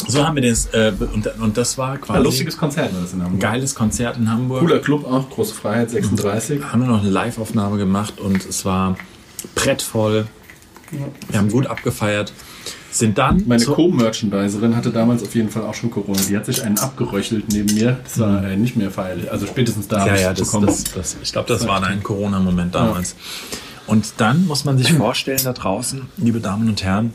so 0.06 0.26
haben 0.26 0.36
wir 0.36 0.48
das. 0.48 0.66
Äh, 0.66 0.92
und, 1.12 1.26
und 1.40 1.56
das 1.56 1.76
war 1.76 1.98
quasi 1.98 2.18
Ein 2.18 2.24
lustiges 2.24 2.56
Konzert 2.56 2.94
war 2.94 3.00
das 3.02 3.12
in 3.12 3.20
ein 3.20 3.24
Hamburg. 3.26 3.40
geiles 3.40 3.74
Konzert 3.74 4.16
in 4.16 4.30
Hamburg. 4.30 4.60
Cooler 4.60 4.78
Club 4.78 5.04
auch, 5.04 5.28
Große 5.30 5.54
Freiheit 5.54 5.90
36. 5.90 6.62
haben 6.72 6.80
wir 6.82 6.88
noch 6.88 7.00
eine 7.00 7.10
Live-Aufnahme 7.10 7.76
gemacht 7.76 8.20
und 8.20 8.44
es 8.46 8.64
war 8.64 8.96
brettvoll. 9.54 10.26
Wir 11.28 11.38
haben 11.38 11.50
gut 11.50 11.66
abgefeiert. 11.66 12.32
Sind 12.90 13.18
dann 13.18 13.42
Meine 13.48 13.64
Co-Merchandiserin 13.64 14.76
hatte 14.76 14.90
damals 14.90 15.24
auf 15.24 15.34
jeden 15.34 15.50
Fall 15.50 15.62
auch 15.62 15.74
schon 15.74 15.90
Corona. 15.90 16.20
Die 16.28 16.36
hat 16.36 16.46
sich 16.46 16.62
einen 16.62 16.78
abgeröchelt 16.78 17.48
neben 17.52 17.74
mir. 17.74 17.98
Das 18.04 18.20
war 18.20 18.44
äh, 18.44 18.56
nicht 18.56 18.76
mehr 18.76 18.92
feierlich. 18.92 19.28
Also 19.32 19.46
spätestens 19.46 19.88
da 19.88 19.98
Ja, 20.06 20.12
hab 20.12 20.14
ich 20.14 20.22
ja, 20.22 20.32
das, 20.32 20.46
bekommen. 20.46 20.66
das, 20.66 20.84
das, 20.84 21.16
ich 21.20 21.32
glaube, 21.32 21.48
das 21.48 21.66
war 21.66 21.82
ein 21.82 22.04
Corona-Moment 22.04 22.72
damals. 22.76 23.16
Und 23.86 24.14
dann 24.18 24.46
muss 24.46 24.64
man 24.64 24.78
sich 24.78 24.92
vorstellen, 24.94 25.40
da 25.44 25.52
draußen, 25.52 26.02
liebe 26.16 26.40
Damen 26.40 26.68
und 26.68 26.82
Herren, 26.82 27.12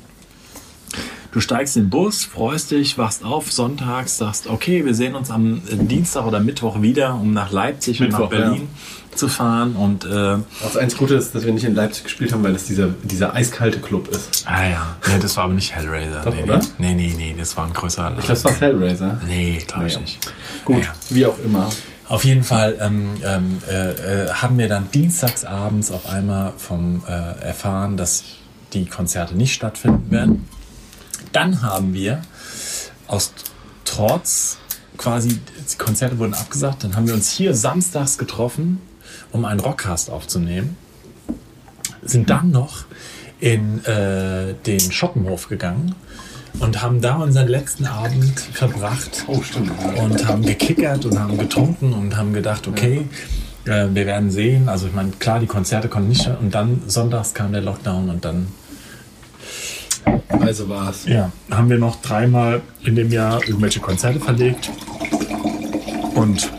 du 1.32 1.40
steigst 1.40 1.78
in 1.78 1.84
den 1.86 1.90
Bus, 1.90 2.26
freust 2.26 2.72
dich, 2.72 2.98
wachst 2.98 3.24
auf 3.24 3.52
sonntags, 3.52 4.18
sagst, 4.18 4.48
okay, 4.48 4.86
wir 4.86 4.94
sehen 4.96 5.16
uns 5.16 5.30
am 5.32 5.62
äh, 5.72 5.76
Dienstag 5.78 6.26
oder 6.26 6.40
Mittwoch 6.40 6.82
wieder, 6.82 7.16
um 7.16 7.34
nach 7.34 7.52
Leipzig 7.52 8.02
und 8.02 8.10
nach 8.12 8.28
Berlin 8.30 8.68
zu 9.16 9.28
fahren. 9.28 9.76
Und 9.76 10.06
äh, 10.06 10.38
Das 10.62 10.78
eins 10.78 10.96
Gute 10.96 11.16
ist, 11.16 11.34
dass 11.36 11.44
wir 11.46 11.52
nicht 11.54 11.66
in 11.66 11.76
Leipzig 11.76 12.04
gespielt 12.06 12.32
haben, 12.34 12.44
weil 12.44 12.54
das 12.54 12.66
dieser, 12.66 12.88
dieser 13.04 13.34
eiskalte 13.34 13.80
Club 13.80 14.08
ist. 14.10 14.46
ah 14.48 14.68
ja, 14.68 14.96
nee, 15.08 15.20
das 15.20 15.36
war 15.38 15.46
aber 15.46 15.54
nicht 15.54 15.76
Hellraiser. 15.76 16.22
Doch, 16.24 16.34
nee, 16.34 16.44
oder? 16.44 16.62
Nee, 16.78 16.94
nee, 16.94 17.14
nee, 17.18 17.36
das 17.38 17.58
war 17.58 17.66
ein 17.66 17.74
größerer 17.74 18.10
Ich 18.20 18.26
glaube, 18.26 18.28
das 18.30 18.46
war 18.46 18.54
Hellraiser. 18.60 19.20
Nee, 19.28 19.62
glaube 19.68 19.88
ich 19.88 19.94
Ja. 19.94 20.00
nicht. 20.00 20.20
Gut, 20.66 20.78
Naja. 20.78 20.94
wie 21.10 21.26
auch 21.26 21.38
immer. 21.44 21.70
Auf 22.10 22.26
jeden 22.26 22.44
Fall 22.44 22.76
ähm, 22.82 23.18
ähm, 23.24 23.62
äh, 23.70 23.92
äh, 24.26 24.30
haben 24.30 24.58
wir 24.58 24.68
dann 24.68 24.90
dienstagsabends 24.90 25.92
auf 25.92 26.08
einmal 26.08 26.54
vom 26.58 27.04
äh, 27.08 27.12
erfahren, 27.12 27.98
dass 27.98 28.24
die 28.74 28.88
Konzerte 28.88 29.36
nicht 29.36 29.54
stattfinden 29.54 30.10
werden. 30.10 30.50
Dann 31.34 31.62
haben 31.62 31.94
wir 31.94 32.24
aus 33.08 33.32
Trotz 33.86 34.58
quasi, 34.98 35.40
die 35.72 35.78
Konzerte 35.78 36.18
wurden 36.18 36.34
abgesagt, 36.34 36.84
dann 36.84 36.96
haben 36.96 37.08
wir 37.08 37.14
uns 37.14 37.30
hier 37.30 37.54
samstags 37.54 38.18
getroffen, 38.18 38.82
um 39.32 39.46
einen 39.46 39.60
Rockcast 39.60 40.10
aufzunehmen. 40.10 40.78
Sind 42.02 42.32
dann 42.32 42.50
noch 42.50 42.86
in 43.40 43.84
äh, 43.86 44.54
den 44.66 44.80
Schottenhof 44.92 45.48
gegangen 45.48 45.96
und 46.60 46.82
haben 46.82 47.00
da 47.02 47.16
unseren 47.18 47.48
letzten 47.48 47.86
Abend 47.86 48.40
verbracht 48.40 49.24
Oh, 49.28 49.42
stimmt. 49.42 49.72
und 49.98 50.28
haben 50.28 50.42
gekickert 50.46 51.06
und 51.06 51.18
haben 51.20 51.38
getrunken 51.38 51.94
und 51.94 52.18
haben 52.18 52.34
gedacht, 52.34 52.68
okay, 52.68 53.08
äh, 53.66 53.88
wir 53.94 54.06
werden 54.06 54.30
sehen. 54.32 54.68
Also 54.68 54.88
ich 54.88 54.94
meine, 54.94 55.12
klar, 55.20 55.40
die 55.40 55.48
Konzerte 55.48 55.88
konnten 55.88 56.10
nicht 56.10 56.28
und 56.42 56.54
dann 56.54 56.82
sonntags 56.88 57.34
kam 57.34 57.54
der 57.54 57.62
Lockdown 57.62 58.10
und 58.10 58.26
dann 58.26 58.48
Also 60.42 60.68
war 60.70 60.90
es. 60.90 61.06
ja, 61.06 61.32
haben 61.52 61.70
wir 61.70 61.78
noch 61.78 62.02
dreimal 62.02 62.62
in 62.84 62.96
dem 62.96 63.12
Jahr 63.12 63.42
irgendwelche 63.48 63.80
Konzerte 63.80 64.20
verlegt. 64.20 64.70
Und 66.16 66.50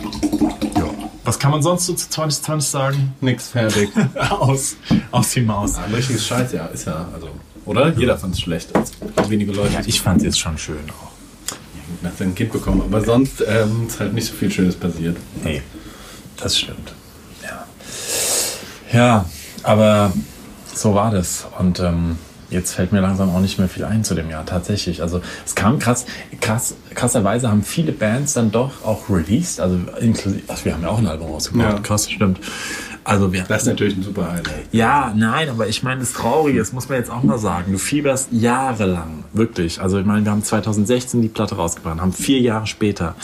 was 1.30 1.38
kann 1.38 1.52
man 1.52 1.62
sonst 1.62 1.86
so 1.86 1.92
zu 1.92 2.08
2020 2.10 2.68
sagen? 2.68 3.14
Nix 3.20 3.50
fertig. 3.50 3.88
aus, 4.30 4.74
aus 5.12 5.30
die 5.30 5.42
Maus. 5.42 5.76
Ein 5.76 5.94
richtiges 5.94 6.26
Scheißjahr 6.26 6.72
ist 6.72 6.88
ja, 6.88 7.06
also, 7.14 7.28
oder? 7.66 7.90
Jeder 7.96 8.18
fand 8.18 8.34
es 8.34 8.40
schlecht. 8.40 8.74
Also, 8.74 8.94
wenige 9.28 9.52
Leute, 9.52 9.74
Ja, 9.74 9.80
ich 9.86 10.00
fand 10.00 10.18
es 10.18 10.24
jetzt 10.24 10.40
schon 10.40 10.58
schön 10.58 10.78
auch. 10.90 12.02
nach 12.02 12.16
seinem 12.18 12.34
Kind 12.34 12.50
bekommen. 12.50 12.82
Aber 12.82 13.04
sonst 13.04 13.44
ähm, 13.46 13.86
ist 13.86 14.00
halt 14.00 14.12
nicht 14.12 14.26
so 14.26 14.34
viel 14.34 14.50
Schönes 14.50 14.74
passiert. 14.74 15.18
Nee, 15.44 15.62
das 16.36 16.58
stimmt. 16.58 16.94
Ja. 17.44 17.64
Ja, 18.92 19.24
aber 19.62 20.12
so 20.74 20.96
war 20.96 21.12
das. 21.12 21.46
Und 21.60 21.78
ähm, 21.78 22.18
jetzt 22.50 22.72
fällt 22.74 22.92
mir 22.92 23.00
langsam 23.00 23.30
auch 23.30 23.40
nicht 23.40 23.58
mehr 23.58 23.68
viel 23.68 23.84
ein 23.84 24.04
zu 24.04 24.14
dem 24.14 24.28
Jahr, 24.30 24.44
tatsächlich. 24.44 25.02
Also 25.02 25.20
es 25.46 25.54
kam 25.54 25.78
krass, 25.78 26.04
krass, 26.40 26.74
krasserweise 26.94 27.48
haben 27.48 27.62
viele 27.62 27.92
Bands 27.92 28.34
dann 28.34 28.50
doch 28.50 28.84
auch 28.84 29.08
released, 29.08 29.60
also 29.60 29.78
inklusive, 30.00 30.42
also 30.48 30.64
wir 30.64 30.74
haben 30.74 30.82
ja 30.82 30.88
auch 30.88 30.98
ein 30.98 31.06
Album 31.06 31.30
rausgebracht, 31.30 31.72
Ja. 31.76 31.78
krass, 31.80 32.10
stimmt. 32.10 32.40
Also 33.02 33.32
wir, 33.32 33.44
Das 33.44 33.62
ist 33.62 33.68
natürlich 33.68 33.96
ein 33.96 34.02
super 34.02 34.30
Highlight. 34.30 34.66
ja, 34.72 35.12
nein, 35.16 35.48
aber 35.48 35.66
ich 35.68 35.82
meine, 35.82 36.00
das 36.00 36.12
Traurige, 36.12 36.58
das 36.58 36.72
muss 36.72 36.88
man 36.88 36.98
jetzt 36.98 37.10
auch 37.10 37.22
mal 37.22 37.38
sagen. 37.38 37.72
Du 37.72 37.78
fieberst 37.78 38.28
jahrelang, 38.30 39.24
wirklich. 39.32 39.80
Also 39.80 39.98
ich 39.98 40.04
meine, 40.04 40.24
wir 40.24 40.30
haben 40.32 40.44
2016 40.44 41.22
die 41.22 41.28
Platte 41.28 41.56
rausgebracht, 41.56 41.98
haben 42.00 42.12
vier 42.12 42.40
Jahre 42.40 42.66
später 42.66 43.14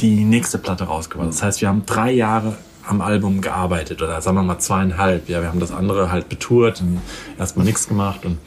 die 0.00 0.24
nächste 0.24 0.58
Platte 0.58 0.84
rausgebracht. 0.84 1.28
Das 1.28 1.42
heißt, 1.42 1.60
wir 1.60 1.68
haben 1.68 1.82
drei 1.86 2.12
Jahre 2.12 2.56
am 2.86 3.00
Album 3.00 3.40
gearbeitet 3.40 4.02
oder 4.02 4.20
sagen 4.20 4.36
wir 4.36 4.42
mal 4.42 4.58
zweieinhalb. 4.58 5.28
Ja, 5.28 5.40
wir 5.40 5.48
haben 5.48 5.60
das 5.60 5.72
andere 5.72 6.10
halt 6.10 6.28
betourt 6.28 6.80
und 6.80 7.00
erstmal 7.38 7.64
nichts 7.64 7.88
gemacht 7.88 8.24
und 8.24 8.38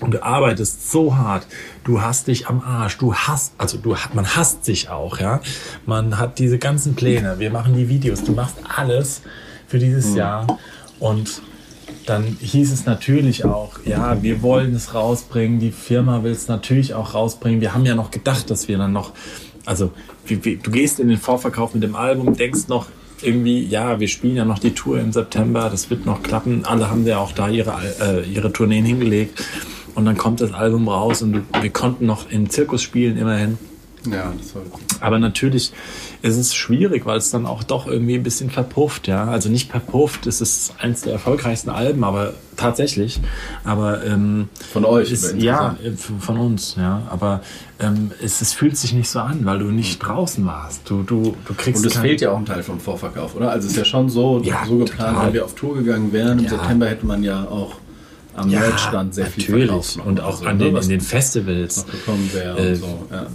und 0.00 0.12
du 0.12 0.22
arbeitest 0.22 0.90
so 0.90 1.16
hart, 1.16 1.46
du 1.84 2.00
hast 2.00 2.26
dich 2.28 2.48
am 2.48 2.60
Arsch, 2.60 2.96
du 2.96 3.14
hast, 3.14 3.52
also 3.58 3.76
du, 3.76 3.94
man 4.14 4.34
hasst 4.34 4.64
sich 4.64 4.88
auch, 4.88 5.18
ja. 5.18 5.40
Man 5.84 6.18
hat 6.18 6.38
diese 6.38 6.58
ganzen 6.58 6.94
Pläne, 6.94 7.38
wir 7.38 7.50
machen 7.50 7.74
die 7.74 7.88
Videos, 7.88 8.24
du 8.24 8.32
machst 8.32 8.56
alles 8.74 9.20
für 9.66 9.78
dieses 9.78 10.14
Jahr 10.14 10.58
und 10.98 11.42
dann 12.06 12.24
hieß 12.24 12.72
es 12.72 12.86
natürlich 12.86 13.44
auch, 13.44 13.78
ja, 13.84 14.22
wir 14.22 14.42
wollen 14.42 14.74
es 14.74 14.94
rausbringen, 14.94 15.60
die 15.60 15.70
Firma 15.70 16.22
will 16.22 16.32
es 16.32 16.48
natürlich 16.48 16.94
auch 16.94 17.14
rausbringen. 17.14 17.60
Wir 17.60 17.74
haben 17.74 17.84
ja 17.84 17.94
noch 17.94 18.10
gedacht, 18.10 18.50
dass 18.50 18.68
wir 18.68 18.78
dann 18.78 18.92
noch, 18.92 19.12
also 19.66 19.92
wie, 20.24 20.44
wie, 20.44 20.56
du 20.56 20.70
gehst 20.70 20.98
in 20.98 21.08
den 21.08 21.18
Vorverkauf 21.18 21.74
mit 21.74 21.82
dem 21.82 21.94
Album, 21.94 22.34
denkst 22.34 22.68
noch 22.68 22.86
irgendwie, 23.22 23.64
ja, 23.64 24.00
wir 24.00 24.08
spielen 24.08 24.36
ja 24.36 24.44
noch 24.44 24.58
die 24.58 24.72
Tour 24.72 24.98
im 25.00 25.12
September, 25.12 25.68
das 25.70 25.90
wird 25.90 26.06
noch 26.06 26.22
klappen. 26.22 26.64
Alle 26.64 26.90
haben 26.90 27.06
ja 27.06 27.18
auch 27.18 27.32
da 27.32 27.48
ihre, 27.48 27.74
äh, 28.00 28.28
ihre 28.30 28.52
Tourneen 28.52 28.84
hingelegt. 28.84 29.42
Und 29.94 30.04
dann 30.04 30.16
kommt 30.16 30.40
das 30.40 30.52
Album 30.52 30.88
raus 30.88 31.20
und 31.22 31.42
wir 31.60 31.70
konnten 31.70 32.06
noch 32.06 32.30
im 32.30 32.48
Zirkus 32.48 32.82
spielen 32.82 33.16
immerhin. 33.16 33.58
Ja, 34.10 34.32
das 34.38 34.54
war 34.54 34.62
Aber 35.00 35.18
natürlich 35.18 35.72
ist 36.22 36.36
es 36.36 36.54
schwierig, 36.54 37.06
weil 37.06 37.18
es 37.18 37.30
dann 37.30 37.46
auch 37.46 37.62
doch 37.62 37.86
irgendwie 37.86 38.14
ein 38.14 38.22
bisschen 38.22 38.50
verpufft, 38.50 39.08
ja. 39.08 39.24
Also 39.24 39.48
nicht 39.48 39.70
verpufft, 39.70 40.26
es 40.26 40.40
ist 40.40 40.74
eins 40.78 41.00
der 41.02 41.14
erfolgreichsten 41.14 41.70
Alben, 41.70 42.04
aber 42.04 42.34
tatsächlich. 42.56 43.20
Aber 43.64 44.04
ähm, 44.04 44.48
von 44.72 44.84
euch. 44.84 45.10
ist, 45.10 45.34
ja, 45.36 45.76
äh, 45.82 45.92
von 45.92 46.36
uns, 46.38 46.76
ja. 46.78 47.02
Aber 47.10 47.40
ähm, 47.78 48.10
es, 48.22 48.40
es 48.42 48.52
fühlt 48.52 48.76
sich 48.76 48.92
nicht 48.92 49.08
so 49.08 49.20
an, 49.20 49.44
weil 49.46 49.58
du 49.60 49.66
nicht 49.66 49.98
draußen 49.98 50.44
warst. 50.44 50.82
Du, 50.88 51.02
du, 51.02 51.34
du 51.46 51.54
kriegst 51.54 51.82
Und 51.84 51.90
es 51.90 51.96
fehlt 51.98 52.20
ja 52.20 52.32
auch 52.32 52.38
ein 52.38 52.46
Teil 52.46 52.62
vom 52.62 52.78
Vorverkauf, 52.80 53.34
oder? 53.34 53.50
Also 53.50 53.66
es 53.66 53.72
ist 53.72 53.78
ja 53.78 53.84
schon 53.84 54.10
so, 54.10 54.40
Ja, 54.44 54.64
so 54.66 54.76
geplant, 54.78 55.10
total. 55.14 55.26
wenn 55.26 55.32
wir 55.34 55.44
auf 55.44 55.54
Tour 55.54 55.76
gegangen 55.76 56.12
wären. 56.12 56.38
Im 56.38 56.44
Ja. 56.44 56.50
September 56.50 56.86
hätte 56.86 57.06
man 57.06 57.22
ja 57.22 57.44
auch 57.44 57.76
am 58.34 58.50
Merchstand 58.50 59.14
sehr 59.14 59.26
viel 59.26 59.42
natürlich. 59.44 59.66
verkauft 59.68 59.96
machen. 59.98 60.08
Und 60.08 60.20
auch 60.20 60.26
Also, 60.40 60.44
an 60.46 60.58
den, 60.58 60.76
in 60.76 60.88
den 60.88 61.00
Festivals. 61.00 61.84
Äh, 62.58 62.74
so. 62.74 63.06
Ja? 63.10 63.26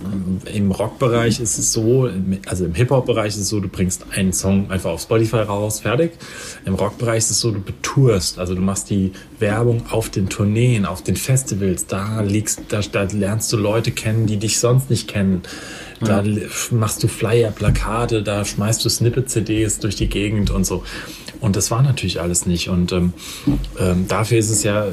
Im 0.54 0.72
Rockbereich 0.72 1.40
ist 1.40 1.58
es 1.58 1.72
so, 1.74 2.10
also 2.48 2.66
im 2.66 2.74
Hip-Hop-Bereich 2.74 3.28
ist 3.30 3.38
es 3.42 3.50
so, 3.50 3.60
du 3.60 3.68
bringst 3.68 4.06
einen 4.16 4.34
Song 4.34 4.70
einfach 4.72 4.92
auf 4.92 5.02
Spotify 5.02 5.38
raus, 5.38 5.82
fertig. 5.82 6.12
Im 6.66 6.76
Rockbereich 6.76 7.18
ist 7.20 7.32
es 7.32 7.40
so, 7.40 7.52
du 7.52 7.62
betourst, 7.62 8.40
also 8.40 8.56
du 8.56 8.62
machst 8.62 8.90
die 8.90 9.12
Werbung 9.40 9.84
auf 9.90 10.10
den 10.10 10.30
Tourneen, 10.30 10.86
auf 10.86 11.04
den 11.04 11.16
Festivals, 11.16 11.88
da 11.88 12.22
liegst, 12.22 12.62
da, 12.70 12.80
da 12.80 13.04
lernst 13.12 13.52
du 13.54 13.58
Leute 13.58 13.92
kennen, 13.92 14.26
die 14.28 14.38
dich 14.38 14.60
sonst 14.60 14.90
nicht 14.90 15.08
kennen. 15.08 15.42
Da 16.02 16.20
l- 16.20 16.50
machst 16.72 17.04
du 17.04 17.08
Flyer, 17.08 17.52
Plakate, 17.52 18.22
da 18.22 18.44
schmeißt 18.44 18.84
du 18.84 18.90
Snippet-CDs 18.90 19.80
durch 19.80 19.96
die 19.96 20.08
Gegend 20.08 20.52
und 20.52 20.66
so. 20.66 20.84
Und 21.42 21.56
das 21.56 21.72
war 21.72 21.82
natürlich 21.82 22.22
alles 22.22 22.46
nicht. 22.46 22.70
Und 22.70 22.92
ähm, 22.92 23.14
ähm, 23.80 24.08
dafür 24.08 24.38
ist 24.38 24.50
es 24.50 24.64
ja, 24.64 24.86
äh, 24.86 24.90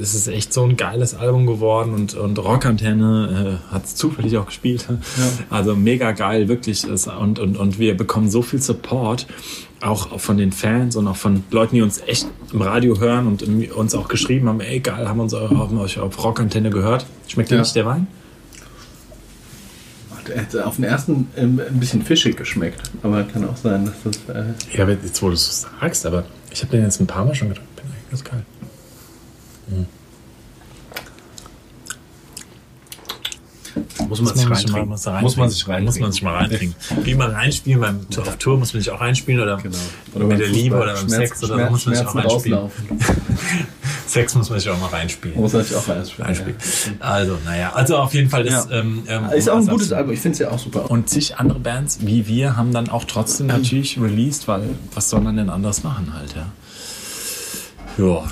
es 0.00 0.14
ist 0.14 0.28
echt 0.28 0.52
so 0.52 0.64
ein 0.64 0.76
geiles 0.76 1.14
Album 1.14 1.46
geworden 1.46 1.94
und, 1.94 2.14
und 2.14 2.38
Rockantenne 2.38 3.60
äh, 3.70 3.72
hat 3.74 3.84
es 3.84 3.94
zufällig 3.96 4.36
auch 4.38 4.46
gespielt. 4.46 4.86
Also 5.50 5.74
mega 5.76 6.12
geil, 6.12 6.48
wirklich. 6.48 6.84
Es- 6.84 7.06
Und, 7.06 7.38
und, 7.38 7.56
und 7.56 7.78
wir 7.78 7.96
bekommen 7.96 8.30
so 8.30 8.42
viel 8.42 8.60
Support, 8.60 9.26
auch 9.80 10.18
von 10.18 10.36
den 10.38 10.52
Fans 10.52 10.96
und 10.96 11.06
auch 11.08 11.16
von 11.16 11.44
Leuten, 11.50 11.74
die 11.76 11.82
uns 11.82 12.00
echt 12.06 12.26
im 12.52 12.62
Radio 12.62 12.98
hören 12.98 13.26
und 13.26 13.42
uns 13.72 13.94
auch 13.94 14.08
geschrieben 14.08 14.48
haben, 14.48 14.60
ey 14.60 14.80
geil, 14.80 15.08
haben 15.08 15.20
uns 15.20 15.34
haben 15.34 15.76
euch 15.78 15.98
auf 15.98 16.22
Rockantenne 16.24 16.70
gehört. 16.70 17.04
Schmeckt 17.28 17.50
dir 17.50 17.56
Ja. 17.56 17.60
nicht 17.60 17.74
der 17.76 17.84
Wein? 17.86 18.06
Hätte 20.32 20.66
auf 20.66 20.76
den 20.76 20.84
ersten 20.84 21.28
ähm, 21.36 21.60
ein 21.68 21.80
bisschen 21.80 22.02
fischig 22.02 22.36
geschmeckt, 22.36 22.80
aber 23.02 23.24
kann 23.24 23.46
auch 23.48 23.56
sein, 23.56 23.84
dass 23.86 23.94
das. 24.26 24.34
Äh, 24.36 24.44
Ja, 24.76 24.88
jetzt 24.88 25.22
wo 25.22 25.28
du 25.28 25.34
es 25.34 25.66
sagst, 25.80 26.06
aber 26.06 26.24
ich 26.52 26.62
habe 26.62 26.72
den 26.76 26.82
jetzt 26.84 27.00
ein 27.00 27.06
paar 27.06 27.24
Mal 27.24 27.34
schon 27.34 27.48
getrunken. 27.48 27.70
Bin 27.76 27.84
eigentlich 27.86 28.10
ganz 28.10 28.24
geil. 28.24 28.44
Muss 34.08 34.20
man 34.20 34.34
sich 34.36 34.48
reintrinken. 34.50 34.88
Muss, 34.88 35.04
man 35.06 35.22
Muss 35.22 35.36
man 35.36 35.50
sich 35.50 35.66
Muss 35.66 35.68
man 35.68 35.76
reintrinken. 35.84 36.12
sich 36.12 36.22
mal 36.22 36.34
reintrinken. 36.36 36.76
Wie 37.04 37.14
man 37.14 37.30
reinspielen 37.30 37.80
beim 37.80 38.00
auf 38.18 38.36
Tour 38.36 38.58
muss 38.58 38.72
man 38.74 38.82
sich 38.82 38.90
auch 38.92 39.00
reinspielen 39.00 39.40
oder, 39.42 39.56
Genau. 39.56 39.76
oder 40.14 40.24
mit 40.26 40.38
der 40.40 40.48
Liebe 40.48 40.76
oder 40.76 40.94
beim 40.94 41.08
Sex 41.08 41.42
oder 41.44 41.64
so 41.66 41.70
muss 41.70 41.86
man 41.86 41.94
sich 41.96 42.06
auch 42.06 42.14
reinspielen. 42.14 42.58
Sex 44.06 44.34
muss 44.34 44.50
man 44.50 44.60
sich 44.60 44.68
auch 44.70 44.78
mal 44.78 44.88
reinspielen. 44.88 45.40
Muss 45.40 45.52
man 45.52 45.64
sich 45.64 45.76
auch 45.76 45.88
reinspielen. 45.88 46.26
reinspielen. 46.26 46.56
Also, 47.00 47.38
naja, 47.44 47.72
also 47.72 47.96
auf 47.96 48.14
jeden 48.14 48.28
Fall 48.30 48.46
ist, 48.46 48.52
Ja. 48.70 48.78
ähm, 48.78 49.02
ähm, 49.08 49.24
Ist 49.34 49.48
auch 49.48 49.56
ein 49.58 49.66
gutes? 49.66 49.92
Album, 49.92 50.12
ich 50.12 50.20
finde 50.20 50.34
es 50.34 50.38
ja 50.40 50.50
auch 50.50 50.58
super. 50.58 50.90
Und 50.90 51.08
zig 51.08 51.36
andere 51.36 51.58
Bands 51.58 51.98
wie 52.02 52.26
wir 52.28 52.56
haben 52.56 52.72
dann 52.72 52.88
auch 52.90 53.04
trotzdem 53.04 53.46
natürlich 53.48 53.98
released, 54.00 54.46
weil 54.46 54.62
was 54.94 55.10
soll 55.10 55.20
man 55.20 55.36
denn 55.36 55.50
anderes 55.50 55.82
machen 55.82 56.12
halt, 56.16 56.34
ja. 56.36 56.46
Ja. 57.98 58.24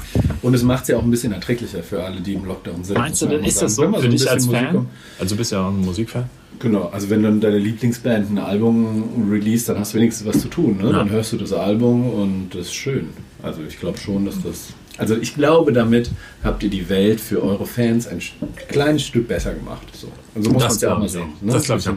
Und 0.42 0.54
es 0.54 0.62
macht 0.62 0.82
es 0.82 0.88
ja 0.88 0.96
auch 0.96 1.02
ein 1.02 1.10
bisschen 1.10 1.32
erträglicher 1.32 1.82
für 1.82 2.02
alle, 2.02 2.20
die 2.20 2.34
im 2.34 2.44
Lockdown 2.44 2.82
sind. 2.84 2.98
Meinst 2.98 3.22
du, 3.22 3.26
denn, 3.26 3.44
ist 3.44 3.62
das 3.62 3.76
so 3.76 3.82
für 3.82 4.04
ein 4.04 4.10
dich 4.10 4.28
als 4.28 4.46
Musik 4.46 4.60
Fan? 4.60 4.74
kommt. 4.74 4.88
Also 5.18 5.34
du 5.34 5.38
bist 5.38 5.52
ja 5.52 5.66
auch 5.66 5.70
ein 5.70 5.80
Musikfan. 5.80 6.24
Genau, 6.58 6.90
also 6.92 7.10
wenn 7.10 7.22
dann 7.22 7.40
deine 7.40 7.58
Lieblingsband 7.58 8.30
ein 8.30 8.38
Album 8.38 9.28
release, 9.30 9.66
dann 9.66 9.78
hast 9.80 9.94
du 9.94 9.98
wenigstens 9.98 10.26
was 10.26 10.40
zu 10.40 10.48
tun. 10.48 10.78
Ne? 10.78 10.90
Ja. 10.90 10.98
Dann 10.98 11.10
hörst 11.10 11.32
du 11.32 11.36
das 11.36 11.52
Album 11.52 12.08
und 12.08 12.50
das 12.50 12.66
ist 12.66 12.74
schön. 12.74 13.08
Also 13.42 13.62
ich 13.66 13.80
glaube 13.80 13.98
schon, 13.98 14.26
dass 14.26 14.40
das. 14.42 14.68
Also 14.98 15.16
ich 15.16 15.34
glaube, 15.34 15.72
damit 15.72 16.10
habt 16.44 16.62
ihr 16.62 16.70
die 16.70 16.88
Welt 16.88 17.20
für 17.20 17.42
eure 17.42 17.66
Fans 17.66 18.06
ein 18.06 18.20
kleines 18.68 19.02
Stück 19.02 19.26
besser 19.26 19.54
gemacht. 19.54 19.86
So. 19.92 20.08
Also 20.34 20.50
muss 20.50 20.62
man 20.62 20.70
es 20.70 20.80
ja 20.80 20.94
auch 20.94 20.98
mal 20.98 21.08
sehen. 21.08 21.32
Ne? 21.40 21.52
Das 21.52 21.64
glaube 21.64 21.80
ich 21.80 21.88
auch. 21.88 21.94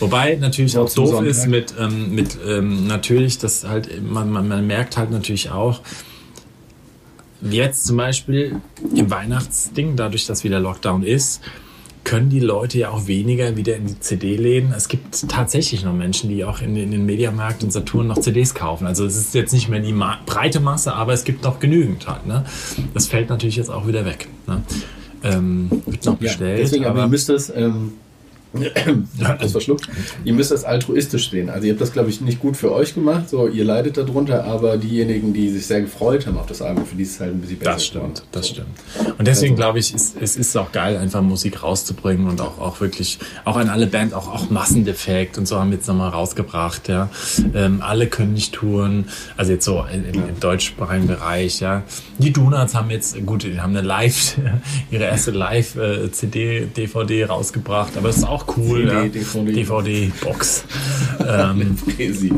Wobei 0.00 0.34
natürlich 0.36 0.76
auch 0.76 0.92
doof 0.92 1.10
Sonntag. 1.10 1.26
ist 1.26 1.46
mit, 1.46 1.74
ähm, 1.78 2.14
mit 2.14 2.38
ähm, 2.44 2.86
natürlich, 2.86 3.38
dass 3.38 3.64
halt, 3.68 4.02
man, 4.02 4.30
man, 4.30 4.48
man 4.48 4.66
merkt 4.66 4.96
halt 4.96 5.10
natürlich 5.10 5.50
auch, 5.50 5.82
jetzt 7.40 7.86
zum 7.86 7.96
Beispiel 7.96 8.56
im 8.94 9.10
Weihnachtsding, 9.10 9.96
dadurch, 9.96 10.26
dass 10.26 10.44
wieder 10.44 10.60
Lockdown 10.60 11.02
ist, 11.02 11.40
können 12.04 12.30
die 12.30 12.40
Leute 12.40 12.78
ja 12.78 12.90
auch 12.90 13.06
weniger 13.06 13.56
wieder 13.56 13.76
in 13.76 13.86
die 13.86 14.00
CD-Läden. 14.00 14.72
Es 14.72 14.88
gibt 14.88 15.28
tatsächlich 15.28 15.84
noch 15.84 15.92
Menschen, 15.92 16.30
die 16.30 16.42
auch 16.44 16.62
in, 16.62 16.74
in 16.76 16.90
den 16.90 17.04
Mediamarkt 17.04 17.62
und 17.62 17.70
Saturn 17.72 18.06
noch 18.06 18.18
CDs 18.18 18.54
kaufen. 18.54 18.86
Also 18.86 19.04
es 19.04 19.16
ist 19.16 19.34
jetzt 19.34 19.52
nicht 19.52 19.68
mehr 19.68 19.80
die 19.80 19.92
Ma 19.92 20.16
breite 20.24 20.60
Masse, 20.60 20.94
aber 20.94 21.12
es 21.12 21.24
gibt 21.24 21.44
noch 21.44 21.60
genügend 21.60 22.08
halt. 22.08 22.26
Ne? 22.26 22.44
Das 22.94 23.08
fällt 23.08 23.28
natürlich 23.28 23.56
jetzt 23.56 23.68
auch 23.70 23.86
wieder 23.86 24.06
weg. 24.06 24.28
Ne? 24.46 24.62
Ähm, 25.22 25.68
wird 25.84 26.04
noch 26.06 26.14
Ja, 26.14 26.28
bestellt. 26.28 26.60
deswegen, 26.60 26.84
aber, 26.86 26.94
aber 26.94 27.02
ihr 27.02 27.08
müsst 27.08 27.28
das, 27.28 27.52
ähm, 27.54 27.92
das 29.40 29.52
verschluckt, 29.52 29.88
ihr 30.24 30.32
müsst 30.32 30.50
das 30.50 30.64
altruistisch 30.64 31.30
sehen. 31.30 31.50
Also 31.50 31.66
ihr 31.66 31.72
habt 31.72 31.80
das, 31.80 31.92
glaube 31.92 32.08
ich, 32.10 32.20
nicht 32.20 32.40
gut 32.40 32.56
für 32.56 32.72
euch 32.72 32.94
gemacht, 32.94 33.28
so 33.28 33.46
ihr 33.48 33.64
leidet 33.64 33.96
darunter, 33.96 34.44
aber 34.44 34.76
diejenigen, 34.76 35.32
die 35.32 35.48
sich 35.50 35.66
sehr 35.66 35.82
gefreut 35.82 36.26
haben 36.26 36.38
auf 36.38 36.46
das 36.46 36.62
Album, 36.62 36.86
für 36.86 36.96
die 36.96 37.02
ist 37.02 37.12
es 37.14 37.20
halt 37.20 37.32
ein 37.34 37.40
bisschen 37.40 37.58
besser 37.58 37.72
Das 37.72 37.84
stimmt, 37.86 38.04
geworden. 38.14 38.28
das 38.32 38.48
stimmt. 38.48 38.68
Und 39.18 39.26
deswegen 39.28 39.52
Also- 39.54 39.62
glaube 39.62 39.78
ich, 39.78 39.94
ist, 39.94 40.16
es 40.20 40.36
ist 40.36 40.56
auch 40.56 40.72
geil, 40.72 40.96
einfach 40.96 41.22
Musik 41.22 41.62
rauszubringen 41.62 42.26
und 42.28 42.40
auch, 42.40 42.58
auch 42.58 42.80
wirklich, 42.80 43.18
auch 43.44 43.56
an 43.56 43.68
alle 43.68 43.86
Bands, 43.86 44.14
auch, 44.14 44.28
auch 44.32 44.50
Massendefekt 44.50 45.36
und 45.38 45.46
so 45.46 45.58
haben 45.58 45.70
wir 45.70 45.76
jetzt 45.78 45.88
nochmal 45.88 46.10
rausgebracht, 46.10 46.88
ja. 46.88 47.10
Ähm, 47.54 47.82
alle 47.82 48.06
können 48.06 48.32
nicht 48.34 48.54
touren, 48.54 49.06
also 49.36 49.52
jetzt 49.52 49.64
so 49.64 49.84
im, 49.92 50.04
im 50.04 50.40
deutschsprachigen 50.40 51.06
Bereich, 51.06 51.60
ja. 51.60 51.82
Die 52.18 52.32
Donuts 52.32 52.74
haben 52.74 52.90
jetzt, 52.90 53.14
gut, 53.26 53.42
die 53.42 53.60
haben 53.60 53.76
eine 53.76 53.86
Live, 53.86 54.36
ihre 54.90 55.04
erste 55.04 55.30
Live-CD, 55.32 56.66
DVD 56.76 57.24
rausgebracht, 57.26 57.96
aber 57.96 58.08
es 58.08 58.18
ist 58.18 58.24
auch 58.26 58.46
cool, 58.56 58.80
CD, 58.88 58.92
ja. 58.92 59.04
DVD. 59.08 59.52
DVD-Box. 59.52 60.64
ähm, 61.26 61.76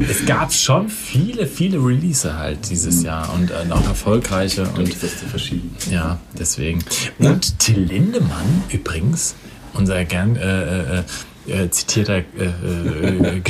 es 0.08 0.26
gab 0.26 0.52
schon 0.52 0.88
viele, 0.88 1.46
viele 1.46 1.78
Release 1.78 2.36
halt 2.36 2.68
dieses 2.70 3.02
Jahr 3.02 3.32
und 3.34 3.50
äh, 3.50 3.54
auch 3.70 3.86
erfolgreiche 3.86 4.62
und 4.64 4.78
Und 4.80 4.94
verschieben. 4.94 5.74
ja, 5.90 6.18
deswegen. 6.38 6.80
Und 7.18 7.58
Till 7.58 7.80
Lindemann 7.84 8.62
übrigens, 8.72 9.34
unser 9.74 10.04
gern 10.04 10.36
äh, 10.36 10.98
äh, 11.00 11.02
äh, 11.46 11.70
zitierter 11.70 12.18
äh, 12.18 12.22
äh, 12.38 13.40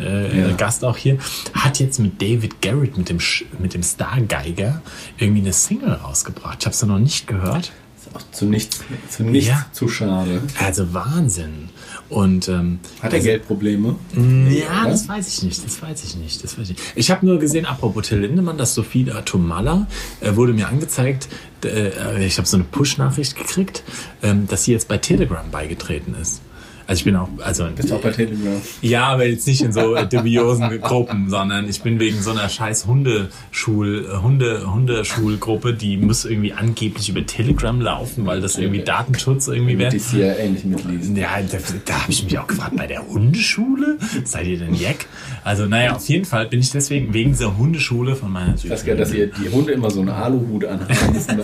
äh, 0.00 0.40
Ja. 0.50 0.52
Gast 0.56 0.84
auch 0.84 0.96
hier, 0.96 1.18
hat 1.54 1.78
jetzt 1.80 1.98
mit 1.98 2.20
David 2.20 2.60
Garrett, 2.62 2.96
mit 2.98 3.08
dem, 3.08 3.18
Sch- 3.18 3.44
mit 3.58 3.74
dem 3.74 3.82
Stargeiger, 3.82 4.82
irgendwie 5.18 5.40
eine 5.42 5.52
Single 5.52 5.92
rausgebracht. 5.94 6.58
Ich 6.60 6.66
habe 6.66 6.74
es 6.74 6.82
noch 6.82 6.98
nicht 6.98 7.26
gehört. 7.26 7.72
Ist 7.96 8.14
auch 8.16 8.30
zu 8.32 8.44
nichts, 8.46 8.80
zu 9.08 9.22
nichts 9.24 9.48
Ja. 9.48 9.66
zu 9.72 9.88
schade. 9.88 10.42
Also 10.60 10.92
Wahnsinn. 10.92 11.70
Und 12.08 12.48
ähm, 12.48 12.78
Hat 13.00 13.12
er 13.12 13.20
Geldprobleme? 13.20 13.96
Ja, 14.14 14.82
oder? 14.82 14.90
das 14.90 15.08
weiß 15.08 15.28
ich 15.28 15.42
nicht. 15.44 15.64
Das 15.64 15.80
weiß 15.80 16.04
ich 16.04 16.16
nicht. 16.16 16.44
Das 16.44 16.58
weiß 16.58 16.70
ich. 16.70 16.76
Ich 16.94 17.10
habe 17.10 17.24
nur 17.24 17.38
gesehen, 17.38 17.64
apropos 17.64 18.08
Till 18.08 18.18
Lindemann, 18.18 18.58
dass 18.58 18.74
Sophie 18.74 19.10
Tomalla 19.24 19.86
äh, 20.20 20.36
wurde 20.36 20.52
mir 20.52 20.68
angezeigt. 20.68 21.28
Äh, 21.64 22.26
ich 22.26 22.36
habe 22.38 22.46
so 22.46 22.56
eine 22.56 22.64
Push-Nachricht 22.64 23.36
gekriegt, 23.36 23.82
ähm, 24.22 24.46
dass 24.46 24.64
sie 24.64 24.72
jetzt 24.72 24.88
bei 24.88 24.98
Telegram 24.98 25.50
beigetreten 25.50 26.14
ist. 26.20 26.42
Also 26.86 27.00
ich 27.00 27.04
bin 27.04 27.16
auch, 27.16 27.28
also 27.42 27.66
Bist 27.74 27.92
auch 27.92 28.00
bei 28.00 28.10
Telegram? 28.10 28.60
ja, 28.80 29.06
aber 29.06 29.26
jetzt 29.26 29.46
nicht 29.46 29.62
in 29.62 29.72
so 29.72 29.94
äh, 29.94 30.06
dubiosen 30.06 30.80
Gruppen, 30.80 31.28
sondern 31.30 31.68
ich 31.68 31.82
bin 31.82 31.98
wegen 32.00 32.20
so 32.20 32.30
einer 32.30 32.48
scheiß 32.48 32.86
Hundeschul, 32.86 34.06
äh, 34.10 34.16
Hunde, 34.22 34.72
Hundeschulgruppe, 34.72 35.74
die 35.74 35.96
muss 35.96 36.24
irgendwie 36.24 36.52
angeblich 36.52 37.08
über 37.08 37.24
Telegram 37.24 37.80
laufen, 37.80 38.26
weil 38.26 38.40
das 38.40 38.56
irgendwie 38.58 38.80
Datenschutz 38.80 39.48
irgendwie 39.48 39.78
wäre. 39.78 39.90
Die 39.90 39.98
CIA 39.98 40.36
ähnlich 40.36 40.64
mitliest. 40.64 41.16
Ja, 41.16 41.28
da, 41.40 41.58
da 41.84 42.02
habe 42.02 42.12
ich 42.12 42.24
mich 42.24 42.38
auch 42.38 42.46
gefragt, 42.46 42.76
bei 42.76 42.86
der 42.86 43.06
Hundeschule? 43.06 43.98
Seid 44.24 44.46
ihr 44.46 44.58
denn 44.58 44.74
Jack? 44.74 45.06
Also, 45.44 45.66
naja, 45.66 45.96
auf 45.96 46.08
jeden 46.08 46.24
Fall 46.24 46.46
bin 46.46 46.60
ich 46.60 46.70
deswegen 46.70 47.12
wegen 47.12 47.32
dieser 47.32 47.56
Hundeschule 47.56 48.16
von 48.16 48.30
meiner 48.32 48.54
Ich 48.54 48.68
weiß 48.68 48.84
gar 48.84 48.94
nicht, 48.94 49.02
dass 49.02 49.12
ihr 49.14 49.26
die 49.28 49.48
Hunde 49.48 49.72
immer 49.72 49.90
so 49.90 50.00
einen 50.00 50.10
Aluhut 50.10 50.64
anhaben 50.64 51.12
müssen. 51.12 51.40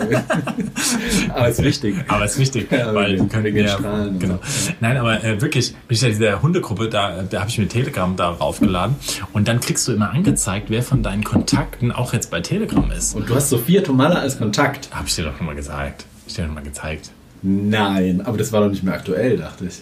aber 1.29 1.47
ist 1.49 1.63
wichtig. 1.63 1.95
Aber 2.07 2.25
es 2.25 2.33
ist 2.33 2.39
wichtig, 2.39 2.71
Ja, 2.79 2.93
weil 2.93 3.17
die 3.17 3.27
können 3.27 3.55
ja, 3.55 3.67
Strahlen 3.67 4.19
genau. 4.19 4.39
Nein, 4.79 4.97
aber 4.97 5.23
äh, 5.29 5.41
wirklich, 5.41 5.73
bin 5.87 5.95
ich 5.95 6.01
ja 6.01 6.09
dieser 6.09 6.41
Hundegruppe, 6.41 6.89
da, 6.89 7.23
da 7.23 7.41
habe 7.41 7.49
ich 7.49 7.57
mir 7.57 7.67
Telegram 7.67 8.15
da 8.15 8.29
raufgeladen 8.29 8.95
und 9.33 9.47
dann 9.47 9.59
kriegst 9.59 9.87
du 9.87 9.93
immer 9.93 10.11
angezeigt, 10.11 10.69
wer 10.69 10.83
von 10.83 11.03
deinen 11.03 11.23
Kontakten 11.23 11.91
auch 11.91 12.13
jetzt 12.13 12.31
bei 12.31 12.41
Telegram 12.41 12.89
ist. 12.91 13.15
Und 13.15 13.29
du 13.29 13.35
hast 13.35 13.49
Sophia 13.49 13.81
Tomala 13.81 14.19
als 14.19 14.37
Kontakt. 14.37 14.89
Habe 14.91 15.07
ich 15.07 15.15
dir 15.15 15.25
doch 15.25 15.37
schon 15.37 15.45
mal 15.45 15.55
gesagt. 15.55 16.05
Hab 16.21 16.27
ich 16.27 16.33
dir 16.33 16.45
doch 16.45 16.53
mal 16.53 16.63
gezeigt. 16.63 17.11
Nein, 17.41 18.21
aber 18.25 18.37
das 18.37 18.51
war 18.51 18.61
doch 18.61 18.69
nicht 18.69 18.83
mehr 18.83 18.93
aktuell, 18.93 19.37
dachte 19.37 19.65
ich. 19.65 19.81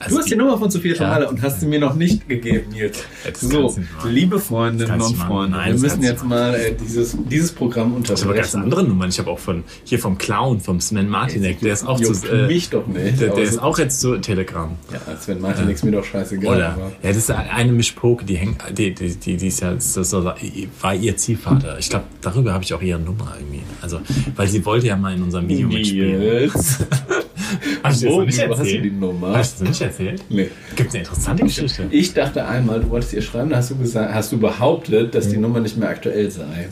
Also 0.00 0.16
Du 0.16 0.20
hast 0.22 0.30
die 0.30 0.36
Nummer 0.36 0.58
von 0.58 0.70
Sophia 0.70 0.92
Ja. 0.92 0.98
Tomala 0.98 1.28
und 1.28 1.40
hast 1.40 1.60
sie 1.60 1.66
mir 1.66 1.78
noch 1.78 1.94
nicht 1.94 2.28
gegeben, 2.28 2.70
Nils. 2.72 3.04
So, 3.40 3.74
liebe 4.06 4.38
Freundinnen 4.40 5.00
und 5.00 5.16
Freunde. 5.16 5.56
Nein, 5.56 5.74
wir 5.74 5.80
müssen 5.80 6.02
jetzt 6.02 6.24
mal 6.24 6.54
äh, 6.54 6.74
dieses, 6.74 7.16
dieses 7.30 7.52
Programm 7.52 7.96
Ich 8.02 8.10
habe 8.10 8.20
aber 8.22 8.34
ganz 8.34 8.48
unterbrechen. 8.54 8.62
andere 8.62 8.84
Nummern. 8.84 9.08
Ich 9.08 9.18
habe 9.18 9.30
auch 9.30 9.38
von 9.38 9.62
hier 9.84 9.98
vom 9.98 10.18
Clown, 10.18 10.60
vom 10.60 10.80
Sven 10.80 11.08
Martinek, 11.08 11.60
der 11.60 11.72
ist 11.72 11.86
auch 11.86 11.98
zu, 12.00 12.12
äh, 12.28 12.46
mich 12.48 12.68
doch 12.70 12.86
nicht. 12.86 13.20
der, 13.20 13.30
der 13.34 13.44
ist 13.44 13.62
auch 13.62 13.78
jetzt 13.78 14.00
zu 14.00 14.18
Telegram. 14.18 14.70
Ja, 14.92 15.00
als 15.06 15.26
wenn 15.28 15.40
Martin 15.40 15.66
nichts 15.66 15.82
mir 15.84 15.92
doch 15.92 16.04
scheißegal. 16.04 16.56
Oder? 16.56 16.68
aber- 16.72 16.92
Ja, 17.02 17.08
das 17.08 17.16
ist 17.16 17.30
eine 17.30 17.72
Mischpoke, 17.72 18.24
die 18.24 18.36
hängt, 18.36 18.62
die, 18.76 18.92
die, 18.94 19.14
die, 19.14 19.36
die 19.36 19.46
ist 19.46 19.60
ja, 19.60 19.72
das 19.74 19.96
ist 19.96 20.12
war 20.12 20.94
ihr 20.94 21.16
Ziehvater. 21.16 21.78
Ich 21.78 21.88
glaube, 21.88 22.04
darüber 22.20 22.52
habe 22.52 22.64
ich 22.64 22.74
auch 22.74 22.82
ihre 22.82 22.98
Nummer 23.00 23.34
irgendwie. 23.38 23.62
Also, 23.80 24.00
weil 24.36 24.48
sie 24.48 24.64
wollte 24.66 24.88
ja 24.88 24.96
mal 24.96 25.14
in 25.14 25.22
unserem 25.22 25.48
Video 25.48 25.68
mitspielen. 25.68 26.18
Nils. 26.18 26.80
Hast 27.33 27.33
du 27.50 27.82
das 27.82 28.04
Wo, 28.04 28.20
noch 28.20 28.26
nicht 28.26 28.38
wo 28.38 28.50
hast 28.50 28.60
du 28.60 28.64
die 28.64 28.74
erzählt? 28.76 29.00
Nummer? 29.00 29.36
Hast 29.36 29.60
du 29.60 29.64
nicht 29.64 29.80
erzählt? 29.80 30.24
Nee. 30.28 30.50
Gibt 30.76 30.90
eine 30.90 30.98
interessante 31.00 31.44
Geschichte. 31.44 31.86
Ich 31.90 32.14
dachte 32.14 32.46
einmal, 32.46 32.80
du 32.80 32.90
wolltest 32.90 33.12
ihr 33.12 33.22
schreiben, 33.22 33.50
da 33.50 33.56
hast 33.56 33.70
du 33.70 33.76
gesagt, 33.76 34.14
hast 34.14 34.32
du 34.32 34.38
behauptet, 34.38 35.14
dass 35.14 35.28
die 35.28 35.36
Nummer 35.36 35.60
nicht 35.60 35.76
mehr 35.76 35.88
aktuell 35.88 36.30
sei. 36.30 36.68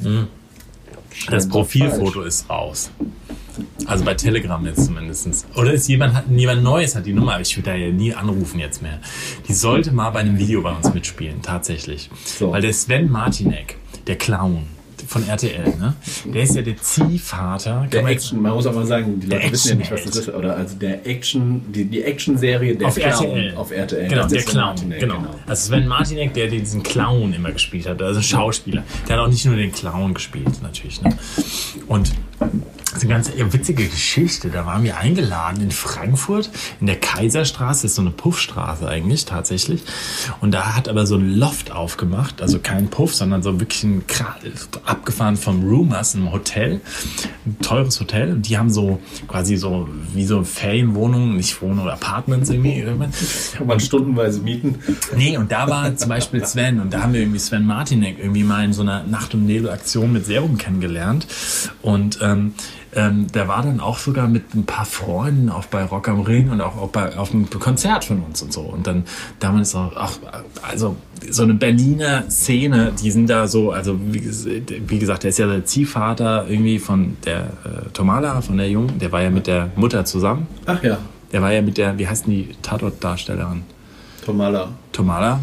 Das 1.31 1.49
Profilfoto 1.49 2.23
ist 2.23 2.49
raus. 2.49 2.91
Also 3.87 4.05
bei 4.05 4.15
Telegram 4.15 4.65
jetzt 4.65 4.87
zumindest. 4.87 5.47
Oder 5.57 5.75
ist 5.75 5.89
jemand, 5.89 6.15
hat, 6.15 6.25
jemand 6.31 6.63
Neues 6.63 6.97
hat 6.97 7.05
die 7.05 7.13
Nummer, 7.13 7.35
aber 7.35 7.43
ich 7.43 7.57
würde 7.57 7.71
da 7.71 7.77
ja 7.77 7.91
nie 7.91 8.15
anrufen 8.15 8.59
jetzt 8.59 8.81
mehr. 8.81 8.99
Die 9.47 9.53
sollte 9.53 9.93
mal 9.93 10.11
bei 10.11 10.21
einem 10.21 10.39
Video 10.39 10.63
bei 10.63 10.73
uns 10.73 10.93
mitspielen, 10.95 11.43
tatsächlich. 11.43 12.09
So. 12.25 12.53
Weil 12.53 12.63
der 12.63 12.73
Sven 12.73 13.11
Martinek, 13.11 13.77
der 14.07 14.17
Clown 14.17 14.65
von 15.13 15.29
RTL, 15.29 15.65
ne? 15.79 15.95
Der 16.25 16.43
ist 16.43 16.57
ja 16.57 16.63
der 16.63 16.77
Ziehvater. 16.79 17.87
Der 17.93 18.05
Action, 18.07 18.41
man 18.41 18.55
muss 18.55 18.67
aber 18.67 18.87
sagen, 18.87 19.21
die 19.21 19.27
Leute 19.27 19.53
wissen 19.53 19.69
ja 19.69 19.75
nicht, 19.75 19.91
was 19.93 20.05
das 20.05 20.17
ist. 20.17 20.29
Oder 20.31 20.57
also 20.57 20.77
der 20.77 21.07
Action, 21.07 21.63
die, 21.71 21.85
die 21.85 22.03
Action-Serie 22.03 22.77
der 22.77 22.89
auf 22.89 22.95
Clown 22.95 23.13
RTL. 23.13 23.57
auf 23.57 23.71
RTL. 23.71 24.09
Genau, 24.09 24.23
Das 24.23 24.33
der 24.33 24.43
Clown. 24.43 24.65
Martinek, 24.65 25.01
genau. 25.01 25.25
Also 25.47 25.69
Sven 25.69 25.87
Martinek, 25.87 26.33
der 26.35 26.49
diesen 26.49 26.83
Clown 26.83 27.35
immer 27.35 27.53
gespielt 27.53 27.87
hat, 27.87 28.01
also 28.01 28.23
Schauspieler. 28.23 28.83
Der 29.07 29.17
hat 29.17 29.25
auch 29.25 29.29
nicht 29.29 29.45
nur 29.45 29.57
den 29.57 29.71
Clown 29.71 30.15
gespielt, 30.15 30.63
natürlich. 30.63 31.03
Ne? 31.03 31.17
Und 31.89 32.13
das 32.93 33.03
ist 33.03 33.09
eine 33.09 33.15
ganz 33.15 33.55
witzige 33.55 33.87
Geschichte. 33.87 34.51
Da 34.51 34.67
waren 34.67 34.85
wir 34.85 34.99
eingeladen 34.99 35.63
in 35.63 35.71
Frankfurt, 35.71 36.51
in 36.79 36.87
der 36.87 36.97
Kaiserstraße, 36.97 37.87
ist 37.87 37.95
so 37.95 38.03
eine 38.03 38.11
Puffstraße 38.11 38.87
eigentlich 38.87 39.25
tatsächlich. 39.25 39.83
Und 40.43 40.53
da 40.53 40.77
hat 40.77 40.91
aber 40.91 41.07
so 41.07 41.17
ein 41.17 41.35
Loft 41.35 41.73
aufgemacht, 41.73 42.43
also 42.43 42.59
kein 42.59 42.89
Puff, 42.89 43.15
sondern 43.15 43.43
so 43.43 43.59
wirklich 43.61 43.83
ein 43.85 44.05
abgefahren 44.85 45.37
vom 45.37 45.67
Rumors, 45.67 46.15
einem 46.15 46.33
Hotel, 46.33 46.83
ein 47.47 47.59
teures 47.63 47.99
Hotel. 47.99 48.33
Und 48.33 48.49
die 48.49 48.59
haben 48.59 48.69
so 48.69 49.01
quasi 49.27 49.57
so 49.57 49.89
wie 50.13 50.27
so 50.27 50.45
Ferienwohnungen, 50.45 51.37
nicht 51.37 51.63
Wohnungen 51.63 51.85
oder 51.85 51.95
Apartments 51.95 52.51
irgendwie. 52.51 52.83
Kann 53.57 53.67
man 53.67 53.81
stundenweise 53.81 54.41
mieten. 54.41 54.81
Nee, 55.17 55.39
und 55.39 55.51
da 55.51 55.67
war 55.67 55.97
zum 55.97 56.11
Beispiel 56.11 56.45
Sven 56.45 56.79
und 56.79 56.93
da 56.93 57.03
haben 57.03 57.15
wir 57.15 57.21
irgendwie 57.21 57.39
Sven 57.39 57.65
Martinek 57.65 58.19
irgendwie 58.19 58.45
mal 58.45 58.67
in 58.67 58.75
so 58.75 58.83
einer 58.83 59.03
Nacht- 59.05 59.33
und 59.33 59.47
Nebel-Aktion 59.47 60.13
mit 60.13 60.27
Serum 60.27 60.59
kennengelernt. 60.59 61.27
Und 61.81 62.19
ähm, 62.21 62.53
ähm, 62.95 63.27
der 63.33 63.49
war 63.49 63.63
dann 63.63 63.81
auch 63.81 63.99
sogar 63.99 64.29
mit 64.29 64.55
ein 64.55 64.65
paar 64.65 64.85
Freunden 64.85 65.49
auch 65.49 65.67
bei 65.67 65.85
Rock 65.85 66.09
am 66.09 66.21
Ring 66.21 66.51
und 66.51 66.61
auch, 66.61 66.77
auch 66.77 66.91
bei, 66.91 67.17
auf 67.17 67.33
einem 67.33 67.49
Konzert 67.49 68.05
von 68.05 68.21
uns 68.21 68.43
und 68.43 68.53
so. 68.53 68.61
Und 68.61 68.87
dann 68.87 69.05
damals 69.41 69.75
auch, 69.75 69.97
auch 69.97 70.13
also 70.63 70.97
so 71.31 71.43
eine 71.43 71.55
Berliner 71.55 72.29
Szene, 72.31 72.93
die 73.03 73.11
sind 73.11 73.31
da 73.31 73.47
so, 73.47 73.73
also 73.73 73.99
wie, 74.01 74.23
wie 74.87 74.99
gesagt, 74.99 75.23
der 75.23 75.31
ist 75.31 75.39
ja 75.39 75.47
der 75.47 75.65
Ziehvater 75.65 76.47
irgendwie 76.49 76.79
von 76.79 77.17
der 77.25 77.41
äh, 77.65 77.91
Tomala, 77.93 78.41
von 78.43 78.59
der 78.59 78.69
Jungen, 78.69 78.99
der 78.99 79.11
war 79.13 79.23
ja 79.23 79.31
mit 79.31 79.47
der 79.47 79.71
Mutter 79.77 80.05
zusammen. 80.05 80.47
Ach 80.67 80.83
ja, 80.83 80.99
Der 81.33 81.41
war 81.41 81.53
ja 81.53 81.63
mit 81.63 81.79
der, 81.79 81.99
wie 81.99 82.07
heißt 82.07 82.27
denn 82.27 82.35
die 82.35 82.49
Tatort-Darstellerin? 82.61 83.63
Tomala. 84.25 84.69
Tomala. 84.93 85.41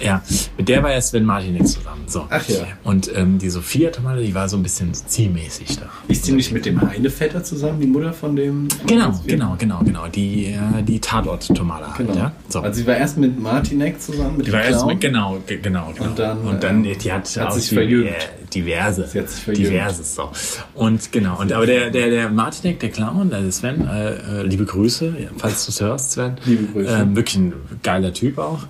Ja, 0.00 0.22
mit 0.56 0.68
der 0.68 0.82
war 0.82 0.92
ja 0.92 1.00
Sven 1.00 1.24
Martinek 1.24 1.66
zusammen. 1.66 2.04
So. 2.06 2.26
Ach 2.30 2.48
ja. 2.48 2.66
Und 2.84 3.10
ähm, 3.14 3.38
die 3.38 3.50
Sophia 3.50 3.90
Tomala, 3.90 4.20
die 4.20 4.34
war 4.34 4.48
so 4.48 4.56
ein 4.56 4.62
bisschen 4.62 4.94
zielmäßig 4.94 5.76
da. 5.78 5.86
Ist 6.08 6.26
die 6.26 6.32
nicht 6.32 6.52
mit 6.52 6.64
dem 6.64 6.80
Heinevetter 6.80 7.42
zusammen, 7.44 7.80
die 7.80 7.86
Mutter 7.86 8.12
von 8.12 8.36
dem? 8.36 8.68
Genau, 8.86 9.12
genau, 9.26 9.56
genau, 9.58 9.80
genau. 9.84 10.06
Die, 10.08 10.46
äh, 10.46 10.82
die 10.82 11.00
Tatort-Tomala. 11.00 11.94
Genau. 11.98 12.14
Ja? 12.14 12.32
So. 12.48 12.60
Also 12.60 12.80
sie 12.80 12.86
war 12.86 12.96
erst 12.96 13.18
mit 13.18 13.38
Martinek 13.40 14.00
zusammen, 14.00 14.38
mit 14.38 14.46
die 14.46 14.52
war 14.52 14.62
erst 14.62 14.86
mit, 14.86 15.00
genau, 15.00 15.38
ge- 15.46 15.58
genau, 15.60 15.92
genau. 15.94 16.08
Und 16.08 16.18
dann, 16.18 16.38
und 16.38 16.62
dann 16.62 16.84
ähm, 16.84 16.96
die 16.98 17.12
hat, 17.12 17.36
hat 17.36 17.52
sich 17.54 17.68
verjüngt. 17.68 18.06
äh, 18.08 18.12
diverse. 18.54 19.06
Sie 19.08 19.18
hat 19.18 19.28
sich 19.28 19.42
verjüngt. 19.42 19.68
Diverses, 19.72 20.14
so. 20.14 20.30
Und 20.74 21.10
genau, 21.12 21.38
und 21.40 21.52
aber 21.52 21.66
der, 21.66 21.90
der, 21.90 22.08
der 22.10 22.30
Martinek, 22.30 22.80
der 22.80 22.90
Clown, 22.90 23.32
also 23.32 23.50
Sven, 23.50 23.86
äh, 23.86 24.14
äh, 24.14 24.42
liebe 24.44 24.64
Grüße, 24.64 25.12
falls 25.36 25.66
du 25.66 25.70
es 25.72 25.80
hörst, 25.80 26.12
Sven. 26.12 26.36
Liebe 26.44 26.64
Grüße. 26.72 26.88
Ähm, 27.02 27.16
wirklich 27.16 27.36
ein 27.36 27.52
geiler 27.82 28.12
Typ 28.14 28.38
auch. 28.38 28.60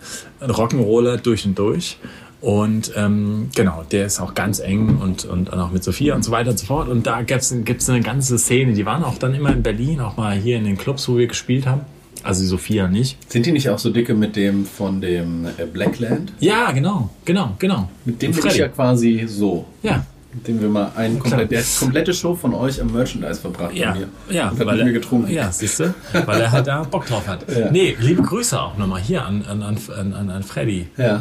Ein 0.40 0.50
Rock'n'Roller 0.50 1.16
durch 1.16 1.46
und 1.46 1.58
durch. 1.58 1.98
Und 2.40 2.92
ähm, 2.96 3.48
genau, 3.54 3.84
der 3.90 4.06
ist 4.06 4.20
auch 4.20 4.34
ganz 4.34 4.60
eng 4.60 4.98
und, 5.00 5.24
und, 5.24 5.50
und 5.50 5.58
auch 5.58 5.70
mit 5.70 5.82
Sophia 5.82 6.14
und 6.14 6.22
so 6.22 6.30
weiter 6.30 6.50
und 6.50 6.58
so 6.58 6.66
fort. 6.66 6.88
Und 6.88 7.06
da 7.06 7.22
gibt's 7.22 7.54
gibt's 7.64 7.88
eine 7.88 8.02
ganze 8.02 8.38
Szene. 8.38 8.74
Die 8.74 8.86
waren 8.86 9.02
auch 9.02 9.18
dann 9.18 9.34
immer 9.34 9.52
in 9.52 9.62
Berlin, 9.62 10.00
auch 10.00 10.16
mal 10.16 10.36
hier 10.36 10.58
in 10.58 10.64
den 10.64 10.76
Clubs, 10.76 11.08
wo 11.08 11.16
wir 11.16 11.26
gespielt 11.26 11.66
haben. 11.66 11.80
Also 12.22 12.42
die 12.42 12.48
Sophia 12.48 12.88
nicht. 12.88 13.18
Sind 13.30 13.46
die 13.46 13.52
nicht 13.52 13.68
auch 13.70 13.78
so 13.78 13.90
dicke 13.90 14.14
mit 14.14 14.36
dem 14.36 14.66
von 14.66 15.00
dem 15.00 15.46
äh, 15.46 15.64
Blackland? 15.64 16.32
Ja, 16.40 16.72
genau, 16.72 17.10
genau, 17.24 17.54
genau. 17.58 17.88
Mit 18.04 18.20
dem 18.20 18.32
bin 18.32 18.46
ich 18.46 18.56
ja 18.56 18.68
quasi 18.68 19.24
so. 19.26 19.64
Ja, 19.82 20.04
Mit 20.36 20.46
dem 20.48 20.60
wir 20.60 20.68
mal 20.68 20.92
einen 20.96 21.18
Klar. 21.18 21.30
komplett, 21.40 21.50
der 21.50 21.62
komplette 21.78 22.14
Show 22.14 22.34
von 22.34 22.54
euch 22.54 22.80
am 22.80 22.92
Merchandise 22.92 23.40
verbracht 23.40 23.74
Ja, 23.74 23.92
bei 23.92 23.98
mir. 24.00 24.08
ja, 24.30 24.52
weil 24.56 24.80
er, 24.80 24.92
getrunken. 24.92 25.30
Ja, 25.32 25.50
siehst 25.50 25.80
du, 25.80 25.94
weil 26.26 26.40
er 26.40 26.52
halt 26.52 26.66
da 26.66 26.82
Bock 26.84 27.06
drauf 27.06 27.26
hat. 27.26 27.44
Ja. 27.50 27.70
Nee, 27.70 27.96
liebe 27.98 28.22
Grüße 28.22 28.60
auch 28.60 28.76
nochmal 28.76 29.00
hier 29.00 29.24
an, 29.24 29.44
an, 29.46 29.62
an, 29.62 29.78
an, 30.12 30.30
an 30.30 30.42
Freddy. 30.42 30.88
Ja. 30.96 31.16
Äh, 31.16 31.20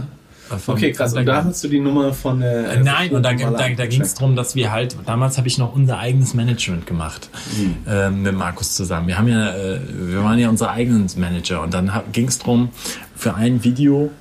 Okay, 0.67 0.91
krass. 0.91 1.11
Und 1.15 1.25
da 1.25 1.43
hast 1.43 1.63
du 1.63 1.67
die 1.67 1.79
Nummer 1.79 2.13
von 2.13 2.39
der. 2.39 2.73
Äh, 2.73 2.83
Nein, 2.83 3.09
und 3.13 3.23
da, 3.23 3.33
da, 3.33 3.49
da 3.51 3.85
ging 3.87 4.01
es 4.03 4.13
darum, 4.13 4.35
dass 4.35 4.53
wir 4.53 4.71
halt, 4.71 4.95
damals 5.07 5.39
habe 5.39 5.47
ich 5.47 5.57
noch 5.57 5.73
unser 5.73 5.97
eigenes 5.97 6.35
Management 6.35 6.85
gemacht 6.85 7.29
Mhm. 7.57 7.75
ähm, 7.89 8.21
mit 8.21 8.35
Markus 8.37 8.75
zusammen. 8.75 9.07
Wir 9.07 9.17
haben 9.17 9.27
ja, 9.27 9.55
äh, 9.55 9.79
wir 9.89 10.23
waren 10.23 10.37
ja 10.37 10.47
unsere 10.49 10.69
eigenen 10.69 11.07
Manager 11.17 11.63
und 11.63 11.73
dann 11.73 11.91
ging 12.11 12.27
es 12.27 12.37
darum, 12.37 12.69
für 13.15 13.33
ein 13.33 13.63
Video, 13.63 14.11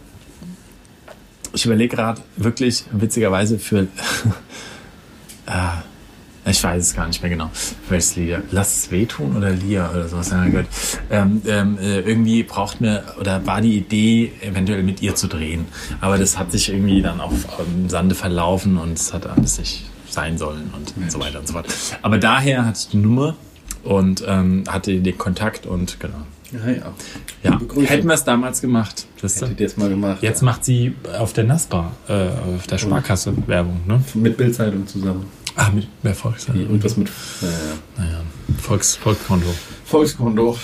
ich 1.52 1.66
überlege 1.66 1.94
gerade 1.94 2.22
wirklich 2.38 2.84
witzigerweise 2.90 3.58
für, 3.58 3.86
ah, 5.46 5.82
ich 6.46 6.62
weiß 6.62 6.82
es 6.82 6.94
gar 6.94 7.06
nicht 7.06 7.22
mehr 7.22 7.30
genau, 7.30 7.50
welches 7.88 8.16
Lied. 8.16 8.36
Lass 8.50 8.76
es 8.76 8.90
wehtun 8.90 9.36
oder 9.36 9.50
Lia 9.50 9.90
oder 9.90 10.08
sowas. 10.08 10.30
Ja, 10.30 10.44
gut. 10.46 10.66
Ähm, 11.10 11.40
ähm, 11.46 11.78
äh, 11.78 12.00
irgendwie 12.00 12.42
braucht 12.42 12.80
mir 12.80 13.02
oder 13.18 13.46
war 13.46 13.60
die 13.60 13.78
Idee, 13.78 14.32
eventuell 14.42 14.82
mit 14.82 15.00
ihr 15.00 15.14
zu 15.14 15.26
drehen. 15.26 15.66
Aber 16.00 16.18
das 16.18 16.38
hat 16.38 16.52
sich 16.52 16.68
irgendwie 16.68 17.00
dann 17.00 17.20
auch 17.20 17.32
im 17.58 17.88
Sande 17.88 18.14
verlaufen 18.14 18.76
und 18.76 18.98
es 18.98 19.14
hat 19.14 19.26
alles 19.26 19.58
nicht 19.58 19.84
sein 20.08 20.36
sollen 20.36 20.70
und 20.74 21.10
so 21.10 21.18
weiter 21.18 21.40
und 21.40 21.46
so 21.46 21.54
fort. 21.54 21.66
Aber 22.02 22.18
daher 22.18 22.66
hatte 22.66 22.78
ich 22.78 22.88
die 22.88 22.98
Nummer 22.98 23.36
und 23.82 24.22
ähm, 24.26 24.64
hatte 24.68 25.00
den 25.00 25.16
Kontakt 25.18 25.66
und 25.66 25.98
genau. 25.98 26.26
Ja, 26.54 26.70
ja. 26.70 26.94
Ja, 27.42 27.60
hätten 27.84 28.06
wir 28.06 28.14
es 28.14 28.24
damals 28.24 28.60
gemacht. 28.60 29.06
Hättet 29.20 29.42
ihr 29.60 29.66
jetzt 29.66 29.76
mal 29.78 29.88
gemacht. 29.88 30.22
Jetzt 30.22 30.42
macht 30.42 30.64
sie 30.64 30.94
auf 31.18 31.32
der 31.32 31.44
Naspa, 31.44 31.90
äh, 32.08 32.28
auf 32.56 32.66
der 32.68 32.78
Sparkasse 32.78 33.34
Werbung, 33.46 33.80
ne? 33.86 34.02
Mit 34.14 34.36
Bildzeitung 34.36 34.86
zusammen. 34.86 35.26
Ah, 35.56 35.70
mit 35.70 35.86
mehr 36.02 36.14
Volks. 36.14 36.48
Irgendwas 36.48 36.96
mit. 36.96 37.10
Naja. 37.40 37.54
Naja, 37.96 38.20
Volks, 38.60 38.96
Volkskonto. 38.96 39.46
Volkskonto. 39.84 40.56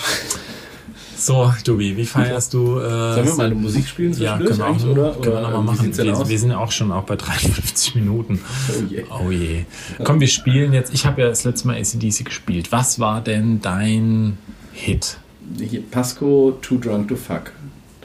So, 1.17 1.53
Dubi, 1.63 1.95
wie 1.95 2.05
feierst 2.05 2.53
du? 2.53 2.79
Äh, 2.79 3.13
Sollen 3.13 3.25
wir 3.27 3.33
mal 3.35 3.45
eine 3.45 3.55
Musik 3.55 3.87
spielen 3.87 4.11
ja, 4.13 4.37
können 4.37 4.57
wir 4.57 4.65
auch, 4.65 4.83
oder? 4.83 5.11
können 5.11 5.23
wir 5.25 5.31
oder 5.31 5.41
noch 5.41 5.63
mal 5.63 5.73
wie 5.73 5.87
machen. 5.87 5.97
Wir, 5.97 6.29
wir 6.29 6.39
sind 6.39 6.49
ja 6.49 6.57
auch 6.57 6.71
schon 6.71 6.91
auch 6.91 7.03
bei 7.03 7.15
53 7.17 7.93
Minuten. 7.95 8.39
Oh 8.69 8.83
je. 8.89 9.03
Oh 9.27 9.29
je. 9.29 9.65
Komm, 10.03 10.19
wir 10.19 10.27
spielen 10.27 10.73
jetzt. 10.73 10.91
Ich 10.95 11.05
habe 11.05 11.21
ja 11.21 11.27
das 11.27 11.43
letzte 11.43 11.67
Mal 11.67 11.77
ACDC 11.77 12.25
gespielt. 12.25 12.71
Was 12.71 12.99
war 12.99 13.21
denn 13.21 13.61
dein 13.61 14.39
Hit? 14.73 15.17
Hier, 15.59 15.81
Pasco, 15.89 16.57
Too 16.61 16.77
Drunk 16.77 17.07
to 17.09 17.15
Fuck. 17.15 17.51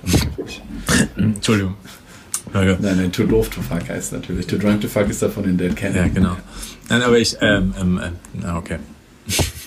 Entschuldigung. 1.17 1.75
Nein, 2.53 2.79
nein, 2.81 3.13
Too 3.13 3.25
Doof 3.25 3.51
to 3.51 3.61
Fuck 3.61 3.89
heißt 3.89 4.13
natürlich. 4.13 4.47
Too 4.47 4.59
Drunk 4.59 4.81
to 4.81 4.89
Fuck 4.89 5.09
ist 5.09 5.23
da 5.23 5.29
von 5.29 5.45
den 5.45 5.59
Dead 5.59 5.75
Kennedy. 5.75 5.99
Ja, 5.99 6.09
genau. 6.09 6.37
Nein, 6.89 7.03
aber 7.03 7.19
ich, 7.19 7.37
ähm, 7.41 7.75
ähm, 7.81 8.01
ähm, 8.03 8.13
na, 8.35 8.57
okay. 8.57 8.79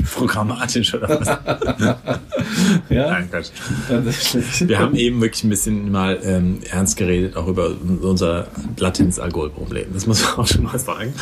Programmatisch 0.04 0.94
oder 0.94 1.10
was? 1.10 2.20
Ja, 2.90 3.12
Nein, 3.12 3.30
Quatsch. 3.30 3.50
Wir 4.62 4.80
haben 4.80 4.96
eben 4.96 5.22
wirklich 5.22 5.44
ein 5.44 5.50
bisschen 5.50 5.92
mal 5.92 6.20
ähm, 6.24 6.60
ernst 6.70 6.98
geredet, 6.98 7.36
auch 7.36 7.48
über 7.48 7.72
unser 8.02 8.48
Latenz-Alkoholproblem. 8.78 9.88
Das 9.94 10.08
muss 10.08 10.24
man 10.24 10.34
auch 10.36 10.48
schon 10.48 10.64
mal 10.64 10.80
sagen. 10.80 11.14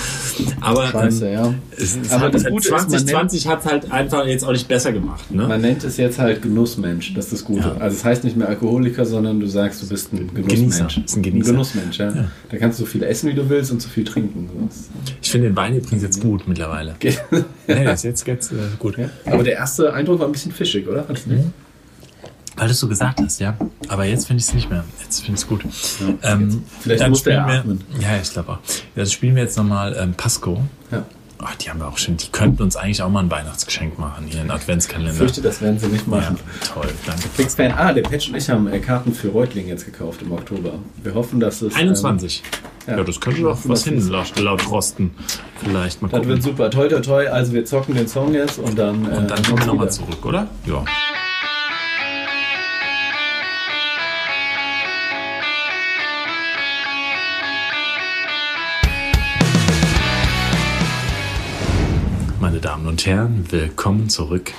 Aber, 0.62 0.88
Scheiße, 0.88 1.28
ähm, 1.28 1.34
ja. 1.34 1.54
es, 1.76 1.98
es 1.98 2.12
Aber 2.12 2.26
hat, 2.26 2.36
das 2.36 2.46
Gute 2.46 2.68
ist, 2.68 2.72
man 2.72 2.90
2020 2.90 3.48
hat 3.48 3.60
es 3.60 3.66
halt 3.66 3.92
einfach 3.92 4.26
jetzt 4.26 4.44
auch 4.44 4.52
nicht 4.52 4.68
besser 4.68 4.94
gemacht. 4.94 5.30
Ne? 5.32 5.48
Man 5.48 5.62
nennt 5.62 5.84
es 5.84 5.98
jetzt 5.98 6.20
halt 6.20 6.42
Genussmensch, 6.42 7.14
das 7.14 7.26
ist 7.26 7.34
das 7.34 7.44
Gute. 7.44 7.68
Ja. 7.68 7.78
Also 7.78 7.98
es 7.98 8.06
heißt 8.06 8.24
nicht 8.24 8.38
mehr 8.38 8.48
Alkoholiker, 8.48 9.06
sondern 9.06 9.40
du 9.40 9.48
sagst, 9.48 9.82
du 9.82 9.90
bist 9.90 10.14
ein 10.14 10.30
Genießer. 10.34 10.56
Genussmensch. 10.56 10.98
Ist 10.98 11.16
ein 11.16 11.24
Genießer. 11.24 11.52
Genussmensch, 11.52 11.98
ja. 11.98 12.14
Da 12.50 12.58
kannst 12.58 12.80
du 12.80 12.84
so 12.84 12.90
viel 12.90 13.04
essen, 13.04 13.30
wie 13.30 13.34
du 13.34 13.50
willst 13.50 13.72
und 13.72 13.82
so 13.82 13.90
viel 13.90 14.04
trinken. 14.04 14.50
Ich 15.22 15.32
finde 15.32 15.48
den 15.48 15.56
Wein 15.56 15.76
übrigens 15.76 16.04
jetzt 16.04 16.22
gut 16.22 16.48
mittlerweile. 16.48 16.96
Nee, 17.68 17.84
das 17.84 18.04
jetzt 18.04 18.24
geht's, 18.24 18.52
äh, 18.52 18.56
gut. 18.80 18.98
Ja. 18.98 19.10
Aber 19.26 19.44
der 19.44 19.54
erste 19.54 19.94
Eindruck 19.94 20.20
war 20.20 20.28
ein 20.28 20.32
bisschen 20.32 20.52
fischig, 20.52 20.88
oder? 20.88 21.06
Nicht? 21.10 21.28
Weil 22.56 22.68
du 22.68 22.72
es 22.72 22.80
so 22.80 22.88
gesagt 22.88 23.20
hast, 23.20 23.40
ja. 23.40 23.56
Aber 23.88 24.06
jetzt 24.06 24.26
finde 24.26 24.42
ich 24.42 24.48
es 24.48 24.54
nicht 24.54 24.70
mehr. 24.70 24.84
Jetzt 25.04 25.20
finde 25.24 25.38
ich 25.38 25.44
es 25.44 25.48
gut. 25.48 25.64
Ähm, 26.24 26.64
Vielleicht 26.82 27.02
dann 27.02 27.12
musste 27.12 27.32
er 27.32 27.44
spielen 27.44 27.48
wir, 27.48 27.60
atmen. 27.60 27.84
Ja, 28.00 28.18
ich 28.20 28.32
glaube 28.32 28.54
auch. 28.54 28.60
Dann 28.96 29.06
spielen 29.06 29.36
wir 29.36 29.44
jetzt 29.44 29.58
nochmal 29.58 29.96
ähm, 30.00 30.14
Pasco. 30.16 30.64
Ja. 30.92 31.06
Ach, 31.40 31.54
die 31.56 31.70
haben 31.70 31.80
wir 31.80 31.88
auch 31.88 31.98
schon. 31.98 32.18
Die 32.18 32.28
könnten 32.30 32.64
uns 32.64 32.76
eigentlich 32.76 33.02
auch 33.04 33.10
mal 33.10 33.20
ein 33.24 33.30
Weihnachtsgeschenk 33.30 34.00
machen, 34.00 34.26
hier 34.28 34.42
einen 34.42 34.50
Adventskalender. 34.52 35.12
Ich 35.12 35.18
fürchte, 35.18 35.42
das 35.42 35.62
werden 35.62 35.78
sie 35.78 35.88
nicht 35.88 36.08
ja, 36.08 36.16
machen. 36.18 36.40
toll, 36.74 36.88
danke. 37.06 37.28
Flixfan, 37.30 37.72
ah, 37.74 37.94
der 37.94 38.02
Patch 38.02 38.30
und 38.30 38.36
ich 38.36 38.50
haben 38.50 38.68
äh, 38.68 38.80
Karten 38.80 39.14
für 39.14 39.30
Reutling 39.30 39.68
jetzt 39.68 39.86
gekauft 39.86 40.22
im 40.24 40.32
Oktober. 40.32 40.74
Wir 41.04 41.14
hoffen, 41.14 41.40
dass 41.40 41.62
es. 41.62 41.76
21. 41.76 42.42
ja. 42.88 42.98
ja. 42.98 43.04
das 43.04 43.20
könnte 43.22 43.42
doch 43.44 43.58
was 43.66 43.84
hin, 43.84 44.00
laut, 44.10 44.36
laut 44.40 44.68
Rosten. 44.72 45.12
Vielleicht 45.64 46.02
mal 46.02 46.08
Ähm, 46.08 46.12
das 46.12 46.20
gucken. 46.22 46.30
wird 46.30 46.44
super. 46.44 46.72
Toi, 46.72 46.88
toi, 46.88 47.00
toi. 47.02 47.28
Also, 47.30 47.54
wir 47.54 47.66
zocken 47.66 47.94
den 47.96 48.08
Song 48.08 48.34
jetzt 48.34 48.58
und 48.58 48.78
dann. 48.80 49.06
äh, 49.06 49.18
Und 49.18 49.30
dann 49.30 49.44
kommen 49.44 49.60
wir 49.60 49.66
nochmal 49.68 49.92
zurück, 49.92 50.26
oder? 50.26 50.48
Ja. 50.66 50.84
Und 62.98 63.06
Herren, 63.06 63.46
willkommen 63.52 64.10
zurück 64.10 64.54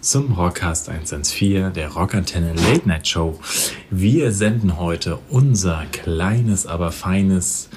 zum 0.00 0.34
Rockcast 0.34 0.88
114, 0.88 1.72
der 1.72 1.88
Rockantenne 1.88 2.54
Late 2.54 2.86
Night 2.86 3.08
Show. 3.08 3.40
Wir 3.90 4.30
senden 4.30 4.78
heute 4.78 5.18
unser 5.30 5.84
kleines, 5.90 6.64
aber 6.68 6.92
feines, 6.92 7.70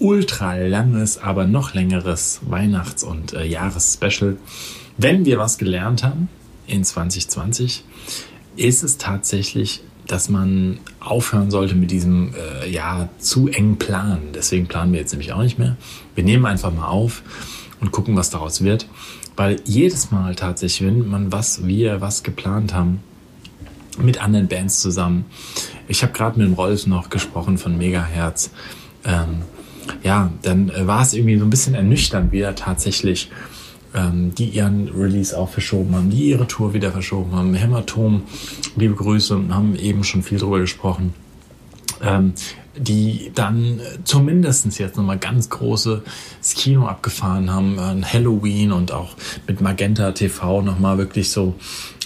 ultra 0.00 0.56
langes, 0.56 1.18
aber 1.18 1.46
noch 1.46 1.72
längeres 1.72 2.40
Weihnachts- 2.48 3.04
und 3.04 3.32
äh, 3.32 3.44
Jahresspecial. 3.44 4.38
Wenn 4.98 5.24
wir 5.24 5.38
was 5.38 5.56
gelernt 5.56 6.02
haben 6.02 6.28
in 6.66 6.82
2020, 6.82 7.84
ist 8.56 8.82
es 8.82 8.98
tatsächlich, 8.98 9.82
dass 10.08 10.28
man 10.28 10.80
aufhören 10.98 11.52
sollte 11.52 11.76
mit 11.76 11.92
diesem 11.92 12.34
äh, 12.34 12.68
ja 12.68 13.08
zu 13.20 13.46
engen 13.46 13.78
Plan. 13.78 14.20
Deswegen 14.34 14.66
planen 14.66 14.92
wir 14.92 14.98
jetzt 14.98 15.12
nämlich 15.12 15.32
auch 15.32 15.42
nicht 15.42 15.60
mehr. 15.60 15.76
Wir 16.16 16.24
nehmen 16.24 16.44
einfach 16.44 16.74
mal 16.74 16.88
auf 16.88 17.22
und 17.80 17.92
gucken, 17.92 18.16
was 18.16 18.30
daraus 18.30 18.64
wird. 18.64 18.88
Weil 19.36 19.60
jedes 19.64 20.10
Mal 20.10 20.34
tatsächlich, 20.34 20.86
wenn 20.86 21.08
man 21.08 21.32
was, 21.32 21.66
wir 21.66 22.00
was 22.00 22.22
geplant 22.22 22.72
haben, 22.72 23.00
mit 23.98 24.20
anderen 24.22 24.48
Bands 24.48 24.80
zusammen. 24.80 25.24
Ich 25.88 26.02
habe 26.02 26.12
gerade 26.12 26.38
mit 26.38 26.48
dem 26.48 26.54
Rolf 26.54 26.86
noch 26.86 27.10
gesprochen 27.10 27.58
von 27.58 27.76
Megahertz. 27.78 28.50
Ähm, 29.04 29.42
ja, 30.02 30.30
dann 30.42 30.72
war 30.86 31.02
es 31.02 31.14
irgendwie 31.14 31.38
so 31.38 31.44
ein 31.44 31.50
bisschen 31.50 31.74
ernüchternd 31.74 32.32
wieder 32.32 32.54
tatsächlich, 32.54 33.30
ähm, 33.94 34.34
die 34.34 34.46
ihren 34.46 34.88
Release 34.88 35.36
auch 35.36 35.50
verschoben 35.50 35.94
haben, 35.94 36.10
die 36.10 36.30
ihre 36.30 36.46
Tour 36.46 36.74
wieder 36.74 36.90
verschoben 36.90 37.32
haben. 37.32 37.54
Hämatom, 37.54 38.22
liebe 38.76 38.94
Grüße, 38.94 39.40
haben 39.50 39.76
eben 39.76 40.04
schon 40.04 40.22
viel 40.22 40.38
drüber 40.38 40.58
gesprochen. 40.58 41.14
Ähm, 42.02 42.34
die 42.76 43.30
dann 43.34 43.80
zumindest 44.04 44.78
jetzt 44.78 44.96
nochmal 44.96 45.18
ganz 45.18 45.48
große 45.48 46.02
das 46.40 46.54
Kino 46.54 46.86
abgefahren 46.86 47.50
haben, 47.52 47.78
an 47.78 48.04
Halloween 48.04 48.72
und 48.72 48.92
auch 48.92 49.14
mit 49.46 49.60
Magenta 49.60 50.12
TV 50.12 50.62
nochmal 50.62 50.98
wirklich 50.98 51.30
so 51.30 51.54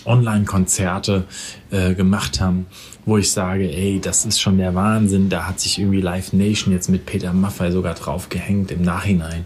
Online-Konzerte 0.04 1.24
äh, 1.70 1.94
gemacht 1.94 2.40
haben, 2.40 2.66
wo 3.04 3.18
ich 3.18 3.30
sage, 3.30 3.70
ey, 3.70 4.00
das 4.00 4.24
ist 4.24 4.40
schon 4.40 4.58
der 4.58 4.74
Wahnsinn. 4.74 5.28
Da 5.28 5.46
hat 5.46 5.60
sich 5.60 5.78
irgendwie 5.78 6.00
Live 6.00 6.32
Nation 6.32 6.72
jetzt 6.72 6.88
mit 6.88 7.06
Peter 7.06 7.32
Maffay 7.32 7.72
sogar 7.72 7.94
drauf 7.94 8.28
gehängt 8.28 8.70
im 8.70 8.82
Nachhinein 8.82 9.44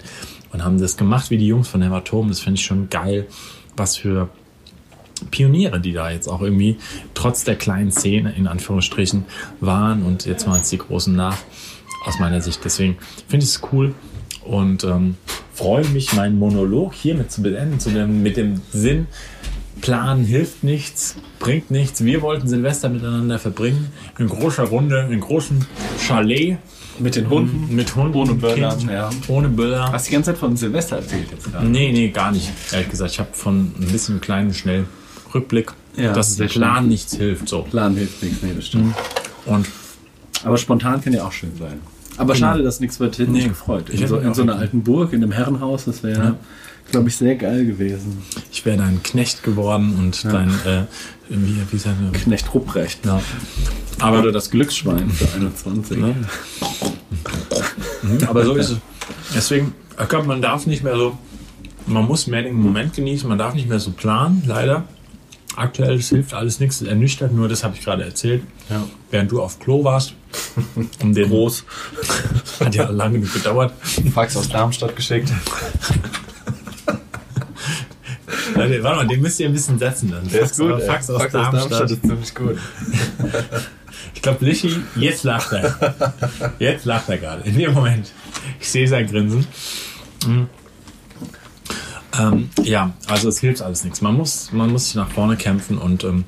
und 0.53 0.65
haben 0.65 0.81
das 0.81 0.97
gemacht 0.97 1.31
wie 1.31 1.39
die 1.39 1.47
Jungs 1.47 1.69
von 1.69 1.83
Hämatom. 1.83 2.29
Das 2.29 2.41
finde 2.41 2.59
ich 2.59 2.65
schon 2.65 2.89
geil, 2.91 3.27
was 3.77 3.97
für 3.97 4.29
Pioniere, 5.31 5.81
die 5.81 5.93
da 5.93 6.11
jetzt 6.11 6.29
auch 6.29 6.43
irgendwie 6.43 6.77
trotz 7.15 7.45
der 7.45 7.57
kleinen 7.57 7.93
Szene 7.93 8.35
in 8.37 8.47
Anführungsstrichen 8.47 9.25
waren 9.61 10.03
und 10.03 10.27
jetzt 10.27 10.47
machen 10.47 10.63
es 10.63 10.71
die 10.71 10.79
Großen 10.79 11.15
nach, 11.15 11.39
aus 12.05 12.19
meiner 12.19 12.41
Sicht. 12.41 12.61
Deswegen 12.65 12.97
finde 13.29 13.45
ich 13.45 13.51
es 13.51 13.63
cool 13.73 13.95
und 14.45 14.85
ähm, 14.85 15.17
freue 15.55 15.87
mich, 15.89 16.13
meinen 16.15 16.39
Monolog 16.39 16.95
hiermit 16.95 17.31
zu 17.31 17.43
beenden, 17.43 17.79
zu 17.81 17.91
dem, 17.91 18.23
mit 18.23 18.37
dem 18.37 18.61
Sinn, 18.73 19.07
Planen 19.81 20.25
hilft 20.25 20.63
nichts, 20.65 21.17
bringt 21.39 21.71
nichts. 21.71 22.05
Wir 22.05 22.23
wollten 22.23 22.47
Silvester 22.47 22.89
miteinander 22.89 23.39
verbringen, 23.39 23.93
in 24.19 24.29
großer 24.29 24.65
Runde, 24.65 25.09
in 25.11 25.21
großen 25.21 25.67
Chalet. 25.99 26.59
Mit 26.99 27.17
den 27.17 27.29
Hunden? 27.29 27.75
Mit 27.75 27.97
Hunden. 27.97 28.17
Ohne 28.17 28.35
Böller, 28.35 28.77
ja. 28.91 29.11
Ohne 29.27 29.49
Böller. 29.49 29.91
Hast 29.91 30.09
die 30.09 30.13
ganze 30.13 30.33
Zeit 30.33 30.39
von 30.39 30.57
Silvester 30.57 30.97
erzählt 30.97 31.31
jetzt 31.31 31.51
gerade? 31.51 31.67
Nee, 31.67 31.91
nee, 31.91 32.09
gar 32.09 32.31
nicht. 32.31 32.51
Ehrlich 32.71 32.91
gesagt, 32.91 33.13
ich 33.13 33.19
habe 33.19 33.31
von 33.33 33.73
ein 33.81 33.89
bisschen 33.91 34.21
kleinen, 34.21 34.53
schnell 34.55 34.85
Rückblick, 35.35 35.73
Ja, 35.97 36.13
dass 36.13 36.37
der 36.37 36.47
Plan 36.47 36.81
schön. 36.81 36.89
nichts 36.89 37.15
hilft. 37.17 37.49
So. 37.49 37.63
Plan 37.63 37.95
hilft 37.97 38.23
nichts, 38.23 38.43
nee, 38.43 38.53
das 38.55 38.67
stimmt. 38.67 38.95
Und 39.47 39.67
Aber 40.45 40.57
spontan 40.59 41.01
kann 41.03 41.13
ja 41.13 41.25
auch 41.25 41.33
schön 41.33 41.53
sein. 41.59 41.81
Aber 42.19 42.35
schade, 42.35 42.63
dass 42.63 42.81
nichts 42.81 43.01
wird. 43.01 43.19
Mich 43.19 43.29
Nee. 43.29 43.49
gefreut. 43.49 43.89
In 43.91 44.07
so, 44.07 44.19
in 44.19 44.35
so 44.35 44.43
einer 44.43 44.57
alten 44.57 44.83
Burg, 44.83 45.13
in 45.13 45.23
einem 45.23 45.33
Herrenhaus, 45.33 45.85
das 45.87 46.03
wäre, 46.03 46.23
Ja. 46.23 46.37
glaube 46.91 47.09
ich, 47.09 47.17
sehr 47.17 47.37
geil 47.37 47.65
gewesen. 47.65 48.19
ich 48.51 48.65
wäre 48.67 48.77
dein 48.77 49.03
Knecht 49.03 49.43
geworden 49.43 49.95
und 49.99 50.25
dein, 50.25 50.51
äh, 50.67 50.83
wie, 51.31 51.57
wie 51.71 51.79
seine, 51.79 52.13
Knecht 52.13 52.53
Rupprecht. 52.53 53.05
ja. 53.07 53.21
Aber 53.99 54.19
Aber, 54.19 54.33
das 54.33 54.51
Glücksschwein 54.51 55.09
für 55.11 55.33
21. 55.35 55.99
Ne? 55.99 56.15
aber 58.27 58.45
so 58.45 58.55
ist 58.57 58.71
es. 58.71 58.77
Deswegen, 59.35 59.75
ich 60.01 60.09
glaube, 60.09 60.27
man 60.27 60.43
darf 60.43 60.67
nicht 60.67 60.83
mehr 60.83 60.97
so, 60.97 61.17
man 61.87 62.07
muss 62.07 62.27
mehr 62.27 62.43
den 62.43 62.55
Moment 62.55 62.95
genießen, 62.95 63.29
man 63.29 63.39
darf 63.39 63.55
nicht 63.55 63.69
mehr 63.69 63.79
so 63.81 63.91
planen, 63.93 64.43
leider. 64.47 64.85
Aktuell, 65.57 65.95
es 65.97 66.09
hilft 66.09 66.35
alles 66.35 66.61
nichts, 66.61 66.81
es 66.81 66.89
ernüchtert 66.89 67.33
nur, 67.33 67.49
das 67.49 67.63
habe 67.63 67.75
ich 67.77 67.85
gerade 67.85 68.05
erzählt. 68.05 68.43
Ja. 68.71 68.85
Während 69.11 69.31
du 69.31 69.43
auf 69.43 69.59
Klo 69.59 69.85
warst. 69.85 70.15
Um 71.01 71.13
den 71.13 71.29
Groß. 71.29 71.65
Hat 72.61 72.75
ja 72.75 72.89
lange 72.89 73.19
nicht 73.19 73.35
gedauert. 73.35 73.73
Fax 74.15 74.37
aus 74.37 74.49
Darmstadt 74.49 74.97
geschickt. 74.97 75.31
Leute, 78.55 78.83
warte 78.83 78.97
mal, 78.97 79.07
den 79.07 79.21
müsst 79.21 79.41
ihr 79.41 79.47
ein 79.47 79.53
bisschen 79.53 79.79
setzen 79.79 80.11
dann. 80.11 80.29
Fax, 80.29 80.59
ey. 80.59 80.81
Fax 80.87 81.11
aus 81.11 81.31
Darmstadt. 81.31 81.91
ist 81.91 82.03
ziemlich 82.03 82.35
gut. 82.35 82.59
Ich 84.15 84.23
glaube, 84.23 84.45
Lichi, 84.45 84.77
jetzt 84.97 85.25
lacht 85.25 85.53
er. 85.53 85.95
Jetzt 86.59 86.85
lacht 86.85 87.09
er 87.09 87.19
gerade. 87.19 87.43
In 87.49 87.59
dem 87.59 87.75
Moment. 87.75 88.13
Ich 88.61 88.69
sehe 88.69 88.87
sein 88.87 89.07
Grinsen. 89.07 89.47
Mhm. 90.27 90.49
Ähm, 92.19 92.51
ja, 92.63 92.93
also 93.09 93.29
es 93.29 93.39
hilft 93.41 93.63
alles 93.63 93.85
nichts. 93.85 94.01
Man 94.03 94.15
muss, 94.15 94.51
man 94.53 94.71
muss 94.71 94.87
sich 94.87 94.95
nach 94.97 95.09
vorne 95.11 95.37
kämpfen 95.37 95.79
und 95.79 96.05
ähm, 96.05 96.25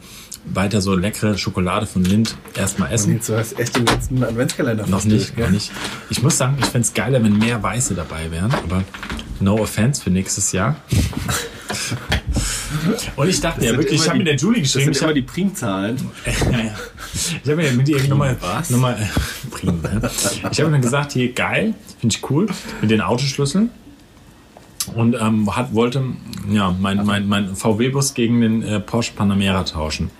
weiter 0.46 0.80
so 0.80 0.94
leckere 0.94 1.36
Schokolade 1.38 1.86
von 1.86 2.04
Lind 2.04 2.36
erstmal 2.56 2.92
essen. 2.92 3.20
Du 3.26 3.36
hast 3.36 3.58
echt 3.58 3.76
den 3.76 3.86
letzten 3.86 4.22
Adventskalender 4.22 4.86
Noch 4.86 5.04
nicht, 5.04 5.36
gell? 5.36 5.46
noch 5.46 5.52
nicht. 5.52 5.70
Ich 6.10 6.22
muss 6.22 6.36
sagen, 6.38 6.56
ich 6.58 6.66
fände 6.66 6.86
es 6.86 6.94
geiler, 6.94 7.22
wenn 7.22 7.38
mehr 7.38 7.62
Weiße 7.62 7.94
dabei 7.94 8.30
wären, 8.30 8.52
aber 8.52 8.84
no 9.40 9.56
offense 9.58 10.02
für 10.02 10.10
nächstes 10.10 10.52
Jahr. 10.52 10.76
Und 13.16 13.28
ich 13.28 13.40
dachte 13.40 13.62
ja 13.64 13.70
sind 13.70 13.78
wirklich, 13.80 14.00
ich 14.00 14.08
habe 14.08 14.18
mit 14.18 14.26
die- 14.26 14.30
der 14.32 14.38
Julie 14.38 14.62
Das 14.62 14.72
geschrieben, 14.72 14.84
sind 14.94 14.96
ich 14.96 15.02
immer 15.02 15.14
die 15.14 15.22
Primzahlen. 15.22 15.96
ja, 16.52 16.58
ja. 16.58 16.74
Ich 17.42 17.50
habe 17.50 17.56
mir 17.62 17.72
mit 17.72 17.88
ihr 17.88 18.02
nochmal 18.08 18.36
nochmal 18.68 19.08
Prim, 19.50 19.80
ne? 19.80 20.10
Ich 20.50 20.60
habe 20.60 20.70
dann 20.70 20.80
gesagt, 20.82 21.12
hier 21.12 21.32
geil, 21.32 21.74
finde 22.00 22.16
ich 22.16 22.30
cool 22.30 22.46
mit 22.80 22.90
den 22.90 23.00
Autoschlüsseln 23.00 23.70
und 24.94 25.16
ähm, 25.20 25.54
hat 25.54 25.74
wollte 25.74 26.02
ja 26.50 26.74
mein, 26.78 27.04
mein, 27.06 27.28
mein 27.28 27.56
VW-Bus 27.56 28.14
gegen 28.14 28.40
den 28.40 28.62
äh, 28.62 28.80
Porsche 28.80 29.12
Panamera 29.14 29.64
tauschen. 29.64 30.10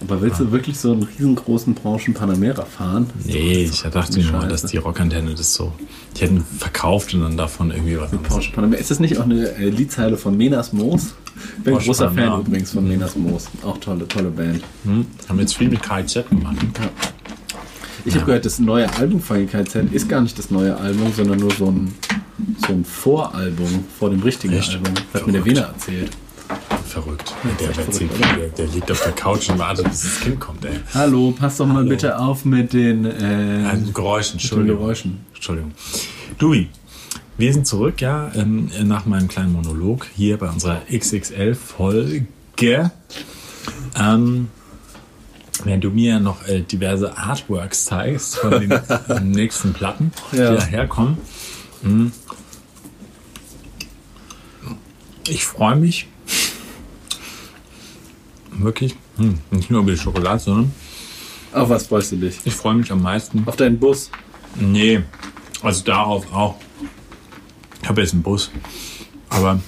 Aber 0.00 0.20
willst 0.20 0.40
du 0.40 0.52
wirklich 0.52 0.78
so 0.78 0.92
einen 0.92 1.02
riesengroßen 1.02 1.74
Branchen 1.74 2.12
Panamera 2.12 2.64
fahren? 2.64 3.08
Nee, 3.24 3.64
ich 3.64 3.82
dachte 3.82 4.20
nur, 4.20 4.32
Scheiße. 4.32 4.48
dass 4.48 4.62
die 4.66 4.76
Rockantenne 4.76 5.34
das 5.34 5.54
so, 5.54 5.72
die 6.16 6.22
hätten 6.22 6.44
verkauft 6.58 7.14
und 7.14 7.22
dann 7.22 7.36
davon 7.36 7.70
irgendwie 7.70 7.98
was. 7.98 8.10
Porsche 8.10 8.52
Panamera. 8.52 8.80
Ist 8.80 8.90
das 8.90 9.00
nicht 9.00 9.18
auch 9.18 9.24
eine 9.24 9.48
äh, 9.56 9.70
Liedzeile 9.70 10.16
von 10.16 10.36
Menas 10.36 10.72
Moos? 10.72 11.14
Bin 11.62 11.72
ein 11.72 11.72
Porsche 11.74 11.86
großer 11.86 12.08
Panamera. 12.08 12.36
Fan 12.36 12.46
übrigens 12.46 12.70
von 12.72 12.86
Menas 12.86 13.16
Moos. 13.16 13.48
Auch 13.62 13.78
tolle, 13.78 14.06
tolle 14.06 14.30
Band. 14.30 14.62
Hm? 14.84 15.06
Haben 15.28 15.38
jetzt 15.38 15.56
viel 15.56 15.68
mit 15.68 15.82
KIZ 15.82 16.28
gemacht. 16.28 16.56
Ich 18.04 18.14
habe 18.14 18.26
gehört, 18.26 18.44
das 18.44 18.58
neue 18.58 18.92
Album 18.96 19.20
von 19.20 19.46
KZ 19.48 19.90
ist 19.92 20.08
gar 20.10 20.20
nicht 20.20 20.38
das 20.38 20.50
neue 20.50 20.76
Album, 20.76 21.10
sondern 21.16 21.38
nur 21.38 21.50
so 21.52 21.70
ein, 21.70 21.94
so 22.66 22.72
ein 22.72 22.84
Voralbum 22.84 23.84
vor 23.98 24.10
dem 24.10 24.22
richtigen 24.22 24.54
Echt? 24.54 24.70
Album. 24.72 24.94
Das 25.12 25.20
hat 25.22 25.26
mir 25.26 25.32
der. 25.34 25.44
Wiener 25.44 25.60
erzählt. 25.62 26.10
Verrückt. 26.86 27.32
Der, 27.60 27.72
verrückt, 27.72 28.00
der, 28.38 28.48
der 28.50 28.66
liegt 28.66 28.90
auf 28.92 29.02
der 29.02 29.12
Couch 29.12 29.48
und 29.50 29.58
wartet, 29.58 29.84
bis 29.88 30.02
das 30.02 30.20
Kind 30.20 30.38
kommt, 30.38 30.64
ey. 30.64 30.78
Hallo, 30.92 31.32
pass 31.36 31.56
doch 31.56 31.66
mal 31.66 31.84
bitte 31.84 32.18
auf 32.18 32.44
mit 32.44 32.72
den, 32.72 33.04
äh, 33.06 33.66
Also 33.68 33.90
Geräuschen, 33.92 34.34
Entschuldigung. 34.34 34.78
Geräuschen. 34.80 35.24
Entschuldigung. 35.34 35.72
Dui, 36.38 36.68
wir 37.38 37.52
sind 37.52 37.66
zurück, 37.66 38.00
ja, 38.00 38.30
ähm, 38.36 38.70
nach 38.84 39.06
meinem 39.06 39.26
kleinen 39.26 39.52
Monolog 39.54 40.06
hier 40.14 40.36
bei 40.38 40.48
unserer 40.50 40.82
XXL-Folge. 40.92 42.26
Ähm, 43.96 44.48
wenn 45.64 45.80
du 45.80 45.90
mir 45.90 46.20
noch 46.20 46.46
äh, 46.46 46.60
diverse 46.60 47.16
Artworks 47.16 47.86
zeigst 47.86 48.36
von 48.36 48.50
den 48.60 48.80
nächsten 49.30 49.72
Platten, 49.72 50.12
Ja. 50.32 50.50
die 50.52 50.56
daherkommen. 50.58 51.16
Hm. 51.82 52.12
Ich 55.28 55.44
freue 55.44 55.76
mich. 55.76 56.06
Wirklich. 58.52 58.96
Hm, 59.16 59.38
nicht 59.50 59.70
nur 59.70 59.80
über 59.82 59.92
die 59.92 59.98
Schokolade, 59.98 60.38
sondern 60.40 60.72
Auf 61.52 61.68
was 61.68 61.86
freust 61.86 62.12
du 62.12 62.16
dich? 62.16 62.38
ich 62.44 62.54
freue 62.54 62.74
mich 62.74 62.90
am 62.90 63.02
meisten 63.02 63.42
Auf 63.46 63.56
deinen 63.56 63.78
Bus. 63.78 64.10
Nee, 64.56 65.02
also 65.62 65.82
darauf 65.84 66.32
auch. 66.32 66.56
Ich 67.82 67.88
habe 67.88 68.00
jetzt 68.00 68.12
einen 68.12 68.22
Bus. 68.22 68.50
Aber 69.30 69.60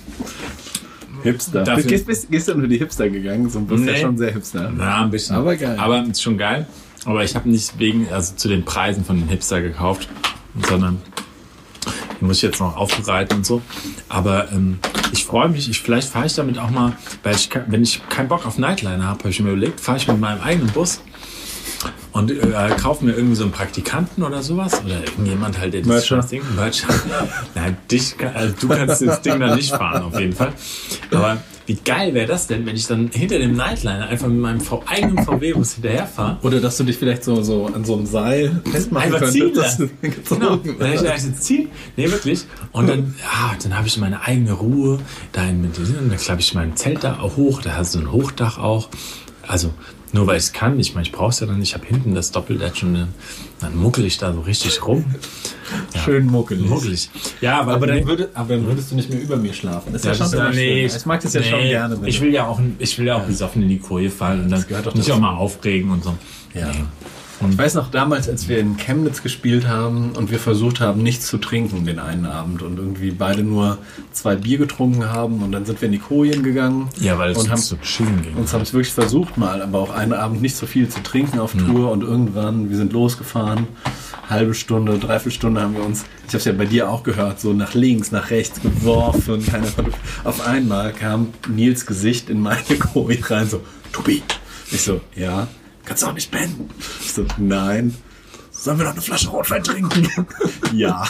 Hipster. 1.22 1.64
Dafür- 1.64 1.82
du 1.82 1.88
gehst, 1.88 2.07
bist, 2.07 2.30
gehst 2.30 2.48
du 2.48 2.52
unter 2.54 2.68
die 2.68 2.78
Hipster 2.78 3.09
gegangen? 3.09 3.50
So 3.50 3.59
ein 3.59 3.66
Bus 3.66 3.80
ist 3.80 3.86
Nee. 3.86 3.92
ja 3.92 3.98
schon 3.98 4.16
sehr 4.18 4.32
Hipster. 4.32 4.72
na, 4.76 5.02
ein 5.02 5.11
bisschen. 5.11 5.34
Aber 5.36 5.57
geil. 5.57 5.76
Aber 5.78 6.04
ist 6.04 6.22
schon 6.22 6.38
geil. 6.38 6.66
Aber 7.04 7.24
ich 7.24 7.34
habe 7.34 7.48
nicht 7.48 7.78
wegen, 7.78 8.09
also 8.09 8.34
zu 8.36 8.48
den 8.48 8.64
Preisen 8.64 9.04
von 9.04 9.16
den 9.18 9.28
Hipster 9.28 9.61
gekauft, 9.61 10.09
sondern 10.68 11.00
die 12.20 12.24
muss 12.24 12.39
ich 12.39 12.43
jetzt 12.43 12.61
noch 12.61 12.76
aufbereiten 12.76 13.39
und 13.39 13.47
so. 13.47 13.62
Aber 14.09 14.51
ähm, 14.53 14.78
ich 15.12 15.24
freue 15.24 15.49
mich, 15.49 15.68
ich, 15.68 15.80
vielleicht 15.80 16.09
fahre 16.09 16.26
ich 16.26 16.34
damit 16.34 16.59
auch 16.59 16.70
mal, 16.70 16.93
weil 17.22 17.34
ich, 17.34 17.49
wenn 17.66 17.82
ich 17.82 18.07
keinen 18.09 18.28
Bock 18.28 18.47
auf 18.47 18.59
Nightliner 18.59 19.05
habe, 19.05 19.20
habe 19.20 19.30
ich 19.30 19.41
mir 19.41 19.51
überlegt, 19.51 19.80
fahre 19.80 19.99
ich 19.99 20.09
mit 20.09 20.20
meinem 20.20 20.41
eigenen 20.41 20.70
Bus 20.70 21.01
und 22.16 22.30
äh, 22.30 22.36
kaufe 22.80 23.04
mir 23.04 23.12
irgendwie 23.12 23.36
so 23.36 23.42
einen 23.44 23.52
Praktikanten 23.52 24.22
oder 24.24 24.42
sowas 24.42 24.82
oder 24.84 25.00
irgendjemand 25.04 25.58
halt, 25.60 25.74
der 25.74 25.80
das 25.82 25.88
Mercher. 25.88 26.20
Ding, 26.22 26.42
Mercher. 26.54 26.88
Nein, 27.54 27.76
dich, 27.90 28.14
also 28.34 28.54
du 28.60 28.68
kannst 28.68 29.02
das 29.06 29.22
Ding 29.22 29.38
dann 29.40 29.54
nicht 29.56 29.70
fahren 29.70 30.02
auf 30.02 30.18
jeden 30.18 30.32
Fall. 30.32 30.52
Aber 31.10 31.38
wie 31.66 31.74
geil 31.74 32.14
wäre 32.14 32.26
das 32.28 32.46
denn, 32.46 32.64
wenn 32.64 32.76
ich 32.76 32.86
dann 32.86 33.10
hinter 33.12 33.38
dem 33.40 33.54
Nightliner 33.56 34.06
einfach 34.06 34.28
mit 34.28 34.38
meinem 34.38 34.60
V- 34.60 34.82
eigenen 34.86 35.24
VW-Bus 35.24 35.74
hinterherfahre 35.74 36.38
Oder 36.42 36.60
dass 36.60 36.76
du 36.76 36.84
dich 36.84 36.96
vielleicht 36.96 37.24
so, 37.24 37.42
so 37.42 37.66
an 37.66 37.84
so 37.84 37.96
einem 37.96 38.06
Seil 38.06 38.62
festmachen 38.70 39.12
Einfach 39.14 39.28
ziehen 39.30 39.52
lassen. 39.52 39.90
Genau. 40.00 40.56
Dann 40.56 40.88
hätte 40.88 41.12
ich 41.16 41.24
jetzt 41.24 41.42
ziehen. 41.42 41.68
Nee, 41.96 42.10
wirklich. 42.10 42.44
Und 42.72 42.88
dann, 42.88 43.14
ja, 43.20 43.52
dann 43.62 43.76
habe 43.76 43.88
ich 43.88 43.98
meine 43.98 44.22
eigene 44.22 44.52
Ruhe. 44.52 45.00
Da 45.32 45.44
in 45.44 45.70
diesen, 45.72 46.08
dann 46.08 46.16
klappe 46.18 46.40
ich 46.40 46.54
mein 46.54 46.76
Zelt 46.76 47.02
da 47.02 47.18
auch 47.18 47.36
hoch. 47.36 47.60
Da 47.62 47.74
hast 47.76 47.94
du 47.96 47.98
ein 47.98 48.12
Hochdach 48.12 48.58
auch. 48.58 48.88
Also, 49.48 49.72
nur 50.16 50.26
weil 50.26 50.38
ich 50.38 50.44
es 50.44 50.52
kann. 50.52 50.78
Ich 50.80 50.94
meine, 50.94 51.06
ich 51.06 51.12
brauche 51.12 51.30
es 51.30 51.40
ja 51.40 51.46
dann 51.46 51.58
nicht. 51.58 51.68
Ich 51.68 51.74
habe 51.74 51.86
hinten 51.86 52.14
das 52.14 52.32
Doppeldach 52.32 52.82
und 52.82 52.94
dann, 52.94 53.08
dann 53.60 53.76
muckel 53.76 54.04
ich 54.04 54.18
da 54.18 54.32
so 54.32 54.40
richtig 54.40 54.84
rum. 54.86 55.04
Schön 56.04 56.26
muckelig. 56.26 56.68
Muckelig. 56.68 57.10
Ja, 57.40 57.60
aber, 57.60 57.74
Aber 57.74 57.86
nee, 57.86 58.00
dann, 58.00 58.08
würde, 58.08 58.30
aber 58.34 58.54
dann 58.54 58.66
würdest 58.66 58.90
du 58.90 58.94
nicht 58.96 59.10
mehr 59.10 59.20
über 59.20 59.36
mir 59.36 59.52
schlafen. 59.52 59.92
Das 59.92 60.02
ist 60.02 60.06
ja, 60.06 60.12
ja, 60.12 60.16
schon 60.16 60.26
ist 60.26 60.32
ja, 60.32 60.38
immer 60.40 60.50
nee, 60.50 60.88
schön. 60.88 60.98
Ich 60.98 61.06
mag 61.06 61.20
das 61.20 61.34
ja 61.34 61.42
schon 61.42 61.58
nee, 61.60 61.68
gerne. 61.68 62.00
wenn 62.00 62.08
Ich 62.08 62.20
will 62.20 62.32
ja 62.32 62.46
auch, 62.46 62.60
ich 62.78 62.98
will 62.98 63.06
ja 63.06 63.16
auch 63.16 63.24
besoffen 63.24 63.62
in 63.62 63.68
die 63.68 63.78
Koje 63.78 64.10
fallen 64.10 64.44
und 64.44 64.50
dann 64.50 64.66
gehört 64.66 64.86
doch 64.86 64.94
nicht 64.94 65.08
dazu. 65.08 65.18
auch 65.18 65.22
mal 65.22 65.36
aufregen 65.36 65.90
und 65.90 66.02
so. 66.02 66.16
Ja. 66.54 66.68
Nee. 66.68 66.84
Ich 67.51 67.59
weiß 67.59 67.74
noch 67.74 67.91
damals, 67.91 68.28
als 68.28 68.49
wir 68.49 68.59
in 68.59 68.76
Chemnitz 68.76 69.22
gespielt 69.22 69.68
haben 69.68 70.12
und 70.12 70.30
wir 70.30 70.39
versucht 70.39 70.80
haben, 70.80 71.03
nichts 71.03 71.26
zu 71.26 71.39
trinken 71.39 71.84
den 71.84 71.99
einen 71.99 72.24
Abend 72.24 72.62
und 72.62 72.78
irgendwie 72.78 73.11
beide 73.11 73.43
nur 73.43 73.78
zwei 74.12 74.37
Bier 74.37 74.59
getrunken 74.59 75.05
haben 75.11 75.43
und 75.43 75.53
dann 75.53 75.66
sind 75.66 75.80
wir 75.80 75.87
in 75.87 75.93
die 75.93 75.99
Kojen 75.99 76.43
gegangen 76.43 76.89
Ja, 76.99 77.18
weil 77.18 77.32
es 77.32 77.39
und 77.39 77.51
haben 77.51 77.61
so 77.61 77.76
chillen 77.76 78.22
ging. 78.22 78.34
uns 78.34 78.53
haben 78.55 78.62
es 78.62 78.72
wirklich 78.72 78.93
versucht 78.93 79.37
mal, 79.37 79.61
aber 79.62 79.80
auch 79.80 79.91
einen 79.95 80.14
Abend 80.14 80.41
nicht 80.41 80.57
so 80.57 80.66
viel 80.66 80.89
zu 80.89 81.03
trinken 81.03 81.39
auf 81.39 81.53
Tour 81.53 81.91
und 81.93 82.03
irgendwann, 82.03 82.70
wir 82.70 82.76
sind 82.76 82.93
losgefahren, 82.93 83.66
halbe 84.28 84.55
Stunde, 84.55 84.99
dreiviertel 84.99 85.32
Stunde 85.32 85.61
haben 85.61 85.74
wir 85.74 85.84
uns, 85.84 86.05
ich 86.22 86.28
habe 86.28 86.39
es 86.39 86.45
ja 86.47 86.53
bei 86.53 86.66
dir 86.66 86.91
auch 86.91 87.03
gehört, 87.03 87.41
so 87.41 87.53
nach 87.53 87.74
links, 87.74 88.11
nach 88.12 88.30
rechts 88.30 88.61
geworfen. 88.61 89.45
Keiner 89.47 89.68
konnte, 89.70 89.93
auf 90.24 90.47
einmal 90.47 90.93
kam 90.93 91.28
Nils 91.49 91.87
Gesicht 91.87 92.30
in 92.30 92.41
meine 92.41 92.62
Koje 92.78 93.18
rein, 93.30 93.49
so, 93.49 93.61
Tobi. 93.93 94.22
Ich 94.72 94.82
so, 94.82 95.01
ja, 95.14 95.47
kannst 95.87 96.03
du 96.03 96.09
auch 96.09 96.12
nicht 96.12 96.30
pennen? 96.30 96.68
So, 97.01 97.24
nein. 97.39 97.95
Sollen 98.66 98.78
wir 98.78 98.84
noch 98.86 98.94
eine 98.94 99.00
Flasche 99.00 99.28
Rotwein 99.28 99.62
trinken? 99.62 100.08
ja. 100.74 101.04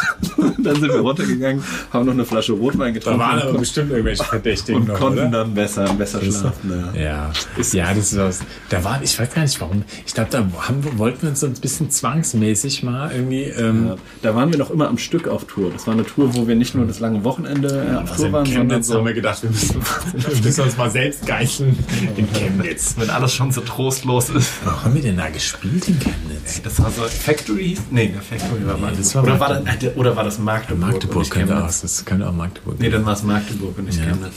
Dann 0.59 0.77
sind 0.77 0.93
wir 0.93 1.01
runtergegangen, 1.01 1.65
haben 1.91 2.05
noch 2.05 2.13
eine 2.13 2.27
Flasche 2.27 2.53
Rotwein 2.53 2.93
Da 2.93 2.99
getrunken 2.99 3.19
waren 3.19 3.41
und, 3.41 3.49
aber 3.49 3.59
bestimmt 3.61 3.91
irgendwelche 3.93 4.25
Verdächtigen 4.29 4.83
und 4.83 4.89
noch, 4.89 4.99
konnten 4.99 5.21
oder? 5.21 5.31
dann 5.31 5.55
besser, 5.55 5.85
besser 5.95 6.21
schlafen. 6.21 6.93
Ja. 6.95 7.01
Ja, 7.03 7.33
ja, 7.73 7.95
das 7.95 8.13
ist 8.13 8.19
was. 8.19 8.41
Da 8.69 8.85
war, 8.85 9.01
ich 9.03 9.19
weiß 9.19 9.33
gar 9.33 9.41
nicht 9.41 9.59
warum. 9.59 9.85
Ich 10.05 10.13
glaube, 10.13 10.29
da 10.31 10.41
haben, 10.69 10.99
wollten 10.99 11.23
wir 11.23 11.31
uns 11.31 11.41
so 11.41 11.47
ein 11.47 11.55
bisschen 11.55 11.91
zwangsmäßig 11.91 12.83
mal 12.83 13.11
irgendwie. 13.11 13.45
Ähm, 13.45 13.87
Ja, 13.87 13.97
Da 14.21 14.35
waren 14.35 14.51
wir 14.53 14.59
noch 14.59 14.71
immer 14.71 14.89
am 14.89 14.99
Stück 14.99 15.27
auf 15.27 15.47
Tour. 15.47 15.71
Das 15.73 15.87
war 15.87 15.95
eine 15.95 16.05
Tour, 16.05 16.35
wo 16.35 16.47
wir 16.47 16.57
nicht 16.57 16.75
nur 16.75 16.85
das 16.85 17.01
lange 17.01 17.25
Wochenende 17.25 17.69
äh, 17.69 17.95
auf 17.97 18.11
also 18.11 18.25
Tour 18.25 18.33
waren, 18.33 18.45
sondern 18.45 18.69
Chemnitz 18.69 18.91
haben 18.91 18.99
so, 18.99 19.05
wir 19.07 19.15
gedacht, 19.15 19.43
wir 19.43 19.49
müssen, 19.49 19.81
wir 20.13 20.43
müssen 20.45 20.61
uns 20.61 20.77
mal 20.77 20.91
selbst 20.91 21.25
geißeln 21.27 21.79
in 22.19 22.31
Chemnitz. 22.35 22.97
wenn 22.99 23.09
alles 23.09 23.33
schon 23.35 23.51
so 23.51 23.63
trostlos 23.63 24.29
ist. 24.29 24.53
Wo 24.63 24.73
haben 24.73 24.95
wir 24.95 25.01
denn 25.01 25.17
da 25.17 25.31
gespielt 25.31 25.89
in 25.89 25.99
Chemnitz? 25.99 26.61
Das 26.63 26.79
war 26.83 26.91
so 26.91 27.03
Factory? 27.47 27.77
Nee, 27.91 28.09
der 28.09 28.23
Factory 28.23 28.67
war 28.67 28.77
Magdeburg. 28.77 28.97
das 28.99 29.15
war 29.15 29.23
oder, 29.23 29.41
war 29.41 29.49
das, 29.61 29.97
oder 29.97 30.17
war 30.17 30.25
das 30.25 30.39
Magdeburg? 30.39 30.93
Magdeburg 30.93 31.31
könnte 31.31 31.57
auch, 31.57 31.67
das 31.67 32.05
könnte 32.05 32.29
auch 32.29 32.33
Magdeburg. 32.33 32.81
Nee, 32.81 32.91
dann 32.91 33.07
war 33.07 33.13
es 33.13 33.23
Magdeburg 33.23 33.79
und 33.79 33.85
nicht 33.87 33.99
Ja. 33.99 34.07
Chemnitz. 34.07 34.35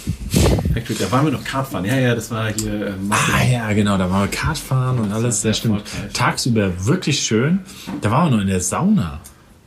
Factory, 0.74 0.97
da 0.99 1.12
waren 1.12 1.26
wir 1.26 1.32
noch 1.32 1.43
Kartfahren. 1.43 1.86
Ja, 1.86 1.95
ja, 1.95 2.14
das 2.14 2.30
war 2.30 2.51
hier 2.53 2.72
äh, 2.88 2.91
Magdeburg. 2.91 3.36
Ah 3.36 3.43
ja, 3.43 3.74
genau, 3.74 3.97
da 3.97 4.10
waren 4.12 4.22
wir 4.22 4.28
Kartfahren 4.28 4.99
und 4.99 5.12
alles, 5.12 5.41
sehr 5.41 5.51
das 5.51 5.57
stimmt. 5.57 5.84
Tagsüber 6.14 6.72
wirklich 6.86 7.20
schön. 7.20 7.60
Da 8.01 8.12
waren 8.12 8.30
wir 8.30 8.36
noch 8.38 8.41
in 8.43 8.49
der 8.49 8.62
Sauna. 8.62 9.20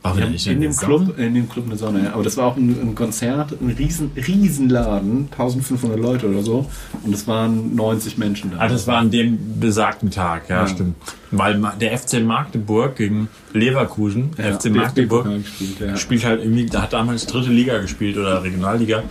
Waren 0.03 0.19
da 0.19 0.27
nicht 0.29 0.45
in 0.47 0.59
der 0.59 0.69
dem? 0.69 0.75
Club, 0.77 1.17
in 1.17 1.33
dem 1.33 1.49
Club 1.49 1.65
eine 1.67 1.77
Sonne, 1.77 2.03
ja. 2.03 2.13
Aber 2.13 2.23
das 2.23 2.35
war 2.35 2.47
auch 2.47 2.57
ein, 2.57 2.75
ein 2.81 2.93
Konzert, 2.93 3.53
ein 3.61 3.69
riesen, 3.69 4.11
riesen 4.15 4.69
Laden, 4.69 5.29
1500 5.31 5.97
Leute 5.99 6.27
oder 6.29 6.43
so. 6.43 6.69
Und 7.03 7.13
es 7.15 7.25
waren 7.25 7.73
90 7.75 8.17
Menschen 8.17 8.51
da. 8.51 8.57
Ah, 8.59 8.67
das 8.67 8.85
war 8.85 8.97
an 8.97 9.11
dem 9.11 9.59
besagten 9.61 10.11
Tag, 10.11 10.49
ja, 10.49 10.61
Ja. 10.61 10.67
stimmt. 10.67 10.95
Weil 11.31 11.59
der 11.79 11.97
FC 11.97 12.21
Magdeburg 12.21 12.97
gegen 12.97 13.29
Leverkusen, 13.53 14.31
Ja, 14.37 14.51
FC 14.57 14.69
Magdeburg, 14.71 15.25
gespielt, 15.41 15.79
ja. 15.79 15.95
spielt 15.95 16.25
halt 16.25 16.41
irgendwie, 16.41 16.65
da 16.65 16.81
hat 16.83 16.93
damals 16.93 17.25
dritte 17.25 17.49
Liga 17.49 17.77
gespielt 17.79 18.17
oder 18.17 18.43
Regionalliga. 18.43 19.03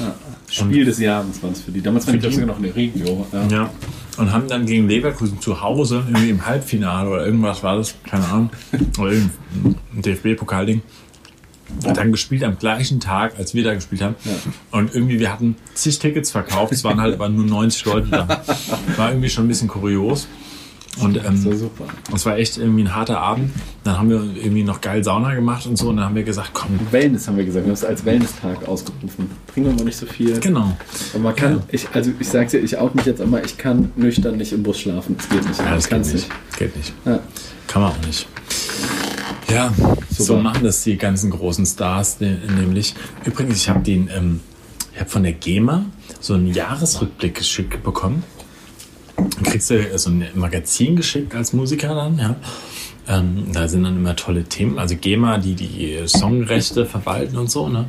Ja. 0.00 0.14
Spiel 0.50 0.84
des 0.84 0.98
Jahres 0.98 1.40
war 1.42 1.52
es 1.52 1.60
für 1.60 1.70
die. 1.70 1.80
Damals 1.80 2.06
war 2.08 2.14
ich 2.14 2.20
glaube 2.20 2.34
sogar 2.34 2.48
noch 2.48 2.56
in 2.56 2.64
der 2.64 2.74
Regio. 2.74 3.26
Ja. 3.50 3.70
Ja. 4.16 4.22
Und 4.22 4.32
haben 4.32 4.48
dann 4.48 4.66
gegen 4.66 4.88
Leverkusen 4.88 5.40
zu 5.40 5.60
Hause, 5.60 6.04
irgendwie 6.06 6.30
im 6.30 6.46
Halbfinale 6.46 7.08
oder 7.08 7.24
irgendwas 7.24 7.62
war 7.62 7.76
das, 7.76 7.94
keine 8.04 8.26
Ahnung, 8.26 8.50
oder 8.98 9.12
irgendein 9.12 9.76
DFB-Pokalding, 9.92 10.82
dann 11.94 12.10
gespielt 12.10 12.42
am 12.44 12.58
gleichen 12.58 13.00
Tag, 13.00 13.38
als 13.38 13.54
wir 13.54 13.62
da 13.64 13.74
gespielt 13.74 14.02
haben. 14.02 14.16
Und 14.70 14.94
irgendwie, 14.94 15.20
wir 15.20 15.32
hatten 15.32 15.56
zig 15.74 15.98
Tickets 15.98 16.30
verkauft, 16.30 16.72
es 16.72 16.84
waren 16.84 17.00
halt 17.00 17.14
aber 17.14 17.28
nur 17.28 17.46
90 17.46 17.84
Leute 17.84 18.08
da. 18.08 18.42
War 18.96 19.10
irgendwie 19.10 19.30
schon 19.30 19.44
ein 19.44 19.48
bisschen 19.48 19.68
kurios. 19.68 20.26
Und 20.98 21.16
Das 21.16 21.24
war 21.24 21.52
ähm, 21.52 21.56
super. 21.58 21.84
es 22.14 22.26
war 22.26 22.36
echt 22.36 22.58
irgendwie 22.58 22.82
ein 22.82 22.94
harter 22.94 23.20
Abend. 23.20 23.52
Dann 23.84 23.96
haben 23.96 24.10
wir 24.10 24.22
irgendwie 24.36 24.64
noch 24.64 24.80
geil 24.80 25.04
Sauna 25.04 25.34
gemacht 25.34 25.64
und 25.66 25.76
so. 25.78 25.88
Und 25.88 25.96
dann 25.98 26.04
haben 26.06 26.14
wir 26.16 26.24
gesagt, 26.24 26.50
komm, 26.52 26.78
Wellness 26.90 27.28
haben 27.28 27.36
wir 27.36 27.44
gesagt. 27.44 27.64
Wir 27.64 27.70
haben 27.70 27.74
es 27.74 27.84
als 27.84 28.04
Wellness-Tag 28.04 28.66
ausgerufen. 28.66 29.30
Trinken 29.52 29.70
wir 29.70 29.76
mal 29.76 29.84
nicht 29.84 29.96
so 29.96 30.06
viel. 30.06 30.38
genau. 30.40 30.76
Aber 31.14 31.22
man 31.22 31.36
kann, 31.36 31.62
ich, 31.68 31.86
also 31.94 32.10
ich 32.18 32.28
sag's 32.28 32.50
dir, 32.50 32.58
ich 32.58 32.76
out 32.76 32.94
mich 32.96 33.06
jetzt 33.06 33.20
einmal, 33.20 33.42
ich 33.44 33.56
kann 33.56 33.92
nüchtern 33.96 34.36
nicht 34.36 34.52
im 34.52 34.62
Bus 34.64 34.80
schlafen. 34.80 35.16
Das 35.16 35.28
geht 35.28 35.46
nicht. 35.46 35.58
Ja, 35.60 35.74
das 35.74 35.84
geht 35.84 35.90
kann's 35.90 36.12
nicht. 36.12 36.28
Geht 36.58 36.76
nicht. 36.76 36.92
Ja. 37.06 37.20
Kann 37.68 37.82
man 37.82 37.92
auch 37.92 38.06
nicht. 38.06 38.26
Ja, 39.48 39.72
so 40.16 40.24
Super. 40.24 40.42
machen 40.42 40.64
das 40.64 40.82
die 40.84 40.96
ganzen 40.96 41.30
großen 41.30 41.66
Stars 41.66 42.20
ne- 42.20 42.38
nämlich. 42.58 42.94
Übrigens, 43.24 43.56
ich 43.56 43.68
habe 43.68 43.80
den, 43.80 44.08
ähm, 44.14 44.40
ich 44.92 45.00
habe 45.00 45.10
von 45.10 45.22
der 45.22 45.32
GEMA 45.32 45.84
so 46.20 46.34
einen 46.34 46.48
Jahresrückblick 46.48 47.34
geschickt 47.36 47.82
bekommen. 47.82 48.22
Dann 49.20 49.44
kriegst 49.44 49.70
du 49.70 49.98
so 49.98 50.10
ein 50.10 50.26
Magazin 50.34 50.96
geschickt 50.96 51.34
als 51.34 51.52
Musiker 51.52 51.94
dann, 51.94 52.18
ja. 52.18 52.36
Ähm, 53.08 53.46
da 53.52 53.66
sind 53.66 53.82
dann 53.84 53.96
immer 53.96 54.14
tolle 54.14 54.44
Themen, 54.44 54.78
also 54.78 54.94
GEMA, 54.94 55.38
die 55.38 55.54
die 55.54 55.98
Songrechte 56.06 56.86
verwalten 56.86 57.36
und 57.38 57.50
so, 57.50 57.68
ne? 57.68 57.86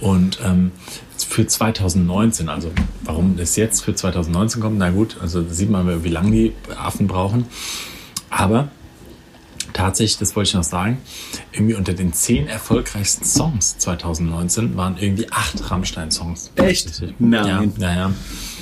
Und 0.00 0.38
ähm, 0.44 0.72
für 1.18 1.46
2019, 1.46 2.48
also 2.48 2.70
warum 3.04 3.36
das 3.36 3.56
jetzt 3.56 3.82
für 3.82 3.94
2019 3.94 4.62
kommt, 4.62 4.78
na 4.78 4.90
gut, 4.90 5.16
also 5.20 5.44
sieht 5.48 5.70
man, 5.70 6.04
wie 6.04 6.08
lange 6.08 6.30
die 6.30 6.52
Affen 6.76 7.06
brauchen. 7.06 7.46
Aber 8.30 8.68
tatsächlich, 9.72 10.18
das 10.18 10.34
wollte 10.36 10.48
ich 10.48 10.54
noch 10.54 10.64
sagen, 10.64 10.98
irgendwie 11.52 11.74
unter 11.74 11.92
den 11.92 12.12
zehn 12.12 12.46
erfolgreichsten 12.48 13.24
Songs 13.24 13.78
2019 13.78 14.76
waren 14.76 14.96
irgendwie 14.98 15.30
acht 15.30 15.70
Rammstein-Songs. 15.70 16.52
Echt? 16.56 17.02
Nein. 17.18 17.72
Ja, 17.78 17.88
ja, 17.88 17.94
ja. 17.94 18.12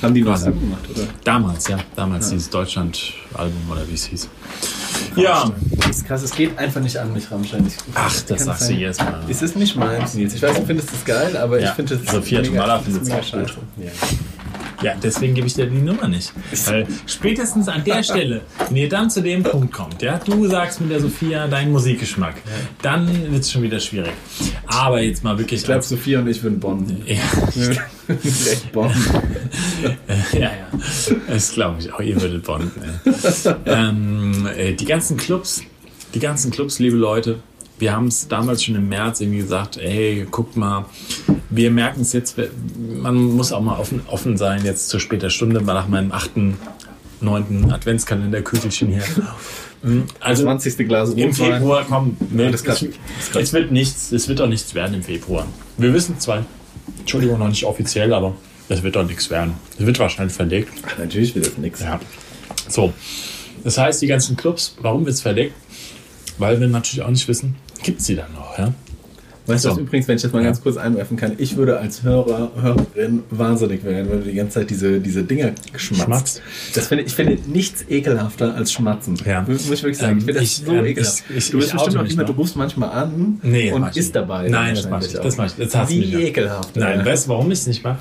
Haben 0.03 0.14
die 0.14 0.24
was 0.24 0.44
gemacht, 0.44 0.88
oder? 0.94 1.03
Damals, 1.24 1.66
ja. 1.68 1.78
Damals 1.96 2.30
dieses 2.30 2.49
Deutschland-Album 2.51 3.62
oder 3.70 3.88
wie 3.88 3.94
es 3.94 4.05
hieß. 4.07 4.28
Ja. 5.16 5.51
Das 5.76 5.88
ist 5.90 6.07
krass, 6.07 6.22
es 6.22 6.30
geht 6.30 6.57
einfach 6.59 6.80
nicht 6.80 6.96
an 6.96 7.12
mich, 7.12 7.30
Rammstein. 7.30 7.66
Ich, 7.66 7.74
Ach, 7.94 8.05
das 8.28 8.44
sagst 8.44 8.62
du 8.62 8.66
sein. 8.66 8.78
jetzt 8.78 9.01
mal. 9.01 9.20
Es 9.28 9.42
ist 9.42 9.57
nicht 9.57 9.74
meins, 9.76 10.14
Nils. 10.14 10.34
Ich 10.34 10.42
weiß, 10.42 10.57
du 10.57 10.64
findest 10.66 10.92
das 10.92 11.05
geil, 11.05 11.36
aber 11.36 11.61
Ja, 11.61 11.68
ich 11.70 11.74
finde 11.74 11.94
es 11.94 12.11
Sophia 12.11 12.42
Tomalla 12.42 12.78
findet 12.78 13.03
es 13.03 13.11
auch 13.11 13.16
gut. 13.16 13.24
scheiße. 13.24 13.55
Ja. 13.78 13.90
Ja, 14.82 14.94
deswegen 15.02 15.34
gebe 15.34 15.46
ich 15.46 15.54
dir 15.54 15.66
die 15.66 15.78
Nummer 15.78 16.06
nicht. 16.06 16.32
Weil 16.66 16.86
spätestens 17.06 17.68
an 17.68 17.82
der 17.84 18.02
Stelle, 18.02 18.42
wenn 18.68 18.76
ihr 18.76 18.88
dann 18.88 19.10
zu 19.10 19.22
dem 19.22 19.42
Punkt 19.42 19.72
kommt, 19.72 20.02
ja, 20.02 20.18
du 20.18 20.46
sagst 20.46 20.80
mit 20.80 20.90
der 20.90 21.00
Sophia 21.00 21.48
deinen 21.48 21.72
Musikgeschmack, 21.72 22.36
dann 22.80 23.08
wird 23.32 23.42
es 23.42 23.50
schon 23.50 23.62
wieder 23.62 23.80
schwierig. 23.80 24.12
Aber 24.66 25.00
jetzt 25.00 25.24
mal 25.24 25.36
wirklich. 25.38 25.60
Ich 25.60 25.66
glaube, 25.66 25.82
Sophia 25.82 26.20
und 26.20 26.28
ich 26.28 26.42
würden 26.42 26.60
bonden. 26.60 27.02
ja, 27.06 27.16
Echt 28.08 28.72
bonden. 28.72 29.04
ja, 30.32 30.40
ja. 30.40 30.50
Das 31.28 31.52
glaube 31.52 31.80
ich 31.80 31.92
auch. 31.92 32.00
Ihr 32.00 32.20
würdet 32.20 32.44
bonden. 32.44 32.70
ey. 33.04 33.54
ähm, 33.66 34.48
äh, 34.56 34.72
die 34.74 34.84
ganzen 34.84 35.16
Clubs, 35.16 35.62
die 36.14 36.20
ganzen 36.20 36.50
Clubs, 36.50 36.78
liebe 36.78 36.96
Leute, 36.96 37.40
wir 37.78 37.92
haben 37.92 38.08
es 38.08 38.28
damals 38.28 38.64
schon 38.64 38.74
im 38.74 38.88
März 38.88 39.20
irgendwie 39.20 39.38
gesagt, 39.38 39.76
ey, 39.76 40.26
guckt 40.30 40.56
mal, 40.56 40.86
wir 41.50 41.70
merken 41.70 42.02
es 42.02 42.12
jetzt, 42.12 42.36
man 42.78 43.14
muss 43.14 43.52
auch 43.52 43.60
mal 43.60 43.78
offen, 43.78 44.02
offen 44.08 44.36
sein, 44.36 44.64
jetzt 44.64 44.88
zu 44.88 44.98
später 44.98 45.30
Stunde, 45.30 45.60
mal 45.60 45.74
nach 45.74 45.88
meinem 45.88 46.12
achten, 46.12 46.58
neunten 47.20 47.70
Adventskalender-Kügelchen 47.70 48.88
hier. 48.88 49.02
Also 50.20 50.42
20. 50.42 50.88
Glas 50.88 51.10
im. 51.10 51.32
Februar, 51.32 51.84
komm, 51.88 52.16
nee, 52.30 52.50
das 52.50 52.62
es, 52.64 52.84
es 53.34 53.52
wird 53.52 53.70
nichts, 53.70 54.10
es 54.10 54.28
wird 54.28 54.40
doch 54.40 54.48
nichts 54.48 54.74
werden 54.74 54.94
im 54.94 55.02
Februar. 55.02 55.46
Wir 55.76 55.94
wissen 55.94 56.18
zwar, 56.18 56.44
Entschuldigung, 56.98 57.38
noch 57.38 57.48
nicht 57.48 57.64
offiziell, 57.64 58.12
aber 58.12 58.34
es 58.68 58.82
wird 58.82 58.96
doch 58.96 59.06
nichts 59.06 59.30
werden. 59.30 59.54
Es 59.78 59.86
wird 59.86 59.98
wahrscheinlich 59.98 60.34
verlegt. 60.34 60.72
Ach, 60.86 60.98
natürlich 60.98 61.34
wird 61.34 61.46
das 61.46 61.58
nichts. 61.58 61.80
Ja. 61.80 62.00
So. 62.68 62.92
Das 63.64 63.78
heißt, 63.78 64.02
die 64.02 64.06
ganzen 64.06 64.36
Clubs, 64.36 64.76
warum 64.80 65.04
wird 65.04 65.14
es 65.14 65.20
verlegt? 65.20 65.54
Weil 66.38 66.60
wir 66.60 66.68
natürlich 66.68 67.02
auch 67.04 67.10
nicht 67.10 67.26
wissen, 67.28 67.56
gibt 67.82 68.00
es 68.00 68.06
die 68.06 68.16
dann 68.16 68.32
noch, 68.34 68.58
ja? 68.58 68.72
Weißt 69.46 69.64
du, 69.64 69.70
So. 69.70 69.74
was 69.76 69.80
übrigens, 69.80 70.06
wenn 70.08 70.16
ich 70.16 70.22
das 70.22 70.30
mal 70.32 70.40
Ja. 70.40 70.48
ganz 70.48 70.60
kurz 70.62 70.76
einwerfen 70.76 71.16
kann, 71.16 71.32
ich 71.38 71.56
würde 71.56 71.78
als 71.78 72.02
Hörer, 72.02 72.50
Hörerin 72.60 73.22
wahnsinnig 73.30 73.82
werden, 73.82 74.10
wenn 74.10 74.18
du 74.22 74.26
die 74.30 74.34
ganze 74.34 74.60
Zeit 74.60 74.68
diese, 74.68 75.00
diese 75.00 75.22
Dinger 75.22 75.52
schmatzt. 75.74 76.42
Das 76.74 76.88
finde, 76.88 77.04
ich 77.04 77.14
finde 77.14 77.38
nichts 77.46 77.82
ekelhafter 77.88 78.54
als 78.54 78.70
Schmatzen. 78.74 79.16
Ja. 79.24 79.40
Muss 79.48 79.62
ich 79.70 79.82
wirklich 79.82 79.96
sagen. 79.96 80.12
Ähm, 80.12 80.18
ich 80.18 80.24
finde 80.26 80.40
das 80.40 80.42
ich- 80.42 80.56
so 80.66 80.72
ähm, 80.74 80.84
ekelhaft. 80.84 81.22
ich- 81.34 81.50
du 81.50 81.56
bist 81.56 81.72
bestimmt 81.72 81.96
auch 81.96 82.02
mich 82.02 82.14
mehr, 82.14 82.26
du 82.26 82.32
rufst 82.34 82.56
manchmal 82.56 82.90
an 82.90 83.40
Nee, 83.42 83.72
und 83.72 83.96
isst 83.96 84.14
dabei. 84.14 84.50
Nein, 84.50 84.74
das 84.74 84.86
mach 84.90 85.00
ich. 85.02 85.14
Das 85.14 85.38
mach 85.38 85.46
ich. 85.46 85.68
Das 85.70 85.88
Wie 85.88 86.00
nicht. 86.00 86.12
ekelhaft. 86.14 86.76
Nein, 86.76 87.02
weißt 87.06 87.24
du, 87.24 87.30
warum 87.30 87.50
ich 87.50 87.60
es 87.60 87.66
nicht 87.66 87.82
mache? 87.82 88.00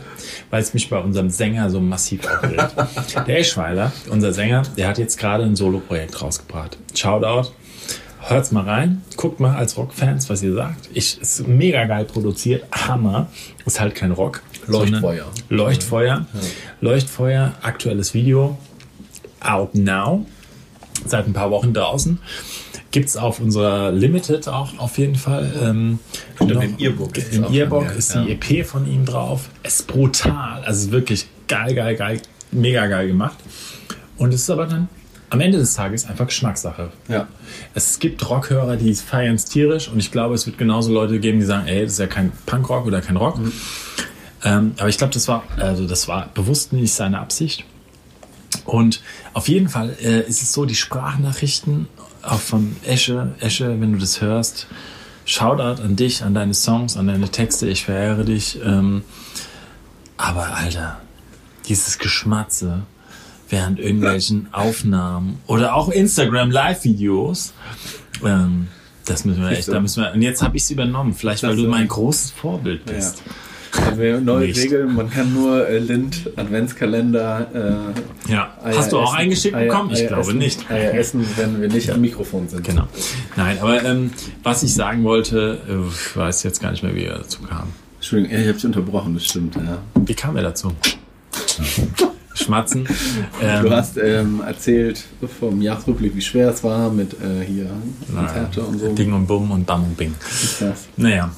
Weil 0.49 0.61
es 0.61 0.73
mich 0.73 0.89
bei 0.89 0.99
unserem 0.99 1.29
Sänger 1.29 1.69
so 1.69 1.79
massiv 1.79 2.27
aufregt. 2.27 2.75
der 3.25 3.39
Eschweiler, 3.39 3.93
unser 4.09 4.33
Sänger, 4.33 4.63
der 4.75 4.89
hat 4.89 4.97
jetzt 4.97 5.17
gerade 5.17 5.45
ein 5.45 5.55
Soloprojekt 5.55 6.21
rausgebracht. 6.21 6.77
Shoutout. 6.93 7.51
Hört's 8.29 8.51
mal 8.51 8.63
rein, 8.65 9.03
guckt 9.15 9.39
mal 9.39 9.55
als 9.55 9.77
Rockfans, 9.77 10.29
was 10.29 10.43
ihr 10.43 10.53
sagt. 10.53 10.89
Ich, 10.93 11.19
ist 11.21 11.47
mega 11.47 11.85
geil 11.85 12.03
produziert, 12.03 12.65
Hammer. 12.73 13.27
Ist 13.65 13.79
halt 13.79 13.95
kein 13.95 14.11
Rock. 14.11 14.41
Leuchtfeuer. 14.67 15.25
Leuchtfeuer. 15.47 16.25
Leuchtfeuer, 16.81 17.53
aktuelles 17.61 18.13
Video. 18.13 18.57
Out 19.39 19.75
now. 19.75 20.25
Seit 21.05 21.25
ein 21.27 21.31
paar 21.33 21.51
Wochen 21.51 21.73
draußen. 21.73 22.19
Gibt's 22.91 23.15
auf 23.15 23.39
unserer 23.39 23.91
Limited 23.93 24.47
auch 24.49 24.77
auf 24.77 24.97
jeden 24.97 25.15
Fall. 25.15 25.53
Ähm, 25.61 25.99
Stimmt, 26.35 26.53
noch- 26.55 26.63
im 26.63 26.75
Earbook 26.79 27.17
ist 27.17 27.29
es 27.31 27.37
Im 27.37 27.53
Earbook 27.53 27.83
ja. 27.85 27.91
ist 27.91 28.13
Ja. 28.15 28.25
die 28.25 28.31
EP 28.31 28.65
von 28.65 28.91
ihm 28.91 29.05
drauf. 29.05 29.49
Es 29.63 29.75
ist 29.81 29.87
brutal. 29.87 30.63
Also 30.65 30.91
wirklich 30.91 31.27
geil, 31.47 31.73
geil, 31.75 31.95
geil. 31.95 32.21
Mega 32.51 32.87
geil 32.87 33.07
gemacht. 33.07 33.37
Und 34.17 34.33
es 34.33 34.41
ist 34.41 34.49
aber 34.49 34.65
dann 34.65 34.89
am 35.29 35.41
Ende 35.41 35.57
des 35.57 35.73
Tages 35.73 36.07
einfach 36.07 36.27
Geschmackssache. 36.27 36.91
Ja. 37.07 37.27
Es 37.73 37.99
gibt 37.99 38.27
Rockhörer, 38.29 38.77
die 38.77 38.93
feiern 38.95 39.35
es 39.35 39.45
tierisch 39.45 39.89
und 39.89 39.99
ich 39.99 40.11
glaube, 40.11 40.35
es 40.35 40.45
wird 40.45 40.57
genauso 40.57 40.91
Leute 40.91 41.19
geben, 41.19 41.39
die 41.39 41.45
sagen, 41.45 41.67
ey, 41.67 41.83
das 41.83 41.93
ist 41.93 41.99
ja 41.99 42.07
kein 42.07 42.31
Punkrock 42.45 42.85
oder 42.85 43.01
kein 43.01 43.17
Rock. 43.17 43.39
Ähm, 44.43 44.73
aber 44.77 44.89
ich 44.89 44.97
glaube, 44.97 45.13
das 45.13 45.27
war, 45.27 45.43
also 45.57 45.87
das 45.87 46.07
war 46.07 46.29
bewusst 46.33 46.71
nicht 46.71 46.93
seine 46.93 47.19
Absicht. 47.19 47.65
Und 48.65 49.01
auf 49.33 49.47
jeden 49.47 49.69
Fall 49.69 49.95
äh, 50.01 50.21
ist 50.21 50.41
es 50.41 50.53
so, 50.53 50.65
die 50.65 50.75
Sprachnachrichten 50.75 51.87
auch 52.21 52.39
von 52.39 52.75
Esche, 52.85 53.35
Esche, 53.39 53.79
wenn 53.81 53.93
du 53.93 53.99
das 53.99 54.21
hörst, 54.21 54.67
Shoutout 55.25 55.81
an 55.81 55.97
dich, 55.97 56.23
an 56.23 56.33
deine 56.33 56.53
Songs, 56.53 56.95
an 56.95 57.07
deine 57.07 57.29
Texte, 57.29 57.67
ich 57.67 57.83
verehre 57.83 58.23
dich. 58.23 58.59
Ähm, 58.63 59.03
aber 60.15 60.55
Alter, 60.55 61.01
dieses 61.67 61.99
Geschmatze 61.99 62.83
während 63.49 63.79
irgendwelchen 63.79 64.47
Aufnahmen 64.53 65.39
oder 65.47 65.75
auch 65.75 65.89
Instagram 65.89 66.51
Live-Videos, 66.51 67.53
ähm, 68.25 68.67
das 69.05 69.23
müssen 69.25 69.41
wir 69.41 69.49
echt, 69.51 69.67
da 69.69 69.79
müssen 69.79 70.03
wir, 70.03 70.11
und 70.13 70.21
jetzt 70.21 70.41
habe 70.41 70.57
ich 70.57 70.63
es 70.63 70.71
übernommen, 70.71 71.13
vielleicht 71.13 71.43
weil 71.43 71.55
du 71.55 71.67
mein 71.67 71.87
großes 71.87 72.31
Vorbild 72.31 72.85
bist. 72.85 73.23
Haben 73.73 73.99
wir 73.99 74.19
neue 74.21 74.47
Nicht. 74.47 74.59
Regeln, 74.59 74.95
man 74.95 75.09
kann 75.09 75.33
nur 75.33 75.67
äh, 75.67 75.77
Lind, 75.77 76.29
Adventskalender, 76.35 77.93
äh, 78.27 78.31
Ja, 78.31 78.57
Eier 78.63 78.77
hast 78.77 78.91
du 78.91 78.97
auch 78.97 79.09
essen, 79.09 79.17
eingeschickt 79.17 79.55
Eier- 79.55 79.67
bekommen? 79.67 79.91
Ich 79.91 79.99
Eier 80.01 80.07
glaube 80.07 80.21
essen, 80.21 80.37
nicht. 80.39 80.71
Eier 80.71 80.93
essen, 80.93 81.25
wenn 81.35 81.61
wir 81.61 81.67
nicht 81.67 81.91
am 81.91 82.01
Mikrofon 82.01 82.47
sind. 82.47 82.63
Genau. 82.65 82.87
Nein, 83.35 83.57
aber 83.61 83.83
ähm, 83.83 84.11
was 84.41 84.63
ich 84.63 84.73
sagen 84.73 85.03
wollte, 85.03 85.59
äh, 85.69 85.87
ich 85.89 86.15
weiß 86.17 86.43
jetzt 86.43 86.59
gar 86.61 86.71
nicht 86.71 86.81
mehr, 86.81 86.95
wie 86.95 87.03
er 87.03 87.19
dazu 87.19 87.41
kam. 87.43 87.67
Entschuldigung, 87.97 88.33
ja, 88.35 88.41
ich 88.41 88.47
habe 88.47 88.55
dich 88.57 88.65
unterbrochen, 88.65 89.13
das 89.13 89.25
stimmt. 89.25 89.55
Ja. 89.55 89.77
Wie 89.95 90.13
kam 90.15 90.35
er 90.37 90.43
dazu? 90.43 90.71
Schmatzen. 92.37 92.87
Ähm, 93.41 93.63
Du 93.63 93.71
hast 93.71 93.97
ähm, 93.97 94.41
erzählt 94.45 95.03
vom 95.39 95.61
Jahresrückblick, 95.61 96.15
wie 96.15 96.21
schwer 96.21 96.49
es 96.49 96.63
war 96.63 96.89
mit 96.89 97.13
äh, 97.13 97.43
hier 97.45 97.69
Konzerte 98.13 98.61
und 98.61 98.79
so. 98.79 98.93
Ding 98.93 99.13
und 99.13 99.27
Bumm 99.27 99.51
und 99.51 99.65
Bam 99.65 99.83
und 99.83 99.95
Bing. 99.97 100.13
Naja, 100.95 101.31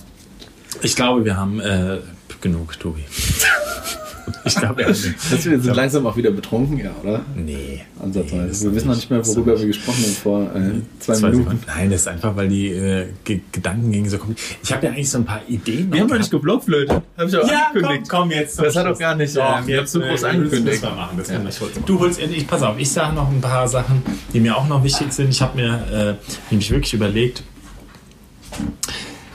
ich 0.81 0.95
glaube, 0.95 1.25
wir 1.25 1.35
haben 1.35 1.59
äh, 1.59 1.97
genug, 2.41 2.79
Tobi. 2.79 3.03
ich 4.45 4.55
glaube, 4.55 4.83
Das 4.83 5.03
wir 5.31 5.59
sind 5.59 5.75
langsam 5.75 6.05
auch 6.07 6.15
wieder 6.17 6.31
betrunken, 6.31 6.77
ja, 6.79 6.91
oder? 7.01 7.21
Nee. 7.35 7.81
Ansatzweise. 8.01 8.47
das 8.47 8.63
wir 8.63 8.73
wissen 8.75 8.87
noch 8.87 8.95
nicht 8.95 9.09
mehr, 9.09 9.25
worüber 9.25 9.59
wir 9.59 9.67
gesprochen 9.67 10.03
haben 10.03 10.13
vor 10.13 10.41
äh, 10.55 10.71
zwei, 10.99 11.13
Zwei 11.15 11.29
Minuten. 11.29 11.43
Sekunden. 11.43 11.63
Nein, 11.67 11.89
das 11.91 12.01
ist 12.01 12.07
einfach, 12.07 12.35
weil 12.35 12.47
die 12.47 12.67
äh, 12.69 13.07
Ge 13.23 13.41
Gedanken 13.51 13.91
gingen 13.91 14.09
so 14.09 14.17
kommen. 14.17 14.35
Ich 14.63 14.71
habe 14.73 14.85
ja 14.85 14.91
eigentlich 14.91 15.09
so 15.09 15.17
ein 15.19 15.25
paar 15.25 15.41
Ideen. 15.47 15.91
Wir 15.91 16.01
haben 16.01 16.07
doch 16.07 16.17
nicht 16.17 16.31
geblockflötet. 16.31 17.01
Hab 17.17 17.27
ich 17.27 17.37
auch 17.37 17.47
Ja, 17.49 17.67
komm, 17.71 17.83
angekündigt. 17.83 18.09
komm 18.09 18.31
jetzt. 18.31 18.59
Das 18.59 18.75
hat 18.75 18.85
doch 18.85 18.97
gar 18.97 19.15
nicht, 19.15 19.35
Doch, 19.35 19.61
äh, 19.61 19.67
wir 19.67 19.77
haben 19.79 19.87
zu 19.87 19.99
groß 19.99 20.23
angekündigt. 20.23 20.83
Das 20.83 20.95
machen. 20.95 21.17
Das 21.17 21.29
Ja, 21.29 21.41
wir. 21.41 21.49
ich 21.49 21.59
hol's 21.61 21.75
mal. 21.75 21.81
du 21.85 21.99
holst, 21.99 22.19
ich, 22.21 22.47
pass 22.47 22.61
auf, 22.61 22.77
ich 22.79 22.89
sage 22.91 23.15
noch 23.15 23.29
ein 23.29 23.41
paar 23.41 23.67
Sachen, 23.67 24.01
die 24.33 24.39
mir 24.39 24.55
auch 24.55 24.67
noch 24.67 24.83
wichtig 24.83 25.11
sind. 25.13 25.29
Ich 25.29 25.41
habe 25.41 25.57
mir 25.57 26.17
äh, 26.19 26.25
nämlich 26.51 26.71
wirklich 26.71 26.93
überlegt, 26.93 27.43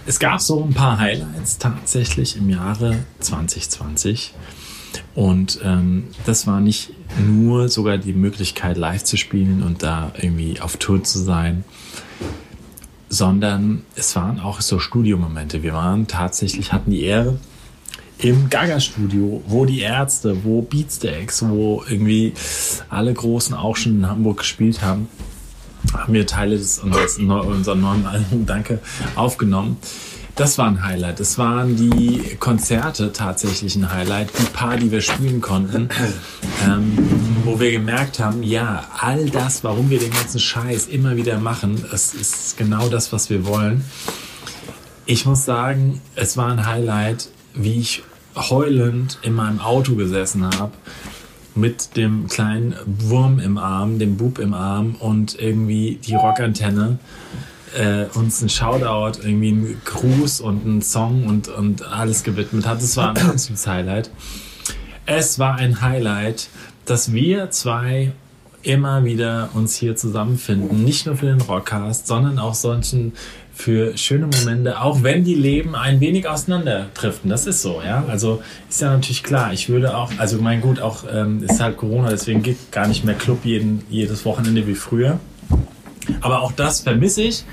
es 0.07 0.19
gab 0.19 0.41
so 0.41 0.63
ein 0.63 0.75
paar 0.75 0.99
Highlights 0.99 1.59
tatsächlich 1.59 2.37
im 2.37 2.51
Jahre 2.51 2.99
2020. 3.21 4.35
Und 5.15 5.61
ähm, 5.63 6.05
das 6.27 6.47
war 6.47 6.61
nicht 6.61 6.93
nur 7.19 7.69
sogar 7.69 7.99
die 7.99 8.13
Möglichkeit, 8.13 8.77
live 8.77 9.05
zu 9.05 9.17
spielen 9.17 9.63
und 9.63 9.83
da 9.83 10.13
irgendwie 10.21 10.61
auf 10.61 10.77
Tour 10.77 11.05
zu 11.05 11.21
sein, 11.21 11.65
sondern 13.09 13.83
es 13.95 14.17
waren 14.17 14.41
auch 14.41 14.61
so 14.61 14.81
Studiomomente. 14.81 15.63
Wir 15.63 15.73
waren 15.73 16.09
tatsächlich, 16.09 16.73
hatten 16.73 16.91
die 16.91 17.05
Ehre, 17.05 17.39
im 18.19 18.49
Gaga-Studio, 18.49 19.43
wo 19.47 19.65
die 19.65 19.81
Ärzte, 19.81 20.45
wo 20.45 20.63
Beatsteaks, 20.63 21.45
wo 21.47 21.85
irgendwie 21.89 22.33
alle 22.89 23.13
Großen 23.13 23.55
auch 23.55 23.77
schon 23.77 23.99
in 23.99 24.09
Hamburg 24.09 24.39
gespielt 24.39 24.83
haben, 24.83 25.09
haben 25.93 26.13
wir 26.13 26.27
Teile 26.27 26.57
des 26.57 26.79
unseres, 26.79 27.19
unserer 27.19 27.75
neuen 27.75 28.07
Album, 28.07 28.47
danke, 28.47 28.81
aufgenommen. 29.15 29.77
Das 30.37 30.59
war 30.59 30.67
ein 30.67 30.83
Highlight. 30.83 31.21
Das 31.21 31.39
waren 31.39 31.77
die 31.77 32.37
Konzerte 32.41 33.13
tatsächlich 33.13 33.77
ein 33.77 33.93
Highlight. 33.93 34.31
Die 34.37 34.47
paar, 34.47 34.77
die 34.77 34.91
wir 34.91 35.01
spielen 35.01 35.41
konnten, 35.41 35.89
ähm, 36.67 36.99
wo 37.45 37.61
wir 37.61 37.71
gemerkt 37.71 38.19
haben, 38.19 38.43
ja, 38.43 38.85
all 38.99 39.31
das, 39.31 39.63
warum 39.63 39.91
wir 39.91 40.01
den 40.01 40.11
ganzen 40.11 40.41
Scheiß 40.41 40.89
immer 40.89 41.17
wieder 41.17 41.39
machen, 41.39 41.85
es 41.93 42.15
ist 42.15 42.57
genau 42.57 42.89
das, 42.89 43.13
was 43.13 43.31
wir 43.31 43.47
wollen. 43.47 43.85
Ich 45.07 45.25
muss 45.25 45.45
sagen, 45.45 46.01
es 46.17 46.37
war 46.37 46.51
ein 46.51 46.67
Highlight, 46.67 47.29
wie 47.55 47.79
ich 47.79 48.03
heulend 48.35 49.19
in 49.23 49.35
meinem 49.35 49.61
Auto 49.61 49.95
gesessen 49.95 50.51
habe, 50.59 50.73
mit 51.55 51.97
dem 51.97 52.27
kleinen 52.27 52.75
Wurm 52.87 53.39
im 53.39 53.57
Arm, 53.57 54.01
dem 54.01 54.17
Bub 54.17 54.41
im 54.41 54.53
Arm 54.53 54.97
und 54.99 55.39
irgendwie 55.41 56.01
die 56.05 56.17
Rockantenne 56.17 56.99
äh, 57.75 58.07
uns 58.15 58.41
ein 58.43 58.49
Shoutout, 58.49 59.21
irgendwie 59.23 59.49
einen 59.49 59.81
Gruß 59.85 60.41
und 60.41 60.65
einen 60.65 60.83
Song 60.83 61.27
und, 61.27 61.49
und 61.49 61.87
alles 61.87 62.23
gewidmet 62.23 62.67
hat. 62.67 62.81
Es 62.81 62.97
war 62.97 63.11
ein 63.11 63.17
absolutes 63.17 63.67
Highlight. 63.67 64.11
Es 65.07 65.39
war 65.39 65.57
ein 65.57 65.81
Highlight, 65.83 66.49
dass 66.85 67.13
wir 67.13 67.51
zwei 67.51 68.13
immer 68.63 69.05
wieder 69.05 69.51
uns 69.53 69.77
hier 69.77 69.95
zusammenfinden. 69.95 70.85
Nicht 70.85 71.07
nur 71.07 71.17
für 71.17 71.27
den 71.27 71.41
Rockcast, 71.41 72.07
sondern 72.07 72.39
auch 72.39 72.55
solchen 72.55 73.13
für 73.55 73.97
schöne 73.97 74.27
Momente, 74.27 74.81
auch 74.81 75.03
wenn 75.03 75.23
die 75.23 75.35
Leben 75.35 75.77
ein 75.77 76.01
wenig 76.01 76.29
auseinanderdriften. 76.29 77.31
Das 77.31 77.47
ist 77.47 77.63
so, 77.63 77.81
ja. 77.85 78.05
Also 78.09 78.43
ist 78.69 78.81
ja 78.81 78.91
natürlich 78.91 79.23
klar. 79.23 79.53
Ich 79.53 79.69
würde 79.69 79.97
auch, 79.97 80.11
also 80.19 80.39
mein 80.39 80.61
Gut, 80.61 80.81
auch 80.81 81.05
ähm, 81.13 81.43
ist 81.45 81.61
halt 81.61 81.77
Corona, 81.77 82.11
deswegen 82.11 82.43
geht 82.43 82.73
gar 82.73 82.89
nicht 82.89 83.05
mehr 83.05 83.15
Club 83.15 83.45
jeden, 83.45 83.85
jedes 83.89 84.25
Wochenende 84.25 84.67
wie 84.67 84.75
früher. 84.75 85.21
Aber 86.21 86.43
auch 86.43 86.53
das 86.53 86.81
vermisse 86.81 87.23
ich. 87.23 87.45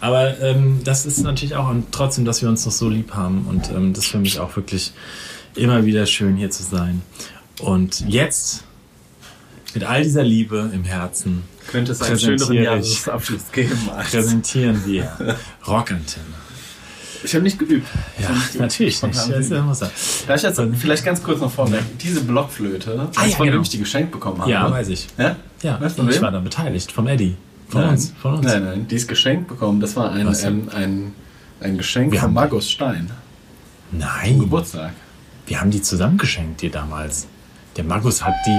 Aber 0.00 0.40
ähm, 0.40 0.80
das 0.84 1.04
ist 1.06 1.18
natürlich 1.18 1.54
auch 1.56 1.68
und 1.68 1.92
trotzdem, 1.92 2.24
dass 2.24 2.40
wir 2.42 2.48
uns 2.48 2.64
noch 2.64 2.72
so 2.72 2.88
lieb 2.88 3.12
haben. 3.14 3.44
Und 3.48 3.70
ähm, 3.70 3.92
das 3.92 4.04
ist 4.04 4.10
für 4.10 4.18
mich 4.18 4.38
auch 4.40 4.56
wirklich 4.56 4.92
immer 5.54 5.84
wieder 5.84 6.06
schön, 6.06 6.36
hier 6.36 6.50
zu 6.50 6.62
sein. 6.62 7.02
Und 7.60 8.00
jetzt, 8.08 8.64
mit 9.74 9.84
all 9.84 10.02
dieser 10.02 10.22
Liebe 10.22 10.70
im 10.72 10.84
Herzen, 10.84 11.42
Könnte 11.66 11.92
es 11.92 12.00
einen 12.02 12.18
schöneren. 12.18 12.54
Jahresabschluss 12.56 13.52
geben. 13.52 13.76
als- 13.94 14.10
präsentieren 14.10 14.82
wir 14.86 15.36
Rockantenne. 15.66 16.24
Ich 17.22 17.34
habe 17.34 17.42
nicht 17.44 17.58
geübt. 17.58 17.86
Ja, 18.18 18.30
natürlich 18.58 19.02
nicht. 19.02 19.18
Er. 19.28 19.40
Darf 19.42 20.36
ich 20.36 20.42
jetzt 20.42 20.60
vielleicht 20.78 21.04
ganz 21.04 21.22
kurz 21.22 21.38
noch 21.42 21.52
vorweg? 21.52 21.82
Diese 22.02 22.22
Blockflöte, 22.22 23.08
Ah, 23.14 23.26
ja, 23.26 23.36
von 23.36 23.46
genau. 23.46 23.60
ich 23.60 23.68
die 23.68 23.78
geschenkt 23.78 24.10
bekommen 24.10 24.40
habe. 24.40 24.50
Ja, 24.50 24.70
weiß 24.70 24.88
ich. 24.88 25.06
Ja? 25.18 25.36
Ja, 25.62 25.78
Weißt 25.78 25.98
du, 25.98 26.08
ich 26.08 26.22
war 26.22 26.30
da 26.30 26.40
beteiligt. 26.40 26.90
Vom 26.90 27.06
Eddie. 27.06 27.36
Von 27.70 27.80
nein. 27.82 27.90
uns. 27.90 28.12
Von 28.20 28.34
uns. 28.34 28.46
Nein, 28.46 28.64
nein, 28.64 28.86
die 28.88 28.96
ist 28.96 29.08
geschenkt 29.08 29.48
bekommen. 29.48 29.80
Das 29.80 29.96
war 29.96 30.12
ein, 30.12 30.26
Was 30.26 30.44
ähm, 30.44 30.68
ein, 30.74 31.12
ein 31.60 31.78
Geschenk 31.78 32.12
Wir 32.12 32.20
von 32.20 32.28
haben- 32.28 32.34
Markus 32.34 32.70
Stein. 32.70 33.10
Nein. 33.92 34.38
Geburtstag. 34.38 34.92
Wir 35.46 35.60
haben 35.60 35.70
die 35.70 35.82
zusammengeschenkt 35.82 36.60
dir 36.62 36.70
damals. 36.70 37.26
Der 37.76 37.84
Markus 37.84 38.24
hat 38.24 38.34
die. 38.46 38.50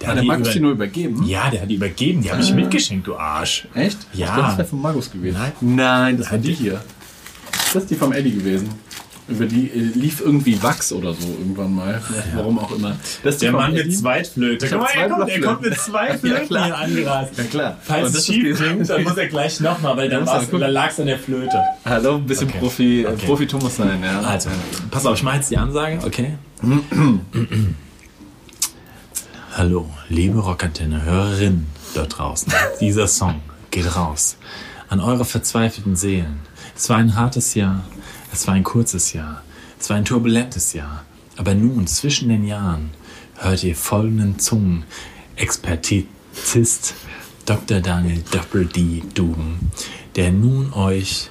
Der 0.00 0.08
Hat 0.08 0.12
hat 0.12 0.16
der 0.16 0.22
die 0.22 0.28
Markus 0.28 0.50
die 0.52 0.60
nur 0.60 0.72
übergeben? 0.72 1.22
Ja, 1.26 1.50
der 1.50 1.62
hat 1.62 1.68
die 1.70 1.74
übergeben. 1.74 2.22
Die 2.22 2.30
habe 2.32 2.40
ich 2.42 2.54
mitgeschenkt, 2.54 3.06
du 3.06 3.16
Arsch. 3.16 3.66
Echt? 3.74 3.98
Ja. 4.14 4.26
Ich 4.26 4.30
dachte, 4.32 4.42
das 4.48 4.58
wäre 4.58 4.68
von 4.68 4.80
Markus 4.80 5.10
gewesen. 5.10 5.36
Nein. 5.38 5.52
Nein, 5.60 6.16
das 6.18 6.26
war 6.26 6.32
Nein, 6.34 6.42
die 6.42 6.48
die- 6.48 6.54
hier. 6.54 6.80
Das 7.72 7.82
ist 7.82 7.90
die 7.90 7.94
vom 7.94 8.12
Eddie 8.12 8.32
gewesen. 8.32 8.68
Über 9.30 9.46
die 9.46 9.68
äh, 9.70 9.78
lief 9.78 10.20
irgendwie 10.20 10.62
Wachs 10.62 10.92
oder 10.92 11.14
so 11.14 11.26
irgendwann 11.28 11.74
mal. 11.74 12.00
Warum 12.34 12.58
auch 12.58 12.72
immer. 12.72 12.96
Das 13.22 13.38
Der 13.38 13.52
Mann 13.52 13.72
mit. 13.72 13.96
Zweitflöte. 13.96 14.66
Guck 14.68 14.80
mal, 14.80 14.86
er 14.94 15.08
zwei 15.08 15.08
kommt, 15.16 15.30
er 15.30 15.40
kommt 15.40 15.60
mit 15.62 15.78
zwei 15.78 16.18
Flöten 16.18 16.46
klar. 16.48 16.64
hier 16.66 16.78
angerast. 16.78 17.38
Ja 17.38 17.44
klar. 17.44 17.76
Falls 17.82 18.14
es 18.14 18.26
schief 18.26 18.58
klingt, 18.58 18.88
dann 18.90 19.02
muss 19.04 19.16
er 19.16 19.28
gleich 19.28 19.60
nochmal, 19.60 19.96
weil 19.96 20.08
dann, 20.08 20.24
dann 20.26 20.70
lag 20.72 20.90
es 20.90 21.00
an 21.00 21.06
der 21.06 21.18
Flöte. 21.18 21.58
Hallo, 21.84 22.16
ein 22.16 22.26
bisschen 22.26 22.48
Okay. 22.48 22.58
Profi, 22.58 23.06
Okay. 23.08 23.26
Profi 23.26 23.46
Thomas 23.46 23.76
sein, 23.76 24.02
ja. 24.02 24.20
Also, 24.20 24.50
pass 24.90 25.06
auf, 25.06 25.16
ich 25.16 25.22
mache 25.22 25.36
jetzt 25.36 25.50
die 25.50 25.56
Ansage, 25.58 25.98
okay? 26.04 26.34
Hallo, 29.56 29.88
liebe 30.08 30.38
Rockantenne-Hörerinnen 30.40 31.66
dort 31.94 32.18
draußen. 32.18 32.52
Dieser 32.80 33.06
Song 33.08 33.40
geht 33.70 33.94
raus 33.96 34.36
an 34.88 35.00
eure 35.00 35.24
verzweifelten 35.24 35.94
Seelen. 35.96 36.40
Es 36.76 36.88
war 36.88 36.96
ein 36.96 37.14
hartes 37.16 37.54
Jahr, 37.54 37.84
es 38.32 38.46
war 38.46 38.54
ein 38.54 38.64
kurzes 38.64 39.12
Jahr, 39.12 39.42
es 39.78 39.90
war 39.90 39.96
ein 39.96 40.04
turbulentes 40.04 40.72
Jahr. 40.72 41.04
Aber 41.36 41.54
nun, 41.54 41.86
zwischen 41.86 42.28
den 42.28 42.44
Jahren, 42.44 42.90
hört 43.38 43.62
ihr 43.64 43.74
folgenden 43.74 44.38
Zungen, 44.38 44.84
Expertizist 45.36 46.92
Dr. 47.46 47.80
Daniel 47.80 48.22
Doppel 48.30 48.66
D. 48.66 49.02
Duben, 49.14 49.72
der 50.16 50.32
nun 50.32 50.74
euch 50.74 51.30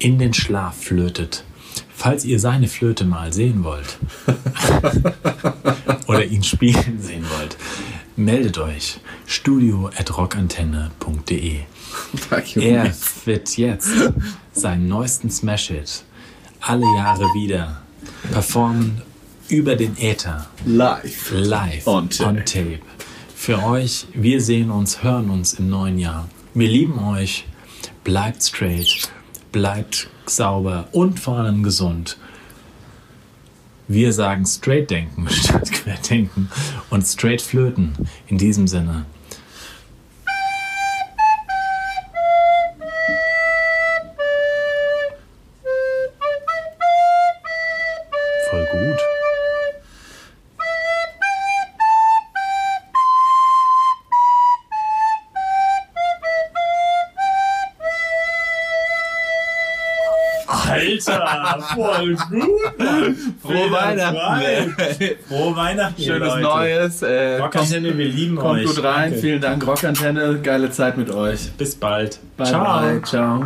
in 0.00 0.18
den 0.18 0.34
Schlaf 0.34 0.82
flötet. 0.82 1.44
Falls 1.94 2.24
ihr 2.24 2.40
seine 2.40 2.66
Flöte 2.68 3.04
mal 3.04 3.32
sehen 3.32 3.62
wollt 3.64 3.98
oder 6.08 6.24
ihn 6.24 6.42
spielen 6.42 7.00
sehen 7.00 7.24
wollt, 7.38 7.56
meldet 8.16 8.58
euch 8.58 8.98
studio.rockantenne.de. 9.26 11.60
Fuck 12.28 12.56
you. 12.56 12.62
Er 12.62 12.92
wird 13.24 13.56
jetzt 13.56 13.90
seinen 14.52 14.88
neuesten 14.88 15.30
Smash-Hit 15.30 16.02
alle 16.60 16.86
Jahre 16.96 17.24
wieder 17.34 17.82
performen 18.32 19.02
über 19.48 19.76
den 19.76 19.96
Äther, 19.98 20.46
Live. 20.66 21.30
live, 21.32 21.86
On 21.86 22.08
tape. 22.10 22.28
on 22.28 22.36
tape. 22.44 22.78
Für 23.34 23.62
euch, 23.64 24.06
wir 24.14 24.40
sehen 24.40 24.70
uns, 24.70 25.02
hören 25.02 25.30
uns 25.30 25.54
im 25.54 25.70
neuen 25.70 25.98
Jahr. 25.98 26.28
Wir 26.54 26.68
lieben 26.68 26.98
euch. 26.98 27.46
Bleibt 28.04 28.42
straight, 28.42 29.10
bleibt 29.52 30.08
sauber 30.26 30.88
und 30.92 31.20
vor 31.20 31.38
allem 31.38 31.62
gesund. 31.62 32.18
Wir 33.86 34.12
sagen 34.12 34.44
straight 34.44 34.90
denken 34.90 35.28
statt 35.30 35.70
quer 35.72 35.96
denken 36.10 36.50
und 36.90 37.06
straight 37.06 37.40
flöten. 37.40 37.92
In 38.26 38.36
diesem 38.38 38.66
Sinne. 38.66 39.06
Alter, 61.54 61.74
voll 61.74 62.16
gut, 62.16 62.78
Mann. 62.78 63.34
Frohe 63.42 63.70
Weihnachten. 63.72 65.16
Frohe 65.28 65.56
Weihnachten, 65.56 66.02
Schönes 66.02 66.28
Leute. 66.28 66.42
Neues. 66.42 67.02
Äh, 67.02 67.38
kommt, 67.38 67.54
Rockantenne, 67.54 67.98
wir 67.98 68.08
lieben 68.08 68.36
kommt 68.36 68.60
euch. 68.60 68.66
gut 68.66 68.84
rein. 68.84 69.10
Danke. 69.10 69.18
Vielen 69.18 69.40
Dank, 69.40 69.66
Rockantenne. 69.66 70.40
Geile 70.42 70.70
Zeit 70.70 70.96
mit 70.96 71.10
euch. 71.10 71.50
Bis 71.52 71.74
bald. 71.74 72.18
Bye, 72.36 72.46
Ciao. 72.46 72.80
bye. 72.80 73.02
Ciao. 73.02 73.44